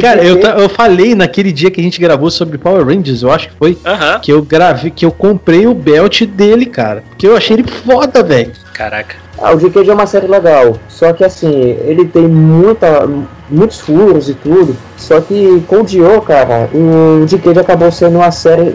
Cara, 0.01 0.23
eu, 0.23 0.37
eu 0.39 0.69
falei 0.69 1.15
naquele 1.15 1.51
dia 1.51 1.71
que 1.71 1.79
a 1.79 1.83
gente 1.83 1.99
gravou 1.99 2.29
sobre 2.29 2.57
Power 2.57 2.85
Rangers, 2.85 3.21
eu 3.23 3.31
acho 3.31 3.49
que 3.49 3.55
foi. 3.55 3.77
Que 4.21 4.31
eu 4.31 4.41
gravei, 4.41 4.91
que 4.91 5.05
eu 5.05 5.11
comprei 5.11 5.65
o 5.67 5.73
belt 5.73 6.23
dele, 6.23 6.65
cara. 6.65 7.03
Porque 7.09 7.27
eu 7.27 7.35
achei 7.35 7.55
ele 7.57 7.65
foda, 7.67 8.23
velho. 8.23 8.51
caraca. 8.73 9.15
Ah, 9.39 9.53
o 9.53 9.57
Decade 9.57 9.89
é 9.89 9.93
uma 9.93 10.07
série 10.07 10.27
legal. 10.27 10.77
Só 10.89 11.13
que 11.13 11.23
assim, 11.23 11.77
ele 11.85 12.05
tem 12.05 12.27
muita, 12.27 13.07
muitos 13.49 13.79
furos 13.79 14.29
e 14.29 14.33
tudo. 14.33 14.75
Só 14.97 15.21
que 15.21 15.63
com 15.67 15.81
o 15.81 15.83
Dio, 15.85 16.21
cara, 16.21 16.67
o 16.73 17.25
Decade 17.25 17.59
acabou 17.59 17.91
sendo 17.91 18.17
uma 18.17 18.31
série 18.31 18.73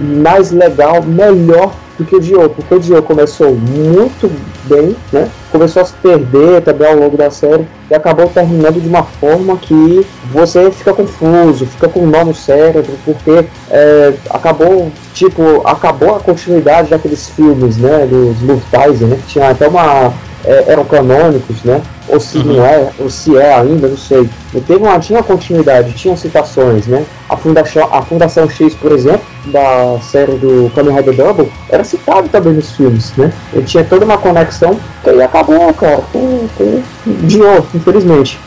mais 0.00 0.50
legal, 0.50 1.00
melhor 1.02 1.72
do 1.98 2.04
que 2.04 2.16
o 2.16 2.20
Dio. 2.20 2.48
Porque 2.50 2.74
o 2.74 2.80
Dio 2.80 3.02
começou 3.02 3.54
muito 3.54 4.30
bem, 4.64 4.96
né? 5.12 5.28
Começou 5.50 5.82
a 5.82 5.84
se 5.84 5.92
perder 5.94 6.62
também 6.62 6.88
ao 6.88 6.96
longo 6.96 7.16
da 7.16 7.30
série. 7.30 7.66
E 7.90 7.94
acabou 7.94 8.26
terminando 8.28 8.80
de 8.80 8.88
uma 8.88 9.02
forma 9.02 9.56
que 9.56 10.06
você 10.32 10.70
fica 10.70 10.92
confuso, 10.92 11.66
fica 11.66 11.88
com 11.88 12.00
um 12.00 12.06
nó 12.06 12.24
no 12.24 12.34
cérebro, 12.34 12.94
porque 13.04 13.44
é, 13.70 14.14
acabou, 14.30 14.90
tipo, 15.12 15.62
acabou 15.66 16.16
a 16.16 16.20
continuidade 16.20 16.90
daqueles 16.90 17.28
filmes, 17.28 17.76
né? 17.76 18.06
Dos 18.06 18.40
Lufthansa, 18.42 19.06
né? 19.06 19.18
Tinha 19.26 19.50
até 19.50 19.68
uma. 19.68 20.12
É, 20.44 20.64
eram 20.68 20.84
canônicos, 20.84 21.62
né? 21.64 21.80
Ou 22.08 22.20
se 22.20 22.38
Uhum. 22.38 22.44
não 22.56 22.64
é, 22.64 22.90
ou 22.98 23.08
se 23.08 23.36
é 23.36 23.54
ainda, 23.54 23.88
não 23.88 23.96
sei. 23.96 24.28
E 24.54 24.60
teve 24.60 24.82
uma, 24.82 24.98
tinha 24.98 25.22
continuidade, 25.22 25.92
tinha 25.94 26.16
citações, 26.16 26.86
né? 26.86 27.04
A 27.28 27.36
Fundação, 27.36 27.88
a 27.90 28.02
Fundação 28.02 28.48
X, 28.48 28.74
por 28.74 28.92
exemplo, 28.92 29.22
da 29.46 29.98
série 30.00 30.32
do 30.32 30.70
Kamen 30.74 30.94
Rider 30.96 31.14
Double, 31.16 31.50
era 31.70 31.82
citado 31.82 32.28
também 32.28 32.52
nos 32.52 32.70
filmes, 32.72 33.12
né? 33.16 33.32
Ele 33.52 33.64
tinha 33.64 33.82
toda 33.84 34.04
uma 34.04 34.18
conexão, 34.18 34.78
que 35.02 35.10
aí 35.10 35.22
acabou, 35.22 35.72
cara, 35.74 36.02
com, 36.12 36.46
com 36.56 36.82
Dio, 37.26 37.66
infelizmente. 37.74 38.38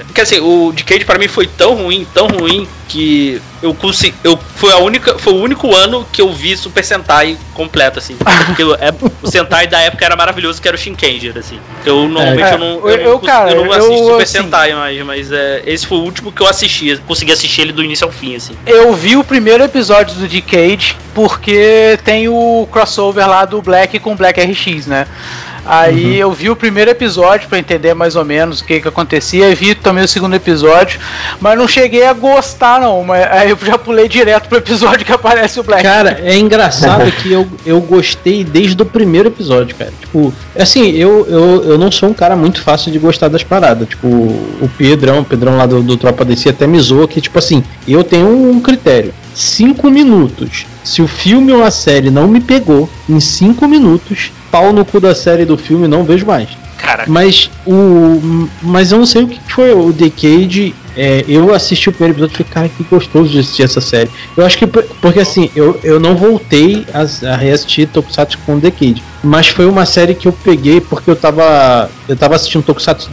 Cara. 0.00 0.04
Porque 0.06 0.20
assim, 0.20 0.40
o 0.40 0.72
Decade 0.72 1.04
pra 1.04 1.18
mim 1.18 1.28
foi 1.28 1.46
tão 1.46 1.74
ruim, 1.74 2.06
tão 2.12 2.26
ruim, 2.26 2.66
que 2.88 3.40
eu 3.62 3.72
consegui. 3.72 4.14
Eu, 4.24 4.36
foi, 4.56 4.72
a 4.72 4.78
única, 4.78 5.16
foi 5.18 5.32
o 5.32 5.36
único 5.36 5.72
ano 5.74 6.04
que 6.12 6.20
eu 6.20 6.32
vi 6.32 6.56
Super 6.56 6.82
Sentai 6.84 7.38
completo, 7.54 7.98
assim. 8.00 8.16
Porque 8.46 8.62
é, 8.62 8.92
o 9.22 9.30
Sentai 9.30 9.66
da 9.68 9.78
época 9.80 10.04
era 10.04 10.16
maravilhoso, 10.16 10.60
que 10.60 10.66
era 10.66 10.76
o 10.76 10.80
Shinkenger, 10.80 11.36
assim. 11.38 11.60
Eu 11.84 12.08
normalmente 12.08 12.48
É, 12.48 12.54
eu 12.54 12.58
não. 12.58 12.66
Eu, 12.66 12.88
eu- 12.88 12.96
não, 12.96 13.04
eu, 13.12 13.18
cons- 13.20 13.26
cara, 13.30 13.50
eu 13.52 13.64
não 13.64 13.66
eu, 13.66 13.72
assisto 13.72 13.96
Super 14.08 14.22
assim- 14.24 14.38
Sentai 14.38 14.74
mais, 14.74 15.00
mas 15.04 15.30
é, 15.30 15.62
esse 15.66 15.86
foi 15.86 15.98
o 15.98 16.02
último 16.02 16.32
que 16.32 16.40
eu 16.42 16.46
assisti. 16.48 16.96
Consegui 17.06 17.32
assistir 17.32 17.60
ele 17.60 17.72
do 17.72 17.84
início 17.84 18.04
ao 18.06 18.12
fim, 18.12 18.34
assim. 18.34 18.54
Eu 18.66 18.92
vi 18.94 19.16
o 19.16 19.22
primeiro 19.22 19.62
episódio 19.62 20.16
do 20.16 20.26
Decade 20.26 20.96
porque 21.14 21.98
tem 22.04 22.28
o 22.28 22.66
crossover 22.72 23.28
lá 23.28 23.44
do 23.44 23.60
Black 23.62 23.98
com 24.00 24.12
o 24.12 24.16
Black 24.16 24.40
RX, 24.40 24.86
né? 24.86 25.06
Aí 25.70 26.18
eu 26.18 26.32
vi 26.32 26.50
o 26.50 26.56
primeiro 26.56 26.90
episódio 26.90 27.48
pra 27.48 27.56
entender 27.56 27.94
mais 27.94 28.16
ou 28.16 28.24
menos 28.24 28.60
o 28.60 28.64
que 28.64 28.80
que 28.80 28.88
acontecia, 28.88 29.48
e 29.48 29.54
vi 29.54 29.72
também 29.72 30.02
o 30.02 30.08
segundo 30.08 30.34
episódio, 30.34 30.98
mas 31.40 31.56
não 31.56 31.68
cheguei 31.68 32.04
a 32.04 32.12
gostar 32.12 32.80
não, 32.80 33.04
mas 33.04 33.24
aí 33.30 33.50
eu 33.50 33.58
já 33.62 33.78
pulei 33.78 34.08
direto 34.08 34.48
pro 34.48 34.58
episódio 34.58 35.06
que 35.06 35.12
aparece 35.12 35.60
o 35.60 35.62
Black. 35.62 35.84
Cara, 35.84 36.20
é 36.24 36.36
engraçado 36.36 37.08
que 37.12 37.30
eu, 37.30 37.46
eu 37.64 37.80
gostei 37.80 38.42
desde 38.42 38.82
o 38.82 38.84
primeiro 38.84 39.28
episódio, 39.28 39.76
cara. 39.76 39.92
Tipo, 40.00 40.34
assim, 40.58 40.90
eu, 40.90 41.24
eu, 41.28 41.62
eu 41.62 41.78
não 41.78 41.92
sou 41.92 42.08
um 42.08 42.14
cara 42.14 42.34
muito 42.34 42.60
fácil 42.60 42.90
de 42.90 42.98
gostar 42.98 43.28
das 43.28 43.44
paradas. 43.44 43.88
Tipo, 43.88 44.08
o 44.08 44.68
Pedrão, 44.76 45.20
o 45.20 45.24
Pedrão 45.24 45.56
lá 45.56 45.66
do, 45.66 45.84
do 45.84 45.96
Tropa 45.96 46.24
DC 46.24 46.48
até 46.48 46.66
me 46.66 46.80
zoa 46.80 47.06
que, 47.06 47.20
tipo 47.20 47.38
assim, 47.38 47.62
eu 47.86 48.02
tenho 48.02 48.26
um 48.26 48.58
critério. 48.58 49.14
Cinco 49.36 49.88
minutos. 49.88 50.66
Se 50.82 51.00
o 51.00 51.06
filme 51.06 51.52
ou 51.52 51.62
a 51.62 51.70
série 51.70 52.10
não 52.10 52.26
me 52.26 52.40
pegou, 52.40 52.90
em 53.08 53.20
cinco 53.20 53.68
minutos, 53.68 54.32
pau 54.50 54.72
no 54.72 54.84
cu 54.84 55.00
da 55.00 55.14
série 55.14 55.44
do 55.44 55.56
filme, 55.56 55.86
não 55.88 56.04
vejo 56.04 56.26
mais. 56.26 56.48
Cara, 56.78 57.04
Mas 57.06 57.50
o. 57.66 58.48
Mas 58.62 58.90
eu 58.90 58.98
não 58.98 59.06
sei 59.06 59.22
o 59.24 59.28
que 59.28 59.38
foi 59.52 59.72
o 59.74 59.92
Decade. 59.92 60.74
É, 60.96 61.24
eu 61.28 61.54
assisti 61.54 61.88
o 61.88 61.92
primeiro 61.92 62.14
episódio 62.14 62.34
e 62.34 62.36
falei, 62.38 62.52
cara, 62.52 62.68
que 62.68 62.82
gostoso 62.84 63.28
de 63.30 63.38
assistir 63.40 63.62
essa 63.62 63.80
série. 63.80 64.10
Eu 64.36 64.44
acho 64.46 64.56
que. 64.58 64.66
por- 64.66 64.82
Porque 65.00 65.20
assim, 65.20 65.50
eu, 65.54 65.78
eu 65.84 66.00
não 66.00 66.16
voltei 66.16 66.84
a, 66.92 67.32
a 67.32 67.36
reassistir 67.36 67.86
Tokusatsu 67.88 68.38
com 68.46 68.54
o 68.56 68.60
Decade. 68.60 69.02
Mas 69.22 69.48
foi 69.48 69.66
uma 69.66 69.84
série 69.84 70.14
que 70.14 70.26
eu 70.26 70.32
peguei 70.32 70.80
porque 70.80 71.10
eu 71.10 71.16
tava. 71.16 71.90
Eu 72.08 72.16
tava 72.16 72.36
assistindo 72.36 72.62
Tokusatsu, 72.62 73.10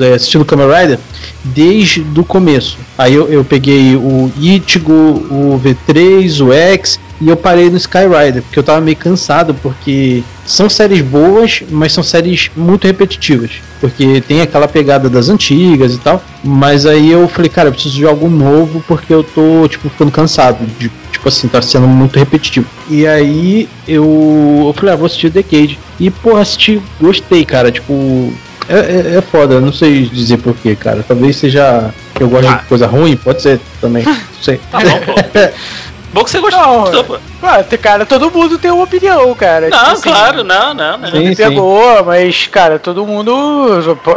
é, 0.00 0.14
assistindo 0.14 0.44
Kamen 0.44 0.66
Rider 0.66 0.98
desde 1.42 2.04
o 2.16 2.24
começo. 2.24 2.76
Aí 2.96 3.14
eu, 3.14 3.28
eu 3.28 3.44
peguei 3.44 3.96
o 3.96 4.30
Ichigo, 4.36 4.92
o 4.92 5.60
V3, 5.62 6.44
o 6.44 6.52
X 6.52 7.00
e 7.20 7.28
eu 7.28 7.36
parei 7.36 7.68
no 7.68 7.76
Sky 7.76 8.06
Rider, 8.06 8.42
porque 8.42 8.58
eu 8.58 8.62
tava 8.62 8.80
meio 8.80 8.96
cansado, 8.96 9.52
porque 9.54 10.22
são 10.46 10.68
séries 10.68 11.00
boas, 11.00 11.62
mas 11.68 11.92
são 11.92 12.02
séries 12.02 12.48
muito 12.56 12.86
repetitivas. 12.86 13.50
Porque 13.80 14.20
tem 14.20 14.40
aquela 14.40 14.68
pegada 14.68 15.08
das 15.08 15.28
antigas 15.28 15.94
e 15.94 15.98
tal. 15.98 16.22
Mas 16.44 16.86
aí 16.86 17.10
eu 17.10 17.26
falei, 17.26 17.50
cara, 17.50 17.68
eu 17.68 17.72
preciso 17.72 17.96
de 17.96 18.06
algo 18.06 18.28
novo 18.28 18.84
porque 18.86 19.12
eu 19.12 19.24
tô, 19.24 19.66
tipo, 19.68 19.88
ficando 19.88 20.12
cansado. 20.12 20.64
De, 20.78 20.90
tipo 21.10 21.28
assim, 21.28 21.48
tá 21.48 21.60
sendo 21.62 21.86
muito 21.88 22.18
repetitivo. 22.18 22.66
E 22.88 23.06
aí 23.06 23.68
eu, 23.86 24.64
eu 24.66 24.72
falei, 24.74 24.94
ah, 24.94 24.96
vou 24.96 25.06
assistir 25.06 25.30
Decade. 25.30 25.78
E, 25.98 26.10
pô, 26.10 26.36
assisti, 26.36 26.80
gostei, 27.00 27.44
cara. 27.44 27.70
Tipo, 27.72 28.32
é, 28.68 28.74
é, 28.74 29.16
é 29.18 29.20
foda, 29.20 29.60
não 29.60 29.72
sei 29.72 30.02
dizer 30.06 30.36
porquê, 30.38 30.76
cara. 30.76 31.04
Talvez 31.06 31.36
seja 31.36 31.90
que 32.14 32.22
eu 32.22 32.28
gosto 32.28 32.48
Ah. 32.48 32.56
de 32.56 32.64
coisa 32.66 32.86
ruim, 32.86 33.16
pode 33.16 33.42
ser 33.42 33.60
também. 33.80 34.04
Não 34.38 34.44
sei. 34.44 34.60
tá 34.70 34.78
bom, 34.78 35.00
pô. 35.06 35.14
Bom 36.10 36.24
que 36.24 36.30
você 36.30 36.40
gostou, 36.40 36.90
Não, 36.90 37.04
pô. 37.04 37.18
Ah, 37.42 37.62
te- 37.62 37.76
cara, 37.76 38.06
todo 38.06 38.30
mundo 38.30 38.58
tem 38.58 38.70
uma 38.70 38.84
opinião, 38.84 39.34
cara. 39.34 39.68
Não, 39.68 39.78
Tipo 39.78 39.90
assim, 39.92 40.02
claro, 40.10 40.42
não, 40.42 40.72
não, 40.72 40.96
não. 40.98 41.10
Sim. 41.10 41.34
pegou, 41.34 42.02
mas, 42.04 42.46
cara, 42.46 42.78
todo 42.78 43.06
mundo. 43.06 43.32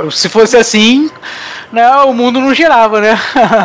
Se 0.09 0.29
fosse 0.29 0.55
assim, 0.55 1.09
né, 1.71 1.89
o 2.05 2.13
mundo 2.13 2.39
não 2.39 2.53
girava, 2.53 3.01
né? 3.01 3.19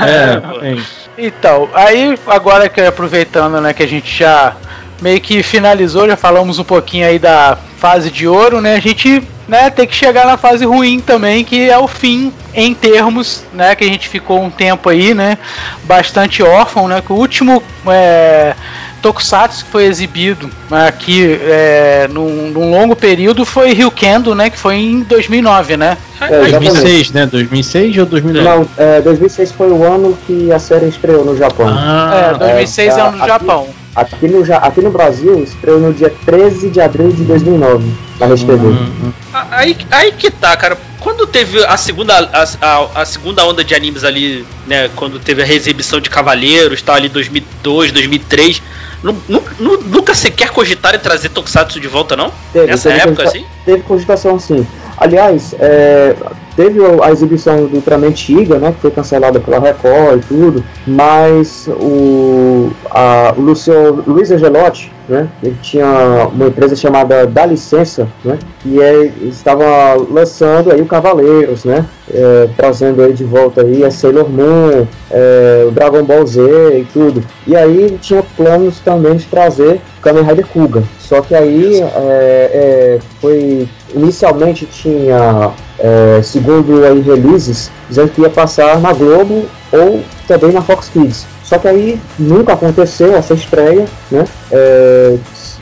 É, 0.05 0.67
é. 0.75 0.77
Então, 1.19 1.69
aí 1.73 2.19
agora 2.27 2.69
que 2.69 2.81
aproveitando, 2.81 3.61
né, 3.61 3.73
que 3.73 3.83
a 3.83 3.89
gente 3.89 4.19
já 4.19 4.55
meio 5.01 5.21
que 5.21 5.43
finalizou, 5.43 6.07
já 6.07 6.17
falamos 6.17 6.59
um 6.59 6.65
pouquinho 6.65 7.07
aí 7.07 7.19
da 7.19 7.57
fase 7.79 8.11
de 8.11 8.27
ouro, 8.27 8.61
né? 8.61 8.75
A 8.75 8.81
gente, 8.81 9.23
né, 9.49 9.71
tem 9.71 9.87
que 9.87 9.95
chegar 9.95 10.27
na 10.27 10.37
fase 10.37 10.65
ruim 10.65 11.01
também, 11.01 11.45
que 11.45 11.71
é 11.71 11.79
o 11.79 11.89
fim 11.89 12.33
em 12.55 12.75
termos, 12.75 13.45
né, 13.53 13.75
que 13.75 13.85
a 13.85 13.87
gente 13.87 14.09
ficou 14.09 14.43
um 14.43 14.51
tempo 14.51 14.89
aí, 14.89 15.15
né, 15.15 15.39
bastante 15.85 16.43
órfão, 16.43 16.87
né? 16.89 17.01
Que 17.01 17.13
o 17.13 17.17
último 17.17 17.63
é, 17.87 18.55
Tokusatsu 19.03 19.65
que 19.65 19.71
foi 19.71 19.85
exibido 19.85 20.51
aqui 20.71 21.39
é, 21.43 22.09
num, 22.11 22.51
num 22.51 22.71
longo 22.71 22.97
período 22.97 23.45
foi 23.45 23.73
Ryukendo, 23.73 24.35
né, 24.35 24.51
que 24.51 24.59
foi 24.59 24.77
em 24.77 25.03
2009, 25.03 25.77
né? 25.77 25.97
É, 26.21 26.25
exatamente. 26.25 26.59
2006, 26.73 27.11
né? 27.13 27.27
2006 27.27 27.99
ou 27.99 28.07
2009? 28.07 28.49
Não, 28.49 28.69
é, 28.79 29.01
2006 29.03 29.53
foi 29.53 29.71
o 29.71 29.85
ano 29.85 30.17
que 30.27 30.51
a 30.53 30.59
série 30.59 30.87
estreou 30.89 31.25
no 31.25 31.37
Japão. 31.37 31.67
Ah, 31.69 32.33
é, 32.35 32.39
2006 32.39 32.79
é, 32.95 32.99
é, 32.99 33.03
ano 33.03 33.11
no 33.13 33.19
aqui- 33.19 33.27
Japão. 33.29 33.69
Aqui, 33.95 34.29
no, 34.29 34.55
aqui 34.57 34.81
no 34.83 34.91
Brasil, 34.91 35.43
estreou 35.43 35.81
no 35.81 35.93
dia 35.95 36.13
13 36.27 36.69
de 36.69 36.81
abril 36.83 37.09
de 37.11 37.23
2009, 37.25 37.91
na 38.21 38.27
Rede 38.27 38.45
TV. 38.45 38.67
Hum, 38.67 39.13
Ah, 39.33 39.47
Aí, 39.53 39.77
aí 39.91 40.13
que 40.13 40.31
tá, 40.31 40.55
cara. 40.57 40.77
Quando 41.07 41.25
teve 41.25 41.65
a 41.65 41.77
segunda, 41.77 42.19
a, 42.19 42.43
a, 42.61 43.03
a 43.03 43.05
segunda 43.05 43.47
onda 43.47 43.63
de 43.63 43.77
animes 43.77 44.03
ali, 44.03 44.45
né? 44.67 44.91
Quando 44.97 45.21
teve 45.21 45.41
a 45.41 45.45
reexibição 45.45 46.01
de 46.01 46.11
Cavaleiros, 46.11 46.83
tal, 46.83 46.97
ali 46.97 47.09
2002, 47.09 47.93
2003, 47.93 48.61
nu- 49.05 49.17
nu- 49.29 49.45
nu- 49.61 49.81
nunca 49.83 50.17
sequer 50.17 50.51
cogitaram 50.51 50.99
em 50.99 51.01
trazer 51.01 51.29
Tokusatsu 51.29 51.79
de 51.79 51.87
volta, 51.87 52.17
não? 52.17 52.33
Teve, 52.53 52.67
Nessa 52.67 52.89
teve 52.89 53.01
época, 53.03 53.23
cogita- 53.23 53.39
assim? 53.39 53.47
Teve 53.65 53.83
cogitação 53.85 54.41
sim. 54.41 54.67
Aliás, 54.97 55.55
é, 55.61 56.17
teve 56.57 56.81
a 57.03 57.13
exibição 57.13 57.67
do 57.67 57.77
Ultraman 57.77 58.11
Tiga, 58.11 58.59
né, 58.59 58.73
que 58.73 58.81
foi 58.81 58.91
cancelada 58.91 59.39
pela 59.39 59.59
Record 59.59 60.23
e 60.23 60.27
tudo, 60.27 60.65
mas 60.87 61.69
o, 61.69 62.71
a, 62.91 63.35
o 63.37 63.41
Lucio, 63.41 64.03
Luiz 64.07 64.31
Angelotti, 64.31 64.91
né, 65.09 65.29
ele 65.43 65.57
tinha 65.63 66.29
uma 66.33 66.47
empresa 66.47 66.75
chamada 66.75 67.27
Da 67.27 67.47
Licença, 67.47 68.09
né, 68.25 68.39
e 68.65 68.81
é, 68.81 69.13
estava 69.23 69.65
lançando 70.11 70.73
aí 70.73 70.81
o 70.81 70.87
Cavaleiros, 70.87 71.65
né, 71.65 71.85
é, 72.13 72.49
trazendo 72.57 73.03
aí 73.03 73.13
de 73.13 73.25
volta 73.25 73.63
aí 73.63 73.85
a 73.85 73.91
Sailor 73.91 74.29
Moon, 74.29 74.87
é, 75.11 75.65
o 75.69 75.71
Dragon 75.71 76.03
Ball 76.05 76.27
Z 76.27 76.41
e 76.41 76.85
tudo. 76.93 77.23
E 77.47 77.57
aí 77.57 77.83
ele 77.83 77.99
tinha 77.99 78.23
planos 78.37 78.81
também 78.81 79.17
de 79.17 79.27
trazer 79.27 79.81
Kamen 80.03 80.25
Rider 80.25 80.47
Kuga. 80.47 80.83
Só 80.99 81.21
que 81.21 81.35
aí 81.35 81.81
é, 81.81 81.87
é, 81.87 82.99
foi 83.21 83.69
inicialmente 83.95 84.67
tinha 84.67 85.53
é, 85.79 86.21
segundo 86.23 86.85
aí 86.85 87.01
releases 87.01 87.71
dizendo 87.89 88.11
que 88.11 88.23
ia 88.23 88.31
passar 88.31 88.81
na 88.81 88.93
Globo 88.93 89.47
ou 89.73 90.03
também 90.27 90.53
na 90.53 90.63
Fox 90.63 90.89
Kids. 90.89 91.27
Só 91.43 91.59
que 91.59 91.69
aí 91.69 92.01
nunca 92.19 92.55
aconteceu 92.55 93.15
essa 93.15 93.35
estreia, 93.35 93.85
né? 94.11 94.25
É, 94.51 95.17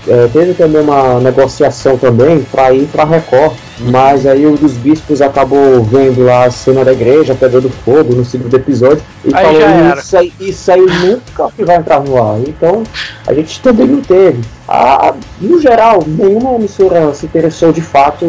é, 0.06 0.28
teve 0.32 0.54
também 0.54 0.82
uma 0.82 1.20
negociação 1.20 1.96
também 1.96 2.40
para 2.40 2.72
ir 2.72 2.86
para 2.86 3.04
Record, 3.04 3.54
mas 3.80 4.26
aí 4.26 4.46
um 4.46 4.54
dos 4.54 4.72
bispos 4.72 5.22
acabou 5.22 5.82
vendo 5.82 6.24
lá 6.24 6.44
a 6.44 6.50
cena 6.50 6.84
da 6.84 6.92
igreja 6.92 7.34
pegando 7.34 7.70
fogo 7.84 8.14
no 8.14 8.24
segundo 8.24 8.54
episódio 8.54 9.02
e 9.24 9.34
Aí 9.34 9.44
falou 9.44 9.60
já 9.60 9.66
era. 9.68 10.00
isso 10.00 10.16
aí, 10.16 10.32
isso 10.40 10.72
aí 10.72 10.80
nunca 10.80 11.50
que 11.56 11.64
vai 11.64 11.76
entrar 11.76 12.00
no 12.00 12.22
ar. 12.22 12.38
Então 12.40 12.82
a 13.26 13.32
gente 13.32 13.60
também 13.60 13.86
não 13.86 14.00
teve. 14.00 14.40
A, 14.66 15.14
no 15.40 15.60
geral, 15.60 16.02
nenhuma 16.06 16.54
emissora 16.54 17.12
se 17.12 17.26
interessou 17.26 17.70
de 17.70 17.82
fato 17.82 18.24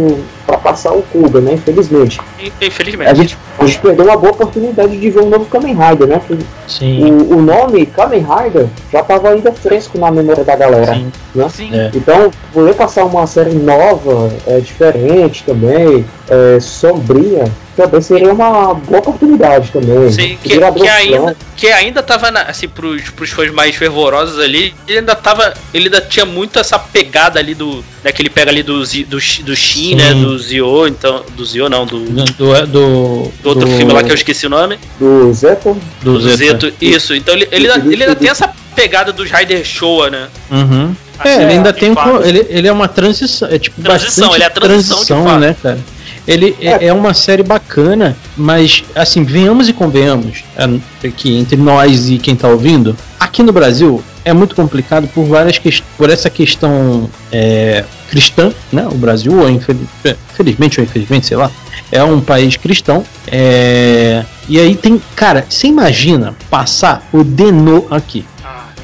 para 0.45 0.57
passar 0.57 0.91
o 0.91 1.01
Cuba, 1.03 1.39
né? 1.39 1.53
Infelizmente. 1.53 2.19
Infelizmente. 2.61 3.09
A 3.09 3.13
gente, 3.13 3.37
a 3.57 3.65
gente 3.65 3.79
perdeu 3.79 4.05
uma 4.05 4.17
boa 4.17 4.33
oportunidade 4.33 4.97
de 4.99 5.09
ver 5.09 5.21
um 5.21 5.29
novo 5.29 5.45
Kamen 5.45 5.73
Rider, 5.73 6.07
né? 6.07 6.21
Que 6.27 6.37
Sim. 6.67 7.05
o, 7.05 7.37
o 7.37 7.41
nome 7.41 7.85
Kamen 7.85 8.19
Rider 8.25 8.67
já 8.91 8.99
estava 8.99 9.29
ainda 9.29 9.51
fresco 9.53 9.97
na 9.97 10.11
memória 10.11 10.43
da 10.43 10.55
galera. 10.57 10.93
Sim. 10.93 11.11
Né? 11.33 11.49
Sim. 11.49 11.69
É. 11.73 11.91
Então, 11.93 12.29
poder 12.53 12.73
passar 12.75 13.05
uma 13.05 13.25
série 13.25 13.53
nova, 13.53 14.29
é, 14.45 14.59
diferente 14.59 15.43
também, 15.45 16.05
é, 16.29 16.59
sombria, 16.59 17.45
também 17.75 18.01
seria 18.01 18.31
uma 18.33 18.73
boa 18.73 18.99
oportunidade 18.99 19.69
também. 19.71 20.11
Sim, 20.11 20.37
que, 20.43 20.61
abrir 20.63 20.81
que 20.83 20.87
um 20.89 20.93
ainda, 20.93 21.37
que 21.55 21.67
ainda 21.67 22.01
tava, 22.03 22.31
na, 22.31 22.41
assim, 22.43 22.67
pros, 22.67 23.09
pros 23.09 23.29
fãs 23.31 23.51
mais 23.51 23.75
fervorosos 23.75 24.39
ali, 24.39 24.73
ele 24.87 24.99
ainda 24.99 25.15
tava, 25.15 25.53
ele 25.73 25.85
ainda 25.85 26.01
tinha 26.01 26.25
muito 26.25 26.57
essa 26.59 26.79
pegada 26.79 27.39
ali 27.39 27.53
do, 27.53 27.83
né, 28.03 28.11
que 28.11 28.21
ele 28.21 28.29
pega 28.29 28.49
ali 28.51 28.63
do, 28.63 28.83
Zi- 28.85 29.03
do, 29.03 29.17
do 29.17 29.55
Shin, 29.55 29.89
Sim. 29.89 29.95
né, 29.95 30.13
do 30.13 30.37
Zio, 30.39 30.87
então, 30.87 31.23
do 31.35 31.45
Zio 31.45 31.67
não, 31.69 31.85
do, 31.85 31.99
do 31.99 32.23
Do, 32.23 32.65
do, 32.67 33.31
do, 33.41 33.49
outro 33.49 33.67
filme 33.67 33.91
lá 33.93 34.03
que 34.03 34.11
eu 34.11 34.15
esqueci 34.15 34.45
o 34.45 34.49
nome, 34.49 34.79
do 34.99 35.33
Zeto. 35.33 35.77
do 36.01 36.13
do. 36.19 36.35
Zeto, 36.35 36.73
isso, 36.81 37.13
então 37.13 37.33
ele, 37.33 37.47
ele, 37.51 37.69
ainda- 37.69 37.91
ele 37.93 38.03
ainda 38.03 38.15
tem 38.15 38.29
essa 38.29 38.49
pegada 38.75 39.11
dos 39.13 39.29
Rider 39.31 39.63
Showa, 39.65 40.09
né, 40.09 40.27
Uhum. 40.51 40.95
É, 41.23 41.29
Assim, 41.29 41.43
ele 41.43 41.51
ainda 41.53 41.71
tem 41.71 41.91
um, 41.91 42.21
ele, 42.23 42.45
ele 42.49 42.67
é 42.67 42.71
uma 42.73 42.89
transição, 42.89 43.47
é 43.49 43.57
tipo 43.57 43.81
Transição, 43.81 44.27
bastante 44.27 44.35
ele 44.35 44.43
é 44.43 44.47
a 44.47 44.49
transição 44.49 45.01
de 45.01 45.07
fato. 45.07 45.39
né, 45.39 45.55
cara? 45.63 45.79
Ele 46.27 46.55
é, 46.59 46.87
é 46.87 46.93
uma 46.93 47.13
série 47.13 47.43
bacana, 47.43 48.15
mas 48.35 48.83
assim, 48.95 49.23
venhamos 49.23 49.69
e 49.69 49.73
convenhamos, 49.73 50.43
é, 50.57 51.09
que 51.09 51.37
entre 51.37 51.55
nós 51.55 52.09
e 52.09 52.17
quem 52.17 52.35
tá 52.35 52.47
ouvindo, 52.47 52.95
aqui 53.19 53.43
no 53.43 53.51
Brasil 53.53 54.03
é 54.23 54.33
muito 54.33 54.55
complicado 54.55 55.07
por 55.13 55.23
várias 55.25 55.59
por 55.97 56.09
essa 56.09 56.29
questão 56.31 57.07
é, 57.31 57.83
cristã, 58.09 58.51
né? 58.71 58.87
O 58.91 58.95
Brasil, 58.95 59.37
ou 59.39 59.47
infeliz- 59.49 59.87
é, 60.03 60.15
felizmente 60.33 60.79
ou 60.79 60.83
infelizmente, 60.83 61.27
sei 61.27 61.37
lá, 61.37 61.51
é 61.91 62.03
um 62.03 62.19
país 62.19 62.57
cristão. 62.57 63.03
é, 63.27 64.23
e 64.49 64.59
aí 64.59 64.75
tem, 64.75 65.01
cara, 65.15 65.45
você 65.47 65.67
imagina 65.67 66.35
passar 66.49 67.07
o 67.13 67.23
Denô 67.23 67.85
aqui? 67.91 68.25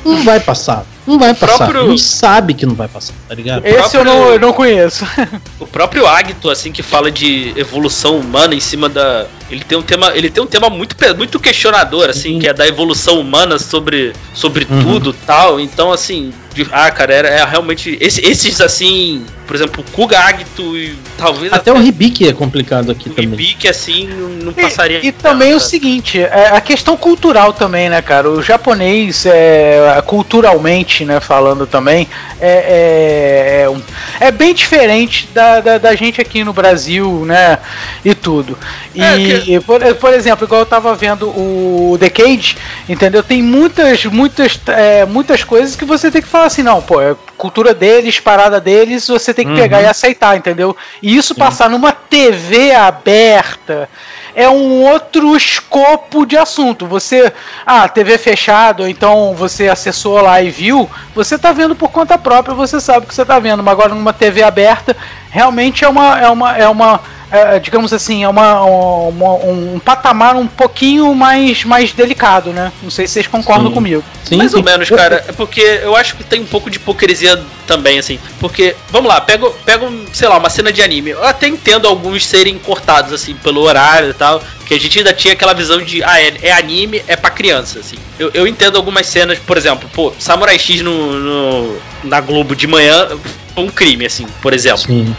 Não 0.06 0.24
vai 0.24 0.40
passar. 0.40 0.86
Não 1.08 1.18
vai 1.18 1.34
passar. 1.34 1.58
Próprio- 1.58 1.88
Não 1.88 1.98
sabe 1.98 2.54
que 2.54 2.66
não 2.66 2.76
vai 2.76 2.88
passar, 2.88 3.14
tá 3.28 3.34
ligado? 3.36 3.66
Esse 3.66 3.98
eu 3.98 4.06
não, 4.06 4.30
eu 4.30 4.40
não 4.40 4.54
conheço. 4.54 5.06
O 5.60 5.68
próprio 5.68 6.06
Agito, 6.08 6.50
assim, 6.50 6.72
que 6.72 6.84
fala 6.84 7.10
de 7.12 7.54
evolução 7.56 8.18
humana 8.18 8.54
em 8.54 8.60
cima 8.60 8.90
da. 8.90 9.26
Ele 9.50 9.64
tem 9.64 9.78
um 9.78 9.82
tema, 9.82 10.12
ele 10.16 10.30
tem 10.30 10.44
um 10.44 10.48
tema 10.48 10.70
muito, 10.70 10.96
muito 11.16 11.40
questionador, 11.40 12.10
assim, 12.10 12.40
que 12.40 12.48
é 12.48 12.54
da 12.54 12.68
evolução 12.68 13.20
humana 13.20 13.58
sobre, 13.60 14.12
sobre 14.34 14.68
Uhum. 14.70 14.84
tudo 14.84 15.14
tal. 15.14 15.60
Então, 15.60 15.92
assim, 15.92 16.34
ah, 16.72 16.92
cara, 16.92 17.14
era, 17.14 17.28
é 17.30 17.46
realmente. 17.46 17.98
esse- 18.02 18.22
esses, 18.22 18.60
assim, 18.62 19.26
por 19.48 19.56
exemplo, 19.56 19.84
o 19.88 19.92
Kuga 19.92 20.20
Agito 20.20 20.78
e 20.78 20.96
talvez 21.18 21.52
Até 21.52 21.72
o 21.72 21.78
Ribic 21.78 22.28
é 22.28 22.34
complicado 22.34 22.92
aqui 22.92 23.10
o 23.10 23.14
também. 23.14 23.30
Ribic, 23.32 23.68
assim, 23.68 24.08
não, 24.08 24.52
E- 24.52 24.62
passaria. 24.62 25.00
E, 25.06 25.12
também 25.12 25.54
o 25.54 25.60
seguinte, 25.60 26.20
é, 26.22 26.50
a 26.54 26.62
questão 26.62 26.96
cultural 26.98 27.52
também, 27.54 27.90
né, 27.90 28.02
cara? 28.02 28.30
O 28.30 28.42
japonês, 28.42 29.26
é, 29.26 30.02
culturalmente, 30.06 31.04
né, 31.06 31.20
falando 31.20 31.66
também, 31.68 32.08
é, 32.40 33.64
é, 33.64 33.70
um- 33.70 33.82
é 34.20 34.32
bem 34.32 34.54
diferente 34.54 35.28
da, 35.34 35.60
da, 35.60 35.78
da 35.78 35.96
gente 35.96 36.22
aqui 36.22 36.44
no 36.44 36.54
Brasil, 36.54 37.24
né, 37.26 37.58
e 38.06 38.14
tudo. 38.16 38.58
E, 38.96 39.02
É, 39.56 39.60
por, 39.60 39.82
por 39.96 40.14
exemplo, 40.14 40.46
igual 40.46 40.62
eu 40.62 40.66
tava 40.66 40.94
vendo 40.96 41.28
o 41.28 41.98
Decade, 42.00 42.58
entendeu? 42.88 43.22
Tem 43.24 43.42
muitas, 43.42 44.06
muitas, 44.06 44.60
é, 44.68 45.06
muitas 45.06 45.44
coisas 45.44 45.76
que 45.76 45.86
você 45.86 46.10
tem 46.12 46.22
que 46.22 46.28
falar 46.28 46.41
assim, 46.46 46.64
não, 46.64 46.82
pô, 46.82 47.02
é 47.02 47.16
cultura 47.38 47.74
deles, 47.74 48.20
parada 48.20 48.60
deles, 48.60 49.08
você 49.08 49.34
tem 49.34 49.48
que 49.48 49.56
pegar 49.56 49.82
e 49.82 49.86
aceitar, 49.86 50.38
entendeu? 50.38 50.76
E 51.02 51.16
isso 51.16 51.34
passar 51.34 51.70
numa 51.70 51.92
TV 51.92 52.72
aberta 52.72 53.90
é 54.36 54.50
um 54.50 54.84
outro 54.84 55.36
escopo 55.36 56.26
de 56.26 56.38
assunto. 56.38 56.86
Você, 56.86 57.32
ah, 57.66 57.88
TV 57.88 58.18
fechada, 58.18 58.84
ou 58.84 58.90
então 58.90 59.34
você 59.36 59.68
acessou 59.68 60.22
lá 60.22 60.42
e 60.42 60.50
viu, 60.50 60.90
você 61.14 61.38
tá 61.38 61.52
vendo 61.52 61.76
por 61.76 61.90
conta 61.92 62.18
própria, 62.18 62.56
você 62.56 62.80
sabe 62.80 63.06
o 63.06 63.08
que 63.08 63.16
você 63.16 63.26
tá 63.26 63.40
vendo. 63.40 63.64
Mas 63.64 63.74
agora 63.74 63.94
numa 63.94 64.14
TV 64.14 64.44
aberta, 64.44 64.96
realmente 65.30 65.84
é 65.84 65.90
uma 65.90 66.20
é 66.20 66.30
uma 66.30 66.58
é 66.58 66.68
uma 66.68 67.02
é, 67.32 67.60
digamos 67.60 67.94
assim, 67.94 68.24
é 68.24 68.28
uma, 68.30 68.62
uma- 68.62 69.34
um 69.36 69.80
patamar 69.84 70.36
um 70.36 70.48
pouquinho 70.48 71.14
mais, 71.16 71.64
mais 71.64 71.92
delicado, 71.94 72.52
né? 72.52 72.72
Não 72.84 72.90
sei 72.92 73.08
se 73.08 73.14
vocês 73.14 73.28
concordam 73.28 73.68
Sim. 73.70 73.74
comigo. 73.74 74.04
Sim, 74.26 74.38
Mais 74.38 74.52
sim. 74.52 74.58
ou 74.58 74.64
menos, 74.64 74.90
cara. 74.90 75.24
É 75.28 75.32
porque 75.32 75.62
eu 75.84 75.96
acho 75.96 76.16
que 76.16 76.24
tem 76.24 76.42
um 76.42 76.46
pouco 76.46 76.70
de 76.70 76.78
hipocrisia 76.78 77.42
também, 77.66 78.00
assim. 78.00 78.20
Porque, 78.40 78.76
vamos 78.90 79.10
lá, 79.10 79.20
pega, 79.22 79.50
pega 79.66 79.86
um, 79.86 80.06
sei 80.14 80.28
lá, 80.28 80.38
uma 80.38 80.50
cena 80.50 80.72
de 80.72 80.82
anime. 80.82 81.12
Eu 81.12 81.24
até 81.26 81.48
entendo 81.48 81.88
alguns 81.88 82.26
serem 82.26 82.58
cortados, 82.60 83.12
assim, 83.14 83.34
pelo 83.36 83.62
horário 83.62 84.10
e 84.10 84.14
tal. 84.14 84.42
Que 84.66 84.74
a 84.74 84.80
gente 84.80 84.98
ainda 85.00 85.14
tinha 85.14 85.34
aquela 85.34 85.54
visão 85.54 85.82
de, 85.82 86.04
ah, 86.04 86.22
é, 86.22 86.34
é 86.44 86.52
anime, 86.54 87.02
é 87.08 87.16
pra 87.16 87.30
criança, 87.30 87.80
assim. 87.80 87.98
Eu, 88.20 88.32
eu 88.34 88.48
entendo 88.48 88.78
algumas 88.78 89.06
cenas, 89.08 89.38
por 89.40 89.58
exemplo, 89.58 89.90
pô, 89.94 90.14
Samurai 90.20 90.58
X 90.58 90.82
no, 90.82 91.20
no- 91.20 91.78
na 92.04 92.22
Globo 92.22 92.56
de 92.56 92.68
manhã 92.68 93.08
um 93.56 93.68
crime, 93.70 94.06
assim, 94.06 94.26
por 94.42 94.54
exemplo. 94.54 94.84
Sim. 94.84 95.16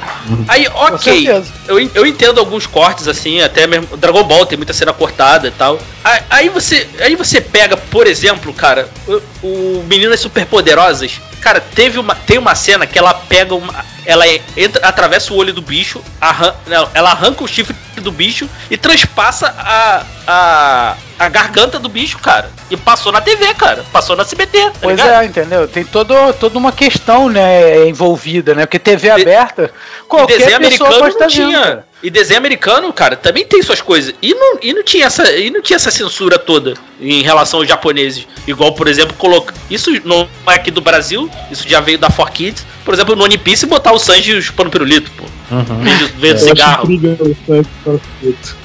Aí, 0.49 0.67
ok, 0.69 1.29
eu, 1.69 1.79
eu 1.95 2.07
entendo 2.07 2.39
alguns 2.39 2.67
cortes, 2.67 3.09
assim, 3.09 3.41
até 3.41 3.67
mesmo. 3.67 3.97
Dragon 3.97 4.25
Ball 4.25 4.47
tem 4.47 4.57
muita 4.57 4.73
cena 4.73 4.93
cortada 4.93 5.49
e 5.49 5.51
tal. 5.51 5.79
Aí, 6.03 6.21
aí 6.31 6.49
você, 6.49 6.89
aí 7.01 7.15
você 7.15 7.41
pega, 7.41 7.77
por 7.77 8.07
exemplo, 8.07 8.53
cara, 8.53 8.89
o, 9.07 9.47
o 9.47 9.85
Meninas 9.89 10.21
Superpoderosas. 10.21 11.21
Cara, 11.41 11.61
teve 11.61 11.99
uma, 11.99 12.15
tem 12.15 12.39
uma 12.39 12.55
cena 12.55 12.87
que 12.87 12.99
ela 12.99 13.13
pega 13.13 13.55
uma. 13.55 13.85
Ela 14.05 14.25
entra, 14.57 14.87
atravessa 14.87 15.33
o 15.33 15.37
olho 15.37 15.53
do 15.53 15.63
bicho, 15.63 16.03
arran, 16.21 16.53
não, 16.67 16.89
ela 16.93 17.11
arranca 17.13 17.45
o 17.45 17.49
chifre 17.49 17.75
do 18.01 18.11
bicho 18.11 18.49
e 18.71 18.77
transpassa 18.77 19.55
a, 19.57 20.03
a, 20.27 20.97
a 21.19 21.29
garganta 21.29 21.79
do 21.79 21.89
bicho, 21.89 22.19
cara. 22.19 22.51
E 22.71 22.77
passou 22.77 23.13
na 23.13 23.21
TV, 23.21 23.55
cara. 23.55 23.85
Passou 23.93 24.17
na 24.17 24.25
CBT, 24.25 24.59
tá 24.59 24.73
Pois 24.81 24.97
ligado? 24.97 25.23
é, 25.23 25.27
entendeu? 25.27 25.69
Tem 25.69 25.85
todo, 25.85 26.15
toda 26.35 26.59
uma 26.59 26.73
questão, 26.73 27.29
né, 27.29 27.87
envolvida, 27.87 28.55
né? 28.55 28.67
Porque 28.67 28.79
TV 28.79 29.11
aberta, 29.11 29.71
qualquer 30.09 30.39
pessoa 30.39 30.57
americano 30.57 30.99
pode 30.99 31.15
estar 31.15 31.29
vendo. 31.29 31.51
tinha. 31.51 31.85
E 32.03 32.11
desenho 32.11 32.39
americano, 32.39 32.93
cara, 32.93 33.15
também 33.15 33.45
tem 33.45 33.63
suas 33.63 33.81
coisas. 33.81 34.13
E 34.21 34.35
não, 34.35 34.59
e 34.61 34.73
não 34.73 34.83
tinha 34.83 35.07
essa, 35.07 35.31
e 35.33 35.51
não 35.51 35.63
tinha 35.63 35.77
essa 35.77 35.91
censura 35.91 36.39
toda 36.39 36.75
em 37.01 37.23
relação 37.23 37.61
aos 37.61 37.69
japoneses. 37.69 38.27
Igual, 38.47 38.73
por 38.73 38.89
exemplo, 38.89 39.15
colocar. 39.15 39.55
Isso 39.71 39.91
não 40.05 40.29
é 40.49 40.55
aqui 40.55 40.71
do 40.71 40.81
Brasil, 40.81 41.31
isso 41.51 41.69
já 41.69 41.81
veio 41.81 41.99
da 41.99 42.09
4Kids. 42.09 42.65
Por 42.85 42.95
exemplo, 42.95 43.15
no 43.15 43.23
One 43.23 43.39
Piece 43.39 43.67
botar 43.67 43.93
o 43.93 43.99
Sanji 43.99 44.43
chupando 44.43 44.71
pirulito, 44.71 45.11
pô. 45.13 45.25
Uhum. 45.53 45.65
Vendo, 45.83 46.11
vendo 46.19 46.33
Eu 46.33 46.39
cigarro. 46.39 46.89
né. 46.89 47.17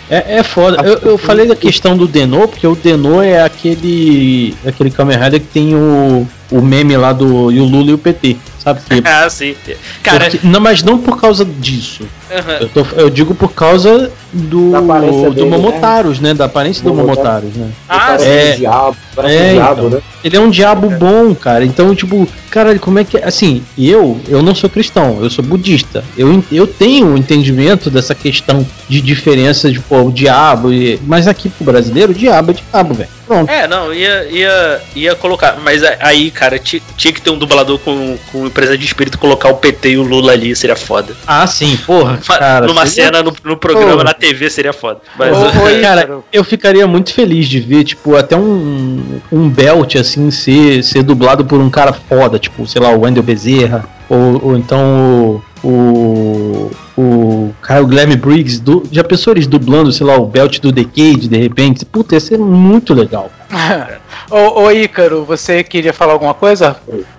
É, 0.09 0.37
é 0.37 0.43
foda. 0.43 0.81
Eu, 0.83 1.11
eu 1.11 1.17
falei 1.17 1.45
da 1.45 1.55
questão 1.55 1.97
do 1.97 2.07
Denô, 2.07 2.47
porque 2.47 2.65
o 2.65 2.75
Denô 2.75 3.21
é 3.21 3.43
aquele 3.43 4.55
aquele 4.65 4.89
Kamen 4.89 5.17
Rider 5.17 5.41
que 5.41 5.47
tem 5.47 5.75
o, 5.75 6.25
o 6.49 6.61
meme 6.61 6.95
lá 6.95 7.11
do 7.11 7.51
e 7.51 7.59
o 7.59 7.65
Lula 7.65 7.91
e 7.91 7.93
o 7.93 7.97
PT, 7.97 8.37
sabe? 8.67 8.81
Que, 9.01 9.07
Ah, 9.07 9.29
sim. 9.29 9.55
Cara, 10.03 10.29
porque- 10.29 10.39
não, 10.47 10.59
mas 10.59 10.83
não 10.83 10.97
por 10.97 11.19
causa 11.19 11.43
disso. 11.45 12.03
aham. 12.31 12.57
Eu, 12.61 12.69
tô- 12.69 12.85
eu 12.95 13.09
digo 13.09 13.33
por 13.33 13.53
causa 13.53 14.11
do, 14.33 14.71
do 14.71 15.31
dele, 15.33 15.49
Momotaros, 15.49 16.19
né? 16.19 16.33
Da 16.33 16.45
aparência 16.45 16.83
do 16.83 16.93
Momotaro. 16.93 17.45
Momotaros, 17.47 17.55
né? 17.55 17.69
ah, 17.87 18.17
é. 18.19 18.53
um 18.53 18.57
diabo, 18.57 18.97
parece 19.15 19.35
É, 19.35 19.49
um 19.49 19.53
diabo, 19.53 19.87
então. 19.87 19.89
né? 19.97 20.01
Ele 20.23 20.35
é 20.37 20.39
um 20.39 20.49
diabo 20.49 20.89
bom, 20.89 21.33
cara. 21.33 21.63
Então, 21.63 21.95
tipo, 21.95 22.27
cara, 22.49 22.77
como 22.79 22.99
é 22.99 23.03
que. 23.03 23.17
Assim, 23.17 23.63
eu, 23.77 24.19
eu 24.27 24.41
não 24.43 24.53
sou 24.53 24.69
cristão, 24.69 25.19
eu 25.21 25.29
sou 25.29 25.43
budista. 25.43 26.03
Eu, 26.17 26.43
eu 26.51 26.67
tenho 26.67 27.07
um 27.07 27.17
entendimento 27.17 27.89
dessa 27.89 28.13
questão 28.13 28.65
de 28.89 29.01
diferença 29.01 29.71
de, 29.71 29.79
pô, 29.79 30.01
o 30.03 30.11
diabo. 30.11 30.71
E, 30.73 30.99
mas 31.07 31.27
aqui 31.27 31.49
pro 31.49 31.65
brasileiro, 31.65 32.11
o 32.11 32.15
diabo 32.15 32.51
é 32.51 32.53
diabo, 32.55 32.93
velho. 32.93 33.09
Pronto. 33.27 33.49
É, 33.51 33.67
não, 33.67 33.93
ia, 33.93 34.23
ia, 34.29 34.81
ia 34.95 35.15
colocar. 35.15 35.57
Mas 35.61 35.83
a- 35.83 35.97
aí, 35.99 36.31
cara, 36.31 36.57
ti- 36.57 36.81
tinha 36.95 37.11
que 37.13 37.21
ter 37.21 37.29
um 37.29 37.37
dublador 37.37 37.77
com, 37.79 38.17
com 38.31 38.45
empresa 38.47 38.77
de 38.77 38.85
espírito 38.85 39.17
colocar 39.19 39.49
o 39.49 39.55
PT 39.57 39.89
e 39.91 39.97
o 39.97 40.01
Lula 40.03 40.31
ali, 40.31 40.55
seria 40.55 40.75
foda. 40.75 41.13
Ah, 41.27 41.45
sim, 41.45 41.77
porra. 41.85 42.17
Cara, 42.25 42.65
Numa 42.65 42.85
seria- 42.87 43.05
cena 43.11 43.21
no, 43.23 43.35
no 43.43 43.57
programa, 43.57 43.91
Porra. 43.91 44.03
na 44.05 44.13
TV, 44.13 44.49
seria 44.49 44.71
foda. 44.73 45.01
Mas, 45.17 45.35
ô, 45.35 45.47
Cara, 45.81 46.19
eu 46.31 46.43
ficaria 46.43 46.87
muito 46.87 47.13
feliz 47.13 47.47
de 47.47 47.59
ver, 47.59 47.83
tipo, 47.83 48.15
até 48.15 48.35
um, 48.37 49.19
um 49.31 49.49
belt, 49.49 49.95
assim, 49.95 50.31
ser, 50.31 50.83
ser 50.83 51.03
dublado 51.03 51.43
por 51.45 51.59
um 51.59 51.69
cara 51.69 51.91
foda, 51.93 52.39
tipo, 52.39 52.65
sei 52.65 52.81
lá, 52.81 52.89
o 52.89 53.01
Wendel 53.01 53.23
Bezerra, 53.23 53.85
ou, 54.09 54.39
ou 54.45 54.57
então 54.57 55.41
o, 55.63 55.67
o, 55.67 56.71
o 56.97 57.53
o 57.81 57.87
Guilherme 57.87 58.15
Briggs, 58.15 58.59
du, 58.59 58.83
já 58.91 59.03
pensou 59.03 59.33
eles 59.33 59.45
dublando, 59.45 59.91
sei 59.91 60.05
lá, 60.05 60.17
o 60.17 60.25
belt 60.25 60.59
do 60.59 60.71
Decade, 60.71 61.27
de 61.27 61.37
repente? 61.37 61.85
Puta, 61.85 62.15
ia 62.15 62.19
ser 62.19 62.39
muito 62.39 62.93
legal. 62.93 63.31
ô, 64.31 64.63
ô 64.63 64.71
Ícaro, 64.71 65.23
você 65.23 65.63
queria 65.63 65.93
falar 65.93 66.13
alguma 66.13 66.33
coisa? 66.33 66.75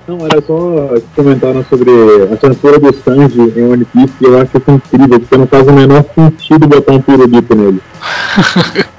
Não, 0.06 0.18
era 0.26 0.42
só 0.42 0.98
que 0.98 1.06
comentaram 1.14 1.64
sobre 1.68 1.90
a 2.32 2.36
censura 2.36 2.78
do 2.78 2.92
Sanji 2.92 3.52
em 3.56 3.72
One 3.72 3.84
Piece 3.84 4.14
e 4.20 4.24
eu 4.24 4.40
acho 4.40 4.59
isso 4.59 4.70
incrível, 4.70 5.20
porque 5.20 5.36
não 5.36 5.46
faz 5.46 5.66
o 5.66 5.72
menor 5.72 6.05
sentido 6.14 6.66
botar 6.66 6.92
um 6.92 7.00
pirulito 7.00 7.55
nele. 7.55 7.80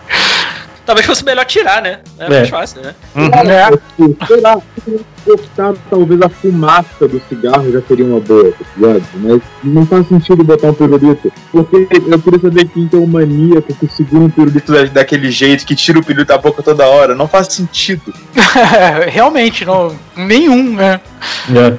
talvez 0.89 1.05
fosse 1.05 1.23
melhor 1.23 1.45
tirar, 1.45 1.83
né? 1.83 1.99
É, 2.17 2.25
É. 2.25 2.29
mais 2.29 2.49
fácil, 2.49 2.81
né? 2.81 2.95
É. 3.15 3.69
Tipo, 4.03 4.25
Sei 4.25 4.41
lá, 4.41 4.57
se 4.83 4.99
cortar 5.23 5.73
talvez 5.87 6.19
a 6.23 6.29
fumaça 6.29 7.07
do 7.07 7.21
cigarro 7.29 7.71
já 7.71 7.79
seria 7.87 8.05
uma 8.05 8.19
boa, 8.19 8.51
tá 8.51 8.65
ligado? 8.75 9.03
Mas 9.15 9.41
não 9.63 9.85
faz 9.85 10.07
sentido 10.07 10.43
botar 10.43 10.69
um 10.69 10.73
pirulito. 10.73 11.31
Porque 11.51 11.87
eu 11.91 12.19
queria 12.19 12.39
saber 12.39 12.65
quem 12.69 12.87
que 12.87 12.95
é 12.95 12.99
o 12.99 13.05
maníaco 13.05 13.71
que 13.75 13.87
segura 13.87 14.23
um 14.23 14.29
pirulito 14.31 14.71
da- 14.71 14.85
daquele 14.85 15.29
jeito, 15.29 15.63
que 15.65 15.75
tira 15.75 15.99
o 15.99 16.03
pirulito 16.03 16.29
da 16.29 16.37
boca 16.39 16.63
toda 16.63 16.87
hora. 16.87 17.13
Não 17.13 17.27
faz 17.27 17.47
sentido. 17.53 18.11
Realmente, 19.07 19.65
não, 19.65 19.95
nenhum, 20.15 20.73
né? 20.75 20.99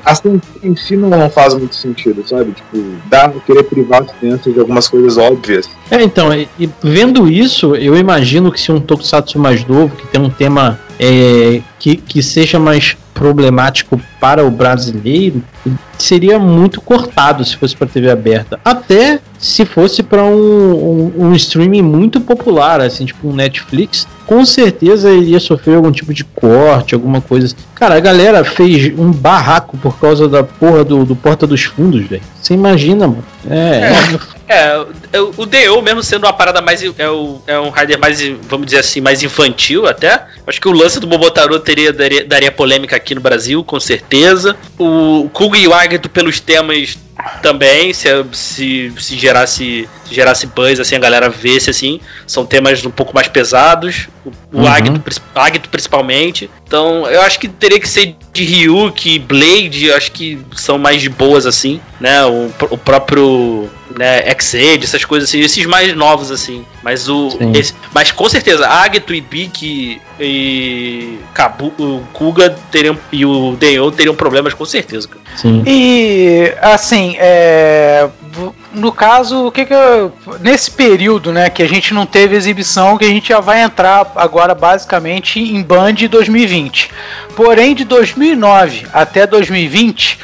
A 0.05 0.15
censura 0.15 0.41
em 0.63 0.77
si 0.77 0.97
não 0.97 1.31
faz 1.31 1.55
muito 1.55 1.75
sentido, 1.75 2.23
sabe? 2.29 2.53
Tipo, 2.53 2.85
dá 3.07 3.29
querer 3.47 3.65
privar 3.65 4.03
as 4.03 4.11
crianças 4.13 4.53
de 4.53 4.61
algumas 4.61 4.87
coisas 4.89 5.17
óbvias. 5.17 5.69
É, 5.91 6.03
então, 6.03 6.33
e, 6.33 6.49
e 6.59 6.69
vendo 6.83 7.29
isso, 7.29 7.75
eu 7.75 7.97
imagino 7.97 8.53
que 8.53 8.61
se 8.61 8.71
um 8.71 8.81
tokusatsu 9.01 9.39
mais 9.39 9.65
novo, 9.67 9.97
que 9.97 10.07
tem 10.07 10.21
um 10.21 10.31
tema 10.31 10.79
é, 10.99 11.63
que, 11.79 11.97
que 11.97 12.23
seja 12.23 12.59
mais 12.59 12.97
problemático 13.15 14.01
para 14.19 14.45
o 14.45 14.51
brasileiro, 14.51 15.43
seria 15.99 16.39
muito 16.39 16.81
cortado 16.81 17.45
se 17.45 17.55
fosse 17.55 17.77
para 17.77 17.87
TV 17.87 18.11
aberta. 18.11 18.59
Até 18.65 19.19
se 19.39 19.67
fosse 19.67 20.03
para 20.03 20.23
um, 20.25 21.13
um, 21.17 21.27
um 21.27 21.35
streaming 21.35 21.83
muito 21.83 22.19
popular, 22.21 22.81
assim, 22.81 23.05
tipo 23.05 23.29
um 23.29 23.35
Netflix, 23.35 24.09
com 24.27 24.43
certeza 24.45 25.11
iria 25.11 25.39
sofrer 25.39 25.77
algum 25.77 25.93
tipo 25.93 26.15
de 26.15 26.25
corte, 26.25 26.95
alguma 26.95 27.21
coisa. 27.21 27.55
Cara, 27.75 27.97
a 27.97 28.01
galera 28.01 28.43
fez 28.43 28.99
um 28.99 29.11
barraco 29.11 29.77
por 29.77 29.99
causa 29.99 30.27
da 30.27 30.43
porra 30.43 30.83
do, 30.83 31.05
do 31.05 31.15
Porta 31.17 31.47
dos 31.47 31.65
Fundos, 31.65 32.07
velho. 32.07 32.23
Você 32.41 32.55
imagina, 32.55 33.07
mano. 33.07 33.25
É, 33.49 33.93
É, 34.15 34.40
o- 35.21 35.43
o 35.43 35.47
DO, 35.47 35.81
mesmo 35.83 36.03
sendo 36.03 36.25
uma 36.27 36.33
parada 36.33 36.61
mais. 36.61 36.83
É, 36.99 37.09
o- 37.09 37.41
é 37.47 37.59
um 37.59 37.71
rider 37.71 37.99
mais, 37.99 38.21
vamos 38.49 38.67
dizer 38.67 38.79
assim, 38.81 39.01
mais 39.01 39.23
infantil 39.23 39.87
até. 39.87 40.25
Acho 40.47 40.61
que 40.61 40.69
o 40.69 40.73
lance 40.73 40.99
do 40.99 41.07
Momotaro 41.07 41.59
teria, 41.61 41.93
daria, 41.93 42.25
daria 42.25 42.51
polêmica 42.51 42.97
aqui 42.97 43.15
no 43.15 43.21
Brasil, 43.21 43.63
com 43.63 43.79
certeza. 43.79 44.57
O 44.79 45.29
Kuga 45.33 45.59
e 45.59 45.69
o 45.69 45.75
Agito 45.75 46.09
pelos 46.09 46.41
temas 46.41 46.99
também, 47.43 47.93
se, 47.93 48.09
se, 48.33 48.93
se 48.99 49.17
gerasse 49.17 49.89
se 50.00 50.00
gerasse 50.11 50.47
buzz, 50.47 50.79
assim, 50.81 50.97
a 50.97 50.99
galera 50.99 51.29
vesse, 51.29 51.71
assim, 51.71 52.01
são 52.27 52.45
temas 52.45 52.85
um 52.85 52.91
pouco 52.91 53.15
mais 53.15 53.29
pesados, 53.29 54.09
o, 54.25 54.31
o 54.53 54.61
Uhum. 54.61 54.67
Agito, 54.69 55.03
Agito 55.35 55.69
principalmente, 55.69 56.51
então 56.67 57.07
eu 57.09 57.21
acho 57.23 57.39
que 57.39 57.49
teria 57.49 57.81
que 57.81 57.89
ser 57.89 58.15
de 58.33 58.45
Ryuk, 58.45 59.19
Blade, 59.21 59.87
eu 59.87 59.97
acho 59.97 60.13
que 60.13 60.39
são 60.57 60.79
mais 60.79 61.01
de 61.01 61.09
boas, 61.09 61.47
assim, 61.47 61.81
né, 62.01 62.25
o, 62.25 62.51
o 62.71 62.79
próprio, 62.79 63.69
né, 63.99 64.19
X-Aid, 64.31 64.85
essas 64.85 65.05
coisas 65.05 65.29
assim, 65.29 65.41
esses 65.41 65.65
mais 65.67 65.95
novos, 65.97 66.31
assim, 66.31 66.65
mas 66.83 67.09
o, 67.09 67.29
esse- 67.55 67.75
mas 67.95 68.11
com 68.13 68.29
certeza, 68.29 68.69
Agito 68.69 69.15
e 69.15 69.21
Bik 69.21 70.01
e 70.21 71.19
Kabu, 71.35 71.73
o 71.79 72.03
Kuga 72.13 72.51
teriam, 72.71 72.99
e 73.13 73.25
o 73.25 73.57
Denyo 73.57 73.91
teriam 73.91 74.15
problemas 74.15 74.55
com 74.55 74.65
certeza, 74.65 75.09
cara. 75.09 75.20
Sim. 75.37 75.63
E 75.67 76.53
assim, 76.61 77.17
é, 77.19 78.09
no 78.73 78.93
caso, 78.93 79.47
o 79.47 79.53
que 79.53 79.65
que 79.65 79.75
eu, 79.75 80.13
nesse 80.41 80.71
período, 80.71 81.33
né, 81.33 81.51
que 81.51 81.63
a 81.63 81.69
gente 81.69 81.93
não 81.93 82.07
teve 82.07 82.37
exibição, 82.37 82.97
que 82.97 83.05
a 83.05 83.09
gente 83.09 83.29
já 83.29 83.41
vai 83.41 83.63
entrar 83.63 84.11
agora 84.15 84.55
basicamente 84.55 85.41
em 85.41 85.63
Band 85.63 85.95
2020. 86.09 86.91
Porém, 87.35 87.75
de 87.75 87.85
2009 87.85 88.87
até 88.93 89.27
2020, 89.27 90.19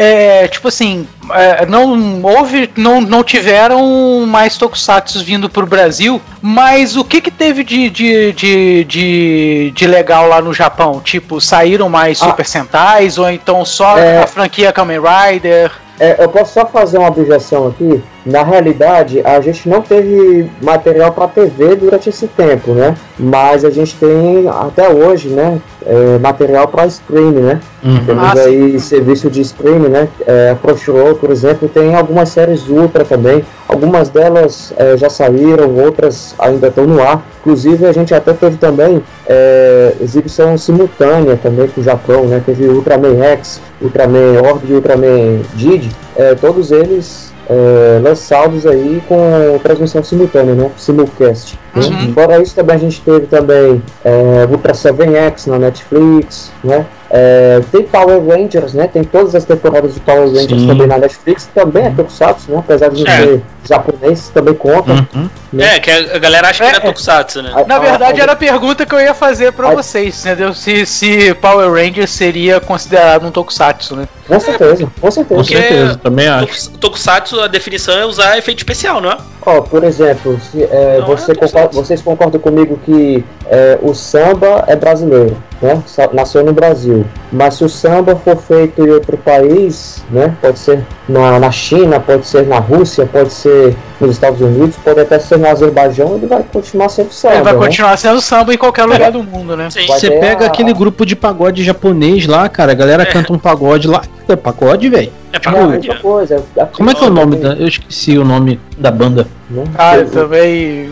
é, 0.00 0.46
tipo 0.46 0.68
assim, 0.68 1.08
é, 1.32 1.66
não 1.66 2.22
houve, 2.22 2.70
não, 2.76 3.00
não 3.00 3.24
tiveram 3.24 4.24
mais 4.26 4.56
tokusatsu 4.56 5.24
vindo 5.24 5.50
pro 5.50 5.66
Brasil, 5.66 6.22
mas 6.40 6.96
o 6.96 7.04
que 7.04 7.20
que 7.20 7.32
teve 7.32 7.64
de, 7.64 7.90
de, 7.90 8.32
de, 8.32 8.84
de, 8.84 9.72
de 9.74 9.86
legal 9.88 10.28
lá 10.28 10.40
no 10.40 10.54
Japão? 10.54 11.00
Tipo, 11.00 11.40
saíram 11.40 11.88
mais 11.88 12.22
Ah. 12.22 12.26
Super 12.26 12.46
Sentais 12.46 13.18
ou 13.18 13.28
então 13.28 13.64
só 13.64 13.98
É. 13.98 14.22
a 14.22 14.26
franquia 14.28 14.72
Kamen 14.72 15.00
Rider? 15.00 15.72
É, 15.98 16.22
eu 16.22 16.28
posso 16.28 16.52
só 16.54 16.64
fazer 16.64 16.96
uma 16.98 17.08
objeção 17.08 17.66
aqui. 17.66 18.00
Na 18.26 18.42
realidade, 18.42 19.22
a 19.24 19.40
gente 19.40 19.68
não 19.68 19.80
teve 19.80 20.50
material 20.60 21.12
para 21.12 21.28
TV 21.28 21.76
durante 21.76 22.08
esse 22.08 22.26
tempo, 22.26 22.72
né? 22.72 22.94
Mas 23.18 23.64
a 23.64 23.70
gente 23.70 23.96
tem 23.96 24.46
até 24.48 24.88
hoje, 24.88 25.28
né? 25.28 25.60
é, 25.88 26.18
material 26.18 26.68
para 26.68 26.86
streaming, 26.86 27.40
né? 27.40 27.60
Uhum. 27.82 28.04
Temos 28.04 28.24
Ah, 28.24 28.34
aí 28.40 28.78
serviço 28.78 29.30
de 29.30 29.40
streaming, 29.40 29.88
né? 29.88 30.08
É, 30.26 30.50
a 30.50 30.54
Crunchyroll, 30.54 31.14
por 31.14 31.30
exemplo, 31.30 31.68
tem 31.68 31.94
algumas 31.94 32.28
séries 32.28 32.68
ultra 32.68 33.04
também. 33.04 33.42
Algumas 33.66 34.10
delas 34.10 34.72
é, 34.76 34.96
já 34.96 35.08
saíram, 35.08 35.74
outras 35.76 36.34
ainda 36.38 36.68
estão 36.68 36.86
no 36.86 37.02
ar. 37.02 37.24
Inclusive, 37.40 37.86
a 37.86 37.92
gente 37.92 38.14
até 38.14 38.34
teve 38.34 38.58
também 38.58 39.02
é, 39.26 39.94
exibição 40.00 40.58
simultânea 40.58 41.38
também 41.42 41.68
com 41.68 41.80
o 41.80 41.84
Japão, 41.84 42.26
né? 42.26 42.42
Teve 42.44 42.66
Ultraman 42.66 43.22
X, 43.22 43.60
Ultraman 43.80 44.42
Orb 44.42 44.62
e 44.68 44.74
Ultraman 44.74 45.40
Did. 45.54 45.90
É, 46.16 46.34
todos 46.34 46.70
eles 46.70 47.32
é, 47.48 48.00
lançados 48.02 48.66
aí 48.66 49.02
com 49.08 49.58
transmissão 49.62 50.02
simultânea, 50.02 50.54
né? 50.54 50.70
Simulcast. 50.76 51.58
né? 51.74 51.82
Uhum. 51.82 52.12
Fora 52.12 52.42
isso, 52.42 52.54
também 52.54 52.76
a 52.76 52.78
gente 52.78 53.00
teve 53.00 53.26
também 53.26 53.82
é, 54.04 54.46
Ultra 54.50 54.72
7X 54.72 55.46
na 55.46 55.58
Netflix, 55.58 56.52
né? 56.62 56.86
É, 57.10 57.60
tem 57.72 57.82
Power 57.84 58.20
Rangers, 58.26 58.74
né? 58.74 58.86
Tem 58.92 59.02
todas 59.02 59.34
as 59.34 59.44
temporadas 59.44 59.94
de 59.94 60.00
Power 60.00 60.26
Rangers 60.28 60.60
Sim. 60.60 60.66
também 60.66 60.86
na 60.86 60.98
Netflix, 60.98 61.48
também 61.54 61.86
é 61.86 61.90
Tokusatsu, 61.90 62.50
né? 62.52 62.58
Apesar 62.58 62.90
de 62.90 63.02
não 63.02 63.10
É. 63.10 63.16
ser 63.24 63.42
japonês, 63.66 64.28
também 64.34 64.54
conta. 64.54 64.92
Uhum. 65.14 65.28
É, 65.58 65.78
que 65.80 65.90
a 65.90 66.18
galera 66.18 66.48
acha 66.48 66.62
que 66.64 66.68
É, 66.68 66.72
não 66.72 66.78
é 66.78 66.82
Tokusatsu, 66.82 67.42
né? 67.42 67.52
A- 67.54 67.64
Na 67.64 67.78
verdade, 67.78 68.20
a- 68.20 68.22
era 68.24 68.32
a 68.32 68.36
pergunta 68.36 68.84
que 68.84 68.94
eu 68.94 69.00
ia 69.00 69.14
fazer 69.14 69.52
pra 69.52 69.68
a- 69.70 69.74
vocês, 69.74 70.24
entendeu? 70.24 70.52
Se, 70.52 70.84
se 70.84 71.32
Power 71.34 71.70
Rangers 71.72 72.10
seria 72.10 72.60
considerado 72.60 73.26
um 73.26 73.30
tokusatsu, 73.30 73.96
né? 73.96 74.08
Com 74.26 74.38
certeza, 74.38 74.86
com 75.00 75.10
certeza. 75.10 75.40
Com 75.40 75.44
certeza, 75.44 75.96
também 76.02 76.28
acho. 76.28 76.46
Tokus- 76.46 76.66
Tokusatsu, 76.78 77.40
a 77.40 77.46
definição 77.46 77.96
é 77.98 78.04
usar 78.04 78.36
efeito 78.36 78.58
especial, 78.58 79.00
não 79.00 79.10
é? 79.12 79.16
Ó, 79.46 79.62
por 79.62 79.82
exemplo, 79.82 80.38
se, 80.52 80.62
é, 80.64 80.98
Não, 81.00 81.06
você 81.06 81.32
é 81.32 81.34
concorda- 81.34 81.68
vocês 81.72 82.02
concordam 82.02 82.38
comigo 82.38 82.78
que 82.84 83.24
é, 83.46 83.78
o 83.80 83.94
samba 83.94 84.64
é 84.66 84.76
brasileiro, 84.76 85.34
né? 85.62 85.82
Nasceu 86.12 86.44
no 86.44 86.52
Brasil. 86.52 86.97
Mas 87.32 87.54
se 87.54 87.64
o 87.64 87.68
samba 87.68 88.16
for 88.16 88.36
feito 88.36 88.82
em 88.82 88.90
outro 88.90 89.16
país, 89.18 90.02
né? 90.10 90.34
Pode 90.40 90.58
ser 90.58 90.84
na, 91.08 91.38
na 91.38 91.50
China, 91.50 92.00
pode 92.00 92.26
ser 92.26 92.46
na 92.46 92.58
Rússia, 92.58 93.06
pode 93.06 93.32
ser 93.32 93.76
nos 94.00 94.12
Estados 94.12 94.40
Unidos, 94.40 94.76
pode 94.82 95.00
até 95.00 95.18
ser 95.18 95.38
no 95.38 95.48
Azerbaijão, 95.48 96.14
ele 96.16 96.26
vai 96.26 96.42
continuar 96.42 96.88
sendo 96.88 97.12
samba. 97.12 97.34
Ele 97.34 97.42
vai 97.44 97.52
né? 97.54 97.58
continuar 97.66 97.96
sendo 97.98 98.20
samba 98.20 98.54
em 98.54 98.58
qualquer 98.58 98.84
lugar 98.84 99.10
do 99.12 99.22
mundo, 99.22 99.56
né? 99.56 99.68
Sim. 99.70 99.86
Você 99.86 100.10
pega 100.10 100.44
a- 100.44 100.48
aquele 100.48 100.72
grupo 100.72 101.04
de 101.04 101.14
pagode 101.16 101.62
japonês 101.64 102.26
lá, 102.26 102.48
cara, 102.48 102.72
a 102.72 102.74
galera 102.74 103.04
canta 103.04 103.32
um 103.32 103.38
pagode 103.38 103.86
lá. 103.88 104.02
É 104.28 104.36
pagode, 104.36 104.88
velho? 104.90 105.10
É 105.32 105.50
Não, 105.50 105.58
é 105.58 105.62
onde? 105.64 105.88
outra 105.88 106.02
coisa. 106.02 106.44
aqui 106.58 106.76
Como 106.76 106.90
é 106.90 106.94
que 106.94 107.04
é 107.04 107.06
o 107.06 107.10
nome 107.10 107.36
também, 107.36 107.56
da. 107.56 107.62
Eu 107.62 107.68
esqueci 107.68 108.18
o 108.18 108.24
nome 108.24 108.60
da 108.78 108.90
banda. 108.90 109.26
né? 109.50 109.64
Ah, 109.76 109.96
Eu- 109.96 110.02
eu 110.02 110.10
também. 110.10 110.90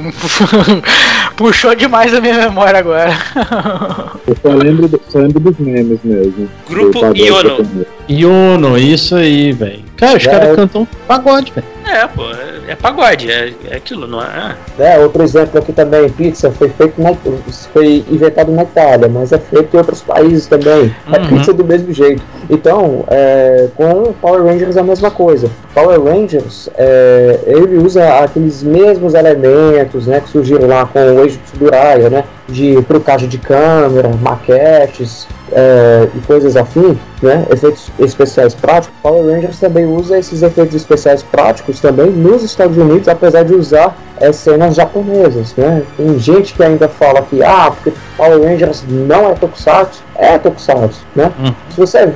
Puxou 1.37 1.75
demais 1.75 2.15
a 2.15 2.21
minha 2.21 2.35
memória 2.35 2.79
agora. 2.79 3.11
Eu 4.27 4.37
só 4.43 4.49
lembro, 4.57 4.89
do- 4.89 5.01
só 5.09 5.19
lembro 5.19 5.39
dos 5.41 5.59
memes 5.59 5.99
mesmo. 6.03 6.49
Grupo 6.69 7.01
pagode 7.01 7.23
Iono. 7.23 7.87
Yono, 8.09 8.79
isso 8.79 9.15
aí, 9.17 9.53
velho. 9.53 9.85
Cara, 9.99 10.17
os 10.17 10.27
É. 10.27 10.31
caras 10.31 10.57
cantam 10.57 10.89
pagode, 11.07 11.53
velho. 11.55 11.67
É, 11.87 12.07
pô, 12.07 12.23
é, 12.31 12.73
é 12.73 12.75
pagode, 12.75 13.31
é, 13.31 13.53
é 13.71 13.77
aquilo, 13.77 14.07
não 14.07 14.21
é? 14.23 14.57
Né, 14.79 14.99
outro 14.99 15.23
exemplo 15.23 15.59
aqui 15.59 15.73
também, 15.73 16.09
pizza 16.09 16.51
foi 16.51 16.69
feito 16.71 17.01
na, 17.01 17.15
foi 17.73 18.05
inventado 18.11 18.51
na 18.51 18.63
Itália, 18.63 19.09
mas 19.09 19.31
é 19.31 19.39
feito 19.39 19.75
em 19.75 19.79
outros 19.79 20.03
países 20.03 20.47
também. 20.47 20.95
É 21.13 21.19
Uhum. 21.19 21.29
pizza 21.29 21.53
do 21.53 21.65
mesmo 21.65 21.93
jeito. 21.93 22.23
Então, 22.49 23.05
é, 23.09 23.69
com 23.77 24.13
Power 24.21 24.45
Rangers 24.45 24.77
é 24.77 24.81
a 24.81 24.85
mesma 24.85 25.11
coisa. 25.11 25.49
Power 25.75 26.03
Rangers, 26.03 26.71
é, 26.77 27.41
ele 27.47 27.79
usa 27.79 28.21
aqueles 28.21 28.63
mesmos 28.63 29.15
elementos, 29.15 30.07
né, 30.07 30.21
que 30.21 30.29
surgiram 30.29 30.67
lá 30.67 30.87
com 30.87 30.99
o 30.99 31.23
Age 31.23 31.39
Tsuraya, 31.39 32.09
né, 32.09 32.25
de 32.49 32.81
trucagem 32.83 33.29
de 33.29 33.39
câmera, 33.39 34.11
maquetes 34.23 35.27
é, 35.53 36.09
e 36.15 36.19
coisas 36.21 36.57
afim, 36.57 36.99
né, 37.23 37.45
efeitos 37.51 37.91
especiais 37.99 38.55
práticos. 38.55 38.97
Power 39.03 39.35
Rangers 39.35 39.59
também 39.59 39.85
usa 39.85 40.19
esses 40.19 40.43
efeitos 40.43 40.75
especiais 40.75 41.23
práticos 41.23 41.81
também 41.81 42.11
nos 42.11 42.43
Estados 42.43 42.77
Unidos, 42.77 43.09
apesar 43.09 43.45
de 43.45 43.55
usar 43.55 43.97
é, 44.19 44.33
cenas 44.33 44.75
japonesas, 44.75 45.55
né? 45.57 45.83
Tem 45.97 46.19
gente 46.19 46.55
que 46.55 46.63
ainda 46.63 46.89
fala 46.89 47.23
que 47.23 47.43
ah, 47.43 47.71
porque 47.71 47.93
Power 48.17 48.43
Rangers 48.43 48.83
não 48.89 49.29
é 49.31 49.35
Tokusatsu, 49.35 50.03
é 50.15 50.39
Tokusatsu, 50.39 51.01
né? 51.15 51.31
Hum. 51.39 51.53
Se 51.71 51.79
você 51.79 52.07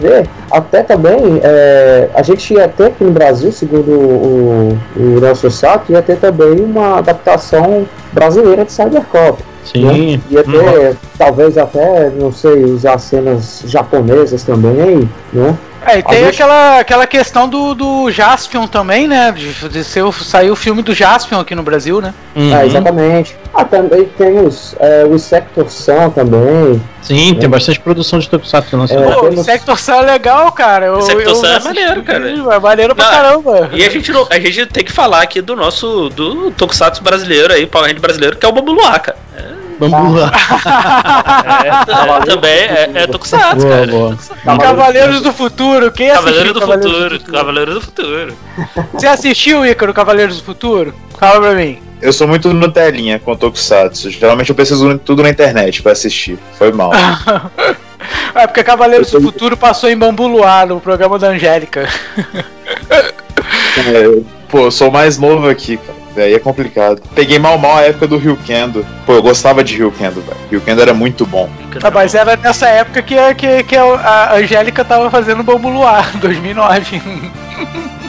até 0.51 0.83
também 0.83 1.41
é, 1.43 2.09
a 2.15 2.23
gente 2.23 2.55
ia 2.55 2.69
ter 2.69 2.87
aqui 2.87 3.05
no 3.05 3.11
Brasil, 3.11 3.51
segundo 3.53 3.91
o, 3.91 4.79
o 4.97 5.21
nosso 5.21 5.51
Sato, 5.51 5.93
ia 5.93 6.03
ter 6.03 6.17
também 6.17 6.61
uma 6.61 6.99
adaptação 6.99 7.87
brasileira 8.13 8.65
de 8.65 8.73
Cybercop. 8.73 9.43
Sim. 9.65 10.17
Né? 10.17 10.21
Ia 10.31 10.43
ter, 10.43 10.97
talvez 11.19 11.57
até, 11.59 12.11
não 12.11 12.33
sei, 12.33 12.65
usar 12.65 12.99
cenas 12.99 13.63
japonesas 13.67 14.43
também, 14.43 15.09
né? 15.33 15.57
É, 15.87 15.99
e 15.99 16.03
tem 16.03 16.25
gente- 16.25 16.35
aquela, 16.35 16.79
aquela 16.81 17.07
questão 17.07 17.49
do, 17.49 17.75
do 17.75 18.11
Jaspion 18.11 18.67
também, 18.67 19.09
né? 19.09 19.33
De, 19.33 19.53
de 19.69 19.83
ser, 19.85 20.03
o- 20.03 20.13
sair 20.13 20.51
o 20.51 20.57
filme 20.57 20.83
do 20.83 20.93
Jaspion 20.95 21.41
aqui 21.41 21.55
no 21.55 21.63
Brasil, 21.63 22.01
né? 22.03 22.13
Uhum. 22.37 22.55
É, 22.55 22.67
exatamente. 22.67 23.37
Ah, 23.61 23.65
também 23.65 24.05
tem 24.17 24.39
os, 24.39 24.75
é, 24.81 25.05
o 25.05 25.19
Sector 25.19 25.69
Sun 25.69 26.11
também. 26.11 26.81
Sim, 27.03 27.35
tem 27.35 27.49
bastante 27.49 27.79
produção 27.81 28.19
de 28.19 28.29
Tokusatsu 28.29 28.77
nacional. 28.77 29.11
É, 29.11 29.15
Pô, 29.15 29.27
o 29.27 29.29
temos- 29.31 29.45
Sector 29.45 29.79
Sun 29.79 29.93
é 29.93 30.03
legal, 30.03 30.51
cara. 30.53 30.87
Eu, 30.87 31.03
Sector 31.03 31.35
Sun 31.37 31.47
é 31.47 31.61
maneiro, 31.61 32.03
cara. 32.03 32.31
É 32.31 32.59
maneiro 32.59 32.95
pra 32.95 33.05
Não, 33.05 33.13
caramba. 33.13 33.71
E 33.73 33.85
a 33.85 33.91
gente, 33.91 34.11
não- 34.13 34.27
a 34.31 34.41
gente 34.41 34.67
tem 34.67 34.85
que 34.85 34.93
falar 34.93 35.21
aqui 35.23 35.41
do 35.43 35.55
nosso 35.55 36.09
do 36.11 36.51
Tokusatsu 36.53 37.03
brasileiro 37.03 37.53
aí, 37.53 37.67
Power 37.67 38.01
brasileiro, 38.01 38.37
que 38.37 38.47
é 38.47 38.49
o 38.49 38.53
Bambu 38.53 38.73
Luar, 38.73 39.01
cara. 39.01 39.19
Lá. 39.81 40.31
É, 41.65 41.69
é, 41.69 42.25
também 42.27 42.51
é, 42.51 42.91
é 42.95 43.07
Tokusatsu, 43.07 43.67
Boa, 43.67 43.71
cara. 43.71 43.87
boa. 43.87 44.17
Cavaleiros 44.59 45.23
do 45.23 45.33
Futuro. 45.33 45.91
Quem 45.91 46.09
Cavaleiro 46.09 46.39
assistiu 46.39 46.55
do 46.55 46.61
Cavaleiros 46.61 46.93
Futuro, 46.93 47.33
Cavaleiro 47.33 47.75
do 47.75 47.81
Futuro. 47.81 48.35
Você 48.93 49.07
assistiu, 49.07 49.65
Ícaro, 49.65 49.95
Cavaleiros 49.95 50.37
do 50.39 50.45
Futuro? 50.45 50.95
Fala 51.19 51.41
pra 51.41 51.55
mim. 51.55 51.79
Eu 52.01 52.13
sou 52.13 52.27
muito 52.27 52.53
Nutelinha 52.53 53.19
com 53.19 53.37
Tokusatsu. 53.37 54.11
Geralmente 54.11 54.49
eu 54.51 54.55
preciso 54.57 54.93
de 54.95 54.99
tudo 55.01 55.23
na 55.23 55.29
internet 55.31 55.83
pra 55.83 55.93
assistir. 55.93 56.39
Foi 56.59 56.73
mal. 56.73 56.91
É 58.35 58.47
porque 58.47 58.65
Cavaleiros 58.65 59.13
Eu 59.13 59.21
do 59.21 59.27
tô- 59.27 59.33
Futuro 59.33 59.57
passou 59.57 59.91
em 59.91 59.97
Bambu 59.97 60.27
Luar, 60.27 60.67
no 60.67 60.81
programa 60.81 61.19
da 61.19 61.29
Angélica. 61.29 61.87
É, 62.91 64.21
pô, 64.49 64.61
eu 64.67 64.71
sou 64.71 64.91
mais 64.91 65.19
novo 65.19 65.49
aqui, 65.49 65.77
cara. 65.77 65.99
Daí 66.17 66.35
é 66.35 66.39
complicado. 66.39 67.03
Peguei 67.15 67.39
mal 67.39 67.57
mal 67.59 67.77
a 67.79 67.83
época 67.83 68.07
do 68.07 68.17
Rio 68.17 68.37
Kendo. 68.45 68.85
Pô, 69.07 69.13
eu 69.15 69.23
gostava 69.23 69.63
de 69.63 69.77
Rio 69.77 69.93
Kendo, 69.93 70.23
velho. 70.23 70.37
Rio 70.51 70.61
Kendo 70.61 70.81
era 70.83 70.95
muito 70.95 71.25
bom. 71.27 71.49
Ah, 71.83 71.91
mas 71.91 72.15
era 72.15 72.37
nessa 72.37 72.69
época 72.69 73.03
que, 73.03 73.15
que, 73.35 73.63
que 73.65 73.77
a 73.77 74.35
Angélica 74.35 74.85
tava 74.85 75.11
fazendo 75.11 75.43
Bambu 75.45 75.69
Luar, 75.69 76.11
2009. 76.19 77.03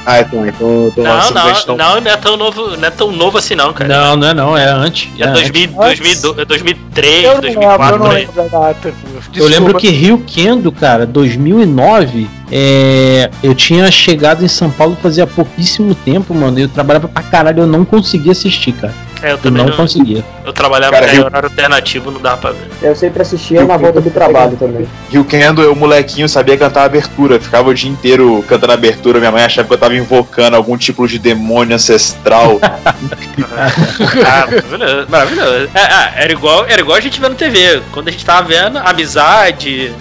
Ah, 0.06 0.22
então, 0.22 0.48
então, 0.48 0.88
então 0.88 1.04
Não, 1.04 1.32
não, 1.32 1.48
gente, 1.54 1.68
não, 1.68 2.02
não 2.02 2.12
é 2.12 2.18
tão 2.18 2.36
novo, 2.38 2.78
não 2.78 2.88
é 2.88 2.90
tão 2.90 3.12
novo 3.12 3.38
assim 3.38 3.56
não, 3.56 3.72
cara. 3.72 3.88
Não, 3.88 4.16
não 4.16 4.28
é 4.28 4.34
não, 4.34 4.58
é 4.58 4.66
antes. 4.66 5.10
É, 5.20 5.24
É 5.24 5.28
antes. 5.28 5.52
2000, 5.52 5.82
Antes. 5.82 6.00
2002, 6.00 6.48
2003, 6.48 7.24
Eu 7.24 7.34
não 7.34 7.42
lembro, 7.42 7.48
eu 7.48 7.70
2004, 7.70 8.14
lembro 8.14 8.50
data. 8.50 8.94
Eu 9.36 9.48
lembro 9.48 9.78
que 9.78 9.90
Rio 9.90 10.24
Kendo, 10.26 10.72
cara, 10.72 11.06
2009, 11.06 12.30
é, 12.52 13.30
eu 13.44 13.54
tinha 13.54 13.90
chegado 13.92 14.44
em 14.44 14.48
São 14.48 14.70
Paulo 14.70 14.98
fazia 15.02 15.28
pouquíssimo 15.28 15.94
tempo, 15.94 16.34
mano. 16.34 16.60
e 16.60 16.64
Eu 16.64 16.70
trabalhava 16.70 17.08
pra 17.08 17.22
caralho, 17.24 17.62
eu 17.62 17.68
não 17.68 17.86
conseguia 17.86 18.32
assistir, 18.32 18.74
cara. 18.74 18.94
É, 19.24 19.32
eu 19.34 19.38
também 19.38 19.62
não 19.64 19.70
não, 19.70 19.78
conseguia. 19.78 20.24
eu 20.46 20.52
trabalhava 20.54 20.94
Cara, 20.94 21.08
em 21.08 21.16
Rio- 21.16 21.26
horário 21.26 21.48
alternativo, 21.50 22.10
não 22.12 22.20
dava 22.22 22.38
pra 22.38 22.52
ver. 22.52 22.68
Eu 22.82 22.96
sempre 22.96 23.22
assistia 23.22 23.64
na 23.64 23.78
volta 23.78 24.02
do 24.02 24.10
trabalho 24.10 24.58
também. 24.58 24.88
Rio 25.10 25.24
Kendo, 25.24 25.62
eu 25.62 25.76
molequinho 25.76 26.28
sabia 26.28 26.58
cantar 26.58 26.84
abertura. 26.86 27.40
Ficava 27.40 27.70
o 27.70 27.74
dia 27.74 27.90
inteiro 27.90 28.44
cantando 28.48 28.74
abertura. 28.74 29.20
Minha 29.20 29.32
mãe 29.32 29.44
achava 29.44 29.68
que 29.68 29.74
eu 29.74 29.78
tava 29.78 29.96
invocando 29.96 30.56
algum 30.56 30.76
tipo 30.78 31.08
de 31.08 31.20
demônio 31.20 31.76
ancestral. 31.76 32.60
Ah, 32.62 32.94
maravilhoso, 34.50 35.08
maravilhoso. 35.10 35.70
É, 35.74 35.82
ah, 35.82 36.12
era, 36.16 36.32
igual, 36.32 36.66
era 36.68 36.82
igual 36.82 36.98
a 36.98 37.02
gente 37.02 37.20
vendo 37.20 37.36
TV. 37.36 37.82
Quando 37.92 38.08
a 38.08 38.12
gente 38.12 38.26
tava 38.26 38.48
vendo 38.48 38.78
amizade, 38.80 39.92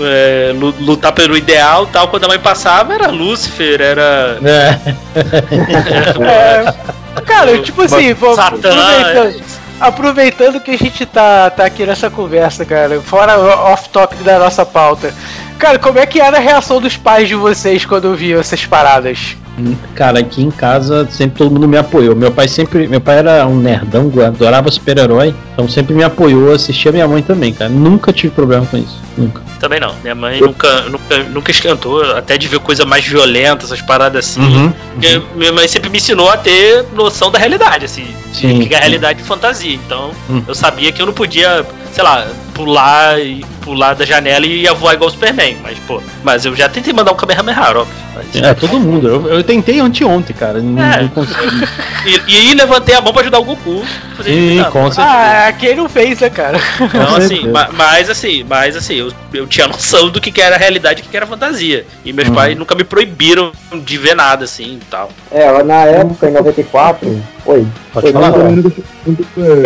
é, 0.00 0.52
lu- 0.54 0.74
lutar 0.80 1.12
pelo 1.12 1.36
ideal 1.36 1.86
tal, 1.86 2.08
quando 2.08 2.24
a 2.24 2.28
mãe 2.28 2.38
passava, 2.38 2.92
era 2.94 3.08
Lúcifer, 3.08 3.80
era. 3.80 4.38
É. 4.44 4.78
É, 6.20 6.74
cara, 7.20 7.58
tipo 7.62 7.82
assim, 7.82 8.14
Satã. 8.34 8.68
aproveitando, 8.68 9.44
aproveitando 9.80 10.60
que 10.60 10.70
a 10.72 10.78
gente 10.78 11.06
tá, 11.06 11.50
tá 11.50 11.64
aqui 11.64 11.84
nessa 11.86 12.10
conversa, 12.10 12.64
cara, 12.64 13.00
fora 13.00 13.38
off-topic 13.38 14.22
da 14.22 14.38
nossa 14.38 14.64
pauta. 14.64 15.14
Cara, 15.58 15.78
como 15.78 15.98
é 15.98 16.06
que 16.06 16.20
era 16.20 16.38
a 16.38 16.40
reação 16.40 16.80
dos 16.80 16.96
pais 16.96 17.28
de 17.28 17.34
vocês 17.34 17.84
quando 17.84 18.14
viam 18.14 18.40
essas 18.40 18.64
paradas? 18.64 19.36
Cara, 19.94 20.20
aqui 20.20 20.42
em 20.42 20.50
casa 20.50 21.06
sempre 21.10 21.38
todo 21.38 21.50
mundo 21.50 21.66
me 21.68 21.76
apoiou. 21.76 22.14
Meu 22.14 22.30
pai 22.30 22.48
sempre. 22.48 22.86
Meu 22.88 23.00
pai 23.00 23.18
era 23.18 23.46
um 23.46 23.56
nerdão, 23.58 24.10
adorava 24.26 24.70
super-herói. 24.70 25.34
Então 25.52 25.68
sempre 25.68 25.94
me 25.94 26.02
apoiou, 26.02 26.52
assistia 26.52 26.92
minha 26.92 27.06
mãe 27.06 27.22
também, 27.22 27.52
cara. 27.52 27.70
Nunca 27.70 28.12
tive 28.12 28.32
problema 28.34 28.64
com 28.66 28.76
isso. 28.76 29.00
Nunca. 29.16 29.42
Também 29.58 29.78
não. 29.80 29.94
Minha 30.02 30.14
mãe 30.14 30.40
nunca, 30.40 30.82
nunca, 30.82 31.18
nunca 31.24 31.50
esquentou, 31.50 32.02
até 32.12 32.38
de 32.38 32.48
ver 32.48 32.60
coisa 32.60 32.86
mais 32.86 33.04
violenta, 33.06 33.64
essas 33.66 33.82
paradas 33.82 34.26
assim. 34.26 34.40
Uhum. 34.40 34.72
Porque 34.94 35.20
Minha 35.36 35.52
mãe 35.52 35.68
sempre 35.68 35.90
me 35.90 35.98
ensinou 35.98 36.30
a 36.30 36.36
ter 36.36 36.84
noção 36.94 37.30
da 37.30 37.38
realidade, 37.38 37.84
assim. 37.84 38.06
Sim. 38.32 38.60
Que 38.66 38.74
é 38.74 38.78
a 38.78 38.80
realidade 38.80 39.18
de 39.20 39.24
fantasia. 39.28 39.74
Então, 39.74 40.12
Hum. 40.30 40.42
eu 40.46 40.54
sabia 40.54 40.90
que 40.92 41.02
eu 41.02 41.06
não 41.06 41.12
podia, 41.12 41.66
sei 41.92 42.02
lá, 42.02 42.26
pular 42.54 43.18
e 43.20 43.44
pular 43.62 43.94
da 43.94 44.04
janela 44.04 44.44
e 44.46 44.62
ia 44.62 44.74
voar 44.74 44.94
igual 44.94 45.08
o 45.08 45.12
Superman. 45.12 45.56
Mas, 45.62 45.78
pô, 45.80 46.02
mas 46.22 46.44
eu 46.44 46.54
já 46.56 46.68
tentei 46.68 46.92
mandar 46.92 47.12
um 47.12 47.16
Kamehameha, 47.16 47.60
óbvio. 47.78 47.86
Mas- 48.14 48.42
É, 48.42 48.52
todo 48.54 48.78
mundo. 48.80 49.06
Eu, 49.08 49.28
eu 49.28 49.42
tentei 49.44 49.78
anteontem, 49.80 50.34
cara. 50.34 50.60
Não, 50.60 50.82
É. 50.82 51.02
não 51.02 51.08
consegui. 51.08 51.40
E, 52.26 52.50
e 52.50 52.54
levantei 52.54 52.94
a 52.94 53.00
mão 53.02 53.12
pra 53.12 53.20
ajudar 53.20 53.38
o 53.38 53.44
Goku. 53.44 53.84
Sim, 54.24 54.64
com 54.72 54.90
certeza. 54.90 55.02
Ah, 55.02 55.52
quem 55.52 55.76
não 55.76 55.86
fez, 55.86 56.18
né, 56.20 56.30
cara? 56.30 56.58
Então, 56.80 57.06
Com 57.06 57.14
assim, 57.16 57.48
ma- 57.48 57.68
mas 57.74 58.08
assim, 58.08 58.42
mas 58.48 58.74
assim, 58.74 58.94
eu, 58.94 59.12
eu 59.34 59.46
tinha 59.46 59.66
noção 59.68 60.08
do 60.08 60.18
que, 60.20 60.32
que 60.32 60.40
era 60.40 60.56
realidade 60.56 61.00
e 61.00 61.02
o 61.02 61.04
que, 61.04 61.10
que 61.10 61.16
era 61.16 61.26
fantasia. 61.26 61.84
E 62.04 62.10
meus 62.12 62.28
Uhum. 62.28 62.34
pais 62.34 62.56
nunca 62.56 62.74
me 62.74 62.84
proibiram 62.84 63.52
de 63.84 63.98
ver 63.98 64.16
nada, 64.16 64.44
assim 64.46 64.78
e 64.80 64.84
tal. 64.90 65.10
É, 65.30 65.62
na 65.62 65.82
época, 65.84 66.28
em 66.28 66.32
94, 66.32 67.22
oi. 67.44 67.66
Pode 67.92 68.12
Foi 68.12 68.12
falar. 68.12 68.32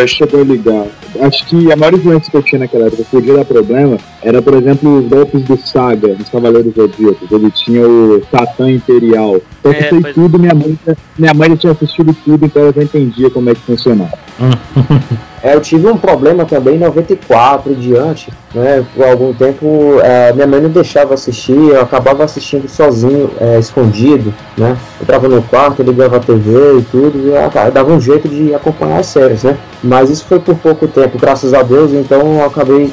chegou 0.09 0.41
a 0.41 0.45
ligar. 0.45 0.85
Acho 1.21 1.47
que 1.47 1.73
a 1.73 1.77
maior 1.77 1.95
influência 1.95 2.31
que 2.31 2.37
eu 2.37 2.43
tinha 2.43 2.59
naquela 2.61 2.87
época 2.87 3.05
que 3.05 3.11
podia 3.11 3.35
dar 3.35 3.45
problema 3.45 3.97
era, 4.23 4.41
por 4.43 4.55
exemplo, 4.55 4.99
os 4.99 5.09
golpes 5.09 5.43
do 5.45 5.57
Saga, 5.57 6.15
dos 6.15 6.29
Cavaleiros 6.29 6.75
Zodíacos. 6.75 7.31
Ele 7.31 7.51
tinha 7.51 7.87
o 7.87 8.23
Satã 8.31 8.71
Imperial. 8.71 9.41
Eu 9.63 9.71
É, 9.73 9.89
sei 9.89 10.01
pois- 10.01 10.15
tudo, 10.15 10.39
minha 10.39 10.55
mãe, 10.55 10.79
minha 11.19 11.35
mãe 11.35 11.51
já 11.51 11.57
tinha 11.57 11.73
assistido 11.73 12.15
tudo, 12.25 12.47
então 12.47 12.63
ela 12.63 12.73
já 12.75 12.83
entendia 12.83 13.31
como 13.31 13.51
é 13.51 13.55
que 13.55 13.61
funcionava. 13.61 14.19
É, 15.45 15.55
eu 15.55 15.61
tive 15.61 15.87
um 15.87 15.99
problema 15.99 16.47
também 16.47 16.77
em 16.77 16.79
94 16.79 17.71
e 17.71 17.75
diante, 17.75 18.33
né? 18.55 18.83
Por 18.97 19.05
algum 19.07 19.31
tempo 19.35 19.99
é, 20.03 20.33
minha 20.33 20.47
mãe 20.47 20.59
não 20.59 20.71
deixava 20.71 21.13
assistir, 21.13 21.53
eu 21.53 21.83
acabava 21.83 22.25
assistindo 22.25 22.67
sozinho, 22.67 23.31
é, 23.39 23.59
escondido, 23.59 24.33
né? 24.57 24.75
Eu 24.99 25.03
entrava 25.03 25.29
no 25.29 25.43
quarto, 25.43 25.83
ligava 25.83 26.17
a 26.17 26.21
TV 26.21 26.79
e 26.79 26.83
tudo, 26.91 27.19
e 27.19 27.29
eu 27.29 27.45
ac- 27.45 27.71
dava 27.73 27.93
um 27.93 28.01
jeito 28.01 28.27
de 28.27 28.55
acompanhar 28.55 29.01
as 29.01 29.07
séries, 29.07 29.43
né? 29.43 29.59
Mas 29.83 30.09
isso 30.09 30.25
foi 30.25 30.41
por 30.41 30.55
pouco 30.57 30.89
tempo, 30.89 31.19
graças 31.19 31.53
a 31.53 31.63
Deus, 31.63 31.93
então 31.93 32.39
eu 32.41 32.47
acabei, 32.47 32.91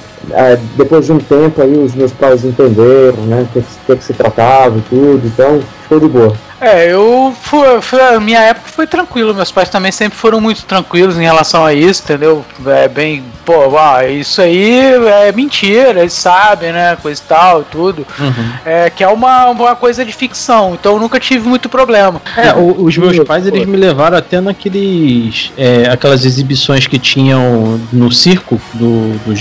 depois 0.75 1.05
de 1.05 1.11
um 1.13 1.19
tempo 1.19 1.61
aí, 1.61 1.77
os 1.77 1.93
meus 1.95 2.11
pais 2.11 2.43
entenderam, 2.45 3.23
né? 3.25 3.41
O 3.41 3.47
que, 3.53 3.65
que, 3.87 3.95
que 3.95 4.03
se 4.03 4.13
tratava 4.13 4.77
e 4.77 4.81
tudo, 4.81 5.21
então 5.25 5.61
ficou 5.83 5.99
de 5.99 6.07
boa. 6.07 6.33
É, 6.59 6.93
eu 6.93 7.33
fui, 7.41 7.81
foi, 7.81 7.99
a 7.99 8.19
minha 8.19 8.39
época 8.39 8.67
foi 8.69 8.85
tranquilo, 8.85 9.33
meus 9.33 9.51
pais 9.51 9.67
também 9.67 9.91
sempre 9.91 10.15
foram 10.15 10.39
muito 10.39 10.63
tranquilos 10.65 11.17
em 11.17 11.23
relação 11.23 11.65
a 11.65 11.73
isso, 11.73 12.03
entendeu? 12.03 12.45
É 12.67 12.87
bem, 12.87 13.23
pô, 13.43 13.75
ah, 13.79 14.05
isso 14.07 14.39
aí 14.43 14.79
é 15.25 15.31
mentira, 15.31 16.01
eles 16.01 16.13
sabem, 16.13 16.71
né? 16.71 16.95
Coisa 17.01 17.19
e 17.19 17.27
tal, 17.27 17.63
tudo. 17.63 18.05
Uhum. 18.19 18.51
É 18.63 18.91
que 18.91 19.03
é 19.03 19.07
uma, 19.07 19.47
uma 19.49 19.75
coisa 19.75 20.05
de 20.05 20.13
ficção, 20.13 20.75
então 20.79 20.93
eu 20.93 20.99
nunca 20.99 21.19
tive 21.19 21.49
muito 21.49 21.67
problema. 21.67 22.21
É, 22.37 22.53
o- 22.53 22.83
os 22.83 22.95
meus 22.95 23.17
pais 23.23 23.47
eles 23.47 23.65
me 23.65 23.75
levaram 23.77 24.15
até 24.17 24.39
naqueles. 24.39 25.51
é, 25.57 25.89
aquelas 25.89 26.25
exibições 26.25 26.85
que 26.85 26.99
tinham 26.99 27.81
no 27.91 28.11
circo 28.11 28.61
do, 28.75 29.17
do 29.25 29.35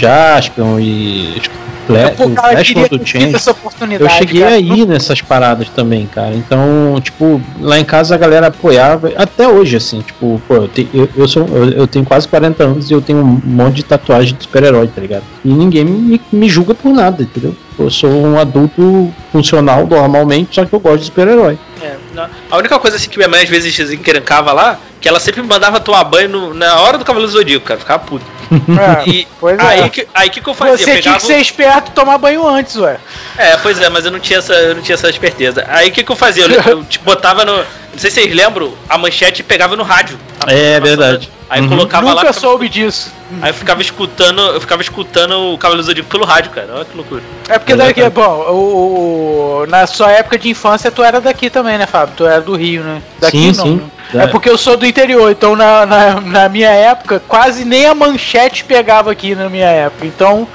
Jaspion 0.79 0.81
e 0.81 1.41
Fle- 1.87 2.11
Pô, 2.17 2.25
o 2.27 2.35
cara, 2.35 2.49
eu 2.49 2.53
Flash 2.53 2.73
ter 2.75 2.89
tido 2.89 3.07
Chance. 3.07 3.35
essa 3.37 3.57
Eu 3.99 4.09
cheguei 4.11 4.43
cara. 4.43 4.55
aí 4.55 4.87
nessas 4.87 5.21
paradas 5.23 5.69
também, 5.71 6.07
cara. 6.07 6.35
Então, 6.35 7.01
tipo, 7.03 7.41
lá 7.61 7.81
em 7.81 7.85
casa 7.85 8.15
a 8.15 8.19
galera 8.19 8.47
apoiava, 8.47 9.11
até 9.17 9.49
hoje, 9.49 9.77
assim, 9.77 10.01
tipo, 10.01 10.41
pô, 10.47 10.55
eu, 10.57 10.69
te- 10.69 10.89
eu, 10.95 11.09
eu 11.17 11.27
sou, 11.27 11.49
eu, 11.49 11.71
eu 11.71 11.87
tenho 11.89 12.05
quase 12.05 12.29
40 12.29 12.63
anos 12.63 12.91
e 12.91 12.95
eu 12.95 13.01
tenho 13.03 13.19
um 13.19 13.41
monte 13.45 13.77
de 13.77 13.85
tatuagem 13.85 14.37
de 14.37 14.43
super-herói, 14.45 14.87
tá 14.89 15.01
ligado? 15.01 15.25
E 15.45 15.49
ninguém 15.53 15.85
me, 15.85 16.21
me 16.31 16.49
julga 16.49 16.75
por 16.77 16.93
nada, 16.93 17.23
entendeu? 17.25 17.57
Eu 17.77 17.91
sou 17.91 18.11
um 18.11 18.39
adulto 18.39 19.13
funcional 19.33 19.85
normalmente, 19.87 20.55
só 20.55 20.65
que 20.65 20.73
eu 20.73 20.79
gosto 20.81 20.99
de 21.01 21.05
super-herói. 21.07 21.59
É, 21.83 21.95
não. 22.15 22.27
a 22.51 22.57
única 22.59 22.79
coisa 22.79 22.99
assim 22.99 23.09
que 23.09 23.17
minha 23.17 23.29
mãe 23.29 23.43
às 23.43 23.49
vezes 23.49 23.91
encrencava 23.91 24.53
lá, 24.53 24.79
que 25.01 25.09
ela 25.09 25.19
sempre 25.21 25.41
me 25.43 25.49
mandava 25.49 25.81
tomar 25.81 26.05
banho 26.05 26.29
no- 26.29 26.55
na 26.55 26.81
hora 26.81 26.99
do 26.99 27.05
Cavaleiro 27.05 27.33
Zodíaco, 27.33 27.65
cara. 27.67 27.81
Ficava 27.81 27.99
puto. 28.05 28.25
É, 28.53 29.09
E 29.09 29.29
pois 29.39 29.57
é. 29.59 29.63
aí 29.63 29.91
que, 29.91 30.09
aí 30.13 30.29
que, 30.29 30.41
que 30.41 30.49
eu 30.49 30.55
fazia? 30.55 30.77
Você 30.77 30.85
tinha 30.85 30.97
Pegava 30.97 31.17
que 31.21 31.27
ser 31.27 31.37
esperto 31.39 31.91
e 31.91 31.95
tomar 31.95 32.19
banho 32.19 32.47
antes, 32.47 32.75
ué. 32.77 32.99
É, 33.39 33.57
pois 33.59 33.81
é, 33.81 33.89
mas 33.89 34.05
eu 34.05 34.11
não 34.11 34.19
tinha 34.19 34.41
essa, 34.41 34.53
eu 34.55 34.75
não 34.75 34.83
tinha 34.83 34.95
essa 34.95 35.09
esperteza. 35.09 35.65
Aí 35.69 35.89
o 35.89 35.93
que, 35.93 36.03
que 36.03 36.11
eu 36.11 36.17
fazia? 36.17 36.45
Eu, 36.47 36.51
eu, 36.79 36.85
tipo, 36.85 37.05
botava 37.05 37.45
no. 37.45 37.57
Não 37.59 37.99
sei 37.99 38.11
se 38.11 38.21
vocês 38.21 38.35
lembram, 38.35 38.73
a 38.89 38.99
manchete 38.99 39.43
pegava 39.43 39.77
no 39.77 39.83
rádio. 39.85 40.19
É 40.47 40.79
programação, 40.79 40.83
verdade. 40.83 41.31
Aí 41.49 41.61
Uhum. 41.61 41.69
colocava 41.69 42.05
lá. 42.07 42.11
Nunca 42.13 42.21
ficava 42.33 42.41
soube 42.41 42.69
disso. 42.69 43.13
Aí 43.43 43.51
eu 43.51 43.55
ficava 43.55 43.81
escutando, 43.83 44.41
eu 44.43 44.61
ficava 44.61 44.83
escutando 44.83 45.55
o 45.55 45.59
Cavaleiro 45.59 45.87
Zodíaco 45.87 46.09
pelo 46.11 46.25
rádio, 46.25 46.51
cara. 46.51 46.69
Olha 46.75 46.85
que 46.85 46.97
loucura. 46.97 47.23
É 47.49 47.59
porque 47.59 47.75
daqui, 47.77 48.09
bom, 48.11 48.23
o, 48.51 49.63
o- 49.63 49.67
na 49.69 49.87
sua 49.87 50.11
época 50.11 50.39
de 50.39 50.49
infância 50.49 50.91
tu 50.91 51.03
era 51.03 51.21
daqui 51.21 51.51
também, 51.51 51.79
né, 51.79 51.87
Fábio? 51.87 52.15
Tu 52.17 52.27
era 52.27 52.41
do 52.41 52.55
Rio, 52.57 52.83
né? 52.83 53.03
Daqui 53.21 53.39
Sim, 53.39 53.57
não. 53.57 53.65
sim. 53.65 53.91
É 54.15 54.27
porque 54.27 54.49
eu 54.51 54.59
sou 54.59 54.77
do 54.77 54.85
interior, 54.91 55.31
então 55.31 55.57
na, 55.57 55.87
na, 55.87 56.21
na 56.21 56.49
minha 56.49 56.71
época 56.71 57.23
quase 57.27 57.65
nem 57.65 57.87
a 57.87 57.95
manchete 57.95 58.65
pegava 58.65 59.11
aqui 59.11 59.35
na 59.35 59.49
minha 59.49 59.69
época. 59.69 60.07
Então 60.07 60.47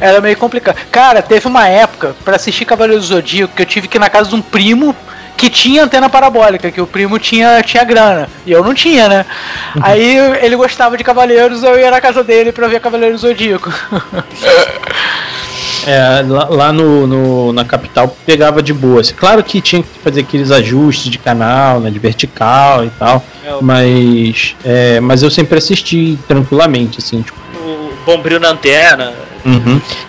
era 0.00 0.20
meio 0.20 0.36
complicado. 0.36 0.76
Cara, 0.90 1.22
teve 1.22 1.46
uma 1.46 1.68
época 1.68 2.16
pra 2.24 2.36
assistir 2.36 2.64
Cavaleiro 2.64 3.00
do 3.00 3.06
Zodíaco 3.06 3.54
que 3.54 3.62
eu 3.62 3.66
tive 3.66 3.88
que 3.88 3.98
ir 3.98 4.00
na 4.00 4.10
casa 4.10 4.30
de 4.30 4.34
um 4.34 4.42
primo 4.42 4.96
que 5.36 5.50
tinha 5.50 5.82
antena 5.82 6.08
parabólica, 6.08 6.70
que 6.70 6.80
o 6.80 6.86
primo 6.86 7.18
tinha, 7.18 7.62
tinha 7.62 7.82
grana. 7.82 8.28
E 8.46 8.52
eu 8.52 8.62
não 8.62 8.74
tinha, 8.74 9.08
né? 9.08 9.26
Aí 9.80 10.16
ele 10.40 10.54
gostava 10.54 10.96
de 10.96 11.02
Cavaleiros, 11.02 11.64
eu 11.64 11.78
ia 11.78 11.90
na 11.90 12.00
casa 12.00 12.22
dele 12.22 12.52
pra 12.52 12.68
ver 12.68 12.80
Cavaleiro 12.80 13.16
do 13.16 13.20
Zodíaco. 13.20 13.72
É, 15.86 16.22
lá, 16.28 16.44
lá 16.48 16.72
no, 16.72 17.06
no- 17.06 17.52
na 17.52 17.64
capital 17.64 18.16
pegava 18.24 18.62
de 18.62 18.72
boa. 18.72 19.02
Claro 19.16 19.42
que 19.42 19.60
tinha 19.60 19.82
que 19.82 19.88
fazer 20.02 20.20
aqueles 20.20 20.50
ajustes 20.50 21.10
de 21.10 21.18
canal, 21.18 21.80
né, 21.80 21.90
de 21.90 21.98
vertical 21.98 22.84
e 22.84 22.90
tal, 22.90 23.24
É, 23.44 23.52
mas, 23.60 24.54
é, 24.64 25.00
mas 25.00 25.22
eu 25.22 25.30
sempre 25.30 25.58
assisti 25.58 26.18
tranquilamente, 26.28 26.98
assim, 26.98 27.22
tipo, 27.22 27.38
o 27.56 27.92
bombril 28.06 28.38
na 28.38 28.50
antena. 28.50 29.12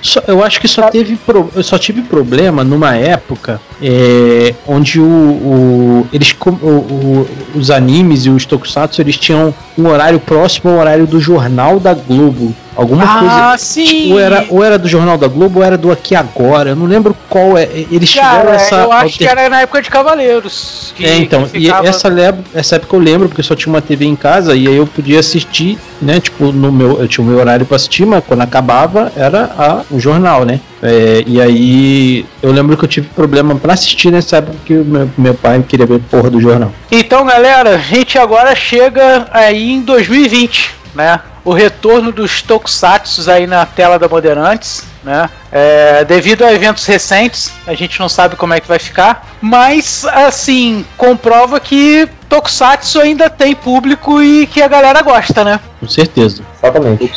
Só- 0.01 0.21
eu 0.27 0.43
acho 0.43 0.59
que 0.61 0.67
só 0.67 0.89
teve 0.89 1.15
pro- 1.15 1.49
eu 1.55 1.63
só 1.63 1.77
tive 1.77 2.01
problema 2.01 2.63
numa 2.63 2.95
época 2.95 3.59
é, 3.81 4.53
onde 4.67 4.99
o, 4.99 5.03
o- 5.03 6.07
eles 6.13 6.35
o- 6.45 6.49
o- 6.49 7.27
os 7.55 7.69
animes 7.71 8.25
e 8.25 8.29
os 8.29 8.45
tokusatsu 8.45 9.01
eles 9.01 9.17
tinham 9.17 9.53
um 9.77 9.87
horário 9.87 10.19
próximo 10.19 10.71
ao 10.71 10.79
horário 10.79 11.07
do 11.07 11.19
jornal 11.19 11.79
da 11.79 11.93
Globo. 11.93 12.53
Alguma 12.75 13.05
coisa 13.19 13.51
ah, 13.53 13.55
sim! 13.55 13.85
Tipo, 13.85 14.13
ou 14.13 14.19
era, 14.19 14.45
ou 14.49 14.63
era 14.63 14.79
do 14.79 14.87
Jornal 14.87 15.15
da 15.15 15.27
Globo 15.27 15.59
ou 15.59 15.65
era 15.65 15.77
do 15.77 15.91
Aqui 15.91 16.15
Agora. 16.15 16.71
Eu 16.71 16.75
não 16.75 16.87
lembro 16.87 17.15
qual 17.29 17.55
é. 17.55 17.69
Eles 17.71 18.09
tiveram 18.09 18.45
Cara, 18.45 18.55
essa. 18.55 18.75
eu 18.77 18.91
acho 18.91 19.15
que 19.19 19.27
alter- 19.27 19.39
era 19.43 19.49
na 19.49 19.61
época 19.61 19.79
de 19.83 19.91
Cavaleiros. 19.91 20.91
que- 20.97 21.05
É, 21.05 21.15
então, 21.17 21.45
que 21.45 21.57
e 21.59 21.65
ficava- 21.65 21.87
essa, 21.87 22.07
leb- 22.09 22.43
essa 22.51 22.77
época 22.77 22.95
eu 22.95 22.99
lembro, 22.99 23.27
porque 23.27 23.41
eu 23.41 23.45
só 23.45 23.55
tinha 23.55 23.71
uma 23.71 23.79
TV 23.81 24.05
em 24.05 24.15
casa 24.15 24.55
e 24.55 24.67
aí 24.67 24.75
eu 24.75 24.87
podia 24.87 25.19
assistir, 25.19 25.77
né? 26.01 26.19
Tipo, 26.19 26.51
no 26.51 26.71
meu, 26.71 26.99
eu 26.99 27.07
tinha 27.07 27.23
o 27.23 27.27
meu 27.27 27.37
horário 27.39 27.63
pra 27.63 27.75
assistir, 27.75 28.07
mas 28.07 28.23
quando 28.25 28.41
acabava 28.41 29.11
era 29.23 29.49
a, 29.57 29.81
o 29.89 29.99
jornal, 29.99 30.45
né? 30.45 30.59
É, 30.81 31.23
e 31.25 31.41
aí 31.41 32.25
eu 32.41 32.51
lembro 32.51 32.75
que 32.75 32.83
eu 32.83 32.89
tive 32.89 33.07
problema 33.09 33.55
pra 33.55 33.73
assistir 33.73 34.11
nessa 34.11 34.37
época 34.37 34.57
que 34.65 34.73
meu, 34.73 35.09
meu 35.17 35.33
pai 35.33 35.63
queria 35.67 35.85
ver 35.85 35.99
porra 36.11 36.29
do 36.29 36.41
jornal. 36.41 36.71
Então, 36.91 37.25
galera, 37.25 37.75
a 37.75 37.77
gente 37.77 38.17
agora 38.17 38.55
chega 38.55 39.27
aí 39.31 39.71
em 39.71 39.81
2020, 39.81 40.71
né? 40.95 41.19
O 41.45 41.51
retorno 41.51 42.11
dos 42.11 42.41
Tokusatsu 42.41 43.29
aí 43.29 43.45
na 43.45 43.65
tela 43.65 43.99
da 43.99 44.07
Bandeirantes, 44.07 44.85
né? 45.03 45.29
É, 45.51 46.05
devido 46.05 46.43
a 46.45 46.53
eventos 46.53 46.85
recentes, 46.85 47.51
a 47.67 47.73
gente 47.73 47.99
não 47.99 48.07
sabe 48.07 48.35
como 48.37 48.53
é 48.53 48.61
que 48.61 48.67
vai 48.67 48.79
ficar, 48.79 49.27
mas 49.41 50.05
assim 50.05 50.85
comprova 50.97 51.59
que 51.59 52.07
Tokusatsu 52.29 53.01
ainda 53.01 53.29
tem 53.29 53.53
público 53.53 54.23
e 54.23 54.47
que 54.47 54.61
a 54.61 54.67
galera 54.69 55.01
gosta, 55.01 55.43
né? 55.43 55.59
Com 55.81 55.87
certeza. 55.89 56.43
Exatamente. 56.57 57.11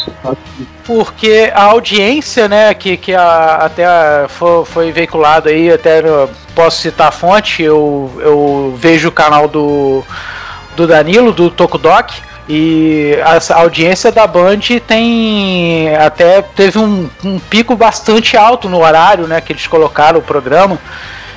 porque 0.84 1.50
a 1.54 1.62
audiência, 1.64 2.48
né, 2.48 2.74
que, 2.74 2.96
que 2.96 3.14
a- 3.14 3.56
até 3.62 3.84
a- 3.84 4.26
fo- 4.28 4.64
foi, 4.64 4.90
veiculado 4.92 5.48
aí, 5.48 5.70
até 5.72 6.02
posso 6.54 6.80
citar 6.80 7.08
a 7.08 7.12
fonte, 7.12 7.62
eu, 7.62 8.10
eu 8.20 8.76
vejo 8.78 9.08
o 9.08 9.12
canal 9.12 9.46
do, 9.48 10.04
do 10.76 10.86
Danilo, 10.86 11.32
do 11.32 11.50
Tokudok, 11.50 12.12
e 12.48 13.18
a, 13.24 13.60
audiência 13.60 14.12
da 14.12 14.26
Band 14.26 14.60
tem 14.86 15.94
até 15.96 16.42
teve 16.42 16.78
um, 16.78 17.08
um 17.24 17.38
pico 17.38 17.74
bastante 17.74 18.36
alto 18.36 18.68
no 18.68 18.80
horário, 18.80 19.26
né, 19.26 19.40
que 19.40 19.52
eles 19.52 19.66
colocaram 19.66 20.18
o 20.18 20.22
programa. 20.22 20.78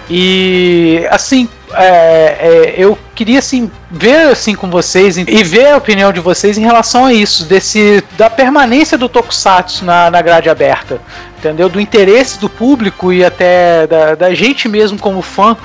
E 0.09 1.05
assim, 1.11 1.47
é, 1.73 2.37
é, 2.39 2.73
eu 2.77 2.97
queria 3.13 3.39
assim 3.39 3.69
ver 3.91 4.31
assim 4.31 4.55
com 4.55 4.69
vocês 4.69 5.17
e 5.17 5.25
e 5.27 5.43
ver 5.43 5.67
a 5.67 5.77
opinião 5.77 6.11
de 6.11 6.19
vocês 6.19 6.57
em 6.57 6.61
relação 6.61 7.05
a 7.05 7.13
isso, 7.13 7.45
desse 7.45 8.03
da 8.17 8.29
permanência 8.29 8.97
do 8.97 9.07
Tokusatsu 9.07 9.85
na, 9.85 10.09
na 10.09 10.21
grade 10.21 10.49
aberta, 10.49 10.99
entendeu? 11.37 11.69
Do 11.69 11.79
interesse 11.79 12.39
do 12.39 12.49
público 12.49 13.13
e 13.13 13.23
até 13.23 13.85
da, 13.85 14.15
da 14.15 14.33
gente 14.33 14.67
mesmo 14.67 14.97
como 14.97 15.21
fã, 15.21 15.55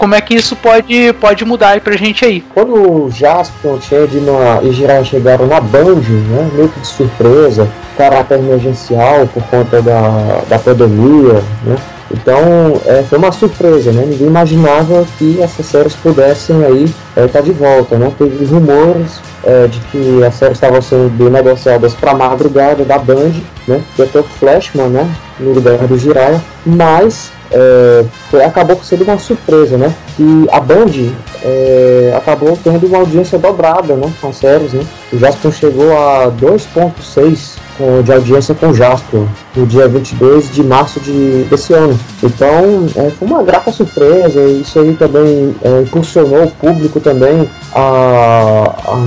como 0.00 0.14
é 0.14 0.20
que 0.22 0.34
isso 0.34 0.56
pode, 0.56 1.12
pode 1.20 1.44
mudar 1.44 1.72
aí 1.72 1.80
pra 1.80 1.94
gente 1.94 2.24
aí. 2.24 2.42
Quando 2.54 2.72
o 2.72 3.10
Jaspion, 3.10 3.78
Chedman 3.82 4.60
e 4.62 4.72
Jirai 4.72 5.04
chegaram 5.04 5.46
na 5.46 5.60
Band, 5.60 6.00
né, 6.30 6.50
meio 6.54 6.70
que 6.70 6.80
de 6.80 6.86
surpresa, 6.86 7.68
caráter 7.98 8.38
emergencial 8.38 9.26
por 9.26 9.42
conta 9.44 9.82
da, 9.82 10.40
da 10.48 10.58
pandemia, 10.58 11.42
né, 11.66 11.76
então 12.10 12.80
é, 12.86 13.02
foi 13.02 13.18
uma 13.18 13.30
surpresa, 13.30 13.92
né, 13.92 14.06
ninguém 14.06 14.28
imaginava 14.28 15.04
que 15.18 15.38
essas 15.42 15.66
séries 15.66 15.94
pudessem 15.96 16.64
aí 16.64 16.90
estar 17.22 17.42
de 17.42 17.52
volta, 17.52 17.98
né, 17.98 18.10
teve 18.16 18.42
rumores 18.46 19.20
é, 19.44 19.66
de 19.66 19.78
que 19.80 20.24
as 20.24 20.34
séries 20.34 20.56
estavam 20.56 20.80
sendo 20.80 21.28
negociadas 21.28 21.92
para 21.92 22.14
madrugada 22.14 22.86
da 22.86 22.96
Band, 22.96 23.34
né, 23.68 23.82
que 23.94 24.00
até 24.00 24.18
o 24.18 24.22
Flashman, 24.24 24.88
né, 24.88 25.06
no 25.38 25.52
lugar 25.52 25.76
do 25.76 25.98
Jiraiya, 25.98 26.42
mas 26.64 27.30
é, 27.50 28.04
acabou 28.44 28.80
sendo 28.82 29.04
uma 29.04 29.18
surpresa, 29.18 29.76
né? 29.76 29.94
E 30.20 30.46
a 30.52 30.60
Band 30.60 30.90
é, 31.42 32.12
acabou 32.14 32.58
tendo 32.62 32.86
uma 32.86 32.98
audiência 32.98 33.38
dobrada, 33.38 33.94
né? 33.94 34.12
Com 34.20 34.28
as 34.28 34.36
séries, 34.36 34.74
né? 34.74 34.84
O 35.10 35.18
Jaspion 35.18 35.50
chegou 35.50 35.96
a 35.96 36.28
2.6 36.28 37.56
com- 37.78 38.02
de 38.02 38.12
audiência 38.12 38.54
com 38.54 38.68
o 38.68 38.74
Jaspion 38.74 39.24
no 39.56 39.66
dia 39.66 39.88
22 39.88 40.50
de 40.52 40.62
março 40.62 41.00
de, 41.00 41.44
desse 41.44 41.72
ano. 41.72 41.98
Então, 42.22 42.86
é, 42.96 43.08
foi 43.10 43.26
uma 43.26 43.42
grata 43.42 43.72
surpresa 43.72 44.42
isso 44.42 44.78
aí 44.78 44.94
também 44.94 45.56
é, 45.64 45.80
impulsionou 45.80 46.44
o 46.44 46.50
público 46.50 47.00
também 47.00 47.48
a, 47.74 48.74
a 48.84 49.06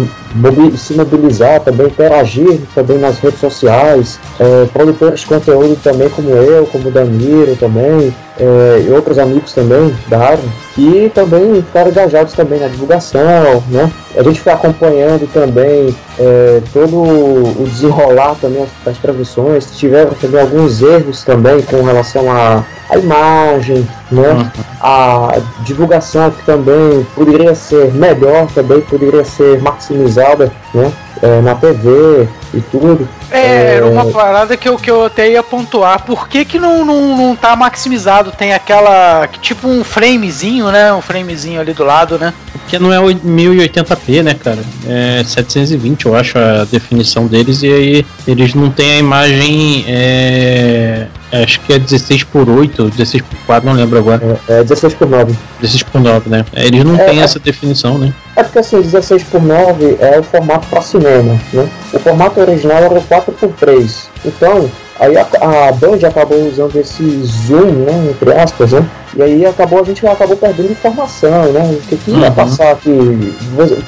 se 0.78 0.96
mobilizar, 0.96 1.60
também 1.60 1.86
interagir 1.88 2.60
também 2.74 2.98
nas 2.98 3.20
redes 3.20 3.40
sociais, 3.40 4.20
é, 4.40 4.66
produtores 4.74 5.20
de 5.20 5.28
conteúdo 5.28 5.78
também 5.84 6.10
como 6.10 6.30
eu, 6.30 6.66
como 6.66 6.88
o 6.88 6.92
Danilo 6.92 7.56
também, 7.58 8.12
é, 8.40 8.84
e 8.88 8.90
outros 8.92 9.20
amigos 9.20 9.54
também 9.54 9.94
da 10.08 10.18
área, 10.20 10.40
e 10.78 11.10
também 11.14 11.62
ficaram 11.62 11.92
engajados 11.92 12.34
também 12.34 12.60
na 12.60 12.68
divulgação, 12.68 13.64
né? 13.70 13.92
A 14.16 14.24
gente 14.24 14.40
foi 14.40 14.54
acompanhando 14.54 15.28
também 15.32 15.96
é, 16.20 16.62
todo 16.72 17.02
o 17.02 17.66
desenrolar 17.68 18.36
também 18.40 18.66
das 18.86 18.98
transmissões, 18.98 19.76
tiveram 19.76 20.12
também 20.12 20.42
alguns 20.42 20.82
erros 20.82 21.24
também 21.24 21.62
com 21.64 21.82
relação 21.82 22.32
à, 22.32 22.64
à 22.90 22.98
imagem, 22.98 23.88
né? 24.12 24.52
A 24.80 25.38
divulgação 25.62 26.30
que 26.30 26.44
também 26.46 27.06
poderia 27.16 27.56
ser 27.56 27.92
melhor, 27.94 28.48
também 28.54 28.82
poderia 28.82 29.26
ser 29.26 29.62
maximizada, 29.62 30.52
né? 30.74 30.92
É, 31.22 31.40
na 31.40 31.56
TV 31.56 32.28
e 32.54 32.60
tudo. 32.60 33.08
É, 33.32 33.76
era 33.76 33.88
uma 33.88 34.06
parada 34.08 34.58
que 34.58 34.68
eu, 34.68 34.78
que 34.78 34.92
eu 34.92 35.06
até 35.06 35.30
ia 35.30 35.42
pontuar. 35.42 36.04
Por 36.04 36.28
que, 36.28 36.44
que 36.44 36.60
não, 36.60 36.84
não, 36.84 37.16
não 37.16 37.36
tá 37.36 37.56
maximizado? 37.56 38.32
Tem 38.32 38.54
aquela. 38.54 39.28
Tipo 39.42 39.70
um 39.70 39.86
framezinho, 39.86 40.70
né? 40.70 40.94
Um 40.94 41.02
framezinho 41.02 41.62
ali 41.62 41.74
do 41.74 41.86
lado, 41.86 42.20
né? 42.20 42.34
Porque 42.64 42.80
não 42.80 42.92
é 42.92 43.00
o 43.00 43.06
1080p, 43.14 44.24
né, 44.24 44.34
cara? 44.34 44.60
É 44.88 45.24
720, 45.24 46.06
eu 46.06 46.16
acho, 46.16 46.38
a 46.40 46.66
definição 46.66 47.28
deles. 47.28 47.62
E 47.62 47.68
aí 47.68 48.06
eles 48.28 48.54
não 48.56 48.70
têm 48.72 48.94
a 48.94 48.98
imagem. 49.00 49.86
É, 49.88 51.08
acho 51.32 51.60
que 51.62 51.74
é 51.74 51.80
16 51.80 52.24
por 52.24 52.50
8, 52.50 52.90
16 52.90 53.22
por 53.24 53.38
4, 53.46 53.70
não 53.70 53.76
lembro 53.76 54.00
agora. 54.00 54.40
É, 54.48 54.60
é 54.60 54.64
16 54.64 54.94
por 54.96 55.08
9. 55.10 55.36
16 55.62 55.84
por 55.84 56.02
9, 56.02 56.30
né? 56.30 56.46
Eles 56.54 56.84
não 56.84 56.96
É, 56.96 57.04
têm 57.06 57.20
é- 57.20 57.24
essa 57.24 57.38
definição, 57.40 57.98
né? 57.98 58.14
É 58.36 58.44
porque 58.44 58.60
assim, 58.60 58.82
16 58.82 59.24
por 59.24 59.42
9 59.44 59.98
é 60.00 60.20
o 60.20 60.24
formato 60.24 60.66
para 60.68 60.82
cinema, 60.82 61.40
né? 61.52 61.70
O 61.94 62.00
formato 62.00 62.40
original 62.40 62.78
era 62.78 62.94
o 62.98 63.02
4 63.04 63.32
por 63.34 63.50
3. 63.52 64.10
Então, 64.26 64.70
aí 65.00 65.16
a, 65.18 65.22
a 65.68 65.72
Band 65.74 66.08
acabou 66.08 66.48
usando 66.48 66.76
esse 66.78 67.04
zoom, 67.26 67.66
né, 67.86 68.10
entre 68.10 68.34
aspas, 68.34 68.72
né? 68.72 68.84
E 69.16 69.22
aí 69.22 69.46
acabou 69.46 69.80
a 69.80 69.84
gente 69.84 70.06
acabou 70.08 70.36
perdendo 70.36 70.72
informação, 70.72 71.52
né? 71.52 71.62
O 71.72 71.82
que, 71.88 71.98
que 71.98 72.12
ia 72.12 72.28
Uhum. 72.30 72.34
passar 72.34 72.72
aqui? 72.72 73.36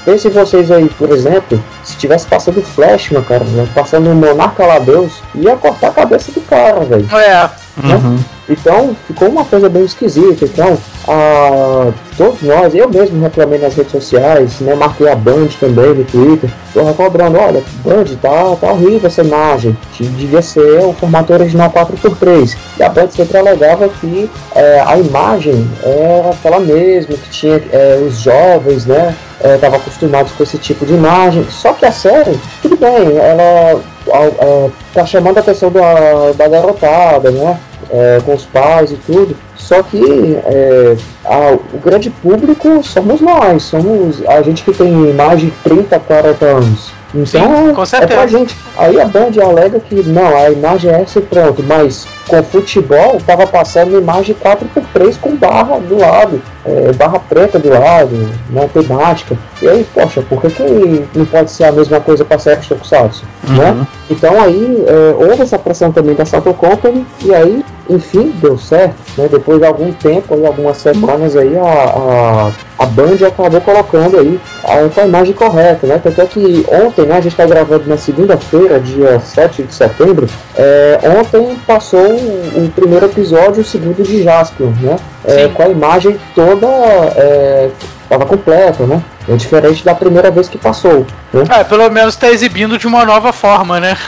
Pensem 0.06 0.30
vocês 0.31 0.69
aí, 0.72 0.88
por 0.97 1.10
exemplo, 1.10 1.61
se 1.84 1.97
tivesse 1.97 2.27
passando 2.27 2.61
Flash, 2.61 3.10
meu 3.10 3.23
cara, 3.23 3.43
né? 3.43 3.68
passando 3.73 4.10
o 4.11 4.15
Monarca 4.15 4.65
lá 4.65 4.77
Deus, 4.80 5.14
ia 5.34 5.56
cortar 5.56 5.88
a 5.88 5.91
cabeça 5.91 6.31
do 6.31 6.41
cara, 6.41 6.81
velho. 6.81 7.07
É, 7.15 7.49
Né? 7.77 7.95
Uhum. 7.95 8.18
Então 8.47 8.95
ficou 9.07 9.27
uma 9.30 9.43
coisa 9.43 9.68
bem 9.68 9.84
esquisita. 9.84 10.45
Então, 10.45 10.77
a, 11.07 11.91
todos 12.15 12.41
nós, 12.41 12.73
eu 12.73 12.88
mesmo 12.89 13.22
reclamei 13.22 13.60
nas 13.60 13.73
redes 13.73 13.91
sociais, 13.91 14.60
né? 14.61 14.76
Marquei 14.76 15.10
a 15.10 15.15
Band 15.15 15.47
também 15.60 15.93
no 15.93 16.03
Twitter. 16.06 16.49
Tô 16.73 16.84
cobrando, 16.93 17.38
olha, 17.39 17.64
Band, 17.84 18.06
tá, 18.22 18.56
tá 18.61 18.72
horrível 18.72 19.07
essa 19.07 19.22
imagem. 19.23 19.76
Devia 19.99 20.41
ser 20.41 20.80
o 20.85 20.93
formato 20.93 21.34
original 21.34 21.69
4x3. 21.72 22.56
E 22.80 22.84
a 22.84 22.89
Band 22.89 23.10
sempre 23.10 23.38
alegava 23.38 23.89
que 23.89 24.30
é, 24.53 24.80
a 24.85 24.97
imagem 24.97 25.68
era 25.84 26.30
aquela 26.30 26.60
mesma, 26.60 27.15
que 27.18 27.30
tinha 27.30 27.61
é, 27.72 28.02
os 28.07 28.19
jovens, 28.19 28.85
né? 28.85 29.15
Estavam 29.43 29.77
acostumados 29.77 30.31
com 30.31 30.41
esse 30.43 30.57
tipo 30.57 30.85
de 30.85 30.93
imagem. 30.93 31.45
Só 31.52 31.73
que 31.73 31.85
a 31.85 31.91
série, 31.91 32.39
tudo 32.61 32.77
bem, 32.77 33.18
ela 33.18 33.80
a- 34.11 34.18
a- 34.18 34.69
tá 34.93 35.06
chamando 35.06 35.38
a 35.38 35.41
atenção 35.41 35.69
da, 35.72 36.31
da 36.35 36.47
garotada, 36.47 37.30
né? 37.31 37.60
É, 37.91 38.19
com 38.25 38.33
os 38.33 38.45
pais 38.45 38.91
e 38.91 38.95
tudo. 38.95 39.35
Só 39.55 39.81
que 39.83 40.37
é, 40.45 40.95
a- 41.23 41.57
o 41.73 41.77
grande 41.83 42.09
público 42.09 42.83
somos 42.83 43.21
nós, 43.21 43.63
somos 43.63 44.23
a 44.27 44.41
gente 44.41 44.63
que 44.63 44.71
tem 44.73 44.91
mais 45.13 45.39
de 45.39 45.51
30, 45.63 45.99
40 45.99 46.45
anos. 46.45 46.91
Então 47.13 47.67
Sim, 47.67 47.73
com 47.73 47.81
é 47.81 47.85
certeza. 47.85 48.13
pra 48.13 48.27
gente. 48.27 48.57
Aí 48.77 48.99
a 48.99 49.05
Band 49.05 49.31
alega 49.41 49.79
que 49.79 50.03
não, 50.03 50.35
a 50.35 50.51
imagem 50.51 50.91
é 50.91 51.01
essa 51.01 51.19
e 51.19 51.21
pronto, 51.21 51.63
mas 51.63 52.05
com 52.27 52.43
futebol 52.43 53.21
tava 53.25 53.47
passando 53.47 53.97
imagem 53.97 54.35
4x3 54.35 55.15
com 55.21 55.33
barra 55.37 55.79
do 55.79 55.97
lado, 55.97 56.41
é, 56.65 56.91
barra 56.91 57.17
preta 57.19 57.57
do 57.57 57.69
lado, 57.69 58.29
na 58.49 58.67
temática. 58.67 59.37
E 59.61 59.67
aí, 59.69 59.85
poxa, 59.93 60.21
por 60.27 60.41
que, 60.41 60.49
que 60.49 61.05
não 61.15 61.25
pode 61.25 61.51
ser 61.51 61.63
a 61.65 61.71
mesma 61.71 62.01
coisa 62.01 62.25
para 62.25 62.37
Sexta 62.37 62.75
Tokusatsu? 62.75 63.23
Né? 63.47 63.71
Uhum. 63.71 63.85
Então 64.09 64.41
aí 64.41 64.83
é, 64.85 65.15
houve 65.17 65.41
essa 65.41 65.57
pressão 65.57 65.93
também 65.93 66.15
da 66.15 66.25
Sato 66.25 66.53
Company 66.53 67.05
e 67.23 67.33
aí, 67.33 67.63
enfim, 67.89 68.33
deu 68.41 68.57
certo. 68.57 68.95
Né? 69.17 69.27
Depois 69.29 69.59
de 69.59 69.65
algum 69.65 69.91
tempo, 69.91 70.33
aí, 70.33 70.45
algumas 70.45 70.77
semanas 70.77 71.35
aí, 71.35 71.57
a, 71.57 71.63
a, 71.63 72.51
a 72.83 72.85
Band 72.85 73.25
acabou 73.27 73.61
colocando 73.61 74.19
aí 74.19 74.39
a, 74.63 75.01
a 75.01 75.05
imagem 75.05 75.33
correta, 75.33 75.87
né? 75.87 75.99
Tanto 76.01 76.21
é 76.21 76.25
que 76.25 76.65
ontem, 76.69 77.05
né, 77.05 77.17
a 77.17 77.21
gente 77.21 77.31
está 77.31 77.45
gravando 77.45 77.87
na 77.87 77.97
segunda-feira, 77.97 78.79
dia 78.79 79.19
7 79.19 79.63
de 79.63 79.73
setembro, 79.73 80.27
é, 80.57 80.99
ontem 81.19 81.57
passou 81.65 81.99
o, 81.99 82.65
o 82.65 82.71
primeiro 82.75 83.05
episódio, 83.05 83.61
o 83.61 83.65
segundo 83.65 84.03
de 84.03 84.23
Jaspion, 84.23 84.73
né? 84.81 84.97
É, 85.23 85.47
com 85.47 85.63
a 85.63 85.69
imagem 85.69 86.17
toda 86.35 86.67
é, 86.67 87.69
tava 88.09 88.25
completa, 88.25 88.85
né? 88.85 89.01
É 89.27 89.35
diferente 89.35 89.84
da 89.84 89.95
primeira 89.95 90.30
vez 90.30 90.47
que 90.47 90.57
passou. 90.57 91.06
Né? 91.34 91.43
É, 91.49 91.64
pelo 91.64 91.89
menos 91.89 92.15
tá 92.15 92.30
exibindo 92.30 92.77
de 92.77 92.85
uma 92.85 93.03
nova 93.06 93.34
forma, 93.34 93.80
né? 93.80 93.97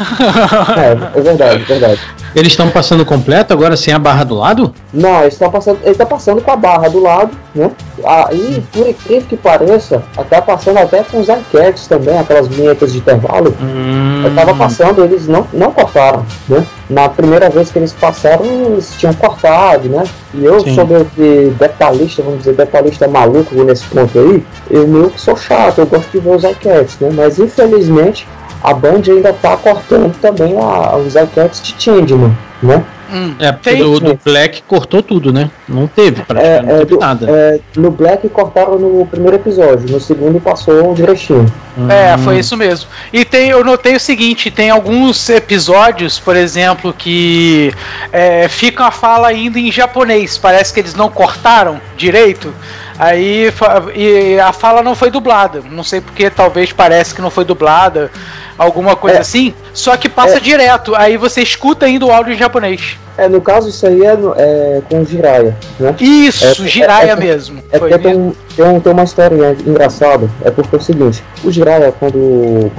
É, 0.77 1.17
é 1.17 1.21
verdade, 1.21 1.63
é 1.63 1.65
verdade. 1.65 1.99
Eles 2.35 2.51
estão 2.51 2.69
passando 2.69 3.03
completo 3.05 3.51
agora 3.53 3.75
sem 3.75 3.93
a 3.93 3.97
barra 3.99 4.23
do 4.23 4.35
lado? 4.35 4.73
Não, 4.93 5.19
ele 5.19 5.27
está 5.27 5.49
passando, 5.49 5.79
ele 5.83 5.95
tá 5.95 6.05
passando 6.05 6.41
com 6.41 6.51
a 6.51 6.55
barra 6.55 6.87
do 6.89 7.01
lado, 7.01 7.31
né? 7.55 7.71
Aí, 8.05 8.63
por 8.71 8.87
incrível 8.87 9.27
que 9.27 9.37
pareça, 9.37 10.03
tá 10.29 10.41
passando 10.41 10.77
até 10.77 11.03
com 11.03 11.19
os 11.19 11.29
enquetes 11.29 11.87
também, 11.87 12.17
aquelas 12.19 12.47
vinhetas 12.47 12.91
de 12.91 12.99
intervalo. 12.99 13.55
Hum, 13.59 14.23
Eu 14.25 14.35
tava 14.35 14.53
passando, 14.53 15.03
eles 15.03 15.27
não, 15.27 15.47
não 15.51 15.71
cortaram, 15.71 16.23
né? 16.47 16.63
Na 16.89 17.09
primeira 17.09 17.49
vez 17.49 17.69
que 17.69 17.79
eles 17.79 17.91
passaram, 17.91 18.45
eles 18.45 18.93
tinham 18.97 19.13
cortado, 19.13 19.89
né? 19.89 20.05
E 20.33 20.45
eu 20.45 20.61
Sim. 20.61 20.73
sou 20.73 20.87
meio 20.87 21.05
que 21.05 21.53
detalhista, 21.59 22.21
vamos 22.23 22.39
dizer, 22.39 22.53
detalhista 22.53 23.07
maluco 23.07 23.53
nesse 23.63 23.83
ponto 23.85 24.17
aí. 24.17 24.43
Eu 24.71 24.87
meio 24.87 25.09
que 25.09 25.19
sou 25.19 25.35
chato, 25.35 25.79
eu 25.79 25.85
gosto 25.85 26.09
de 26.11 26.19
ver 26.19 26.35
os 26.35 26.43
enquetes, 26.45 26.97
né? 26.99 27.09
Mas 27.13 27.39
infelizmente 27.39 28.25
a 28.63 28.73
Band 28.73 29.01
ainda 29.07 29.33
tá 29.33 29.57
cortando 29.57 30.15
também 30.21 30.55
a, 30.57 30.95
os 30.97 31.15
enquetes 31.15 31.61
de 31.61 31.75
Changeman, 31.77 32.35
né? 32.63 32.83
Hum. 33.11 33.35
É, 33.39 33.51
porque 33.51 33.69
Tem- 33.69 33.79
do, 33.79 33.99
do 33.99 34.19
Black 34.23 34.61
cortou 34.63 35.01
tudo, 35.01 35.31
né? 35.31 35.49
Não 35.67 35.87
teve, 35.87 36.21
praticamente, 36.23 36.65
não 36.65 36.75
é, 36.75 36.77
teve 36.79 36.89
do- 36.91 36.99
nada. 36.99 37.25
é, 37.29 37.59
no 37.75 37.91
Black 37.91 38.27
cortaram 38.29 38.77
no 38.77 39.05
primeiro 39.05 39.35
episódio, 39.37 39.89
no 39.89 39.99
segundo 39.99 40.39
passou 40.41 40.93
direitinho. 40.93 41.45
É, 41.89 42.15
Hum. 42.15 42.17
foi 42.19 42.39
isso 42.39 42.57
mesmo. 42.57 42.89
E 43.13 43.23
tem, 43.23 43.49
eu 43.49 43.63
notei 43.63 43.95
o 43.95 43.99
seguinte: 43.99 44.49
tem 44.51 44.69
alguns 44.69 45.29
episódios, 45.29 46.19
por 46.19 46.35
exemplo, 46.35 46.91
que 46.91 47.71
é, 48.11 48.47
fica 48.49 48.85
a 48.85 48.91
fala 48.91 49.27
ainda 49.27 49.59
em 49.59 49.71
japonês. 49.71 50.37
Parece 50.37 50.73
que 50.73 50.79
eles 50.79 50.95
não 50.95 51.09
cortaram 51.09 51.79
direito. 51.95 52.53
Aí 52.99 53.53
e 53.95 54.39
a 54.39 54.51
fala 54.51 54.81
não 54.81 54.95
foi 54.95 55.11
dublada. 55.11 55.61
Não 55.71 55.83
sei 55.83 56.01
porque, 56.01 56.29
talvez 56.31 56.71
parece 56.73 57.13
que 57.13 57.21
não 57.21 57.29
foi 57.29 57.45
dublada, 57.45 58.09
alguma 58.57 58.95
coisa 58.95 59.17
É. 59.17 59.21
assim. 59.21 59.53
Só 59.77 59.95
que 59.95 60.09
passa 60.09 60.37
É. 60.37 60.39
direto. 60.39 60.95
Aí 60.95 61.17
você 61.17 61.41
escuta 61.41 61.85
ainda 61.85 62.03
o 62.05 62.11
áudio 62.11 62.33
em 62.33 62.37
japonês. 62.37 62.97
É, 63.15 63.29
no 63.29 63.39
caso, 63.39 63.69
isso 63.69 63.85
aí 63.85 64.03
é, 64.03 64.11
é 64.37 64.81
com 64.89 65.01
o 65.01 65.05
Jiraiya, 65.05 65.55
né? 65.79 65.95
Isso, 65.99 66.45
É, 66.63 66.67
Jiraya 66.67 67.09
é- 67.09 67.13
é- 67.13 67.15
mesmo. 67.15 67.59
É 67.71 67.77
porque 67.79 67.97
tem, 67.99 68.15
um, 68.15 68.33
tem, 68.55 68.65
um, 68.65 68.79
tem 68.79 68.91
uma 68.93 69.03
história 69.03 69.55
engraçada, 69.65 70.27
é 70.43 70.49
porque 70.49 70.75
é 70.75 70.79
o 70.79 70.81
seguinte, 70.81 71.23
o 71.43 71.51
Jiraiya, 71.51 71.93
quando 71.99 72.71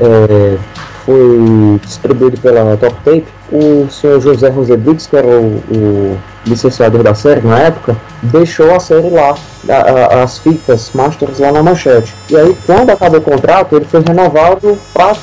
é, 0.00 0.56
foi 1.06 1.78
distribuído 1.84 2.36
pela 2.38 2.76
Top 2.76 2.94
Tape, 3.04 3.26
o 3.52 3.86
senhor 3.90 4.20
José 4.20 4.48
Rosebriggs, 4.48 5.08
que 5.08 5.16
era 5.16 5.26
o, 5.26 5.62
o 5.70 6.18
licenciador 6.46 7.02
da 7.02 7.14
série 7.14 7.40
na 7.46 7.58
época, 7.60 7.96
deixou 8.22 8.74
a 8.74 8.80
série 8.80 9.10
lá, 9.10 9.34
a- 9.68 9.72
a- 10.18 10.22
as 10.22 10.38
fitas 10.38 10.90
masters 10.94 11.38
lá 11.38 11.52
na 11.52 11.62
manchete. 11.62 12.12
E 12.30 12.36
aí, 12.36 12.56
quando 12.66 12.90
acabou 12.90 13.18
o 13.18 13.22
contrato, 13.22 13.76
ele 13.76 13.84
foi 13.84 14.02
renovado 14.06 14.78
para 14.92 15.14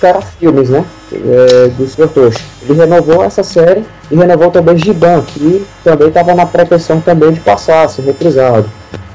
criticar 0.00 0.16
a 0.16 0.20
filmes, 0.22 0.70
né? 0.70 0.84
É, 1.12 1.68
do 1.68 1.86
Sr. 1.86 2.08
Toshi. 2.08 2.44
Ele 2.62 2.78
renovou 2.78 3.22
essa 3.22 3.42
série 3.42 3.84
e 4.10 4.16
renovou 4.16 4.50
também 4.50 4.76
Giban, 4.76 5.22
que 5.22 5.64
também 5.84 6.08
estava 6.08 6.34
na 6.34 6.46
pretensão 6.46 7.00
também 7.00 7.32
de 7.32 7.40
passar, 7.40 7.88
ser 7.88 8.02
reprisado. 8.02 8.68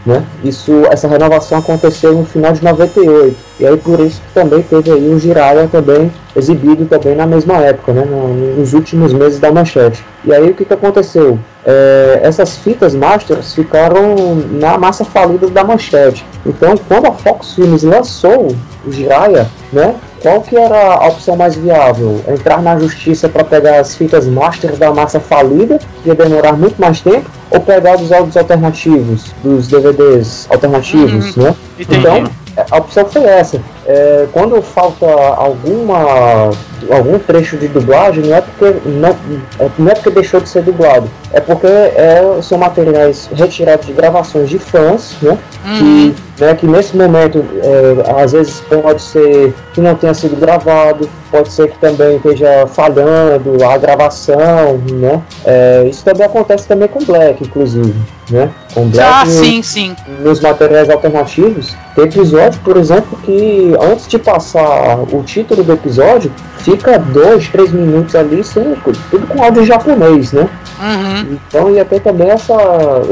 Né? 0.06 0.24
Isso, 0.44 0.72
essa 0.91 1.07
renovação 1.07 1.57
aconteceu 1.57 2.14
no 2.14 2.26
final 2.28 2.53
de 2.53 2.64
98 2.64 3.36
e 3.60 3.66
aí 3.66 3.76
por 3.76 3.99
isso 3.99 4.22
também 4.36 4.62
teve 4.62 4.91
aí 4.91 5.10
o 5.10 5.18
Jiraiya 5.18 5.68
também 5.68 6.12
exibido 6.36 6.86
também 6.86 7.16
na 7.16 7.26
mesma 7.26 7.56
época, 7.56 7.91
né? 7.91 8.06
no- 8.06 8.56
nos 8.56 8.74
últimos 8.74 9.12
meses 9.14 9.40
da 9.40 9.52
manchete. 9.52 10.06
E 10.24 10.32
aí 10.32 10.48
o 10.48 10.53
que, 10.53 10.64
que 10.64 10.74
aconteceu? 10.76 11.40
É, 11.66 12.20
essas 12.22 12.56
fitas 12.57 12.94
masters 12.94 13.56
ficaram 13.56 14.36
na 14.52 14.78
massa 14.78 15.03
falida 15.03 15.48
da 15.48 15.64
manchete. 15.64 16.24
Então 16.45 16.76
quando 16.88 17.07
a 17.07 17.12
Fox 17.12 17.53
Films 17.53 17.82
lançou 17.82 18.49
o 18.86 18.91
Jiraiya, 18.91 19.48
né? 19.74 19.95
Qual 20.26 20.42
que 20.42 20.58
era 20.58 20.96
a 20.96 21.08
opção 21.08 21.36
mais 21.36 21.54
viável? 21.54 22.20
Entrar 22.28 22.60
na 22.60 22.80
justiça 22.80 23.30
para 23.30 23.44
pegar 23.44 23.80
as 23.80 23.96
fitas 23.96 24.26
master 24.26 24.76
da 24.76 24.92
massa 24.92 25.20
falida, 25.20 25.80
que 26.02 26.10
ia 26.10 26.16
demorar 26.16 26.54
muito 26.54 26.82
mais 26.82 27.00
tempo, 27.00 27.30
ou 27.52 27.60
pegar 27.60 28.02
os 28.02 28.12
áudios 28.12 28.36
alternativos, 28.36 29.32
dos 29.44 29.68
DVDs 29.68 30.48
alternativos, 30.50 31.36
né? 31.36 31.54
Entendi. 31.80 32.00
Então, 32.00 32.24
a 32.72 32.78
opção 32.78 33.06
foi 33.06 33.24
essa. 33.24 33.62
É, 33.86 34.28
quando 34.32 34.62
falta 34.62 35.06
alguma 35.06 36.49
algum 36.91 37.18
trecho 37.18 37.57
de 37.57 37.68
dublagem, 37.68 38.24
não 38.26 38.36
é 38.36 38.41
porque 38.41 38.80
não, 38.86 39.10
é, 39.10 39.70
não 39.78 39.91
é 39.91 39.95
porque 39.95 40.10
deixou 40.10 40.40
de 40.40 40.49
ser 40.49 40.62
dublado, 40.64 41.10
é 41.32 41.40
porque 41.40 41.68
é, 41.68 42.22
são 42.41 42.57
materiais 42.57 43.30
retirados 43.34 43.86
de 43.86 43.94
gravações 43.94 44.49
de 44.49 44.60
fãs, 44.60 45.16
né? 45.22 45.38
Que, 45.80 46.16
né, 46.40 46.53
que 46.53 46.68
nesse 46.68 46.95
momento 46.95 47.44
é, 47.64 48.22
às 48.22 48.34
vezes 48.34 48.62
pode 48.62 49.02
ser 49.02 49.53
que 49.74 49.82
não 49.82 49.95
tenha 49.95 50.14
sido 50.14 50.40
gravado, 50.40 51.10
pode 51.32 51.52
ser 51.52 51.72
que 51.72 51.78
também 51.80 52.18
esteja 52.18 52.68
falhando 52.68 53.64
a 53.64 53.78
gravação, 53.78 54.80
né? 54.91 55.22
É, 55.44 55.88
isso 55.90 56.03
também 56.06 56.26
acontece 56.26 56.68
também 56.68 56.88
com 56.88 57.03
Black, 57.03 57.44
inclusive, 57.44 57.95
né? 58.30 58.52
Com 58.74 58.88
Black 58.90 59.10
Ah, 59.12 59.26
sim, 59.26 59.64
sim. 59.64 59.95
nos 60.20 60.40
materiais 60.40 60.90
alternativos, 60.90 61.76
tem 61.95 62.06
episódio, 62.06 62.60
por 62.64 62.78
exemplo, 62.78 63.18
que 63.24 63.75
antes 63.82 64.08
de 64.08 64.18
passar 64.18 65.00
o 65.00 65.24
título 65.24 65.64
do 65.64 65.74
episódio, 65.74 66.32
fica 66.60 66.98
dois, 66.98 67.48
três 67.48 67.72
minutos 67.72 68.16
ali, 68.16 68.44
sem, 68.44 68.76
tudo 69.10 69.28
com 69.28 69.44
áudio 69.44 69.66
japonês, 69.66 70.32
né? 70.32 70.50
Uhum. 70.80 71.38
Então 71.48 71.70
ia 71.70 71.86
ter 71.86 72.02
também 72.02 72.30
essa. 72.30 72.54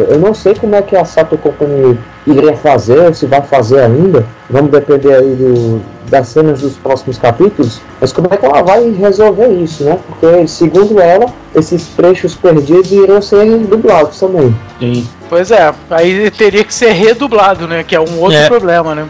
Eu 0.10 0.20
não 0.20 0.34
sei 0.34 0.54
como 0.56 0.76
é 0.76 0.82
que 0.82 0.96
a 0.96 1.06
Sato 1.06 1.38
Company 1.38 1.98
iria 2.26 2.56
fazer, 2.56 3.00
ou 3.00 3.14
se 3.14 3.26
vai 3.26 3.42
fazer 3.42 3.82
ainda. 3.82 4.26
Vamos 4.50 4.72
depender 4.72 5.14
aí 5.14 5.36
do, 5.36 5.82
das 6.10 6.28
cenas 6.28 6.62
dos 6.62 6.74
próximos 6.74 7.18
capítulos. 7.18 7.82
Mas 8.00 8.12
como 8.14 8.28
é 8.32 8.38
que 8.38 8.46
ela 8.46 8.62
vai 8.62 8.90
resolver 8.92 9.48
isso, 9.50 9.84
né? 9.84 9.98
Porque, 10.08 10.48
segundo 10.48 11.00
ela, 11.00 11.26
esses 11.56 11.88
trechos 11.88 12.36
perdidos 12.36 12.92
iriam 12.92 13.22
ser 13.22 13.46
dublados 13.66 14.20
também. 14.20 14.56
Sim. 14.80 15.08
Pois 15.30 15.50
é, 15.50 15.74
aí 15.90 16.30
teria 16.30 16.64
que 16.64 16.72
ser 16.74 16.92
redublado, 16.92 17.68
né? 17.68 17.84
Que 17.84 17.96
é 17.96 18.00
um 18.00 18.20
outro 18.20 18.38
É. 18.38 18.48
problema, 18.48 18.94
né? 18.94 19.08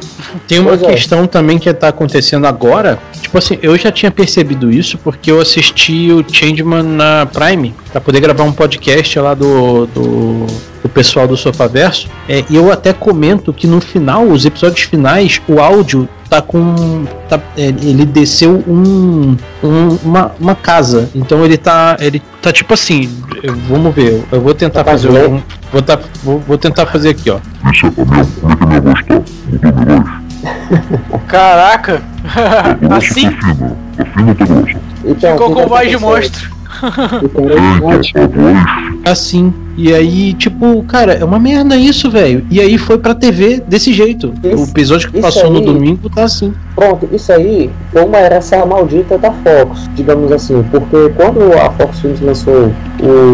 Tem 0.48 0.60
uma 0.60 0.70
Pois 0.70 0.84
é. 0.84 0.88
questão 0.94 1.28
também 1.28 1.58
que 1.60 1.74
tá 1.74 1.90
acontecendo 1.90 2.48
agora. 2.48 2.98
Tipo 3.22 3.38
assim, 3.38 3.60
eu 3.62 3.78
já 3.78 3.92
tinha 3.92 4.10
percebido 4.10 4.72
isso 4.72 4.98
porque 4.98 5.30
eu 5.30 5.42
assisti 5.42 6.12
o 6.14 6.24
Changeman 6.32 6.84
na 6.84 7.26
Prime 7.26 7.76
pra 7.92 8.00
poder 8.00 8.22
gravar 8.22 8.44
um 8.44 8.54
podcast 8.54 9.20
lá 9.20 9.34
do, 9.34 9.86
do, 9.88 10.46
do 10.84 10.90
pessoal 10.90 11.26
do 11.28 11.36
Sofaverso. 11.38 12.08
É, 12.28 12.44
e 12.50 12.56
eu 12.56 12.72
até 12.72 12.92
comento 12.94 13.54
que 13.54 13.66
no 13.66 13.80
final, 13.80 14.26
os 14.28 14.46
episódios 14.46 14.82
finais, 14.82 15.42
o 15.48 15.60
áudio 15.62 16.08
tá 16.30 16.42
com. 16.42 17.06
tá- 17.30 17.40
é, 17.58 17.68
ele 17.68 18.06
desceu 18.06 18.62
um, 18.68 19.38
um- 19.64 19.98
uma, 20.04 20.32
uma 20.40 20.56
casa. 20.56 21.10
Então 21.16 21.44
ele 21.46 21.58
tá. 21.58 21.96
Ele 22.00 22.22
tá 22.42 22.52
tipo 22.52 22.74
assim. 22.74 23.10
eu- 23.42 23.56
Vamos 23.70 23.96
ver, 23.96 24.24
eu 24.32 24.42
vou 24.42 24.54
tentar 24.54 24.84
Tá 24.84 24.92
fazer. 24.92 25.10
Um, 25.10 25.42
vou, 25.72 25.82
tá, 25.82 25.98
vou, 26.24 26.40
vou 26.40 26.58
tentar 26.58 26.86
fazer 26.88 27.10
aqui, 27.10 27.30
ó. 27.30 27.40
Caraca! 31.28 32.02
assim? 32.98 33.30
Então, 35.06 35.32
Ficou 35.34 35.52
o 35.52 35.56
com 35.56 35.68
voz 35.68 35.90
de 35.90 35.98
monstro. 35.98 36.52
O 37.24 37.30
cara 37.30 37.54
é 37.54 37.96
ótimo. 37.98 38.30
assim. 39.06 39.54
E 39.76 39.92
aí, 39.92 40.34
tipo, 40.34 40.84
cara, 40.84 41.14
é 41.14 41.26
uma 41.26 41.40
merda 41.40 41.76
isso, 41.76 42.10
velho. 42.12 42.46
E 42.52 42.60
aí 42.62 42.78
foi 42.78 42.98
pra 43.00 43.16
TV 43.16 43.60
desse 43.68 43.92
jeito. 43.92 44.32
Isso- 44.44 44.66
o 44.66 44.68
episódio 44.70 45.12
que 45.12 45.20
passou 45.20 45.50
no 45.50 45.58
aí- 45.60 45.66
domingo 45.66 46.10
tá 46.12 46.24
assim. 46.26 46.54
Pronto, 46.76 47.10
isso 47.12 47.32
aí 47.32 47.72
foi 47.92 48.04
uma 48.06 48.20
herança 48.20 48.64
maldita 48.66 49.18
da 49.18 49.32
Fox, 49.32 49.90
digamos 49.96 50.32
assim, 50.32 50.64
porque 50.70 51.10
quando 51.16 51.52
a 51.54 51.72
Fox 51.72 52.00
Films 52.00 52.20
lançou 52.22 52.72
o, 53.02 53.34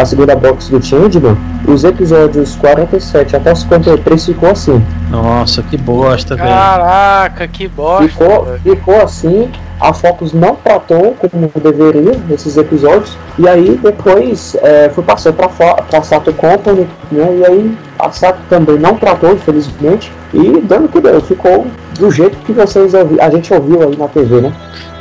a 0.00 0.04
segunda 0.04 0.36
box 0.36 0.68
do 0.70 0.80
Changeman, 0.84 1.36
os 1.66 1.82
episódios 1.84 2.54
47 2.56 3.34
até 3.36 3.52
53 3.54 4.26
ficou 4.26 4.50
assim. 4.50 4.80
Nossa, 5.10 5.60
que 5.62 5.76
bosta, 5.76 6.36
velho. 6.36 6.48
Caraca, 6.48 7.48
que 7.48 7.66
bosta. 7.68 8.08
Ficou, 8.08 8.46
ficou 8.62 9.02
assim, 9.02 9.48
a 9.80 9.92
Fox 9.92 10.32
não 10.32 10.54
tratou 10.56 11.14
como 11.18 11.50
deveria 11.60 12.12
esses 12.30 12.56
episódios, 12.56 13.16
e 13.38 13.48
aí 13.48 13.78
depois 13.82 14.54
é, 14.62 14.88
foi 14.90 15.02
Fo- 15.48 15.82
pra 15.88 16.02
Sato 16.02 16.32
Company, 16.34 16.86
né? 17.10 17.36
E 17.38 17.44
aí 17.46 17.78
a 17.98 18.10
Sato 18.10 18.40
também 18.48 18.78
não 18.78 18.94
tratou, 18.96 19.32
infelizmente, 19.32 20.12
e 20.34 20.60
dando 20.60 20.88
que 20.88 21.00
deu, 21.00 21.20
ficou 21.20 21.66
do 22.00 22.10
jeito 22.10 22.36
que 22.38 22.52
vocês 22.52 22.94
ouvi, 22.94 23.20
a 23.20 23.30
gente 23.30 23.52
ouviu 23.52 23.82
aí 23.82 23.96
na 23.96 24.08
TV, 24.08 24.40
né? 24.40 24.52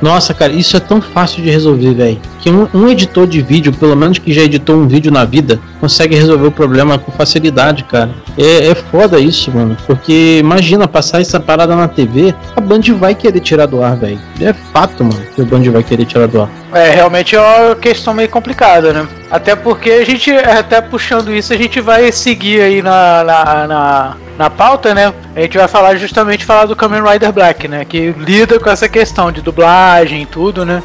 Nossa, 0.02 0.34
cara, 0.34 0.54
isso 0.54 0.78
é 0.78 0.80
tão 0.80 1.02
fácil 1.02 1.42
de 1.42 1.50
resolver, 1.50 1.94
velho. 1.94 2.22
Que 2.40 2.50
um, 2.50 2.68
um 2.74 2.88
editor 2.88 3.26
de 3.26 3.42
vídeo, 3.42 3.74
pelo 3.74 3.96
menos 3.96 4.18
que 4.18 4.32
já 4.32 4.42
editou 4.42 4.76
um 4.76 4.88
vídeo 4.88 5.12
na 5.12 5.26
vida, 5.26 5.60
consegue 5.80 6.16
resolver 6.16 6.48
o 6.48 6.52
problema 6.52 6.98
com 6.98 7.12
facilidade, 7.12 7.84
cara. 7.84 8.12
É, 8.38 8.68
é 8.68 8.76
foda 8.76 9.20
isso, 9.20 9.52
mano. 9.52 9.76
Porque 9.88 10.38
imagina 10.40 10.88
passar 10.88 11.22
essa 11.22 11.40
parada 11.40 11.76
na 11.76 11.88
TV, 11.88 12.34
a 12.56 12.62
Band 12.62 12.82
vai 12.98 13.16
querer 13.16 13.40
tirar 13.40 13.66
do 13.66 13.82
ar, 13.82 13.98
velho. 13.98 14.20
É 14.42 14.54
fato, 14.54 15.04
mano, 15.04 15.22
que 15.36 15.42
a 15.42 15.46
Band 15.46 15.64
vai 15.72 15.84
querer 15.84 16.06
tirar 16.06 16.28
do 16.28 16.42
ar. 16.42 16.50
É, 16.74 16.90
realmente 16.92 17.36
é 17.36 17.42
uma 17.42 17.76
questão 17.76 18.14
meio 18.14 18.30
complicada, 18.30 18.94
né? 18.94 19.08
Até 19.32 19.56
porque 19.56 19.90
a 19.90 20.06
gente, 20.06 20.32
até 20.32 20.80
puxando 20.82 21.34
isso, 21.34 21.52
a 21.52 21.58
gente 21.58 21.82
vai 21.82 22.12
seguir 22.12 22.62
aí 22.62 22.82
na, 22.82 23.24
na, 23.24 23.68
na, 23.68 24.18
na 24.38 24.50
pauta, 24.50 24.94
né? 24.94 25.14
A 25.36 25.42
gente 25.42 25.58
vai 25.58 25.68
falar 25.68 25.96
justamente 25.96 26.46
falar 26.46 26.66
do 26.66 26.76
Kamen 26.76 27.02
Rider 27.02 27.32
Black, 27.32 27.68
né? 27.68 27.86
Que 27.86 28.12
lida 28.12 28.60
com 28.60 28.70
essa 28.70 28.88
questão 28.88 29.32
de 29.32 29.42
dublagem 29.42 30.22
e 30.22 30.26
tudo, 30.26 30.64
né? 30.64 30.84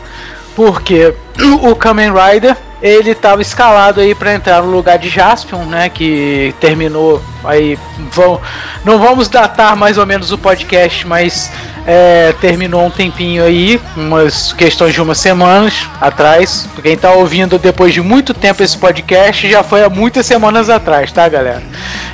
Porque 0.55 1.14
o 1.62 1.74
Kamen 1.74 2.12
Rider 2.12 2.56
ele 2.85 3.12
estava 3.12 3.40
escalado 3.40 4.01
aí 4.01 4.14
para 4.14 4.35
entrar 4.35 4.62
no 4.62 4.70
lugar 4.70 4.98
de 4.98 5.09
Jaspion, 5.09 5.64
né? 5.64 5.89
Que 5.89 6.55
terminou 6.60 7.22
aí. 7.43 7.78
Vão, 8.12 8.39
não 8.85 8.98
vamos 8.98 9.26
datar 9.26 9.74
mais 9.74 9.97
ou 9.97 10.05
menos 10.05 10.31
o 10.32 10.36
podcast, 10.36 11.06
mas 11.06 11.51
é, 11.86 12.35
terminou 12.43 12.85
um 12.85 12.90
tempinho 12.90 13.43
aí, 13.43 13.81
umas 13.97 14.52
questões 14.52 14.93
de 14.93 15.01
umas 15.01 15.16
semanas 15.16 15.89
atrás. 15.98 16.68
Quem 16.82 16.94
tá 16.94 17.12
ouvindo 17.12 17.59
depois 17.59 17.94
de 17.94 18.02
muito 18.02 18.35
tempo 18.35 18.62
esse 18.62 18.76
podcast 18.76 19.48
já 19.51 19.62
foi 19.62 19.82
há 19.82 19.89
muitas 19.89 20.26
semanas 20.26 20.68
atrás, 20.68 21.10
tá, 21.10 21.26
galera? 21.26 21.62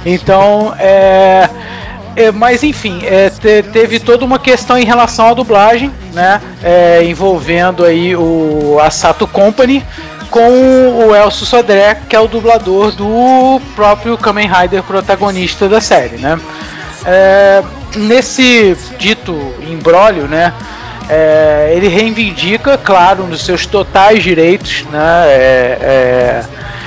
Então, 0.06 0.72
é. 0.78 1.50
É, 2.20 2.30
mas 2.30 2.62
enfim, 2.62 3.00
é, 3.02 3.30
te- 3.30 3.62
teve 3.72 3.98
toda 3.98 4.26
uma 4.26 4.38
questão 4.38 4.76
em 4.76 4.84
relação 4.84 5.28
à 5.28 5.32
dublagem, 5.32 5.90
né? 6.12 6.38
é, 6.62 7.02
envolvendo 7.02 7.82
aí 7.82 8.14
o 8.14 8.76
Sato 8.90 9.26
Company 9.26 9.82
com 10.30 11.06
o 11.06 11.16
Elcio 11.16 11.46
Sodré, 11.46 11.96
que 12.06 12.14
é 12.14 12.20
o 12.20 12.28
dublador 12.28 12.92
do 12.92 13.58
próprio 13.74 14.18
Kamen 14.18 14.48
Rider 14.48 14.82
protagonista 14.82 15.66
da 15.66 15.80
série, 15.80 16.18
né? 16.18 16.38
É, 17.06 17.62
nesse 17.96 18.76
dito 18.98 19.32
imbróglio, 19.66 20.28
né? 20.28 20.52
é, 21.08 21.72
ele 21.74 21.88
reivindica, 21.88 22.76
claro, 22.76 23.26
nos 23.26 23.44
seus 23.46 23.64
totais 23.64 24.22
direitos, 24.22 24.84
né? 24.92 25.24
é, 25.26 26.42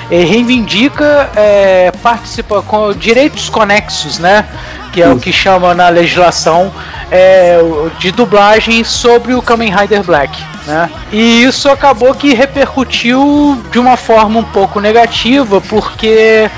reivindica 0.10 1.30
é, 1.36 1.92
participa 2.04 2.62
com 2.62 2.94
direitos 2.94 3.50
conexos, 3.50 4.20
né? 4.20 4.46
Que 4.94 5.02
é 5.02 5.10
o 5.10 5.18
que 5.18 5.34
chama 5.34 5.74
na 5.74 5.90
legislação 5.90 6.72
é, 7.12 7.58
de 8.00 8.12
dublagem 8.12 8.84
sobre 8.84 9.34
o 9.34 9.42
Kamen 9.42 9.76
Rider 9.76 10.04
Black. 10.04 10.40
Né? 10.66 10.90
E 11.12 11.44
isso 11.44 11.70
acabou 11.70 12.14
que 12.14 12.34
repercutiu 12.34 13.62
de 13.72 13.80
uma 13.80 13.98
forma 13.98 14.40
um 14.40 14.44
pouco 14.44 14.80
negativa, 14.80 15.60
porque 15.60 16.50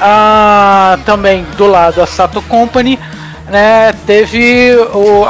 ah, 0.00 0.98
também 1.04 1.44
do 1.56 1.66
lado 1.66 1.96
da 1.96 2.06
Sato 2.06 2.42
Company 2.42 2.98
né, 3.48 3.92
teve 4.06 4.74
o 4.94 5.26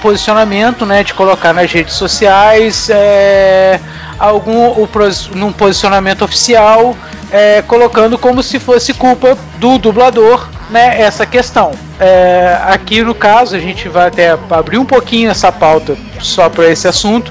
posicionamento 0.00 0.84
né, 0.84 1.02
de 1.02 1.14
colocar 1.14 1.52
nas 1.52 1.72
redes 1.72 1.94
sociais 1.94 2.88
é, 2.90 3.80
algum 4.18 4.68
o, 4.68 4.88
num 5.34 5.50
posicionamento 5.50 6.22
oficial 6.22 6.94
é, 7.32 7.62
colocando 7.62 8.18
como 8.18 8.42
se 8.42 8.60
fosse 8.60 8.92
culpa 8.92 9.36
do 9.58 9.78
dublador 9.78 10.46
né, 10.72 11.00
essa 11.00 11.24
questão. 11.26 11.72
É, 12.00 12.58
aqui 12.66 13.02
no 13.02 13.14
caso 13.14 13.54
a 13.54 13.58
gente 13.60 13.88
vai 13.88 14.08
até 14.08 14.36
abrir 14.50 14.78
um 14.78 14.84
pouquinho 14.84 15.30
essa 15.30 15.52
pauta 15.52 15.96
só 16.20 16.48
para 16.48 16.68
esse 16.68 16.88
assunto, 16.88 17.30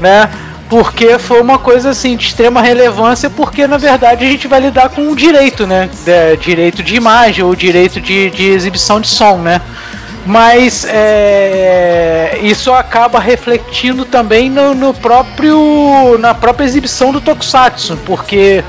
né? 0.00 0.28
Porque 0.68 1.18
foi 1.18 1.40
uma 1.40 1.58
coisa 1.58 1.90
assim 1.90 2.16
de 2.16 2.26
extrema 2.26 2.62
relevância, 2.62 3.28
porque 3.28 3.66
na 3.66 3.76
verdade 3.76 4.24
a 4.24 4.28
gente 4.28 4.46
vai 4.46 4.60
lidar 4.60 4.88
com 4.90 5.10
o 5.10 5.16
direito, 5.16 5.66
né? 5.66 5.88
De- 6.04 6.36
direito 6.38 6.82
de 6.82 6.94
imagem 6.94 7.44
ou 7.44 7.54
direito 7.54 8.00
de, 8.00 8.30
de 8.30 8.50
exibição 8.50 9.00
de 9.00 9.08
som, 9.08 9.38
né? 9.38 9.60
Mas 10.24 10.86
é, 10.88 12.38
isso 12.42 12.72
acaba 12.72 13.18
refletindo 13.18 14.04
também 14.04 14.48
no, 14.48 14.72
no 14.74 14.94
próprio 14.94 16.16
na 16.18 16.32
própria 16.32 16.64
exibição 16.64 17.10
do 17.10 17.20
Tokusatsu, 17.20 17.98
porque 18.06 18.62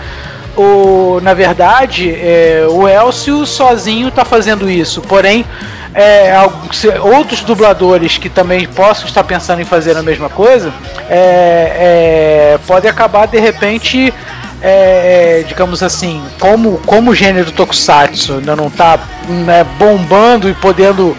o, 0.56 1.20
na 1.22 1.34
verdade 1.34 2.10
é, 2.10 2.66
o 2.70 2.88
Elcio 2.88 3.46
sozinho 3.46 4.10
está 4.10 4.24
fazendo 4.24 4.70
isso, 4.70 5.02
porém 5.02 5.46
é, 5.94 6.34
outros 7.02 7.42
dubladores 7.42 8.18
que 8.18 8.30
também 8.30 8.68
possam 8.68 9.06
estar 9.06 9.24
pensando 9.24 9.62
em 9.62 9.66
fazer 9.66 9.96
a 9.96 10.02
mesma 10.02 10.30
coisa 10.30 10.74
é, 11.10 12.56
é, 12.56 12.60
podem 12.66 12.90
acabar 12.90 13.28
de 13.28 13.40
repente 13.40 14.14
é, 14.62 15.42
é, 15.42 15.44
digamos 15.46 15.84
assim, 15.84 16.24
como, 16.40 16.78
como 16.86 17.12
o 17.12 17.16
gênero 17.16 17.52
Tokusatsu 17.52 18.36
ainda 18.36 18.56
não 18.56 18.68
está 18.68 18.98
bombando 19.78 20.50
e 20.50 20.54
podendo 20.54 21.16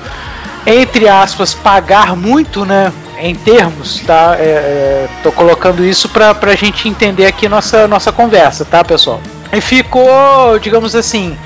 entre 0.66 1.08
aspas, 1.08 1.52
pagar 1.52 2.16
muito, 2.16 2.64
né? 2.64 2.92
Em 3.18 3.34
termos, 3.34 4.00
tá? 4.00 4.36
É, 4.38 4.42
é, 4.42 5.08
tô 5.22 5.30
colocando 5.30 5.84
isso 5.84 6.08
pra, 6.08 6.34
pra 6.34 6.54
gente 6.54 6.88
entender 6.88 7.26
aqui 7.26 7.48
nossa, 7.48 7.86
nossa 7.86 8.12
conversa, 8.12 8.64
tá, 8.64 8.84
pessoal? 8.84 9.20
E 9.52 9.60
ficou, 9.60 10.58
digamos 10.58 10.96
assim, 10.96 11.36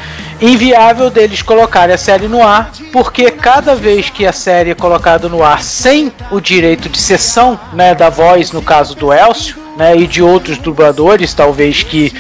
inviável 0.41 1.11
deles 1.11 1.43
colocarem 1.43 1.95
a 1.95 1.99
série 1.99 2.27
no 2.27 2.43
ar, 2.43 2.71
porque 2.91 3.31
cada 3.31 3.75
vez 3.75 4.09
que 4.09 4.25
a 4.25 4.33
série 4.33 4.71
é 4.71 4.75
colocada 4.75 5.29
no 5.29 5.43
ar 5.43 5.63
sem 5.63 6.11
o 6.31 6.41
direito 6.41 6.89
de 6.89 6.99
sessão, 6.99 7.61
né, 7.73 7.95
da 7.95 8.09
voz, 8.09 8.51
no 8.51 8.63
caso 8.63 8.95
do 8.95 9.13
Elcio, 9.13 9.57
né, 9.77 9.95
e 9.95 10.07
de 10.07 10.23
outros 10.23 10.57
dubladores, 10.59 11.35
talvez 11.35 11.83
que 11.83 12.13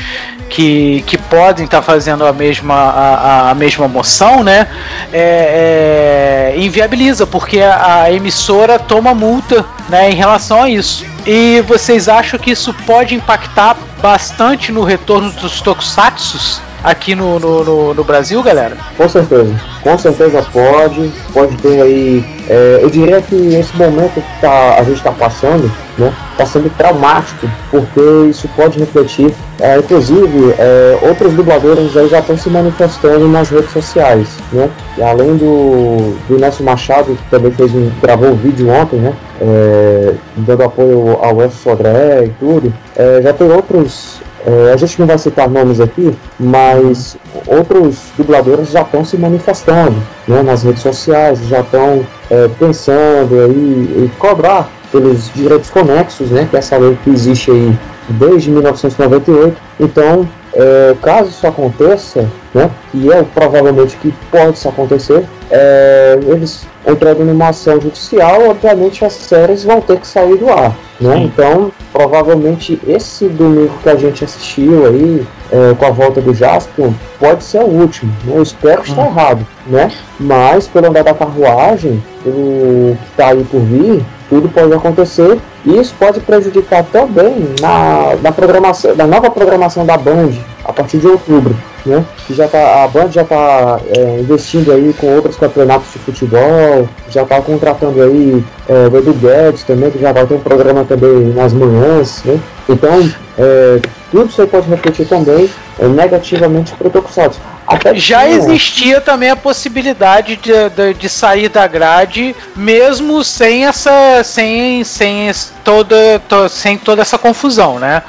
que, 0.48 1.02
que 1.06 1.16
podem 1.16 1.64
estar 1.64 1.78
tá 1.78 1.82
fazendo 1.82 2.26
a 2.26 2.32
mesma, 2.32 2.74
a, 2.74 3.50
a 3.50 3.54
mesma 3.54 3.86
moção, 3.86 4.42
né? 4.42 4.66
É, 5.12 6.54
é, 6.54 6.60
inviabiliza, 6.60 7.26
porque 7.26 7.60
a, 7.60 8.02
a, 8.02 8.12
emissora 8.12 8.78
toma 8.78 9.14
multa 9.14 9.64
né, 9.88 10.10
em 10.10 10.14
relação 10.14 10.62
a 10.62 10.70
isso. 10.70 11.04
E 11.26 11.62
vocês 11.62 12.08
acham 12.08 12.38
que 12.38 12.50
isso 12.50 12.72
pode 12.86 13.14
impactar 13.14 13.76
bastante 14.00 14.72
no 14.72 14.82
retorno 14.84 15.30
dos 15.32 15.60
tokusatsus? 15.60 16.60
Aqui 16.82 17.14
no, 17.14 17.38
no, 17.38 17.64
no, 17.64 17.94
no, 17.94 18.05
Brasil, 18.05 18.42
galera? 18.42 18.76
Com 18.96 19.09
certeza, 19.09 19.55
com 19.82 19.98
certeza 19.98 20.46
pode, 20.52 21.12
pode 21.32 21.56
ter 21.56 21.80
aí. 21.80 22.24
É, 22.48 22.78
eu 22.82 22.88
diria 22.88 23.20
que 23.20 23.34
esse 23.55 23.76
momento 23.76 24.14
que 24.14 24.40
tá, 24.40 24.76
a 24.78 24.82
gente 24.82 24.96
está 24.96 25.12
passando, 25.12 25.70
né, 25.98 26.12
está 26.32 26.46
sendo 26.46 26.70
traumático, 26.76 27.48
porque 27.70 28.00
isso 28.30 28.48
pode 28.56 28.78
refletir. 28.78 29.34
É, 29.60 29.76
inclusive, 29.76 30.55
é, 30.56 30.98
outros 31.02 31.34
dubladores 31.34 31.96
aí 31.96 32.09
já 32.09 32.20
estão 32.20 32.38
se 32.38 32.48
manifestando 32.48 33.26
nas 33.28 33.50
redes 33.50 33.70
sociais, 33.72 34.28
né? 34.52 34.70
E 34.96 35.02
além 35.02 35.36
do, 35.36 36.16
do 36.28 36.38
Nelson 36.38 36.62
Machado, 36.62 37.16
que 37.16 37.30
também 37.30 37.50
fez 37.50 37.74
um, 37.74 37.90
gravou 38.00 38.30
um 38.30 38.36
vídeo 38.36 38.68
ontem, 38.70 38.96
né? 38.96 39.12
É, 39.40 40.14
dando 40.36 40.62
apoio 40.62 41.18
ao 41.20 41.42
Elcio 41.42 41.59
Sodré 41.60 42.24
e 42.26 42.28
tudo, 42.40 42.72
é, 42.96 43.20
já 43.20 43.32
tem 43.32 43.50
outros 43.50 44.20
é, 44.48 44.72
a 44.72 44.76
gente 44.78 44.98
não 44.98 45.06
vai 45.06 45.18
citar 45.18 45.46
nomes 45.46 45.78
aqui, 45.78 46.16
mas 46.40 47.18
outros 47.46 47.98
dubladores 48.16 48.70
já 48.70 48.80
estão 48.80 49.04
se 49.04 49.18
manifestando 49.18 49.96
né, 50.26 50.42
nas 50.42 50.62
redes 50.62 50.80
sociais, 50.80 51.38
já 51.46 51.60
estão 51.60 52.06
é, 52.30 52.48
pensando 52.58 53.34
aí 53.44 54.04
em 54.04 54.10
cobrar 54.18 54.70
pelos 54.90 55.30
direitos 55.34 55.68
conexos, 55.68 56.30
né, 56.30 56.46
que 56.48 56.56
é 56.56 56.60
essa 56.60 56.78
lei 56.78 56.96
que 57.04 57.10
existe 57.10 57.50
aí 57.50 57.78
desde 58.08 58.50
1998. 58.50 59.54
Então, 59.78 60.26
é, 60.54 60.96
caso 61.02 61.28
isso 61.28 61.46
aconteça, 61.46 62.26
né, 62.54 62.70
e 62.94 63.12
é 63.12 63.22
provavelmente 63.22 63.98
que 63.98 64.14
pode 64.30 64.56
isso 64.56 64.68
acontecer, 64.68 65.26
é, 65.50 66.18
eles 66.26 66.66
entrando 66.89 67.24
numa 67.24 67.48
ação 67.48 67.81
judicial, 67.81 68.48
obviamente 68.48 69.05
as 69.05 69.12
séries 69.12 69.62
vão 69.65 69.81
ter 69.81 69.98
que 69.98 70.06
sair 70.06 70.36
do 70.36 70.48
ar. 70.48 70.74
Né? 71.01 71.19
Então, 71.23 71.70
provavelmente 71.93 72.81
esse 72.86 73.27
domingo 73.28 73.73
que 73.82 73.89
a 73.89 73.94
gente 73.94 74.24
assistiu 74.24 74.86
aí, 74.86 75.27
é, 75.52 75.74
com 75.74 75.86
a 75.86 75.90
volta 75.90 76.20
do 76.20 76.35
Jaspion, 76.35 76.93
pode 77.20 77.44
ser 77.44 77.60
o 77.60 77.66
último. 77.66 78.12
Né? 78.24 78.32
Eu 78.36 78.43
espero 78.43 78.82
estar 78.82 79.02
uhum. 79.02 79.06
errado, 79.06 79.47
né? 79.66 79.93
Mas 80.19 80.66
pelo 80.66 80.89
andar 80.89 81.05
da 81.05 81.15
carruagem, 81.15 82.02
pelo 82.24 82.97
que 82.97 83.10
está 83.10 83.28
aí 83.28 83.44
por 83.44 83.60
vir, 83.60 84.05
tudo 84.28 84.48
pode 84.48 84.73
acontecer 84.74 85.39
e 85.65 85.78
isso 85.78 85.94
pode 85.98 86.20
prejudicar 86.20 86.85
também 86.85 87.55
na, 87.60 88.16
na 88.20 88.32
programação, 88.32 88.94
na 88.97 89.06
nova 89.06 89.31
programação 89.31 89.86
da 89.86 89.97
Band 89.97 90.32
a 90.65 90.73
partir 90.73 90.98
de 90.98 91.06
outubro 91.06 91.56
né? 91.89 92.05
Que 92.27 92.35
já 92.35 92.47
tá, 92.47 92.85
a 92.85 92.89
Band 92.89 93.10
já 93.10 93.23
está 93.23 93.81
é, 93.97 94.20
investindo 94.20 94.73
aí 94.73 94.94
com 94.98 95.06
outros 95.15 95.36
campeonatos 95.36 95.93
de 95.93 95.98
futebol, 95.98 96.89
já 97.09 97.23
está 97.23 97.40
contratando 97.40 98.02
aí 98.02 98.44
é, 98.69 98.89
o 98.89 98.97
Edu 98.97 99.15
Guedes 99.15 99.65
também, 99.65 99.90
que 99.90 99.98
já 99.98 100.12
vai 100.12 100.27
ter 100.27 100.35
um 100.35 100.40
programa 100.40 100.85
também 100.85 101.32
nas 101.35 101.52
manhãs, 101.52 102.23
né? 102.24 102.39
Então, 102.69 103.10
é, 103.39 103.81
tudo 104.10 104.28
isso 104.28 104.40
aí 104.40 104.48
pode 104.48 104.69
refletir 104.69 105.06
também 105.06 105.48
é, 105.78 105.86
negativamente 105.86 106.73
para 106.74 106.89
o 106.89 106.90
Tokusatsu. 106.90 107.40
Até 107.66 107.94
já 107.94 108.23
tinha... 108.23 108.36
existia 108.36 109.01
também 109.01 109.31
a 109.31 109.36
possibilidade 109.36 110.36
de, 110.36 110.52
de, 110.70 110.94
de, 110.94 111.09
sair 111.09 111.51
da 111.51 111.66
grade, 111.66 112.35
mesmo 112.56 113.23
sem 113.23 113.66
essa, 113.66 114.23
sem, 114.24 114.82
sem 114.85 115.31
toda, 115.62 116.20
to, 116.27 116.48
sem 116.48 116.78
toda 116.78 117.02
essa 117.02 117.19
confusão, 117.19 117.78
né? 117.78 118.02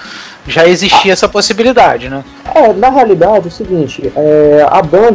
Já 0.47 0.67
existia 0.67 1.13
essa 1.13 1.27
possibilidade, 1.27 2.09
né? 2.09 2.23
É, 2.55 2.73
na 2.73 2.89
realidade 2.89 3.45
é 3.45 3.47
o 3.47 3.51
seguinte, 3.51 4.11
é, 4.15 4.65
a 4.67 4.81
Band, 4.81 5.13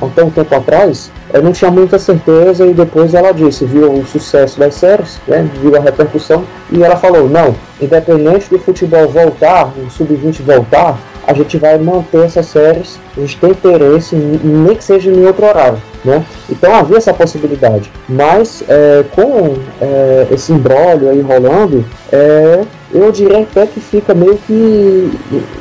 até 0.00 0.24
um 0.24 0.30
tempo 0.30 0.54
atrás, 0.54 1.10
é, 1.32 1.40
não 1.40 1.52
tinha 1.52 1.70
muita 1.70 1.98
certeza 1.98 2.66
e 2.66 2.72
depois 2.72 3.14
ela 3.14 3.32
disse, 3.32 3.64
viu 3.64 3.92
o 3.92 4.06
sucesso 4.06 4.58
das 4.58 4.74
séries, 4.74 5.20
né, 5.26 5.48
viu 5.60 5.76
a 5.76 5.80
repercussão, 5.80 6.44
e 6.72 6.82
ela 6.82 6.96
falou, 6.96 7.28
não, 7.28 7.54
independente 7.80 8.48
do 8.48 8.58
futebol 8.58 9.08
voltar, 9.08 9.66
o 9.76 9.90
sub-20 9.90 10.42
voltar, 10.42 10.98
a 11.26 11.32
gente 11.34 11.58
vai 11.58 11.78
manter 11.78 12.24
essas 12.24 12.46
séries, 12.46 12.98
a 13.16 13.20
gente 13.20 13.36
tem 13.36 13.50
interesse, 13.50 14.16
nem 14.16 14.74
que 14.74 14.82
seja 14.82 15.10
em 15.10 15.24
outro 15.26 15.46
horário. 15.46 15.80
Né? 16.02 16.24
Então 16.48 16.74
havia 16.74 16.96
essa 16.96 17.12
possibilidade, 17.12 17.92
mas 18.08 18.64
é, 18.66 19.04
com 19.14 19.54
é, 19.82 20.28
esse 20.30 20.50
embrólio 20.50 21.10
aí 21.10 21.20
rolando, 21.20 21.84
é, 22.10 22.64
eu 22.92 23.12
diria 23.12 23.40
até 23.40 23.66
que 23.66 23.80
fica 23.80 24.14
meio 24.14 24.36
que 24.46 25.12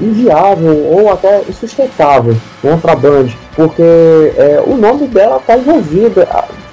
inviável 0.01 0.75
ou 0.91 1.11
até 1.11 1.43
insustentável 1.47 2.35
né, 2.63 2.77
para 2.81 2.93
a 2.93 2.95
Band, 2.95 3.27
porque 3.55 3.81
é, 3.81 4.61
o 4.65 4.75
nome 4.75 5.07
dela 5.07 5.37
está 5.37 5.57
envolvido, 5.57 6.25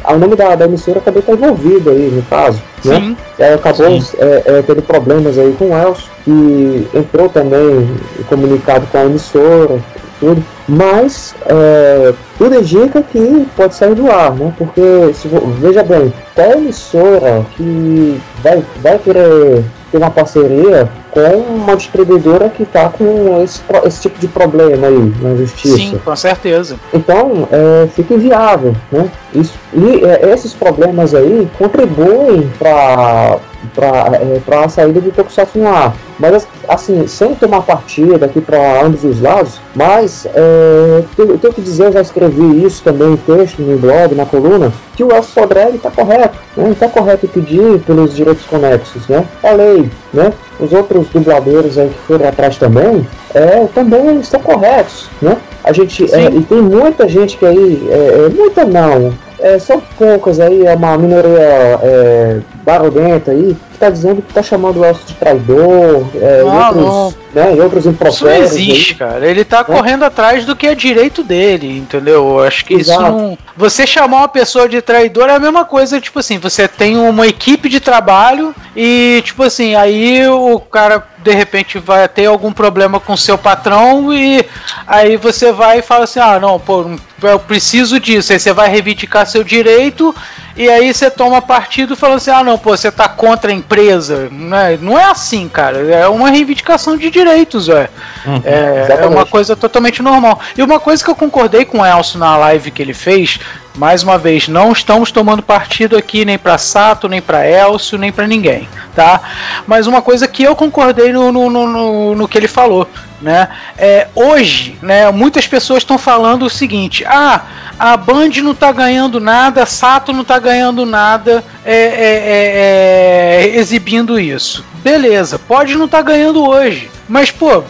o 0.05 0.19
nome 0.19 0.37
da, 0.37 0.55
da 0.55 0.65
emissora 0.65 1.01
também 1.01 1.20
está 1.20 1.33
envolvido 1.33 1.91
aí 1.91 2.11
no 2.11 2.23
caso. 2.23 2.62
Né? 2.85 2.97
Sim. 2.97 3.16
É, 3.39 3.55
acabou 3.55 3.87
é, 3.87 4.43
é, 4.47 4.62
tendo 4.66 4.83
problemas 4.83 5.39
aí 5.39 5.55
com 5.59 5.70
o 5.70 5.77
Elcio, 5.77 6.09
que 6.24 6.89
entrou 6.95 7.28
também 7.28 7.91
comunicado 8.28 8.87
com 8.87 8.99
a 8.99 9.05
emissora, 9.05 9.78
tudo. 10.19 10.43
Mas 10.69 11.35
é, 11.47 12.12
tudo 12.39 12.57
indica 12.57 13.03
que 13.03 13.47
pode 13.57 13.74
sair 13.74 13.95
do 13.95 14.11
ar, 14.11 14.35
né? 14.35 14.53
Porque 14.59 15.12
se, 15.15 15.28
veja 15.61 15.83
bem, 15.83 16.12
qual 16.35 16.53
emissora 16.53 17.45
que 17.57 18.20
vai, 18.43 18.65
vai 18.83 18.99
querer 18.99 19.65
ter 19.90 19.98
uma 19.98 20.10
parceria 20.10 20.88
com 21.10 21.36
uma 21.38 21.76
distribuidora 21.76 22.48
que 22.48 22.62
está 22.62 22.88
com 22.88 23.42
esse, 23.42 23.60
esse 23.84 24.02
tipo 24.02 24.18
de 24.18 24.28
problema 24.28 24.86
aí 24.86 25.14
na 25.20 25.34
justiça. 25.34 25.76
Sim, 25.76 26.00
com 26.04 26.16
certeza. 26.16 26.76
Então, 26.92 27.48
é, 27.50 27.86
fica 27.88 28.14
inviável, 28.14 28.74
né? 28.92 29.10
Isso, 29.34 29.54
e 29.72 30.04
é, 30.04 30.32
esses 30.32 30.52
problemas 30.52 31.14
aí 31.14 31.48
contribuem 31.58 32.50
para 32.58 33.38
para 33.74 33.88
é, 34.16 34.64
a 34.64 34.68
saída 34.68 35.01
do 35.01 35.10
Tokusatsu 35.10 35.59
no 35.59 35.68
ar. 35.68 35.94
Mas, 36.18 36.47
assim, 36.68 37.06
sem 37.06 37.34
tomar 37.34 37.62
partida 37.62 38.24
aqui 38.26 38.40
para 38.40 38.82
ambos 38.82 39.05
os 39.05 39.20
lados, 39.20 39.60
mas 39.74 40.26
é, 40.34 41.05
eu 41.18 41.38
tenho 41.38 41.52
que 41.52 41.60
dizer, 41.60 41.86
eu 41.86 41.93
já 41.93 42.01
escrevi 42.01 42.64
isso 42.64 42.82
também 42.82 43.12
em 43.12 43.16
texto, 43.16 43.60
no 43.60 43.78
blog, 43.78 44.14
na 44.14 44.24
coluna, 44.24 44.72
que 44.94 45.05
o 45.05 45.12
Elcio 45.12 45.34
Sodré 45.34 45.70
está 45.70 45.90
correto. 45.90 46.38
Né? 46.56 46.70
Está 46.70 46.88
correto 46.88 47.28
pedir 47.28 47.80
pelos 47.80 48.16
direitos 48.16 48.47
conexos, 48.47 49.06
né? 49.09 49.24
A 49.43 49.52
lei, 49.52 49.90
né? 50.12 50.32
Os 50.59 50.72
outros 50.72 51.06
dubladores 51.09 51.76
aí 51.76 51.90
que 51.90 51.98
foram 52.06 52.28
atrás 52.28 52.56
também, 52.56 53.06
é, 53.34 53.66
também 53.74 54.18
estão 54.20 54.40
corretos, 54.40 55.10
né? 55.20 55.36
A 55.62 55.72
gente, 55.72 56.05
é, 56.14 56.26
e 56.26 56.43
tem 56.43 56.62
muita 56.62 57.06
gente 57.09 57.36
que 57.36 57.44
aí, 57.44 57.88
é, 57.90 58.26
é 58.26 58.28
muita 58.30 58.64
não, 58.64 59.12
é, 59.38 59.59
são 59.59 59.82
poucas 59.98 60.40
aí, 60.40 60.66
é 60.66 60.74
uma 60.74 60.97
minoria 60.97 62.40
é, 62.66 62.78
barulhenta 62.78 63.30
aí, 63.30 63.56
que 63.68 63.74
está 63.74 63.88
dizendo 63.88 64.20
que 64.20 64.28
está 64.28 64.43
chamando 64.43 64.80
o 64.80 64.84
Elcio 64.84 65.06
de 65.06 65.14
traidor, 65.14 66.06
é, 66.14 66.43
não, 66.43 66.52
e 66.52 66.82
outros. 66.82 67.26
Né, 67.32 67.55
e 67.55 67.60
outros 67.60 67.86
Isso 67.86 68.24
não 68.24 68.34
existe, 68.34 68.93
aí. 68.93 68.98
cara. 68.98 69.26
Ele 69.26 69.43
está 69.43 69.59
né? 69.59 69.64
correndo 69.64 70.05
atrás 70.05 70.44
do 70.44 70.56
que 70.56 70.66
é 70.66 70.74
direito 70.74 71.22
dele, 71.22 71.78
entendeu? 71.78 72.38
Eu 72.38 72.40
acho 72.40 72.64
que 72.64 72.74
Exato. 72.74 73.02
isso 73.02 73.10
não. 73.10 73.38
Você 73.56 73.86
chamar 73.86 74.18
uma 74.18 74.28
pessoa 74.28 74.68
de 74.68 74.80
traidor 74.80 75.28
é 75.28 75.34
a 75.34 75.38
mesma 75.38 75.64
coisa, 75.64 76.01
tipo 76.01 76.18
assim, 76.18 76.38
você 76.38 76.66
tem 76.66 76.97
uma 76.97 77.26
equipe 77.26 77.68
de 77.68 77.78
trabalho 77.78 78.55
e, 78.74 79.22
tipo 79.24 79.43
assim, 79.43 79.74
aí 79.74 80.26
o 80.28 80.59
cara 80.59 81.05
de 81.22 81.34
repente 81.34 81.78
vai 81.78 82.09
ter 82.09 82.26
algum 82.26 82.52
problema 82.52 83.01
com 83.01 83.16
seu 83.16 83.36
patrão 83.36 84.12
e 84.12 84.47
aí 84.86 85.16
você 85.16 85.51
vai 85.51 85.80
e 85.80 85.82
fala 85.82 86.05
assim: 86.05 86.20
ah, 86.20 86.38
não, 86.38 86.59
pô, 86.59 86.86
eu 87.22 87.38
preciso 87.40 87.98
disso. 87.98 88.32
Aí 88.32 88.38
você 88.38 88.52
vai 88.52 88.68
reivindicar 88.68 89.26
seu 89.26 89.43
direito 89.43 90.14
e 90.57 90.70
aí 90.70 90.93
você 90.93 91.11
toma 91.11 91.43
partido 91.43 91.95
falando 91.95 92.16
assim: 92.16 92.31
ah, 92.31 92.43
não, 92.43 92.57
pô, 92.57 92.77
você 92.77 92.91
tá 92.91 93.09
contra 93.09 93.51
a 93.51 93.55
empresa. 93.55 94.28
Não 94.31 94.57
é, 94.57 94.77
não 94.77 94.99
é 94.99 95.05
assim, 95.05 95.49
cara. 95.49 95.78
É 95.78 96.09
uma 96.09 96.31
reivindicação 96.31 96.97
de 96.97 97.11
direitos, 97.11 97.66
velho. 97.66 97.89
Uhum, 98.24 98.43
é, 98.45 98.99
é, 99.01 99.07
uma 99.07 99.27
coisa 99.27 99.55
totalmente 99.55 100.03
normal. 100.03 100.41
E 100.57 100.62
uma 100.62 100.81
coisa 100.81 101.05
que 101.05 101.11
eu 101.11 101.15
concordei 101.15 101.65
com 101.65 101.81
o 101.81 101.87
Elcio 101.87 102.19
na 102.19 102.37
live 102.39 102.70
que 102.70 102.81
ele 102.81 102.95
fez. 102.95 103.39
Mais 103.77 104.03
uma 104.03 104.16
vez, 104.16 104.48
não 104.48 104.73
estamos 104.73 105.12
tomando 105.12 105.43
partido 105.43 105.97
aqui 105.97 106.24
nem 106.24 106.39
para 106.39 106.57
Sato, 106.59 107.09
nem 107.09 107.20
para 107.20 107.47
Elcio, 107.47 107.98
nem 107.98 108.11
para 108.11 108.27
ninguém 108.27 108.69
tá? 108.97 109.20
Mas 109.66 109.86
uma 109.86 110.01
coisa 110.01 110.27
que 110.27 110.43
eu 110.43 110.57
concordei 110.57 111.12
no, 111.12 111.31
no, 111.31 111.51
no, 111.51 112.15
no 112.15 112.27
que 112.27 112.39
ele 112.39 112.48
falou, 112.48 112.89
né? 113.20 113.48
É, 113.77 114.09
hoje, 114.15 114.78
né, 114.81 115.11
muitas 115.11 115.47
pessoas 115.47 115.82
estão 115.82 115.98
falando 115.98 116.47
o 116.47 116.51
seguinte: 116.51 117.05
ah, 117.07 117.43
a 117.78 117.97
Band 117.97 118.31
não 118.43 118.55
tá 118.55 118.73
ganhando 118.73 119.20
nada, 119.20 119.66
Sato 119.66 120.12
não 120.15 120.24
tá 120.24 120.39
ganhando 120.39 120.86
nada 120.86 121.44
é, 121.65 121.77
é, 121.77 123.44
é, 123.44 123.55
é 123.55 123.57
exibindo 123.59 124.19
isso. 124.19 124.65
Beleza, 124.82 125.39
pode 125.39 125.77
não 125.77 125.86
tá 125.86 126.01
ganhando 126.01 126.43
hoje, 126.48 126.90
mas 127.07 127.31
pô, 127.31 127.62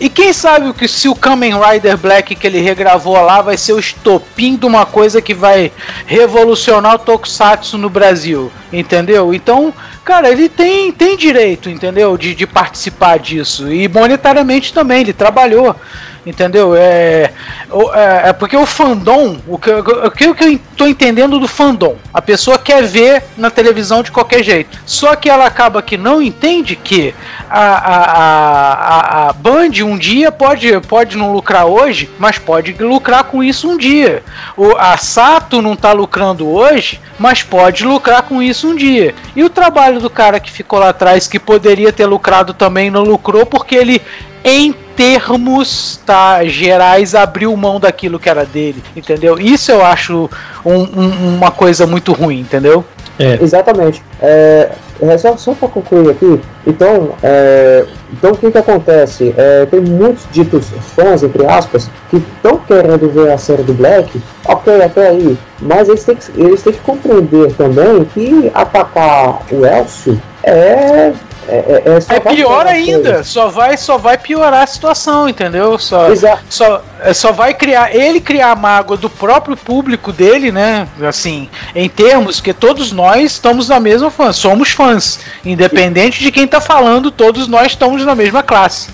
e 0.00 0.08
quem 0.08 0.32
sabe 0.32 0.72
que 0.72 0.86
se 0.86 1.08
o 1.08 1.14
Kamen 1.14 1.54
Rider 1.58 1.96
Black 1.96 2.34
que 2.34 2.46
ele 2.46 2.60
regravou 2.60 3.20
lá 3.20 3.42
vai 3.42 3.56
ser 3.56 3.72
o 3.72 3.78
estopim 3.80 4.56
de 4.56 4.64
uma 4.64 4.86
coisa 4.86 5.20
que 5.20 5.34
vai 5.34 5.72
revolucionar 6.06 6.94
o 6.94 6.98
Tokusatsu 6.98 7.76
no 7.76 7.90
Brasil, 7.90 8.52
entendeu? 8.72 9.34
Então, 9.34 9.74
cara, 10.04 10.30
ele 10.30 10.48
tem, 10.48 10.92
tem 10.92 11.16
direito, 11.16 11.68
entendeu? 11.68 12.16
De, 12.16 12.34
de 12.34 12.46
participar 12.46 13.18
disso. 13.18 13.72
E 13.72 13.88
monetariamente 13.88 14.72
também, 14.72 15.00
ele 15.00 15.12
trabalhou. 15.12 15.74
Entendeu? 16.28 16.76
É, 16.76 17.32
é, 17.94 18.28
é, 18.28 18.32
porque 18.34 18.54
o 18.54 18.66
fandom, 18.66 19.38
o 19.46 19.58
que, 19.58 19.70
o 19.70 20.10
que 20.10 20.24
eu 20.26 20.60
tô 20.76 20.86
entendendo 20.86 21.40
do 21.40 21.48
fandom, 21.48 21.96
a 22.12 22.20
pessoa 22.20 22.58
quer 22.58 22.82
ver 22.82 23.24
na 23.34 23.50
televisão 23.50 24.02
de 24.02 24.12
qualquer 24.12 24.42
jeito. 24.42 24.78
Só 24.84 25.16
que 25.16 25.30
ela 25.30 25.46
acaba 25.46 25.80
que 25.80 25.96
não 25.96 26.20
entende 26.20 26.76
que 26.76 27.14
a, 27.48 27.62
a, 27.62 28.02
a, 28.02 29.28
a 29.28 29.32
Band 29.32 29.70
um 29.82 29.96
dia 29.96 30.30
pode, 30.30 30.78
pode 30.82 31.16
não 31.16 31.32
lucrar 31.32 31.64
hoje, 31.64 32.10
mas 32.18 32.38
pode 32.38 32.74
lucrar 32.74 33.24
com 33.24 33.42
isso 33.42 33.66
um 33.66 33.78
dia. 33.78 34.22
O, 34.54 34.76
a 34.76 34.98
Sato 34.98 35.62
não 35.62 35.74
tá 35.74 35.92
lucrando 35.92 36.46
hoje, 36.46 37.00
mas 37.18 37.42
pode 37.42 37.86
lucrar 37.86 38.20
com 38.20 38.42
isso 38.42 38.68
um 38.68 38.76
dia. 38.76 39.14
E 39.34 39.42
o 39.42 39.48
trabalho 39.48 39.98
do 39.98 40.10
cara 40.10 40.38
que 40.38 40.52
ficou 40.52 40.78
lá 40.78 40.90
atrás, 40.90 41.26
que 41.26 41.38
poderia 41.38 41.90
ter 41.90 42.04
lucrado 42.04 42.52
também, 42.52 42.90
não 42.90 43.02
lucrou 43.02 43.46
porque 43.46 43.74
ele 43.74 44.02
em 44.44 44.74
termos 44.96 46.00
tá, 46.04 46.44
gerais 46.44 47.14
abriu 47.14 47.56
mão 47.56 47.78
daquilo 47.78 48.18
que 48.18 48.28
era 48.28 48.44
dele, 48.44 48.82
entendeu? 48.96 49.38
Isso 49.38 49.70
eu 49.70 49.84
acho 49.84 50.28
um, 50.64 50.74
um, 50.74 51.36
uma 51.36 51.50
coisa 51.50 51.86
muito 51.86 52.12
ruim, 52.12 52.40
entendeu? 52.40 52.84
É. 53.18 53.38
Exatamente. 53.42 54.02
É, 54.20 54.70
é 55.00 55.18
só, 55.18 55.36
só 55.36 55.54
para 55.54 55.68
concluir 55.68 56.10
aqui, 56.10 56.40
então, 56.66 57.10
é, 57.22 57.86
então 58.12 58.32
o 58.32 58.36
que, 58.36 58.50
que 58.50 58.58
acontece? 58.58 59.32
É, 59.36 59.66
tem 59.66 59.80
muitos 59.80 60.26
ditos 60.32 60.66
fãs, 60.96 61.22
entre 61.22 61.46
aspas, 61.46 61.88
que 62.10 62.16
estão 62.16 62.58
querendo 62.58 63.08
ver 63.08 63.30
a 63.30 63.38
série 63.38 63.62
do 63.62 63.72
Black, 63.74 64.20
ok, 64.44 64.82
até 64.82 65.08
aí, 65.08 65.38
mas 65.60 65.88
eles 65.88 66.02
têm 66.02 66.16
que, 66.16 66.40
eles 66.40 66.62
têm 66.62 66.72
que 66.72 66.80
compreender 66.80 67.52
também 67.54 68.04
que 68.12 68.50
atacar 68.52 69.42
o 69.52 69.64
Elcio 69.64 70.20
é 70.42 71.12
é, 71.48 71.56
é, 71.56 72.14
é, 72.14 72.16
é 72.16 72.20
pior 72.20 72.66
ainda, 72.66 73.24
só 73.24 73.48
vai, 73.48 73.76
só 73.76 73.96
vai 73.96 74.18
piorar 74.18 74.62
a 74.62 74.66
situação, 74.66 75.28
entendeu? 75.28 75.78
Só, 75.78 76.10
Exato. 76.10 76.42
só, 76.50 76.82
é, 77.00 77.14
só 77.14 77.32
vai 77.32 77.54
criar 77.54 77.94
ele 77.94 78.20
criar 78.20 78.52
a 78.52 78.56
mágoa 78.56 78.98
do 78.98 79.08
próprio 79.08 79.56
público 79.56 80.12
dele, 80.12 80.52
né? 80.52 80.86
Assim, 81.02 81.48
em 81.74 81.88
termos 81.88 82.40
que 82.40 82.52
todos 82.52 82.92
nós 82.92 83.32
estamos 83.32 83.68
na 83.68 83.80
mesma 83.80 84.10
fã, 84.10 84.30
somos 84.30 84.70
fãs, 84.70 85.20
independente 85.42 86.22
de 86.22 86.30
quem 86.30 86.44
está 86.44 86.60
falando, 86.60 87.10
todos 87.10 87.48
nós 87.48 87.68
estamos 87.68 88.04
na 88.04 88.14
mesma 88.14 88.42
classe. 88.42 88.90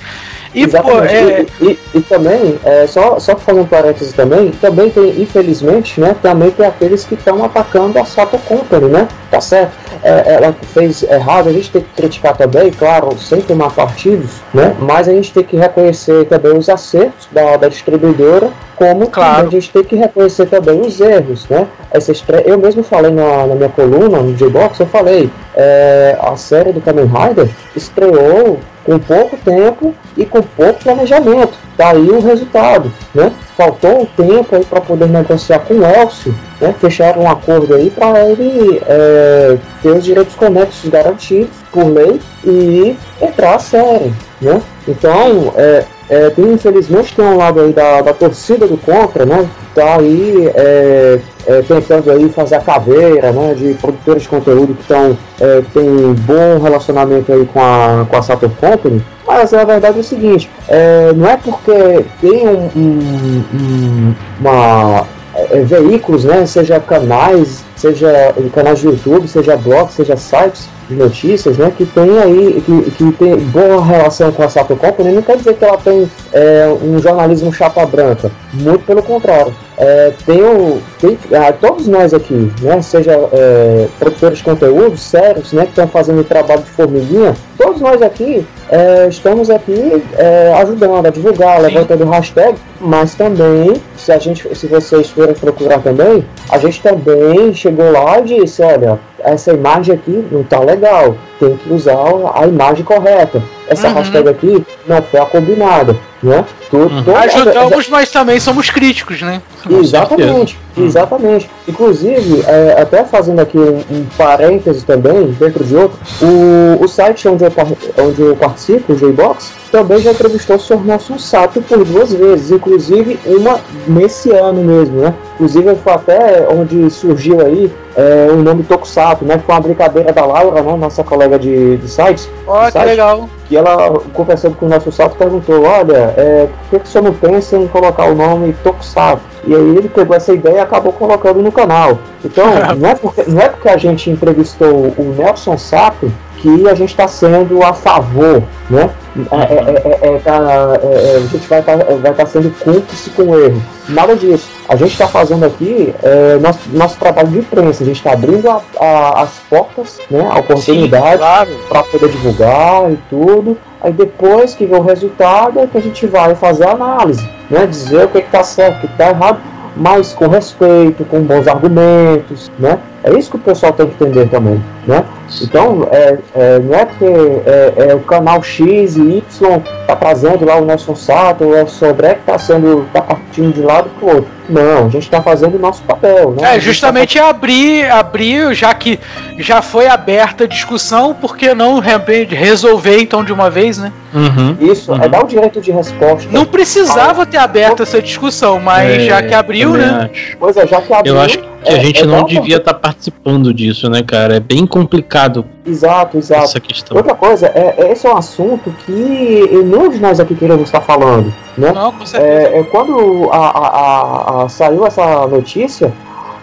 E, 0.55 0.68
pô, 0.68 1.01
é... 1.02 1.44
e, 1.60 1.64
e, 1.64 1.78
e, 1.94 2.01
também, 2.02 2.60
é, 2.64 2.86
só, 2.86 3.18
só 3.18 3.36
fazer 3.36 3.59
um 3.59 3.66
parêntese 3.66 4.14
também, 4.14 4.52
também 4.52 4.89
tem, 4.89 5.20
infelizmente, 5.20 6.01
né, 6.01 6.14
também 6.22 6.52
tem 6.52 6.64
aqueles 6.64 7.05
que 7.05 7.14
estão 7.14 7.44
atacando 7.44 7.98
a 7.98 8.05
Sato 8.05 8.39
Company, 8.39 8.86
né? 8.86 9.09
Tá 9.28 9.40
certo? 9.40 9.72
É, 10.05 10.35
ela 10.35 10.55
fez 10.74 11.02
errado, 11.02 11.48
a 11.48 11.52
gente 11.52 11.70
tem 11.70 11.81
que 11.81 11.89
criticar 11.97 12.36
também, 12.36 12.70
claro, 12.70 13.16
sem 13.18 13.40
tomar 13.40 13.70
partidos, 13.70 14.43
né? 14.52 14.76
Mas 14.78 15.09
a 15.09 15.12
gente 15.12 15.32
tem 15.32 15.43
que 15.43 15.56
reconhecer 15.56 16.26
também 16.26 16.56
os 16.56 16.68
acertos 16.68 17.26
da, 17.32 17.56
da 17.56 17.68
distribuidora 17.68 18.51
como 18.76 19.09
claro. 19.09 19.47
a 19.47 19.51
gente 19.51 19.70
tem 19.70 19.82
que 19.82 19.97
reconhecer 19.97 20.47
também 20.47 20.81
os 20.81 21.01
erros, 21.01 21.48
né? 21.48 21.66
Essa 21.90 22.12
estre... 22.12 22.43
Eu 22.44 22.59
mesmo 22.59 22.82
falei 22.82 23.10
na, 23.10 23.47
na 23.47 23.55
minha 23.55 23.68
coluna, 23.68 24.18
no 24.18 24.35
J-Box, 24.35 24.81
eu 24.81 24.86
falei, 24.86 25.31
é, 25.56 26.18
a 26.20 26.36
série 26.36 26.72
do 26.72 26.81
Kamen 26.81 27.06
Rider 27.06 27.48
estreou 27.74 28.59
com 28.85 28.98
pouco 28.98 29.36
tempo 29.39 29.94
e 30.16 30.24
com 30.24 30.43
pouco 30.43 30.85
planejamento. 30.85 31.55
Daí 31.77 32.06
tá 32.06 32.15
o 32.15 32.20
resultado, 32.20 32.93
né? 33.15 33.32
Faltou 33.56 34.02
um 34.02 34.06
tempo 34.06 34.55
aí 34.55 34.65
para 34.65 34.81
poder 34.81 35.09
negociar 35.09 35.61
com 35.61 35.74
o 35.74 35.85
Elcio, 35.85 36.35
né? 36.61 36.74
Fechar 36.81 37.19
um 37.19 37.28
acordo 37.28 37.74
aí 37.74 37.90
para 37.90 38.28
ele 38.28 38.81
é, 38.86 39.56
ter 39.82 39.90
os 39.90 40.05
direitos 40.05 40.35
conexos 40.35 40.89
garantidos 40.89 41.56
por 41.73 41.85
lei 41.85 42.20
e 42.44 42.97
entrar 43.20 43.56
a 43.56 43.59
série, 43.59 44.12
né? 44.40 44.61
Então, 44.86 45.52
é, 45.56 45.85
é, 46.09 46.31
tem, 46.31 46.52
infelizmente 46.52 47.14
tem 47.14 47.24
um 47.24 47.36
lado 47.36 47.60
aí 47.60 47.72
da, 47.72 48.02
da 48.02 48.12
torcida 48.12 48.66
do 48.66 48.76
contra, 48.76 49.24
né? 49.24 49.48
Tá 49.74 49.97
aí 49.98 50.51
é, 50.55 51.18
é, 51.47 51.62
tentando 51.62 52.10
aí 52.10 52.28
fazer 52.28 52.56
a 52.56 52.60
caveira, 52.60 53.32
né? 53.32 53.55
De 53.55 53.74
produtores 53.74 54.22
de 54.22 54.28
conteúdo 54.28 54.74
que 54.74 54.82
estão 54.82 55.16
é, 55.40 55.62
tem 55.72 56.14
bom 56.20 56.62
relacionamento 56.62 57.32
aí 57.32 57.47
com 57.47 57.60
a, 57.60 58.06
com 58.09 58.16
a 58.16 58.22
Saturn 58.22 58.55
Company. 58.60 59.02
Mas 59.26 59.55
a 59.55 59.64
verdade 59.64 59.97
é 59.97 60.01
o 60.01 60.05
seguinte, 60.05 60.51
é, 60.68 61.12
não 61.14 61.26
é 61.26 61.36
porque 61.36 62.05
tem 62.20 62.47
um, 62.47 62.70
um, 62.76 63.44
um 63.55 64.14
uma 64.40 65.06
é, 65.35 65.60
veículos, 65.60 66.24
né? 66.24 66.44
Seja 66.47 66.78
canais, 66.78 67.64
seja 67.85 68.35
canais 68.55 68.78
de 68.78 68.86
YouTube, 68.86 69.28
seja 69.28 69.56
blogs, 69.56 69.94
seja 69.94 70.16
sites 70.16 70.69
de 70.89 70.94
notícias, 70.94 71.59
né, 71.59 71.73
que 71.77 71.85
tem 71.85 72.19
aí, 72.19 72.62
que, 72.65 72.90
que 72.93 73.12
tem 73.12 73.36
boa 73.36 73.85
relação 73.85 74.32
com 74.32 74.43
a 74.43 74.48
Sato 74.48 74.77
Company, 74.77 75.12
não 75.12 75.23
quer 75.23 75.36
dizer 75.36 75.55
que 75.55 75.65
ela 75.65 75.77
tem 75.77 76.11
é, 76.32 76.74
um 76.82 76.98
jornalismo 76.98 77.52
chapa 77.52 77.85
branca, 77.85 78.31
muito 78.52 78.85
pelo 78.85 79.02
contrário. 79.02 79.55
É, 79.77 80.12
tem, 80.24 80.40
o, 80.40 80.81
tem 81.01 81.19
ah, 81.32 81.52
todos 81.52 81.89
nós 81.89 82.15
aqui, 82.15 82.51
né, 82.62 82.81
seja 82.81 83.12
é, 83.32 83.89
produtores 83.98 84.39
de 84.39 84.44
conteúdo 84.44 84.97
sérios, 84.97 85.52
né, 85.52 85.65
que 85.65 85.70
estão 85.70 85.89
fazendo 85.89 86.20
o 86.20 86.24
trabalho 86.24 86.62
de 86.62 86.70
formiguinha, 86.70 87.35
todos 87.59 87.81
nós 87.81 88.01
aqui 88.01 88.47
é, 88.70 89.07
estamos 89.09 89.51
aqui 89.51 90.03
é, 90.16 90.55
ajudando 90.61 91.07
a 91.07 91.11
divulgar, 91.11 91.57
Sim. 91.57 91.66
levantando 91.66 92.05
hashtag, 92.05 92.57
mas 92.81 93.15
também, 93.15 93.81
se 93.97 94.12
a 94.12 94.19
gente, 94.19 94.55
se 94.55 94.66
vocês 94.66 95.11
forem 95.11 95.35
procurar 95.35 95.81
também, 95.81 96.24
a 96.51 96.59
gente 96.59 96.81
também 96.81 97.53
chegou 97.55 97.91
lá 97.91 98.20
e 98.20 98.41
disse, 98.41 98.62
olha, 98.62 98.99
essa 99.20 99.53
imagem 99.53 99.95
aqui 99.95 100.24
não 100.31 100.43
tá 100.43 100.61
legal, 100.61 101.16
tem 101.39 101.57
que 101.57 101.73
usar 101.73 101.97
a 102.35 102.47
imagem 102.47 102.85
correta. 102.85 103.43
Essa 103.69 103.89
uhum. 103.89 103.95
hashtag 103.95 104.28
aqui 104.28 104.66
não 104.86 105.01
foi 105.03 105.20
a 105.20 105.27
combinada, 105.27 105.97
né? 106.23 106.45
Tudo, 106.70 107.11
uhum. 107.11 107.16
Ajudamos, 107.16 107.89
mas 107.89 108.11
também 108.11 108.39
somos 108.39 108.70
críticos, 108.70 109.23
né? 109.23 109.41
Exatamente. 109.70 110.59
Exatamente. 110.76 111.51
Inclusive, 111.68 112.42
é, 112.46 112.80
até 112.80 113.05
fazendo 113.05 113.40
aqui 113.40 113.59
um, 113.59 113.78
um 113.90 114.06
parêntese 114.16 114.84
também, 114.84 115.26
dentro 115.38 115.64
de 115.64 115.76
outro, 115.76 115.98
o, 116.22 116.84
o 116.84 116.88
site 116.88 117.28
onde 117.28 117.44
eu, 117.44 117.52
onde 117.98 118.22
eu 118.22 118.36
participo, 118.36 118.92
o 118.92 118.96
J-Box, 118.96 119.52
também 119.70 119.98
já 119.98 120.12
entrevistou 120.12 120.56
o 120.56 120.60
Sr. 120.60 120.84
Nelson 120.84 121.18
Sato 121.18 121.60
por 121.62 121.84
duas 121.84 122.12
vezes, 122.12 122.51
inclusive 122.51 123.18
uma 123.26 123.60
nesse 123.86 124.30
ano 124.30 124.62
mesmo, 124.62 125.01
né? 125.01 125.14
Inclusive 125.34 125.74
foi 125.76 125.92
até 125.92 126.48
onde 126.51 126.90
surgiu 126.90 127.40
aí 127.40 127.70
é, 127.97 128.29
o 128.31 128.37
nome 128.37 128.62
Tokusato, 128.65 129.25
né? 129.25 129.39
Foi 129.39 129.55
uma 129.55 129.61
brincadeira 129.61 130.12
da 130.12 130.25
Laura, 130.25 130.62
né? 130.62 130.77
Nossa 130.77 131.05
colega 131.05 131.39
de, 131.39 131.77
de 131.77 131.89
sites. 131.89 132.29
Ó, 132.47 132.66
oh, 132.66 132.73
que 132.73 132.79
legal. 132.79 133.29
Que 133.49 133.57
ela, 133.57 134.01
conversando 134.12 134.57
com 134.57 134.66
o 134.66 134.69
nosso 134.69 134.91
Sato, 134.91 135.16
perguntou, 135.16 135.65
olha, 135.65 136.15
é, 136.16 136.49
por 136.49 136.71
que, 136.71 136.79
que 136.81 136.89
o 136.89 136.89
senhor 136.89 137.05
não 137.05 137.15
pensa 137.15 137.57
em 137.57 137.66
colocar 137.69 138.07
o 138.07 138.15
nome 138.15 138.55
Tokusato? 138.65 139.23
E 139.47 139.55
aí 139.55 139.77
ele 139.77 139.89
pegou 139.89 140.16
essa 140.16 140.33
ideia 140.33 140.57
e 140.57 140.61
acabou 140.61 140.93
colocando 140.93 141.43
no 141.43 141.53
canal. 141.53 141.99
Então, 142.25 142.47
não 142.79 142.89
é 142.89 142.95
porque, 142.95 143.25
não 143.27 143.41
é 143.41 143.49
porque 143.49 143.69
a 143.69 143.77
gente 143.77 144.11
entrevistou 144.11 144.95
o 144.97 145.15
Nelson 145.16 145.59
Sato 145.59 146.11
que 146.39 146.69
a 146.69 146.75
gente 146.75 146.91
está 146.91 147.09
sendo 147.09 147.62
a 147.62 147.73
favor, 147.73 148.43
né? 148.69 148.91
É, 149.31 150.07
é, 150.07 150.15
é, 150.15 150.19
tá, 150.19 150.39
a 150.39 151.21
gente 151.21 151.49
vai 151.49 151.61
estar 151.61 151.79
tá, 151.79 151.95
vai 151.95 152.12
tá 152.12 152.27
sendo 152.27 152.51
cúmplice 152.59 153.11
com 153.11 153.23
o 153.23 153.41
erro. 153.41 153.62
Nada 153.89 154.15
disso. 154.15 154.51
A 154.69 154.77
gente 154.77 154.93
está 154.93 155.07
fazendo 155.07 155.45
aqui 155.45 155.95
nosso, 156.41 156.61
nosso 156.73 156.99
trabalho 156.99 157.28
de 157.28 157.39
imprensa. 157.39 157.82
A 157.82 157.86
gente 157.86 157.97
está 157.97 158.12
abrindo 158.12 158.49
a, 158.49 158.61
a, 158.81 159.23
as 159.23 159.31
portas, 159.51 159.99
né, 160.11 160.27
a 160.31 160.39
oportunidade 160.39 161.19
claro. 161.19 161.51
para 161.69 161.82
poder 161.82 162.09
divulgar 162.09 162.91
e 162.91 162.99
tudo. 163.11 163.59
Aí 163.81 163.93
depois 163.93 164.55
que 164.55 164.65
vê 164.65 164.74
o 164.74 164.81
resultado 164.81 165.61
é 165.61 165.66
que 165.66 165.77
a 165.77 165.81
gente 165.81 166.07
vai 166.07 166.35
fazer 166.35 166.66
a 166.66 166.73
análise, 166.73 167.28
né, 167.51 167.66
dizer 167.66 168.05
o 168.05 168.09
que 168.09 168.19
está 168.19 168.43
certo, 168.43 168.78
o 168.78 168.81
que 168.81 168.86
está 168.86 169.11
errado, 169.11 169.39
mas 169.77 170.15
com 170.15 170.28
respeito, 170.28 171.05
com 171.05 171.20
bons 171.20 171.47
argumentos, 171.47 172.51
né? 172.59 172.78
É 173.03 173.12
isso 173.12 173.31
que 173.31 173.36
o 173.36 173.41
pessoal 173.41 173.73
tem 173.73 173.86
que 173.86 174.03
entender 174.03 174.28
também, 174.31 174.62
né? 174.86 175.05
Então, 175.43 175.89
é, 175.90 176.19
é, 176.35 176.59
não 176.59 176.74
é 176.74 176.86
que 176.86 177.05
é, 177.05 177.90
é, 177.90 177.94
o 177.94 178.01
canal 178.01 178.43
X 178.43 178.97
e 178.97 179.19
Y 179.19 179.61
tá 179.86 179.97
trazendo 179.97 180.44
lá 180.44 180.56
o 180.56 180.65
Nelson 180.65 180.94
Sato, 180.94 181.44
o 181.44 181.56
Elson 181.56 181.86
Sodré 181.86 182.15
que 182.15 182.23
tá 182.27 182.39
sendo, 182.39 182.86
tá 182.93 183.02
partindo 183.02 183.52
de 183.52 183.61
lado 183.61 183.90
pro 183.98 184.16
outro. 184.16 184.31
Não, 184.48 184.86
a 184.86 184.89
gente 184.90 185.05
está 185.05 185.23
fazendo 185.23 185.56
o 185.56 185.59
nosso 185.59 185.82
papel, 185.85 186.32
né? 186.32 186.56
É, 186.56 186.61
justamente 186.61 187.19
tá... 187.19 187.28
abrir, 187.28 187.90
abrir, 187.90 188.55
já 188.55 188.74
que 188.74 189.01
já 189.39 189.62
foi 189.62 189.86
aberta 189.86 190.44
a 190.44 190.47
discussão, 190.47 191.15
por 191.15 191.36
que 191.36 191.55
não 191.55 191.78
resolver 191.78 192.98
então 193.01 193.24
de 193.24 193.32
uma 193.32 193.48
vez, 193.48 193.78
né? 193.78 193.90
Uhum, 194.12 194.56
Isso, 194.61 194.93
é 194.93 194.94
uhum. 194.94 195.02
é 195.02 195.09
dar 195.09 195.24
o 195.24 195.27
direito 195.27 195.61
de 195.61 195.73
resposta. 195.73 196.28
Não 196.31 196.44
precisava 196.44 197.24
ter 197.24 197.39
aberto 197.39 197.82
essa 197.82 198.01
discussão, 198.02 198.61
mas 198.61 198.90
é, 198.90 199.01
já 199.01 199.23
que 199.23 199.35
abriu, 199.35 199.70
né? 199.70 200.11
Acho. 200.12 200.36
Pois 200.39 200.56
é, 200.56 200.66
já 200.66 200.81
que 200.81 200.93
abriu. 200.93 201.15
Eu 201.15 201.20
acho 201.20 201.39
que 201.39 201.55
a 201.66 201.73
é, 201.73 201.81
gente 201.81 202.02
é 202.02 202.06
não 202.06 202.24
devia 202.24 202.59
estar 202.59 202.74
tá 202.74 202.78
participando 202.78 203.52
disso, 203.52 203.89
né, 203.89 204.02
cara? 204.02 204.36
É 204.36 204.40
bem 204.40 204.66
complicado. 204.66 205.23
Exato, 205.66 206.18
exato. 206.18 206.44
Essa 206.44 206.60
questão. 206.60 206.96
Outra 206.96 207.14
coisa, 207.14 207.46
é, 207.46 207.90
esse 207.90 208.06
é 208.06 208.12
um 208.12 208.16
assunto 208.16 208.70
que 208.84 208.92
nenhum 208.92 209.88
de 209.88 209.98
nós 209.98 210.20
aqui 210.20 210.34
queremos 210.34 210.64
estar 210.64 210.80
falando, 210.80 211.32
né? 211.56 211.72
Não, 211.72 211.92
com 211.92 212.06
certeza. 212.06 212.32
É, 212.32 212.59
é 212.60 212.62
quando 212.64 213.30
a, 213.30 213.36
a, 213.36 214.42
a, 214.44 214.48
saiu 214.48 214.86
essa 214.86 215.26
notícia, 215.26 215.92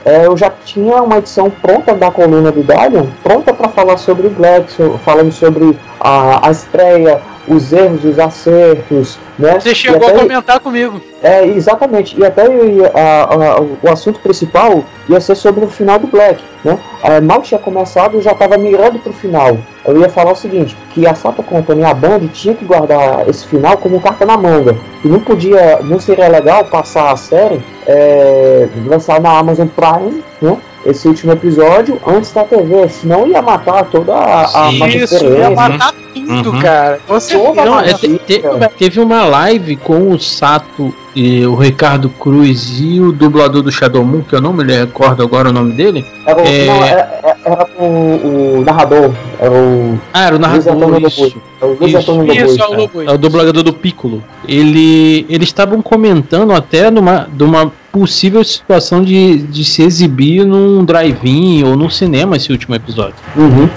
é, 0.04 0.26
eu 0.26 0.36
já 0.36 0.50
tinha 0.50 1.02
uma 1.02 1.18
edição 1.18 1.50
pronta 1.50 1.94
da 1.94 2.10
coluna 2.10 2.52
do 2.52 2.62
Guardian, 2.62 3.06
pronta 3.24 3.54
para 3.54 3.70
falar 3.70 3.98
sobre 3.98 4.28
o 4.28 4.30
Black, 4.30 4.74
falando 5.04 5.32
sobre 5.32 5.78
a, 6.00 6.48
a 6.48 6.52
estreia, 6.52 7.22
os 7.48 7.74
erros, 7.74 8.04
os 8.06 8.20
acertos, 8.20 9.18
né? 9.38 9.60
Você 9.60 9.74
chegou 9.74 10.08
até, 10.08 10.16
a 10.16 10.20
comentar 10.20 10.60
comigo. 10.60 11.02
É, 11.22 11.46
exatamente. 11.46 12.20
E 12.20 12.24
até 12.24 12.44
a, 12.44 13.24
a, 13.24 13.62
o 13.62 13.92
assunto 13.92 14.20
principal 14.20 14.84
ia 15.10 15.20
ser 15.20 15.36
sobre 15.36 15.66
o 15.66 15.68
final 15.68 16.00
do 16.00 16.08
Black, 16.08 16.44
né? 16.64 16.78
É, 17.04 17.20
mal 17.20 17.42
tinha 17.42 17.60
começado 17.60 18.18
e 18.18 18.22
já 18.22 18.32
estava 18.32 18.58
mirando 18.58 19.00
para 19.00 19.10
o 19.10 19.14
final. 19.14 19.58
Eu 19.86 20.00
ia 20.00 20.10
falar 20.10 20.32
o 20.32 20.36
seguinte, 20.36 20.78
que 20.94 21.08
a 21.08 21.16
Sato 21.16 21.42
Company, 21.42 21.84
a 21.84 21.94
Band, 21.94 22.28
tinha 22.28 22.54
que 22.54 22.66
guardar 22.66 23.28
esse 23.28 23.46
final 23.48 23.78
como 23.78 24.00
carta 24.00 24.26
na 24.26 24.38
manga. 24.38 24.78
E 25.04 25.08
não 25.08 25.20
podia, 25.20 25.80
não 25.82 26.00
seria 26.00 26.28
legal 26.28 26.66
passar 26.66 27.12
a 27.12 27.16
série, 27.16 27.62
é, 27.88 28.68
lançar 28.86 29.20
na 29.20 29.38
Amazon 29.38 29.68
Prime, 29.68 30.24
né? 30.42 30.58
Esse 30.86 31.08
último 31.08 31.32
episódio 31.34 32.00
antes 32.06 32.32
da 32.32 32.44
TV, 32.44 32.90
senão 32.90 33.28
ia 33.28 33.42
matar 33.42 33.86
toda 33.86 34.14
a, 34.14 34.68
a 34.68 34.72
Isso, 34.90 35.26
ia 35.26 35.50
matar 35.52 35.94
tudo, 36.14 36.52
uhum. 36.52 36.60
cara. 36.60 37.00
Você 37.08 37.38
não, 37.38 37.80
é, 37.80 37.94
te, 37.94 38.18
te, 38.20 38.44
teve 38.78 39.00
uma 39.00 39.24
live 39.24 39.76
com 39.78 40.12
o 40.12 40.20
Sato 40.20 40.94
e 41.16 41.46
o 41.46 41.56
Ricardo 41.56 42.10
Cruz 42.10 42.80
e 42.80 43.00
o 43.00 43.12
dublador 43.12 43.62
do 43.62 43.72
Shadow 43.72 44.04
Moon, 44.04 44.22
que 44.22 44.34
eu 44.34 44.42
não 44.42 44.54
me 44.54 44.64
recordo 44.64 45.24
agora 45.24 45.50
o 45.50 45.54
nome 45.54 45.74
dele. 45.74 46.06
Era, 46.26 46.42
é... 46.42 46.66
não, 46.66 46.84
era, 46.84 47.40
era 47.44 47.66
com 47.66 48.16
o 48.16 48.64
narrador. 48.66 49.12
Era 49.40 49.52
o... 49.52 50.00
Ah, 50.14 50.26
era 50.26 50.36
o 50.36 50.40
narrador. 50.40 51.02
Isso. 51.08 51.42
É 51.62 51.66
o 51.66 51.78
Luiz 51.80 51.94
isso, 51.94 52.12
isso, 52.32 52.62
é 52.62 52.68
o. 52.68 53.10
É 53.10 53.14
o 53.14 53.18
dublador 53.18 53.64
do 53.64 53.74
Piccolo. 53.74 54.24
Ele, 54.48 55.26
eles 55.30 55.50
estavam 55.50 55.82
comentando 55.82 56.54
até 56.54 56.90
numa, 56.90 57.28
de 57.32 57.44
uma 57.44 57.72
possível 57.92 58.44
situação 58.44 59.04
de, 59.04 59.38
de 59.38 59.64
se 59.66 59.84
exibir 59.84 60.46
num 60.46 60.84
drive-in 60.84 61.64
ou 61.64 61.76
num 61.76 61.90
cinema 61.90 62.38
esse 62.38 62.52
último 62.52 62.76
episódio. 62.76 63.16
Uhum. 63.36 63.70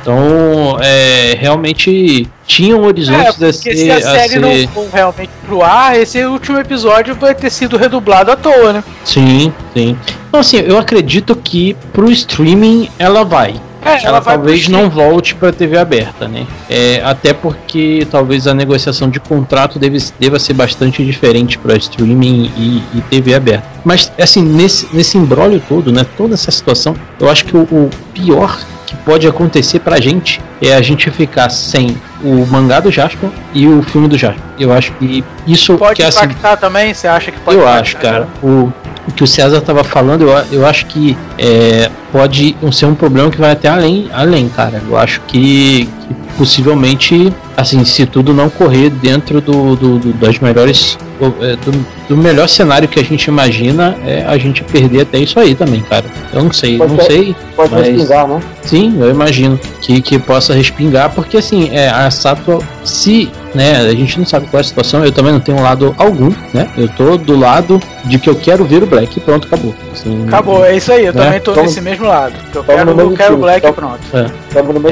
Então, 0.00 0.78
é, 0.80 1.36
realmente 1.38 2.26
tinham 2.46 2.82
horizontes 2.82 3.40
é, 3.40 3.48
a 3.48 3.52
ser. 3.52 3.76
Se 3.76 3.90
a 3.90 4.00
série 4.00 4.28
ser... 4.30 4.40
não 4.40 4.68
for 4.68 4.88
realmente 4.92 5.30
pro 5.46 5.62
ar, 5.62 5.98
esse 5.98 6.24
último 6.24 6.58
episódio 6.58 7.14
vai 7.14 7.34
ter 7.34 7.50
sido 7.50 7.76
redublado 7.76 8.32
à 8.32 8.36
toa, 8.36 8.72
né? 8.72 8.84
Sim, 9.04 9.52
sim. 9.74 9.96
Então, 10.28 10.40
assim, 10.40 10.56
eu 10.56 10.78
acredito 10.78 11.36
que 11.36 11.76
pro 11.92 12.10
streaming 12.10 12.88
ela 12.98 13.24
vai. 13.24 13.54
É, 13.84 13.90
ela, 13.90 14.00
ela 14.04 14.20
talvez 14.20 14.68
não 14.68 14.90
volte 14.90 15.34
para 15.34 15.52
TV 15.52 15.78
aberta, 15.78 16.28
né? 16.28 16.46
É, 16.68 17.02
até 17.04 17.32
porque 17.32 18.06
talvez 18.10 18.46
a 18.46 18.54
negociação 18.54 19.08
de 19.08 19.18
contrato 19.18 19.78
deve, 19.78 19.98
deva 20.18 20.38
ser 20.38 20.54
bastante 20.54 21.04
diferente 21.04 21.58
para 21.58 21.76
streaming 21.76 22.52
e, 22.56 22.82
e, 22.98 23.00
TV 23.02 23.34
aberta. 23.34 23.66
Mas 23.84 24.12
assim 24.18 24.42
nesse 24.42 24.88
nesse 24.94 25.16
embrólio 25.16 25.62
todo, 25.68 25.90
né? 25.90 26.04
Toda 26.16 26.34
essa 26.34 26.50
situação, 26.50 26.94
eu 27.18 27.28
acho 27.30 27.44
que 27.44 27.56
o, 27.56 27.62
o 27.62 27.90
pior 28.12 28.58
que 28.90 28.96
pode 28.96 29.26
acontecer 29.26 29.78
pra 29.78 30.00
gente 30.00 30.40
é 30.60 30.74
a 30.74 30.82
gente 30.82 31.10
ficar 31.10 31.48
sem 31.48 31.96
o 32.22 32.44
mangá 32.46 32.80
do 32.80 32.90
Jasper 32.90 33.30
e 33.54 33.66
o 33.66 33.82
filme 33.82 34.08
do 34.08 34.18
Jasper. 34.18 34.42
Eu 34.58 34.72
acho 34.72 34.92
que 34.94 35.24
isso 35.46 35.78
pode 35.78 35.96
que, 35.96 36.02
assim, 36.02 36.24
impactar 36.24 36.52
assim, 36.52 36.60
também. 36.60 36.92
Você 36.92 37.06
acha 37.06 37.30
que 37.30 37.38
pode? 37.40 37.56
Eu 37.56 37.66
acho, 37.66 37.96
cara. 37.96 38.28
O, 38.42 38.70
o 39.08 39.12
que 39.12 39.24
o 39.24 39.26
César 39.26 39.58
estava 39.58 39.82
falando, 39.82 40.22
eu, 40.22 40.44
eu 40.52 40.66
acho 40.66 40.86
que 40.86 41.16
é, 41.38 41.90
pode 42.12 42.56
ser 42.72 42.86
um 42.86 42.94
problema 42.94 43.30
que 43.30 43.38
vai 43.38 43.52
até 43.52 43.68
além, 43.68 44.08
além, 44.12 44.48
cara. 44.48 44.82
Eu 44.88 44.96
acho 44.96 45.20
que, 45.22 45.88
que 46.06 46.14
possivelmente, 46.36 47.32
assim, 47.56 47.84
se 47.84 48.06
tudo 48.06 48.32
não 48.32 48.48
correr 48.50 48.90
dentro 48.90 49.40
do, 49.40 49.76
do, 49.76 49.98
do 49.98 50.12
das 50.14 50.38
melhores 50.38 50.98
é, 51.40 51.56
do, 51.56 51.86
do, 52.08 52.16
melhor 52.16 52.48
cenário 52.48 52.88
que 52.88 52.98
a 52.98 53.04
gente 53.04 53.26
imagina 53.26 53.94
é 54.06 54.24
a 54.26 54.38
gente 54.38 54.64
perder 54.64 55.02
até 55.02 55.18
isso 55.18 55.38
aí 55.38 55.54
também, 55.54 55.82
cara. 55.82 56.04
Eu 56.32 56.44
não 56.44 56.52
sei, 56.52 56.78
pode 56.78 56.92
não 56.92 56.98
ter, 56.98 57.06
sei. 57.06 57.36
Pode 57.54 57.74
mas, 57.74 57.86
respingar, 57.88 58.26
né? 58.26 58.40
Sim, 58.62 58.96
eu 58.98 59.10
imagino 59.10 59.60
que, 59.82 60.00
que 60.00 60.18
possa 60.18 60.54
respingar, 60.54 61.10
porque 61.10 61.36
assim, 61.36 61.68
é, 61.72 61.90
a 61.90 62.10
Sato, 62.10 62.64
se 62.84 63.30
né, 63.54 63.78
a 63.80 63.94
gente 63.94 64.18
não 64.18 64.26
sabe 64.26 64.46
qual 64.46 64.58
é 64.58 64.60
a 64.62 64.64
situação, 64.64 65.04
eu 65.04 65.12
também 65.12 65.32
não 65.32 65.40
tenho 65.40 65.60
lado 65.60 65.94
algum, 65.98 66.30
né? 66.52 66.68
Eu 66.76 66.88
tô 66.88 67.16
do 67.16 67.38
lado 67.38 67.80
de 68.04 68.18
que 68.18 68.28
eu 68.28 68.34
quero 68.34 68.64
ver 68.64 68.82
o 68.82 68.86
Black 68.86 69.18
e 69.18 69.20
pronto, 69.20 69.46
acabou. 69.46 69.74
Assim, 69.92 70.24
acabou, 70.26 70.64
é 70.64 70.76
isso 70.76 70.92
aí, 70.92 71.06
eu 71.06 71.12
né? 71.12 71.24
também 71.24 71.40
tô 71.40 71.54
nesse 71.54 71.80
mesmo 71.80 72.06
lado. 72.06 72.34
Eu 72.54 72.64
quero, 72.64 73.00
eu 73.00 73.12
quero 73.12 73.34
o 73.34 73.38
Black 73.38 73.66
e 73.66 73.72
pronto. 73.72 74.00
É. 74.14 74.26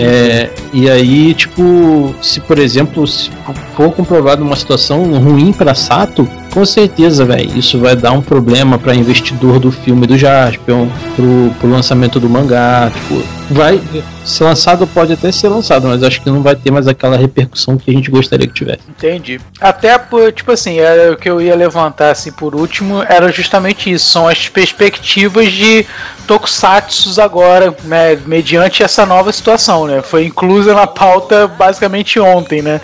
É, 0.00 0.50
e 0.72 0.90
aí, 0.90 1.34
tipo, 1.34 2.14
se 2.20 2.40
por 2.40 2.58
exemplo, 2.58 3.06
se 3.06 3.30
for 3.74 3.92
comprovado 3.92 4.42
uma 4.42 4.56
situação 4.56 5.02
ruim 5.18 5.52
pra 5.52 5.74
Sato, 5.74 6.28
com 6.52 6.64
certeza, 6.64 7.24
velho, 7.24 7.56
isso 7.56 7.78
vai 7.78 7.94
dar 7.94 8.12
um 8.12 8.22
problema 8.22 8.78
para 8.78 8.94
investidor 8.94 9.58
do 9.58 9.70
filme 9.70 10.06
do 10.06 10.16
Jaspion, 10.16 10.88
pro, 11.14 11.54
pro 11.60 11.70
lançamento 11.70 12.18
do 12.18 12.28
mangá, 12.28 12.90
tipo, 12.92 13.22
vai 13.50 13.80
ser 14.24 14.44
lançado 14.44 14.86
pode 14.86 15.12
até 15.12 15.32
ser 15.32 15.48
lançado, 15.48 15.88
mas 15.88 16.02
acho 16.02 16.20
que 16.20 16.28
não 16.28 16.42
vai 16.42 16.54
ter 16.54 16.70
mais 16.70 16.86
aquela 16.86 17.16
repercussão 17.16 17.78
que 17.78 17.90
a 17.90 17.94
gente 17.94 18.10
gostaria 18.10 18.46
que 18.46 18.52
tivesse. 18.52 18.80
Entendi. 18.88 19.40
Até 19.60 19.96
por, 19.96 20.30
tipo 20.32 20.52
assim, 20.52 20.78
era 20.78 21.12
o 21.12 21.16
que 21.16 21.28
eu 21.30 21.40
ia 21.40 21.56
levantar 21.56 22.10
assim 22.10 22.30
por 22.30 22.54
último, 22.54 23.02
era 23.02 23.32
justamente 23.32 23.90
isso, 23.90 24.10
são 24.10 24.28
as 24.28 24.48
perspectivas 24.48 25.50
de 25.50 25.86
Tokusatsu 26.26 27.18
agora, 27.20 27.74
né, 27.84 28.18
mediante 28.26 28.82
essa 28.82 29.06
nova 29.06 29.32
situação, 29.32 29.86
né? 29.86 30.02
Foi 30.02 30.26
inclusa 30.26 30.74
na 30.74 30.86
pauta 30.86 31.46
basicamente 31.46 32.20
ontem, 32.20 32.60
né? 32.60 32.82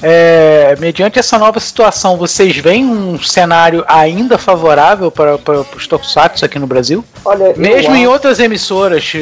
É, 0.00 0.76
mediante 0.78 1.18
essa 1.18 1.36
nova 1.36 1.58
situação, 1.58 2.16
vocês 2.16 2.56
veem 2.56 2.84
um 2.84 2.95
cenário 3.18 3.84
ainda 3.86 4.38
favorável 4.38 5.10
para, 5.10 5.38
para, 5.38 5.64
para 5.64 5.76
os 5.76 5.86
Tokusatsu 5.86 6.44
aqui 6.44 6.58
no 6.58 6.66
Brasil? 6.66 7.04
Olha, 7.24 7.54
Mesmo 7.56 7.94
em 7.94 8.06
outras 8.06 8.38
emissoras, 8.38 9.12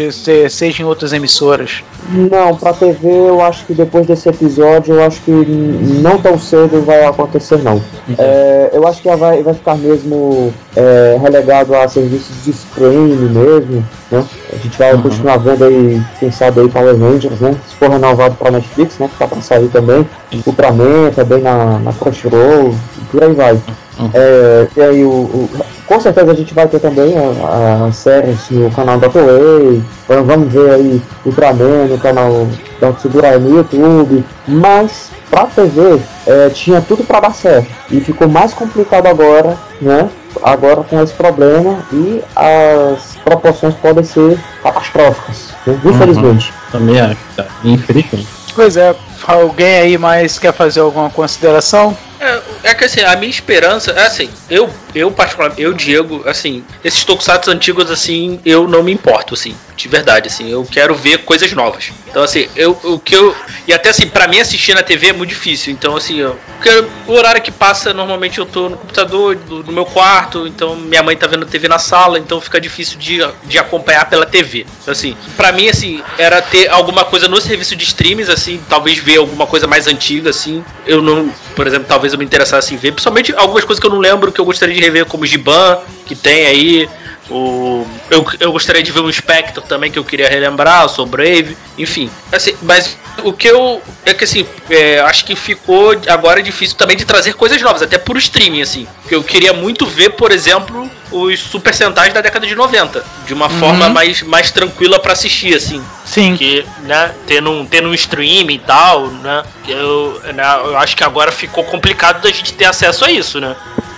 seja 0.51 0.83
em 0.83 0.85
outras 0.85 1.13
emissoras? 1.13 1.83
Não, 2.11 2.57
pra 2.57 2.73
TV 2.73 3.09
eu 3.09 3.41
acho 3.41 3.65
que 3.65 3.75
depois 3.75 4.07
desse 4.07 4.29
episódio, 4.29 4.95
eu 4.95 5.05
acho 5.05 5.21
que 5.23 5.31
não 5.31 6.19
tão 6.19 6.39
cedo 6.39 6.83
vai 6.83 7.05
acontecer 7.05 7.59
não. 7.63 7.77
Uhum. 7.77 8.15
É, 8.19 8.71
eu 8.73 8.87
acho 8.87 9.01
que 9.01 9.15
vai, 9.17 9.43
vai 9.43 9.55
ficar 9.55 9.77
mesmo 9.77 10.53
é, 10.77 11.19
relegado 11.21 11.75
a 11.75 11.89
serviços 11.89 12.45
de 12.45 12.51
streaming 12.51 13.31
mesmo, 13.31 13.87
né? 14.11 14.25
A 14.53 14.57
gente 14.57 14.79
vai 14.79 14.95
uhum. 14.95 15.03
continuar 15.03 15.39
vendo 15.39 15.65
aí, 15.65 16.03
quem 16.21 16.31
sabe 16.31 16.61
aí 16.61 16.69
Power 16.69 16.99
Rangers, 16.99 17.41
né? 17.41 17.57
Se 17.69 17.75
for 17.77 17.91
renovado 17.91 18.35
pra 18.35 18.51
Netflix, 18.51 18.99
né? 18.99 19.09
Que 19.09 19.19
tá 19.19 19.27
pra 19.27 19.41
sair 19.41 19.69
também. 19.69 20.07
Ultraman 20.47 21.11
também 21.15 21.41
na, 21.41 21.79
na 21.79 21.93
Crunchyroll, 21.93 22.75
e 23.20 23.24
aí 23.24 23.32
vai. 23.32 23.53
Uhum. 23.99 24.11
É, 24.12 24.66
e 24.77 24.82
aí 24.82 25.05
o, 25.05 25.09
o 25.09 25.51
com 25.86 26.01
certeza 26.01 26.32
a 26.32 26.35
gente 26.35 26.55
vai 26.55 26.66
ter 26.66 26.81
também 26.81 27.15
a, 27.16 27.86
a 27.86 27.93
séries 27.93 28.51
no 28.51 28.70
canal 28.70 28.99
da 28.99 29.09
Toei. 29.09 29.82
Vamos 30.09 30.53
ver 30.53 30.70
aí 30.70 31.03
Ultraman 31.24 31.86
no 31.89 31.99
canal 31.99 32.49
da 32.81 32.93
Tsuburai 32.93 33.39
no 33.39 33.57
YouTube. 33.57 34.24
Mas 34.49 35.11
pra 35.31 35.47
TV 35.47 36.01
é, 36.27 36.49
tinha 36.51 36.81
tudo 36.81 37.05
para 37.05 37.20
dar 37.20 37.35
certo. 37.35 37.69
E 37.91 38.01
ficou 38.01 38.28
mais 38.28 38.55
complicado 38.55 39.07
agora, 39.07 39.57
né? 39.81 40.09
Agora 40.43 40.82
com 40.82 41.01
esse 41.03 41.12
problema 41.12 41.78
e 41.93 42.23
as 42.35 43.16
proporções 43.24 43.74
podem 43.74 44.03
ser 44.03 44.39
catastróficas, 44.62 45.51
né? 45.66 45.78
infelizmente. 45.85 46.51
Uhum. 46.51 46.70
Também 46.73 47.01
acho, 47.01 47.20
tá? 47.36 47.47
Infelizmente. 47.62 48.27
Pois 48.55 48.77
é, 48.77 48.95
alguém 49.27 49.77
aí 49.77 49.99
mais 49.99 50.39
quer 50.39 50.53
fazer 50.53 50.81
alguma 50.81 51.11
consideração? 51.11 51.97
É, 52.20 52.41
É 52.65 52.74
que 52.74 52.85
assim, 52.85 53.03
a 53.03 53.15
minha 53.16 53.31
esperança, 53.31 53.91
é 53.93 54.07
assim, 54.07 54.28
eu, 54.51 54.69
eu 54.95 55.11
particularmente, 55.11 55.61
eu, 55.62 55.73
Diego, 55.74 56.23
assim, 56.27 56.65
esses 56.82 57.05
tokusatsu 57.05 57.51
antigos, 57.51 57.91
assim, 57.91 58.41
eu 58.45 58.66
não 58.66 58.82
me 58.82 58.91
importo, 58.91 59.35
assim, 59.35 59.55
de 59.77 59.86
verdade, 59.89 60.28
assim, 60.28 60.51
eu 60.51 60.66
quero 60.70 60.95
ver 60.95 61.19
coisas 61.19 61.53
novas. 61.53 61.93
Então, 62.09 62.23
assim, 62.23 62.49
eu, 62.57 62.78
o 62.85 62.99
que 62.99 63.15
eu. 63.15 63.36
E 63.69 63.73
até 63.74 63.91
assim, 63.91 64.07
pra 64.09 64.27
mim 64.28 64.39
assistir 64.41 64.73
na 64.73 64.82
TV 64.85 65.09
é 65.09 65.12
muito 65.12 65.31
difícil. 65.31 65.73
Então, 65.73 65.97
assim, 65.97 66.20
eu, 66.20 66.39
porque 66.57 66.70
o 67.09 67.12
horário 67.12 67.43
que 67.43 67.51
passa, 67.51 67.93
normalmente 67.93 68.39
eu 68.39 68.47
tô 68.47 68.69
no 68.69 68.77
computador, 68.77 69.35
do- 69.35 69.65
no 69.65 69.73
meu 69.73 69.85
quarto, 69.85 70.47
então 70.47 70.77
minha 70.77 71.03
mãe 71.03 71.16
tá 71.16 71.27
vendo 71.27 71.45
TV 71.45 71.66
na 71.69 71.78
sala, 71.78 72.19
então 72.19 72.41
fica 72.41 72.61
difícil 72.61 72.97
de, 72.99 73.19
de 73.45 73.59
acompanhar 73.59 74.09
pela 74.09 74.24
TV. 74.24 74.65
Então, 74.81 74.93
assim, 74.93 75.16
pra 75.36 75.51
mim, 75.53 75.69
assim, 75.69 76.03
era 76.16 76.41
ter 76.41 76.69
alguma 76.70 77.05
coisa 77.05 77.27
no 77.28 77.41
serviço 77.41 77.74
de 77.77 77.85
streams, 77.85 78.31
assim, 78.31 78.61
talvez 78.69 78.99
ver 78.99 79.19
alguma 79.19 79.47
coisa 79.47 79.66
mais 79.66 79.86
antiga, 79.89 80.31
assim. 80.31 80.65
Eu 80.86 81.03
não, 81.03 81.28
por 81.57 81.66
exemplo, 81.66 81.86
talvez 81.89 82.12
eu 82.12 82.19
me 82.19 82.24
interessasse 82.24 82.53
em 82.74 82.76
ver, 82.76 82.93
principalmente 82.93 83.35
algumas 83.36 83.64
coisas 83.64 83.81
que 83.81 83.86
eu 83.86 83.90
não 83.90 83.98
lembro 83.98 84.32
que 84.32 84.40
eu 84.40 84.44
gostaria 84.44 84.74
de 84.74 84.81
rever, 84.81 85.06
como 85.06 85.26
Giban, 85.26 85.78
que 86.06 86.14
tem 86.14 86.47
aí. 86.47 86.89
O, 87.31 87.86
eu, 88.10 88.26
eu 88.39 88.52
gostaria 88.52 88.82
de 88.82 88.93
ver 88.93 89.01
o 89.01 89.10
Spectre 89.10 89.64
também, 89.64 89.90
que 89.90 89.98
eu 89.98 90.05
queria 90.05 90.28
relembrar, 90.28 90.86
o 91.01 91.06
Brave, 91.06 91.56
enfim. 91.78 92.10
Assim, 92.31 92.55
mas 92.62 92.98
o 93.22 93.32
que 93.32 93.48
eu. 93.48 93.81
É 94.05 94.12
que 94.12 94.24
assim, 94.24 94.47
é, 94.68 95.01
acho 95.01 95.24
que 95.24 95.35
ficou 95.35 95.97
agora 96.09 96.43
difícil 96.43 96.76
também 96.76 96.97
de 96.97 97.05
trazer 97.05 97.35
coisas 97.35 97.60
novas, 97.62 97.82
até 97.82 97.97
por 97.97 98.16
streaming, 98.18 98.60
assim. 98.60 98.86
Eu 99.10 99.22
queria 99.22 99.52
muito 99.55 99.86
ver, 99.86 100.10
por 100.10 100.32
exemplo, 100.32 100.90
os 101.15 101.41
Super 101.41 101.73
Sentais 101.73 102.12
da 102.12 102.20
década 102.20 102.45
de 102.45 102.57
90, 102.57 103.05
de 103.24 103.32
uma 103.32 103.49
forma 103.49 103.89
mais, 103.89 104.20
mais 104.23 104.51
tranquila 104.51 104.99
pra 104.99 105.12
assistir, 105.12 105.55
assim. 105.55 105.82
Sim. 106.05 106.36
Que, 106.36 106.66
né, 106.82 107.12
tendo 107.27 107.51
um, 107.51 107.65
tendo 107.65 107.89
um 107.89 107.95
streaming 107.95 108.55
e 108.55 108.59
tal, 108.59 109.07
né, 109.07 109.45
eu, 109.69 110.20
né, 110.35 110.45
eu 110.65 110.77
acho 110.77 110.97
que 110.97 111.05
agora 111.05 111.31
ficou 111.31 111.62
complicado 111.65 112.20
da 112.20 112.31
gente 112.31 112.53
ter 112.53 112.65
acesso 112.65 113.05
a 113.05 113.11
isso, 113.11 113.41
né. 113.41 113.55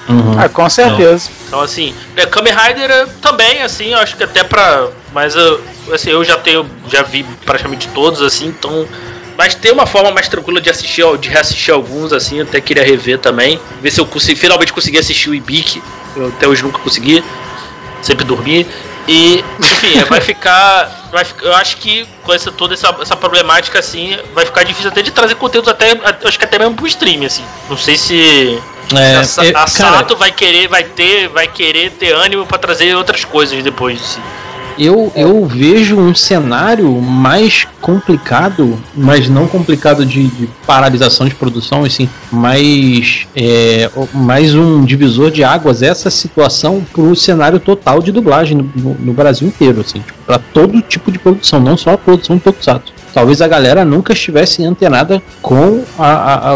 Uhum. 0.08 0.38
Ah, 0.38 0.48
com 0.48 0.68
certeza. 0.68 1.30
Então, 1.46 1.60
assim, 1.60 1.94
é, 2.16 2.26
Kamen 2.26 2.52
Rider 2.52 2.90
é, 2.90 3.06
também, 3.20 3.62
assim, 3.62 3.92
eu 3.92 3.98
acho 3.98 4.16
que 4.16 4.22
até 4.22 4.44
pra. 4.44 4.88
Mas 5.12 5.34
eu, 5.34 5.60
assim, 5.92 6.10
eu 6.10 6.22
já 6.22 6.36
tenho. 6.36 6.68
Já 6.88 7.02
vi 7.02 7.24
praticamente 7.44 7.88
todos, 7.88 8.22
assim, 8.22 8.46
então. 8.46 8.86
Mas 9.36 9.54
tem 9.54 9.70
uma 9.72 9.86
forma 9.86 10.10
mais 10.10 10.28
tranquila 10.28 10.60
de 10.60 10.70
assistir, 10.70 11.04
de 11.18 11.28
reassistir 11.28 11.72
alguns, 11.74 12.12
assim, 12.12 12.40
até 12.40 12.60
queria 12.60 12.84
rever 12.84 13.18
também. 13.18 13.60
Ver 13.82 13.90
se 13.90 14.00
eu 14.00 14.06
consigo, 14.06 14.38
finalmente 14.38 14.72
consegui 14.72 14.98
assistir 14.98 15.28
o 15.30 15.34
Ibique. 15.34 15.82
Eu 16.16 16.28
até 16.28 16.48
hoje 16.48 16.62
nunca 16.62 16.78
consegui. 16.78 17.22
Sempre 18.02 18.24
dormi. 18.24 18.66
E, 19.08 19.44
enfim, 19.60 20.02
vai 20.08 20.20
ficar. 20.20 21.08
Vai, 21.12 21.24
eu 21.42 21.54
acho 21.54 21.76
que 21.76 22.06
com 22.22 22.32
essa, 22.32 22.50
toda 22.50 22.74
essa, 22.74 22.94
essa 23.00 23.16
problemática, 23.16 23.78
assim, 23.78 24.18
vai 24.34 24.44
ficar 24.44 24.64
difícil 24.64 24.90
até 24.90 25.02
de 25.02 25.10
trazer 25.10 25.34
conteúdos 25.36 25.68
até. 25.70 25.92
Acho 26.24 26.38
que 26.38 26.44
até 26.44 26.58
mesmo 26.58 26.74
pro 26.74 26.86
stream, 26.86 27.24
assim. 27.24 27.44
Não 27.68 27.76
sei 27.76 27.96
se. 27.96 28.60
É, 28.94 29.16
a, 29.16 29.24
Sa- 29.24 29.44
é, 29.44 29.48
a 29.50 29.52
cara, 29.52 29.66
Sato 29.68 30.16
vai 30.16 30.32
querer, 30.32 30.68
vai 30.68 30.84
ter, 30.84 31.28
vai 31.28 31.46
querer 31.48 31.90
ter 31.92 32.12
ânimo 32.14 32.46
pra 32.46 32.56
trazer 32.58 32.94
outras 32.96 33.24
coisas 33.24 33.62
depois. 33.62 34.00
Assim. 34.00 34.20
Eu, 34.78 35.12
eu 35.16 35.44
vejo 35.46 35.96
um 35.96 36.14
cenário 36.14 36.90
mais 37.00 37.66
complicado, 37.80 38.78
mas 38.94 39.28
não 39.28 39.46
complicado 39.46 40.04
de, 40.04 40.26
de 40.28 40.48
paralisação 40.66 41.26
de 41.26 41.34
produção, 41.34 41.84
assim, 41.84 42.08
mais, 42.30 43.26
é, 43.34 43.90
o- 43.94 44.08
mais 44.16 44.54
um 44.54 44.84
divisor 44.84 45.30
de 45.30 45.42
águas 45.44 45.82
essa 45.82 46.10
situação 46.10 46.84
pro 46.92 47.14
cenário 47.16 47.58
total 47.60 48.02
de 48.02 48.12
dublagem 48.12 48.56
no, 48.74 48.94
no- 48.98 49.12
Brasil 49.12 49.48
inteiro, 49.48 49.80
assim, 49.80 50.00
tipo, 50.00 50.18
para 50.26 50.38
todo 50.38 50.80
tipo 50.82 51.10
de 51.10 51.18
produção, 51.18 51.58
não 51.60 51.76
só 51.76 51.90
a 51.94 51.98
produção 51.98 52.38
Tokusatsu. 52.38 52.92
Talvez 53.14 53.40
a 53.40 53.48
galera 53.48 53.82
nunca 53.84 54.12
estivesse 54.12 54.62
antenada 54.62 55.22
com 55.40 55.82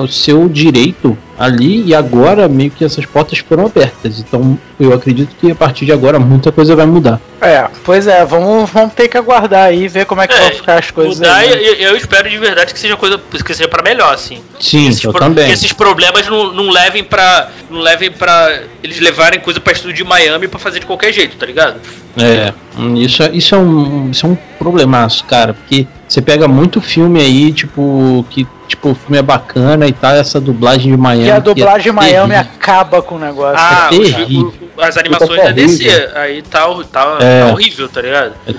o 0.03 0.07
seu 0.09 0.47
direito 0.47 1.17
ali 1.41 1.87
e 1.87 1.95
agora 1.95 2.47
meio 2.47 2.71
que 2.71 2.85
essas 2.85 3.07
portas 3.07 3.39
foram 3.39 3.65
abertas. 3.65 4.19
Então 4.21 4.59
eu 4.79 4.93
acredito 4.93 5.35
que 5.41 5.51
a 5.51 5.55
partir 5.55 5.87
de 5.87 5.93
agora 5.93 6.19
muita 6.21 6.53
coisa 6.53 6.77
vai 6.77 6.85
mudar. 6.85 7.19
É, 7.41 7.67
pois 7.83 8.07
é, 8.07 8.23
vamos, 8.27 8.69
vamos 8.69 8.93
ter 8.93 9.09
que 9.09 9.17
aguardar 9.17 9.65
aí 9.69 9.85
e 9.85 9.89
ver 9.89 10.05
como 10.05 10.21
é 10.21 10.29
que 10.29 10.35
É, 10.35 10.41
vão 10.41 10.51
ficar 10.53 10.79
as 10.79 10.91
coisas 10.91 11.17
Mudar, 11.19 11.37
aí. 11.37 11.49
né? 11.49 11.57
eu, 11.63 11.75
eu 11.75 11.97
espero 11.97 12.29
de 12.29 12.37
verdade 12.37 12.75
que 12.75 12.79
seja 12.79 12.95
coisa 12.95 13.19
que 13.19 13.55
seja 13.55 13.69
para 13.69 13.83
melhor, 13.83 14.13
assim. 14.13 14.43
Sim, 14.61 14.89
esses 14.89 15.03
eu 15.03 15.11
pro- 15.13 15.21
também. 15.21 15.47
Que 15.47 15.53
esses 15.55 15.73
problemas 15.73 16.27
não, 16.29 16.53
não 16.53 16.69
levem 16.71 17.03
pra. 17.03 17.49
não 17.71 17.81
levem 17.81 18.13
para 18.13 18.63
eles 18.83 19.01
levarem 19.01 19.41
coisa 19.41 19.59
pra 19.59 19.73
estúdio 19.73 19.97
de 19.97 20.05
Miami 20.05 20.47
pra 20.47 20.59
fazer 20.59 20.81
de 20.81 20.85
qualquer 20.87 21.11
jeito, 21.15 21.37
tá 21.39 21.47
ligado? 21.47 21.81
É, 22.19 22.53
isso, 22.97 23.23
é- 23.23 23.31
isso, 23.33 23.55
é 23.55 23.59
um, 23.59 24.11
isso 24.11 24.27
é 24.27 24.29
um 24.29 24.37
problemaço, 24.59 25.25
cara, 25.25 25.55
porque 25.55 25.87
você 26.11 26.21
pega 26.21 26.49
muito 26.49 26.81
filme 26.81 27.21
aí, 27.21 27.53
tipo, 27.53 28.25
que 28.31 28.47
tipo, 28.67 28.91
o 28.91 28.95
filme 28.95 29.19
é 29.19 29.23
bacana 29.23 29.87
e 29.89 29.93
tal, 29.93 30.13
essa 30.13 30.41
dublagem 30.41 30.93
de 30.93 30.97
Miami. 30.97 31.25
E 31.27 31.31
a 31.31 31.35
que 31.35 31.39
é 31.39 31.55
dublagem 31.55 31.83
de 31.83 31.93
Miami 31.93 32.31
terrível. 32.35 32.53
acaba 32.55 33.03
com 33.03 33.17
o 33.17 33.19
negócio. 33.19 33.57
Ah, 33.59 33.89
é 33.93 33.97
terrível. 33.97 34.53
o- 34.77 34.81
as 34.81 34.97
animações 34.97 35.43
da 35.43 35.51
DC, 35.51 36.09
aí 36.15 36.41
tá, 36.43 36.67
tá, 36.91 37.19
É. 37.21 37.45
tá 37.47 37.53
horrível, 37.53 37.89
tá 37.89 38.01
ligado? 38.01 38.33
É 38.47 38.53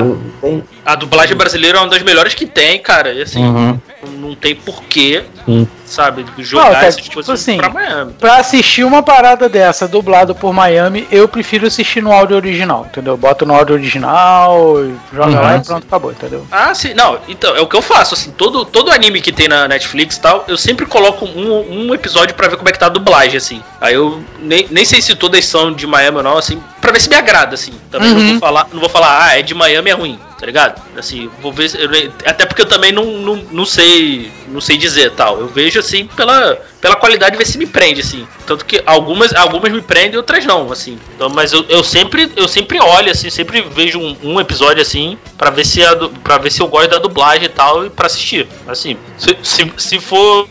não 0.00 0.20
tem- 0.42 0.64
A 0.84 0.94
dublagem 0.94 1.36
brasileira 1.36 1.78
é 1.78 1.80
uma 1.80 1.88
das 1.88 2.02
melhores 2.02 2.34
que 2.34 2.46
tem, 2.46 2.78
cara. 2.80 3.12
E 3.12 3.22
assim, 3.22 3.42
Uhum. 3.44 3.76
não 4.20 4.34
tem 4.36 4.54
porquê, 4.54 5.24
Sim. 5.44 5.66
sabe, 5.84 6.24
Não, 6.36 6.44
jogar 6.44 6.70
cara, 6.72 6.86
essas 6.86 7.02
tipo 7.02 7.14
coisas 7.14 7.40
assim, 7.40 7.56
pra 7.56 7.70
Miami. 7.70 8.12
Pra 8.20 8.36
assistir 8.36 8.84
uma 8.84 9.02
parada 9.02 9.48
dessa 9.48 9.88
dublado 9.88 10.32
por 10.34 10.52
Miami, 10.52 11.06
eu 11.10 11.26
prefiro 11.26 11.66
assistir 11.66 12.00
no 12.02 12.12
áudio 12.12 12.36
original, 12.36 12.86
entendeu? 12.88 13.16
Boto 13.16 13.44
no 13.44 13.54
áudio 13.54 13.74
original, 13.74 14.76
joga 15.12 15.30
Uhum. 15.30 15.42
lá 15.42 15.56
e 15.56 15.60
pronto, 15.60 15.86
acabou, 15.88 16.10
entendeu? 16.12 16.46
Ah, 16.52 16.72
sim, 16.76 16.94
não, 16.94 17.18
então, 17.28 17.56
é 17.56 17.60
o 17.60 17.66
que 17.66 17.76
eu 17.76 17.82
faço, 17.82 18.14
assim, 18.14 18.30
todo, 18.30 18.64
todo 18.64 18.90
anime 18.90 19.20
que 19.20 19.32
tem 19.32 19.48
na 19.48 19.66
Netflix 19.66 20.16
e 20.16 20.20
tal, 20.20 20.44
eu 20.46 20.56
sempre 20.56 20.86
coloco 20.86 21.24
um, 21.24 21.88
um 21.88 21.94
episódio 21.94 22.34
pra 22.34 22.48
ver 22.48 22.56
como 22.56 22.68
é 22.68 22.72
que 22.72 22.78
tá 22.78 22.86
a 22.86 22.90
dublagem, 22.90 23.36
assim. 23.36 23.62
Aí 23.80 23.94
eu 23.94 24.22
nem, 24.38 24.66
nem 24.70 24.84
sei 24.84 25.02
se 25.02 25.14
todas 25.14 25.44
são 25.44 25.72
de 25.72 25.86
Miami 25.86 26.18
ou 26.18 26.22
não, 26.22 26.38
assim, 26.38 26.62
pra 26.80 26.92
ver 26.92 27.00
se 27.00 27.08
me 27.08 27.16
agrada, 27.16 27.54
assim. 27.54 27.72
Também 27.90 28.10
não 28.12 28.20
Uhum. 28.20 28.30
vou 28.32 28.40
falar, 28.40 28.68
não 28.72 28.80
vou 28.80 28.88
falar, 28.88 29.24
ah, 29.26 29.38
é 29.38 29.42
de 29.42 29.54
Miami 29.54 29.90
é 29.90 29.94
ruim, 29.94 30.18
tá 30.38 30.46
ligado? 30.46 30.80
Assim, 30.96 31.30
vou 31.40 31.52
ver, 31.52 31.70
eu 31.74 32.12
até 32.24 32.46
porque 32.46 32.62
eu 32.62 32.66
também 32.66 32.92
não, 32.92 33.04
não, 33.04 33.36
não 33.50 33.64
sei, 33.66 34.30
não 34.48 34.60
sei 34.60 34.76
dizer, 34.76 35.10
tal. 35.12 35.38
Eu 35.40 35.48
vejo, 35.48 35.78
assim, 35.80 36.06
pela, 36.16 36.56
pela 36.80 36.96
qualidade, 36.96 37.36
ver 37.36 37.46
se 37.46 37.58
me 37.58 37.66
prende, 37.66 38.00
assim. 38.00 38.26
Tanto 38.46 38.64
que 38.64 38.82
algumas, 38.86 39.34
algumas 39.34 39.72
me 39.72 39.82
prendem, 39.82 40.16
outras 40.16 40.44
não, 40.44 40.70
assim. 40.70 40.98
Então, 41.14 41.28
mas 41.28 41.52
eu, 41.52 41.64
eu 41.68 41.82
sempre, 41.82 42.30
eu 42.36 42.46
sempre 42.48 42.80
olho, 42.80 43.10
assim, 43.10 43.30
sempre 43.30 43.60
vejo 43.62 43.98
um, 43.98 44.16
um 44.22 44.40
episódio, 44.40 44.80
assim, 44.82 45.18
pra 45.36 45.50
ver 45.50 45.64
se 45.66 45.82
a, 45.84 45.94
du- 45.94 46.10
pra 46.22 46.38
ver 46.38 46.50
se 46.52 46.60
eu 46.60 46.68
gosto 46.68 46.90
da 46.90 46.98
dublagem 46.98 47.44
e 47.46 47.48
tal, 47.48 47.84
e 47.86 47.90
pra 47.90 48.06
assistir. 48.06 48.46
Assim, 48.68 48.96
se, 49.18 49.36
se, 49.42 49.72
se 49.76 49.98
for... 50.00 50.46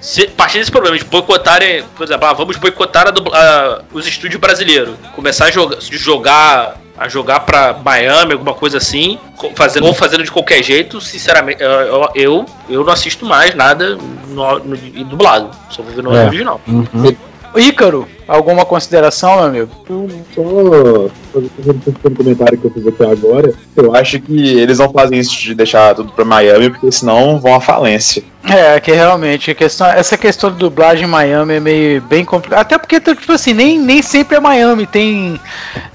Se, 0.00 0.28
partir 0.28 0.58
desse 0.58 0.70
problema 0.70 0.96
de 0.96 1.04
boicotarem, 1.04 1.84
por 1.96 2.04
exemplo, 2.04 2.26
ah, 2.26 2.32
vamos 2.32 2.56
boicotar 2.56 3.08
a 3.08 3.10
dubla- 3.10 3.36
a- 3.36 3.82
os 3.92 4.06
estúdios 4.06 4.40
brasileiros, 4.40 4.94
começar 5.14 5.46
a 5.46 5.50
jogar, 5.50 5.76
jogar 5.80 6.76
a 6.96 7.08
jogar 7.08 7.40
pra 7.40 7.74
Miami, 7.84 8.32
alguma 8.32 8.54
coisa 8.54 8.78
assim, 8.78 9.20
fazendo, 9.54 9.86
ou 9.86 9.94
fazendo 9.94 10.24
de 10.24 10.32
qualquer 10.32 10.60
jeito, 10.64 11.00
sinceramente, 11.00 11.62
eu, 11.62 11.70
eu, 12.16 12.46
eu, 12.68 12.84
não 12.84 12.92
assisto 12.92 13.24
mais 13.24 13.54
nada 13.54 13.96
no, 14.26 14.58
no, 14.58 14.74
em 14.74 15.04
dublado, 15.04 15.48
só 15.70 15.80
vou 15.80 15.92
ver 15.94 16.02
no 16.02 16.12
É. 16.16 16.26
original. 16.26 16.60
Uhum. 16.66 17.16
Ícaro, 17.56 18.08
alguma 18.28 18.64
consideração, 18.64 19.36
meu 19.36 19.44
amigo? 19.44 19.70
Não, 19.88 20.08
só 20.34 21.10
fazendo 21.56 21.82
um 22.04 22.14
comentário 22.14 22.58
que 22.58 22.66
eu 22.66 22.70
fiz 22.70 22.86
aqui 22.86 23.02
agora. 23.04 23.52
Eu 23.74 23.94
acho 23.96 24.20
que 24.20 24.58
eles 24.58 24.78
não 24.78 24.90
fazem 24.90 25.18
isso 25.18 25.34
de 25.40 25.54
deixar 25.54 25.94
tudo 25.94 26.12
pra 26.12 26.24
Miami, 26.24 26.70
porque 26.70 26.92
senão 26.92 27.40
vão 27.40 27.54
à 27.54 27.60
falência. 27.60 28.22
É, 28.44 28.78
que 28.80 28.92
realmente 28.92 29.50
a 29.50 29.54
questão, 29.54 29.86
essa 29.88 30.16
questão 30.16 30.50
de 30.50 30.56
dublagem 30.58 31.04
em 31.04 31.10
Miami 31.10 31.54
é 31.54 31.60
meio 31.60 32.00
bem 32.02 32.24
complicada. 32.24 32.62
Até 32.62 32.78
porque, 32.78 32.98
tipo 33.00 33.32
assim, 33.32 33.52
nem, 33.52 33.78
nem 33.78 34.00
sempre 34.00 34.36
é 34.36 34.40
Miami. 34.40 34.86
Tem, 34.86 35.38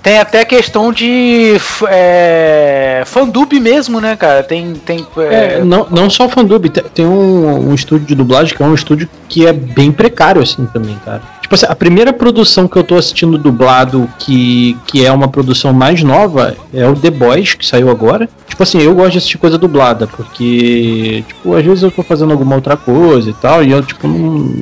tem 0.03 0.19
até 0.19 0.43
questão 0.45 0.91
de 0.91 1.55
é, 1.89 3.03
fandub 3.05 3.59
mesmo, 3.59 3.99
né, 3.99 4.15
cara? 4.15 4.43
Tem. 4.43 4.73
tem 4.73 5.05
é, 5.17 5.55
É, 5.55 5.63
não, 5.63 5.87
não 5.89 6.09
só 6.09 6.25
o 6.25 6.29
Fandub, 6.29 6.69
te- 6.69 6.83
tem 6.93 7.05
um, 7.05 7.69
um 7.69 7.73
estúdio 7.73 8.05
de 8.07 8.15
dublagem 8.15 8.55
que 8.55 8.61
é 8.61 8.65
um 8.65 8.73
estúdio 8.75 9.09
que 9.29 9.47
é 9.47 9.53
bem 9.53 9.91
precário, 9.91 10.41
assim, 10.41 10.65
também, 10.71 10.99
cara. 11.03 11.21
Tipo 11.41 11.55
assim, 11.55 11.65
a 11.67 11.75
primeira 11.75 12.13
produção 12.23 12.69
que 12.69 12.77
eu 12.77 12.85
tô 12.85 12.95
assistindo 12.95 13.37
dublado, 13.37 14.09
que, 14.17 14.77
que 14.87 15.05
é 15.05 15.11
uma 15.11 15.27
produção 15.27 15.73
mais 15.73 16.01
nova, 16.01 16.55
é 16.73 16.87
o 16.87 16.95
The 16.95 17.11
Boys, 17.11 17.53
que 17.53 17.65
saiu 17.65 17.89
agora. 17.89 18.29
Tipo 18.47 18.63
assim, 18.63 18.81
eu 18.81 18.95
gosto 18.95 19.11
de 19.11 19.17
assistir 19.17 19.37
coisa 19.37 19.57
dublada, 19.57 20.07
porque, 20.07 21.21
tipo, 21.27 21.53
às 21.53 21.65
vezes 21.65 21.83
eu 21.83 21.91
tô 21.91 22.01
fazendo 22.01 22.31
alguma 22.31 22.55
outra 22.55 22.77
coisa 22.77 23.29
e 23.29 23.33
tal, 23.33 23.61
e 23.61 23.71
eu, 23.71 23.81
tipo, 23.83 24.07
não. 24.07 24.53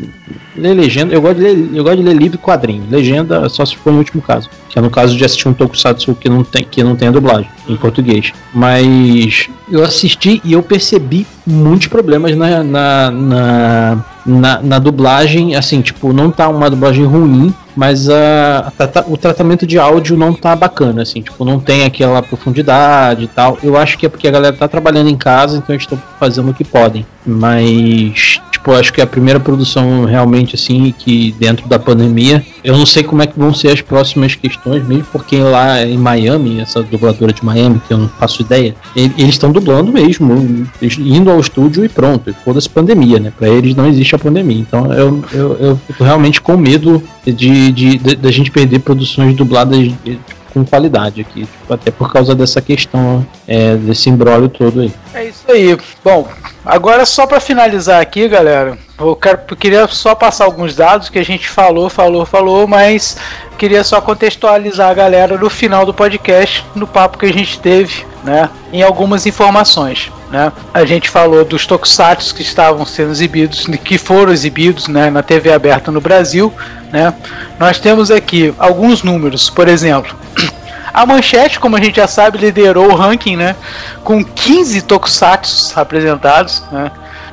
Ler 0.56 0.74
legenda, 0.74 1.14
eu 1.14 1.22
gosto, 1.22 1.38
de 1.38 1.44
ler, 1.44 1.70
eu 1.74 1.84
gosto 1.84 1.98
de 1.98 2.03
ler 2.03 2.16
livro 2.16 2.36
e 2.36 2.38
quadrinho. 2.38 2.84
Legenda 2.90 3.48
só 3.49 3.66
se 3.66 3.76
for 3.76 3.91
no 3.91 3.99
último 3.99 4.22
caso. 4.22 4.49
Que 4.70 4.80
é 4.80 4.82
no 4.82 4.90
caso 4.90 5.16
de 5.16 5.24
assistir 5.24 5.48
um 5.48 5.53
Tokusatsu 5.53 6.16
que 6.16 6.30
não 6.30 6.44
tem, 6.44 6.64
que 6.64 6.84
não 6.84 6.95
tem 6.95 7.10
a 7.10 7.12
dublagem 7.12 7.49
em 7.68 7.76
português. 7.76 8.32
Mas 8.53 9.49
eu 9.70 9.84
assisti 9.84 10.41
e 10.44 10.53
eu 10.53 10.64
percebi 10.64 11.26
muitos 11.45 11.88
problemas 11.88 12.36
na, 12.36 12.64
na, 12.64 13.12
na, 13.12 14.06
na, 14.26 14.62
na 14.62 14.80
dublagem. 14.80 15.56
Assim, 15.56 15.82
tipo, 15.82 16.14
não 16.14 16.32
tá 16.32 16.48
uma 16.49 16.70
dublagem 16.70 17.06
ruim, 17.06 17.53
mas 17.76 18.10
a, 18.10 18.72
a 18.78 19.03
o 19.08 19.18
tratamento 19.18 19.66
de 19.66 19.80
áudio 19.80 20.18
não 20.18 20.34
tá 20.34 20.56
bacana, 20.56 21.02
assim, 21.02 21.22
tipo, 21.22 21.44
não 21.45 21.60
tem 21.60 21.84
aquela 21.84 22.22
profundidade 22.22 23.24
e 23.24 23.28
tal. 23.28 23.58
Eu 23.64 23.78
acho 23.78 23.98
que 23.98 24.06
é 24.06 24.10
porque 24.10 24.28
a 24.28 24.32
galera 24.32 24.56
tá 24.56 24.68
trabalhando 24.68 25.10
em 25.10 25.18
casa, 25.18 25.58
então 25.58 25.74
eles 25.74 25.84
estão 25.84 26.02
fazendo 26.20 26.52
o 26.52 26.53
que 26.53 26.64
podem. 26.64 27.06
Mas, 27.26 28.41
tipo, 28.61 28.71
acho 28.73 28.93
que 28.93 29.01
é 29.01 29.03
a 29.03 29.07
primeira 29.07 29.39
produção 29.39 30.05
realmente 30.05 30.55
assim 30.55 30.93
que 30.97 31.33
dentro 31.38 31.67
da 31.67 31.79
pandemia. 31.79 32.45
Eu 32.63 32.77
não 32.77 32.85
sei 32.85 33.03
como 33.03 33.23
é 33.23 33.27
que 33.27 33.38
vão 33.38 33.53
ser 33.53 33.69
as 33.69 33.81
próximas 33.81 34.35
questões, 34.35 34.88
mesmo 34.88 35.05
porque 35.11 35.38
lá 35.38 35.83
em 35.83 35.97
Miami, 35.97 36.61
essa 36.61 36.83
dubladora 36.83 37.33
de 37.33 37.43
Miami, 37.43 37.81
que 37.88 37.93
eu 37.93 37.97
não 37.97 38.07
faço 38.07 38.43
ideia, 38.43 38.75
eles 38.95 39.29
estão 39.29 39.51
dublando 39.51 39.91
mesmo, 39.91 40.67
indo 40.99 41.31
ao 41.31 41.39
estúdio 41.39 41.83
e 41.83 41.89
pronto, 41.89 42.29
e 42.29 42.33
foda-se 42.33 42.69
pandemia, 42.69 43.19
né? 43.19 43.33
Pra 43.35 43.49
eles 43.49 43.75
não 43.75 43.88
existe 43.88 44.15
a 44.15 44.19
pandemia. 44.19 44.59
Então 44.59 44.93
eu, 44.93 45.23
eu, 45.33 45.57
eu 45.59 45.79
realmente 45.99 46.39
com 46.39 46.55
medo 46.55 47.01
de, 47.25 47.33
de, 47.71 47.97
de, 47.97 48.15
de, 48.15 48.31
gente 48.31 48.51
perder 48.51 48.79
produções 48.79 49.35
dubladas 49.35 49.77
de, 49.77 50.19
com 50.53 50.65
qualidade 50.65 51.22
aqui, 51.22 51.41
tipo, 51.41 51.73
até 51.73 51.91
por 51.91 52.11
causa 52.11 52.36
dessa 52.36 52.61
questão, 52.61 53.26
é, 53.48 53.76
desse 53.76 54.10
embrólio 54.10 54.49
todo 54.49 54.82
aí. 54.82 54.94
É 55.14 55.26
isso 55.26 55.49
aí. 55.49 55.78
Bom, 56.03 56.28
agora 56.65 57.06
só 57.06 57.26
para 57.26 57.40
finalizar 57.40 58.02
aqui, 58.02 58.28
galera, 58.28 58.78
eu, 58.99 59.15
quero, 59.15 59.40
eu 59.49 59.57
queria 59.57 59.88
só 59.88 60.14
passar 60.14 60.45
alguns 60.45 60.76
dados 60.76 61.10
que 61.10 61.19
a 61.19 61.26
gente 61.26 61.49
falou, 61.49 61.90
falou, 61.90 62.26
falou, 62.26 62.68
mas 62.68 63.18
queria 63.57 63.84
só 63.84 63.99
contextualizar 64.02 64.90
a 64.90 64.94
galera 64.94 65.38
no 65.38 65.49
final 65.49 65.86
do 65.86 65.94
podcast, 65.94 66.65
no 66.76 66.86
papo 66.86 67.18
que 67.18 67.26
a 67.26 67.34
gente 67.34 67.60
teve, 67.60 68.06
né, 68.23 68.49
em 68.72 68.84
algumas 68.84 69.26
informações. 69.26 70.11
Né? 70.32 70.52
A 70.74 70.86
gente 70.86 71.10
falou 71.10 71.44
dos 71.44 71.68
tokusatsu 71.68 72.34
que 72.34 72.41
estavam 72.41 72.86
sendo 72.86 73.12
exibidos, 73.12 73.66
que 73.84 73.98
foram 73.98 74.32
exibidos 74.32 74.88
né, 74.88 75.10
na 75.10 75.22
TV 75.22 75.52
aberta 75.52 75.91
no 75.91 75.99
Brasil. 75.99 76.53
Né? 76.91 77.14
Nós 77.60 77.80
temos 77.80 78.10
aqui 78.10 78.53
alguns 78.58 79.03
números, 79.03 79.49
por 79.49 79.68
exemplo. 79.68 80.16
A 80.94 81.06
Manchete, 81.06 81.60
como 81.60 81.78
a 81.78 81.82
gente 81.82 81.95
já 81.95 82.08
sabe, 82.08 82.38
liderou 82.38 82.91
o 82.91 82.95
ranking, 82.95 83.38
né? 83.38 83.56
Com 84.03 84.22
15 84.26 84.82
tokusatsu 84.82 85.80
apresentados, 85.80 86.62
né? 86.70 86.91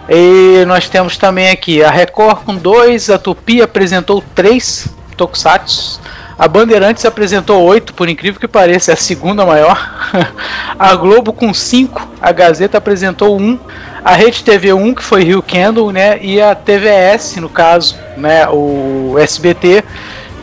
E 0.09 0.65
nós 0.65 0.89
temos 0.89 1.17
também 1.17 1.51
aqui 1.51 1.83
a 1.83 1.91
Record 1.91 2.45
com 2.45 2.55
2, 2.55 3.11
a 3.11 3.19
Tupi 3.19 3.61
apresentou 3.61 4.23
3 4.33 4.87
tokusatsu, 5.17 6.01
a 6.39 6.47
Bandeirantes 6.47 7.05
apresentou 7.05 7.65
8, 7.65 7.93
por 7.95 8.09
incrível 8.09 8.41
que 8.41 8.47
pareça, 8.47 8.93
é 8.93 8.95
a 8.95 8.97
segunda 8.97 9.45
maior. 9.45 9.77
a 10.79 10.95
Globo 10.95 11.33
com 11.33 11.53
5, 11.53 12.09
a 12.23 12.31
Gazeta 12.31 12.79
apresentou 12.79 13.37
1, 13.37 13.59
a 14.05 14.13
Rede 14.13 14.45
TV 14.45 14.73
1, 14.73 14.95
que 14.95 15.03
foi 15.03 15.25
Rio 15.25 15.43
Candle, 15.43 15.91
né? 15.91 16.17
E 16.23 16.41
a 16.41 16.55
TVS, 16.55 17.37
no 17.37 17.49
caso, 17.49 17.97
né? 18.17 18.49
O 18.49 19.17
SBT, 19.19 19.83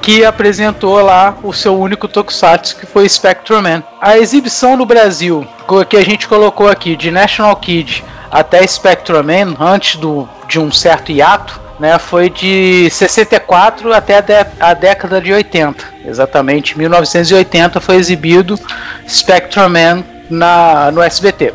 que 0.01 0.26
apresentou 0.26 1.01
lá 1.01 1.38
o 1.41 1.53
seu 1.53 1.80
único 1.80 2.09
tokusatsu, 2.09 2.76
que 2.76 2.85
foi 2.85 3.07
Spectrum 3.07 3.61
Man. 3.61 3.81
A 4.01 4.17
exibição 4.17 4.76
no 4.76 4.85
Brasil, 4.85 5.47
que 5.89 5.95
a 5.95 6.03
gente 6.03 6.27
colocou 6.27 6.67
aqui, 6.67 6.97
de 6.97 7.09
National 7.09 7.55
Kid 7.55 8.03
até 8.30 8.67
Spectrum 8.67 9.23
Man, 9.23 9.55
antes 9.57 9.95
do, 9.95 10.27
de 10.47 10.59
um 10.59 10.69
certo 10.73 11.13
hiato, 11.13 11.64
né, 11.80 11.99
foi 11.99 12.30
de 12.30 12.89
64 12.89 13.93
até 13.93 14.18
a, 14.18 14.69
a, 14.69 14.73
década 14.73 15.19
de 15.22 15.34
80. 15.34 15.84
Exatamente, 16.06 16.77
1980 16.77 17.80
foi 17.80 17.95
exibido 17.95 18.60
Spectrum 19.07 19.69
Man 19.69 20.03
na, 20.30 20.91
no 20.91 21.02
SBT. 21.02 21.53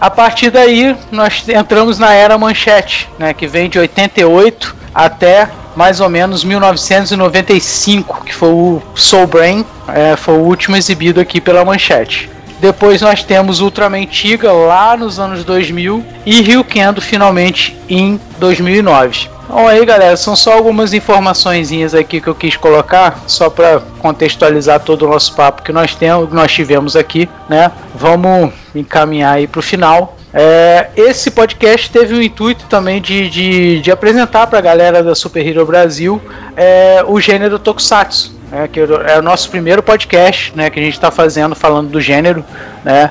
A 0.00 0.10
partir 0.10 0.50
daí, 0.50 0.96
nós 1.10 1.44
entramos 1.48 1.98
na 1.98 2.14
era 2.14 2.38
manchete, 2.38 3.08
né, 3.18 3.34
que 3.34 3.46
vem 3.46 3.68
de 3.68 3.78
88 3.78 4.76
até 4.94 5.48
mais 5.74 6.00
ou 6.00 6.08
menos 6.08 6.42
1995, 6.42 8.24
que 8.24 8.34
foi 8.34 8.48
o 8.48 8.82
Soul 8.96 9.26
Brain, 9.28 9.64
é, 9.88 10.16
foi 10.16 10.34
o 10.34 10.42
último 10.42 10.76
exibido 10.76 11.20
aqui 11.20 11.40
pela 11.40 11.64
manchete. 11.64 12.28
Depois 12.60 13.00
nós 13.00 13.22
temos 13.22 13.60
Ultraman 13.60 14.06
Tiga 14.06 14.52
lá 14.52 14.96
nos 14.96 15.18
anos 15.18 15.44
2000 15.44 16.04
e 16.26 16.42
Rio 16.42 16.64
Kendo 16.64 17.00
finalmente 17.00 17.76
em 17.88 18.20
2009. 18.38 19.28
Bom 19.48 19.66
aí 19.66 19.82
galera, 19.86 20.16
são 20.16 20.36
só 20.36 20.52
algumas 20.52 20.92
informações 20.92 21.72
aqui 21.94 22.20
que 22.20 22.28
eu 22.28 22.34
quis 22.34 22.54
colocar, 22.54 23.22
só 23.26 23.48
para 23.48 23.80
contextualizar 23.98 24.80
todo 24.80 25.06
o 25.06 25.08
nosso 25.08 25.34
papo 25.34 25.62
que 25.62 25.72
nós 25.72 25.94
temos, 25.94 26.30
nós 26.30 26.52
tivemos 26.52 26.94
aqui, 26.94 27.26
né? 27.48 27.72
Vamos 27.94 28.52
encaminhar 28.74 29.36
aí 29.36 29.46
para 29.46 29.60
o 29.60 29.62
final. 29.62 30.18
É, 30.34 30.90
esse 30.94 31.30
podcast 31.30 31.90
teve 31.90 32.14
o 32.14 32.22
intuito 32.22 32.66
também 32.66 33.00
de, 33.00 33.30
de, 33.30 33.80
de 33.80 33.90
apresentar 33.90 34.46
para 34.48 34.58
a 34.58 34.62
galera 34.62 35.02
da 35.02 35.14
Super 35.14 35.46
Hero 35.46 35.64
Brasil 35.64 36.20
é, 36.54 37.02
o 37.06 37.18
gênero 37.18 37.58
Tokusatsu, 37.58 38.37
né, 38.50 38.68
que 38.68 38.80
é 38.80 39.18
o 39.18 39.22
nosso 39.22 39.50
primeiro 39.50 39.82
podcast 39.82 40.52
né, 40.56 40.70
que 40.70 40.78
a 40.78 40.82
gente 40.82 40.94
está 40.94 41.10
fazendo 41.10 41.54
falando 41.54 41.90
do 41.90 42.00
gênero, 42.00 42.44
né? 42.84 43.10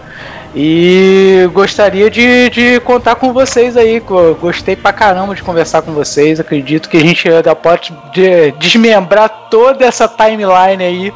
E 0.55 1.47
gostaria 1.53 2.09
de, 2.09 2.49
de 2.49 2.79
contar 2.79 3.15
com 3.15 3.31
vocês 3.31 3.77
aí. 3.77 4.01
Gostei 4.41 4.75
pra 4.75 4.91
caramba 4.91 5.35
de 5.35 5.43
conversar 5.43 5.83
com 5.83 5.91
vocês. 5.91 6.39
Acredito 6.39 6.89
que 6.89 6.97
a 6.97 7.01
gente 7.01 7.29
ainda 7.29 7.55
pode 7.55 7.93
desmembrar 8.57 9.29
toda 9.51 9.85
essa 9.85 10.07
timeline 10.07 10.83
aí 10.83 11.13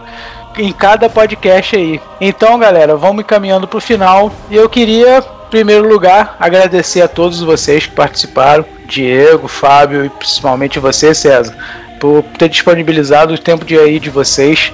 em 0.58 0.72
cada 0.72 1.10
podcast 1.10 1.76
aí. 1.76 2.00
Então, 2.20 2.60
galera, 2.60 2.96
vamos 2.96 3.24
encaminhando 3.24 3.68
pro 3.68 3.82
final. 3.82 4.32
E 4.50 4.56
eu 4.56 4.70
queria, 4.70 5.20
em 5.20 5.50
primeiro 5.50 5.88
lugar, 5.88 6.36
agradecer 6.40 7.02
a 7.02 7.08
todos 7.08 7.42
vocês 7.42 7.88
que 7.88 7.96
participaram: 7.96 8.64
Diego, 8.86 9.48
Fábio 9.48 10.06
e 10.06 10.10
principalmente 10.10 10.78
você, 10.78 11.16
César, 11.16 11.56
por 12.02 12.24
ter 12.36 12.50
disponibilizado 12.50 13.36
o 13.36 13.38
tempo 13.38 13.64
de 13.64 13.78
aí 13.78 14.00
de 14.00 14.10
vocês 14.10 14.74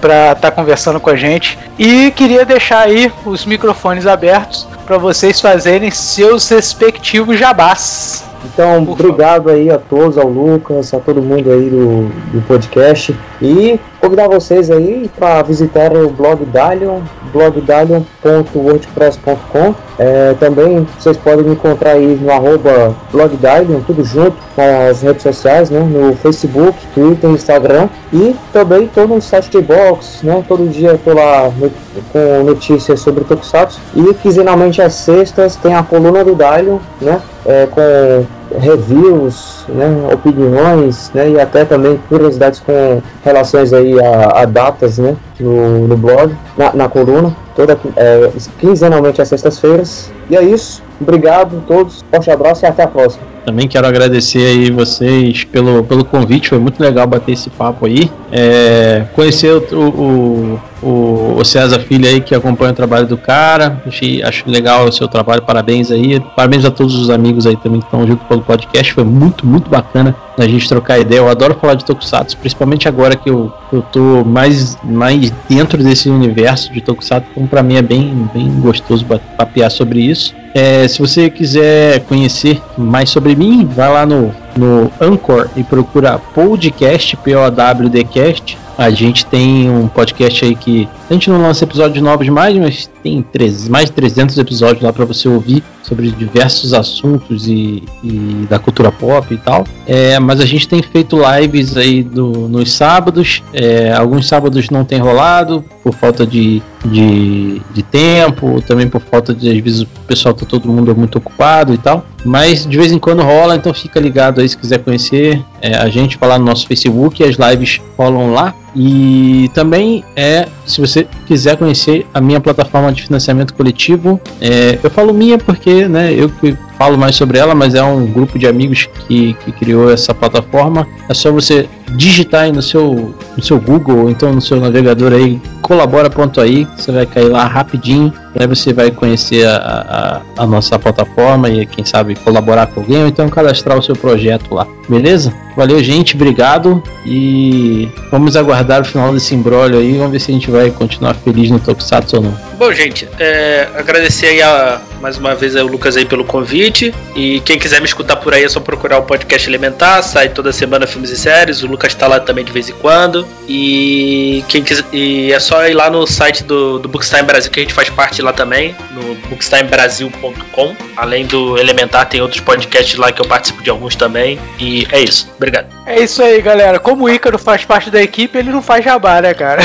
para 0.00 0.30
estar 0.30 0.36
tá 0.36 0.50
conversando 0.52 1.00
com 1.00 1.10
a 1.10 1.16
gente. 1.16 1.58
E 1.76 2.12
queria 2.12 2.44
deixar 2.44 2.82
aí 2.82 3.12
os 3.26 3.44
microfones 3.44 4.06
abertos 4.06 4.66
para 4.86 4.96
vocês 4.96 5.40
fazerem 5.40 5.90
seus 5.90 6.48
respectivos 6.48 7.36
jabás. 7.36 8.27
Então, 8.44 8.84
Por 8.84 8.92
obrigado 8.92 9.44
favor. 9.44 9.54
aí 9.54 9.70
a 9.70 9.78
todos, 9.78 10.18
ao 10.18 10.28
Lucas, 10.28 10.92
a 10.94 10.98
todo 10.98 11.22
mundo 11.22 11.50
aí 11.50 11.70
do, 11.70 12.08
do 12.32 12.42
podcast. 12.46 13.16
E 13.40 13.80
convidar 14.00 14.28
vocês 14.28 14.70
aí 14.70 15.10
para 15.16 15.42
visitar 15.42 15.92
o 15.92 16.08
blog 16.10 16.44
Dalion, 16.46 17.00
blogdalion.wordpress.com. 17.32 19.74
É, 19.98 20.34
também 20.38 20.86
vocês 20.98 21.16
podem 21.16 21.44
me 21.44 21.52
encontrar 21.52 21.92
aí 21.92 22.18
no 22.20 22.30
arroba 22.30 22.94
blogdalion, 23.10 23.80
tudo 23.80 24.04
junto, 24.04 24.36
nas 24.56 25.02
redes 25.02 25.22
sociais, 25.22 25.70
né? 25.70 25.80
No 25.80 26.14
Facebook, 26.16 26.78
Twitter, 26.94 27.30
Instagram. 27.30 27.88
E 28.12 28.36
também 28.52 28.84
estou 28.84 29.08
no 29.08 29.20
site 29.20 29.50
de 29.50 29.60
box, 29.60 30.24
né? 30.24 30.44
Todo 30.46 30.68
dia 30.68 30.94
estou 30.94 31.14
lá 31.14 31.50
no, 31.56 31.70
com 32.12 32.44
notícias 32.44 33.00
sobre 33.00 33.24
Tokusatsu. 33.24 33.80
E 33.94 34.14
quinzenalmente 34.14 34.80
às 34.80 34.94
sextas 34.94 35.56
tem 35.56 35.74
a 35.74 35.82
coluna 35.82 36.24
do 36.24 36.34
Dalion, 36.34 36.78
né? 37.00 37.20
É, 37.46 37.66
com 37.66 38.24
reviews, 38.56 39.64
né, 39.68 40.08
opiniões, 40.12 41.10
né, 41.14 41.30
e 41.30 41.40
até 41.40 41.64
também 41.64 42.00
curiosidades 42.08 42.60
com 42.60 43.02
relações 43.24 43.72
aí 43.72 44.00
a, 44.00 44.42
a 44.42 44.44
datas, 44.44 44.98
né, 44.98 45.16
no, 45.38 45.86
no 45.86 45.96
blog, 45.96 46.34
na, 46.56 46.72
na 46.72 46.88
coluna, 46.88 47.34
toda 47.54 47.78
é, 47.96 48.30
quinzenalmente 48.58 49.20
às 49.20 49.28
sextas-feiras. 49.28 50.10
E 50.30 50.36
é 50.36 50.42
isso. 50.42 50.82
Obrigado 51.00 51.58
a 51.58 51.66
todos, 51.66 52.04
forte 52.10 52.30
abraço 52.30 52.64
e 52.64 52.68
até 52.68 52.82
a 52.82 52.88
próxima. 52.88 53.22
Também 53.48 53.66
quero 53.66 53.86
agradecer 53.86 54.44
aí 54.44 54.70
vocês 54.70 55.42
pelo, 55.42 55.82
pelo 55.82 56.04
convite, 56.04 56.50
foi 56.50 56.58
muito 56.58 56.78
legal 56.82 57.06
bater 57.06 57.32
esse 57.32 57.48
papo 57.48 57.86
aí. 57.86 58.10
É, 58.30 59.06
conhecer 59.14 59.50
o, 59.72 60.60
o, 60.82 61.38
o, 61.38 61.44
César 61.46 61.80
Filho 61.80 62.06
aí 62.06 62.20
que 62.20 62.34
acompanha 62.34 62.72
o 62.72 62.74
trabalho 62.74 63.06
do 63.06 63.16
cara. 63.16 63.82
Achei, 63.86 64.22
acho 64.22 64.44
legal 64.46 64.86
o 64.86 64.92
seu 64.92 65.08
trabalho, 65.08 65.40
parabéns 65.40 65.90
aí. 65.90 66.20
Parabéns 66.36 66.66
a 66.66 66.70
todos 66.70 66.94
os 66.94 67.08
amigos 67.08 67.46
aí 67.46 67.56
também 67.56 67.80
que 67.80 67.86
estão 67.86 68.06
junto 68.06 68.22
pelo 68.26 68.42
podcast. 68.42 68.92
Foi 68.92 69.04
muito, 69.04 69.46
muito 69.46 69.70
bacana 69.70 70.14
a 70.36 70.46
gente 70.46 70.68
trocar 70.68 70.98
ideia. 70.98 71.20
Eu 71.20 71.28
adoro 71.30 71.56
falar 71.58 71.74
de 71.74 71.86
Tokusatsu, 71.86 72.36
principalmente 72.36 72.86
agora 72.86 73.16
que 73.16 73.30
eu, 73.30 73.50
eu 73.72 73.80
tô 73.80 74.24
mais, 74.26 74.76
mais 74.84 75.32
dentro 75.48 75.82
desse 75.82 76.10
universo 76.10 76.70
de 76.70 76.82
Tokusatsu. 76.82 77.28
Então, 77.32 77.46
pra 77.46 77.62
mim 77.62 77.76
é 77.76 77.82
bem, 77.82 78.28
bem 78.34 78.50
gostoso 78.60 79.06
papear 79.38 79.70
sobre 79.70 80.00
isso. 80.00 80.34
É, 80.54 80.88
se 80.88 80.98
você 80.98 81.30
quiser 81.30 82.00
conhecer 82.00 82.60
mais 82.76 83.10
sobre 83.10 83.34
mim, 83.38 83.64
vai 83.64 83.88
lá 83.90 84.04
no, 84.04 84.34
no 84.56 84.90
Anchor 85.00 85.48
e 85.56 85.62
procura 85.62 86.18
podcast, 86.18 87.16
P-O-W-D-Cast 87.16 88.58
a 88.78 88.90
gente 88.90 89.26
tem 89.26 89.68
um 89.68 89.88
podcast 89.88 90.44
aí 90.44 90.54
que 90.54 90.88
a 91.10 91.12
gente 91.12 91.28
não 91.28 91.42
lança 91.42 91.64
episódios 91.64 92.00
novos 92.00 92.28
mais, 92.28 92.56
mas 92.56 92.88
tem 93.02 93.20
três, 93.22 93.68
mais 93.68 93.86
de 93.86 93.92
300 93.96 94.38
episódios 94.38 94.84
lá 94.84 94.92
para 94.92 95.04
você 95.04 95.28
ouvir 95.28 95.64
sobre 95.88 96.10
diversos 96.10 96.74
assuntos 96.74 97.48
e, 97.48 97.82
e, 98.04 98.46
da 98.48 98.58
cultura 98.58 98.92
pop 98.92 99.32
e 99.32 99.38
tal. 99.38 99.66
É, 99.86 100.18
mas 100.18 100.40
a 100.40 100.44
gente 100.44 100.68
tem 100.68 100.82
feito 100.82 101.18
lives 101.18 101.76
aí 101.76 102.02
do, 102.02 102.48
nos 102.48 102.72
sábados. 102.72 103.42
É, 103.52 103.92
alguns 103.92 104.28
sábados 104.28 104.68
não 104.68 104.84
tem 104.84 104.98
rolado 104.98 105.64
por 105.82 105.94
falta 105.94 106.26
de, 106.26 106.62
de, 106.84 107.62
de, 107.72 107.82
tempo, 107.82 108.60
também 108.62 108.88
por 108.88 109.00
falta 109.00 109.32
de 109.32 109.48
às 109.50 109.58
vezes 109.58 109.80
o 109.82 109.86
pessoal 110.06 110.34
tá 110.34 110.44
todo 110.44 110.68
mundo 110.68 110.94
muito 110.94 111.16
ocupado 111.16 111.72
e 111.72 111.78
tal. 111.78 112.04
Mas 112.24 112.66
de 112.66 112.76
vez 112.76 112.92
em 112.92 112.98
quando 112.98 113.22
rola, 113.22 113.56
então 113.56 113.72
fica 113.72 113.98
ligado 113.98 114.40
aí 114.40 114.48
se 114.48 114.56
quiser 114.56 114.78
conhecer 114.80 115.42
é, 115.62 115.76
a 115.76 115.88
gente, 115.88 116.18
falar 116.18 116.38
no 116.38 116.44
nosso 116.44 116.66
Facebook, 116.66 117.22
as 117.24 117.36
lives 117.36 117.80
rolam 117.96 118.32
lá. 118.32 118.54
E 118.80 119.50
também 119.52 120.04
é, 120.14 120.46
se 120.64 120.80
você 120.80 121.04
quiser 121.26 121.56
conhecer 121.56 122.06
a 122.14 122.20
minha 122.20 122.40
plataforma 122.40 122.92
de 122.92 123.02
financiamento 123.02 123.52
coletivo, 123.52 124.20
é, 124.40 124.78
eu 124.80 124.88
falo 124.88 125.12
minha 125.12 125.36
porque 125.36 125.88
né, 125.88 126.14
eu 126.14 126.28
que 126.28 126.56
falo 126.78 126.96
mais 126.96 127.16
sobre 127.16 127.38
ela, 127.38 127.56
mas 127.56 127.74
é 127.74 127.82
um 127.82 128.06
grupo 128.06 128.38
de 128.38 128.46
amigos 128.46 128.88
que, 129.08 129.34
que 129.34 129.50
criou 129.50 129.90
essa 129.90 130.14
plataforma. 130.14 130.86
É 131.08 131.12
só 131.12 131.32
você 131.32 131.68
digitar 131.96 132.42
aí 132.42 132.52
no 132.52 132.62
seu, 132.62 133.12
no 133.36 133.42
seu 133.42 133.58
Google 133.58 134.02
ou 134.02 134.10
então 134.10 134.32
no 134.32 134.40
seu 134.40 134.60
navegador 134.60 135.12
aí, 135.12 135.40
colabora.aí, 135.68 136.66
você 136.76 136.90
vai 136.90 137.04
cair 137.04 137.28
lá 137.28 137.46
rapidinho. 137.46 138.12
Aí 138.38 138.46
você 138.46 138.72
vai 138.72 138.90
conhecer 138.90 139.46
a, 139.46 140.22
a, 140.36 140.42
a, 140.42 140.46
nossa 140.46 140.78
plataforma 140.78 141.48
e 141.50 141.66
quem 141.66 141.84
sabe 141.84 142.14
colaborar 142.14 142.68
com 142.68 142.80
alguém 142.80 143.02
ou 143.02 143.08
então 143.08 143.28
cadastrar 143.28 143.76
o 143.76 143.82
seu 143.82 143.94
projeto 143.94 144.54
lá. 144.54 144.66
Beleza? 144.88 145.34
Valeu, 145.56 145.82
gente, 145.82 146.14
obrigado 146.14 146.82
e 147.04 147.88
vamos 148.10 148.36
aguardar 148.36 148.82
o 148.82 148.84
final 148.84 149.12
desse 149.12 149.34
embrólio 149.34 149.78
aí. 149.78 149.98
Vamos 149.98 150.12
ver 150.12 150.20
se 150.20 150.30
a 150.30 150.34
gente 150.34 150.50
vai 150.50 150.70
continuar 150.70 151.14
feliz 151.14 151.50
no 151.50 151.58
Tokusatsu 151.58 152.16
ou 152.16 152.22
não. 152.22 152.38
Bom, 152.58 152.72
gente, 152.72 153.08
é, 153.18 153.68
agradecer 153.76 154.26
aí 154.26 154.42
a, 154.42 154.80
mais 155.00 155.16
uma 155.16 155.34
vez 155.34 155.56
ao 155.56 155.66
Lucas 155.66 155.96
aí 155.96 156.04
pelo 156.04 156.24
convite. 156.24 156.94
E 157.14 157.40
quem 157.40 157.58
quiser 157.58 157.80
me 157.80 157.86
escutar 157.86 158.16
por 158.16 158.34
aí 158.34 158.44
é 158.44 158.48
só 158.48 158.60
procurar 158.60 158.98
o 158.98 159.02
podcast 159.02 159.48
Elementar, 159.48 160.02
sai 160.02 160.28
toda 160.28 160.52
semana 160.52 160.86
filmes 160.86 161.10
e 161.10 161.16
séries. 161.16 161.62
O 161.62 161.66
Lucas 161.66 161.94
tá 161.94 162.06
lá 162.06 162.20
também 162.20 162.44
de 162.44 162.52
vez 162.52 162.68
em 162.68 162.74
quando. 162.74 163.26
E 163.48 164.44
quem 164.48 164.62
quiser, 164.62 164.84
e 164.92 165.32
é 165.32 165.40
só 165.40 165.66
ir 165.66 165.74
lá 165.74 165.90
no 165.90 166.06
site 166.06 166.44
do, 166.44 166.78
do 166.78 166.88
Bookstime 166.88 167.22
Brasil, 167.22 167.50
que 167.50 167.60
a 167.60 167.62
gente 167.62 167.74
faz 167.74 167.88
parte 167.88 168.20
lá 168.20 168.32
também, 168.32 168.76
no 168.92 169.14
bookstimebrasil.com. 169.28 170.76
Além 170.96 171.26
do 171.26 171.58
Elementar, 171.58 172.08
tem 172.08 172.20
outros 172.20 172.40
podcasts 172.40 172.96
lá 172.96 173.12
que 173.12 173.20
eu 173.20 173.26
participo 173.26 173.62
de 173.62 173.70
alguns 173.70 173.96
também. 173.96 174.38
E 174.58 174.86
é 174.90 175.00
isso. 175.00 175.30
Obrigado. 175.36 175.66
É 175.86 176.02
isso 176.02 176.22
aí, 176.22 176.40
galera. 176.42 176.78
Como 176.78 177.04
o 177.04 177.10
Ícaro 177.10 177.38
faz 177.38 177.64
parte 177.64 177.90
da 177.90 178.02
equipe, 178.02 178.36
ele 178.38 178.50
não 178.50 178.60
faz 178.60 178.84
jabá, 178.84 179.20
né, 179.20 179.32
cara? 179.32 179.62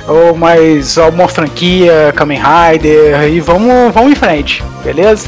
ou 0.08 0.36
mais 0.36 0.96
uma 0.98 1.28
franquia, 1.28 2.14
Kamen 2.16 2.40
Rider, 2.40 3.30
e 3.30 3.40
vamos, 3.40 3.94
vamos 3.94 4.12
em 4.12 4.16
frente, 4.16 4.64
beleza? 4.84 5.28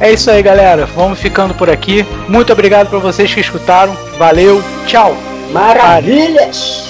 É 0.00 0.10
isso 0.10 0.30
aí, 0.30 0.42
galera. 0.42 0.86
Vamos 0.86 1.18
ficando 1.18 1.52
por 1.52 1.68
aqui. 1.68 2.06
Muito 2.26 2.50
obrigado 2.50 2.88
para 2.88 2.98
vocês 2.98 3.32
que 3.32 3.40
escutaram. 3.40 3.94
Valeu, 4.18 4.62
tchau! 4.86 5.29
Maravilhas! 5.52 6.89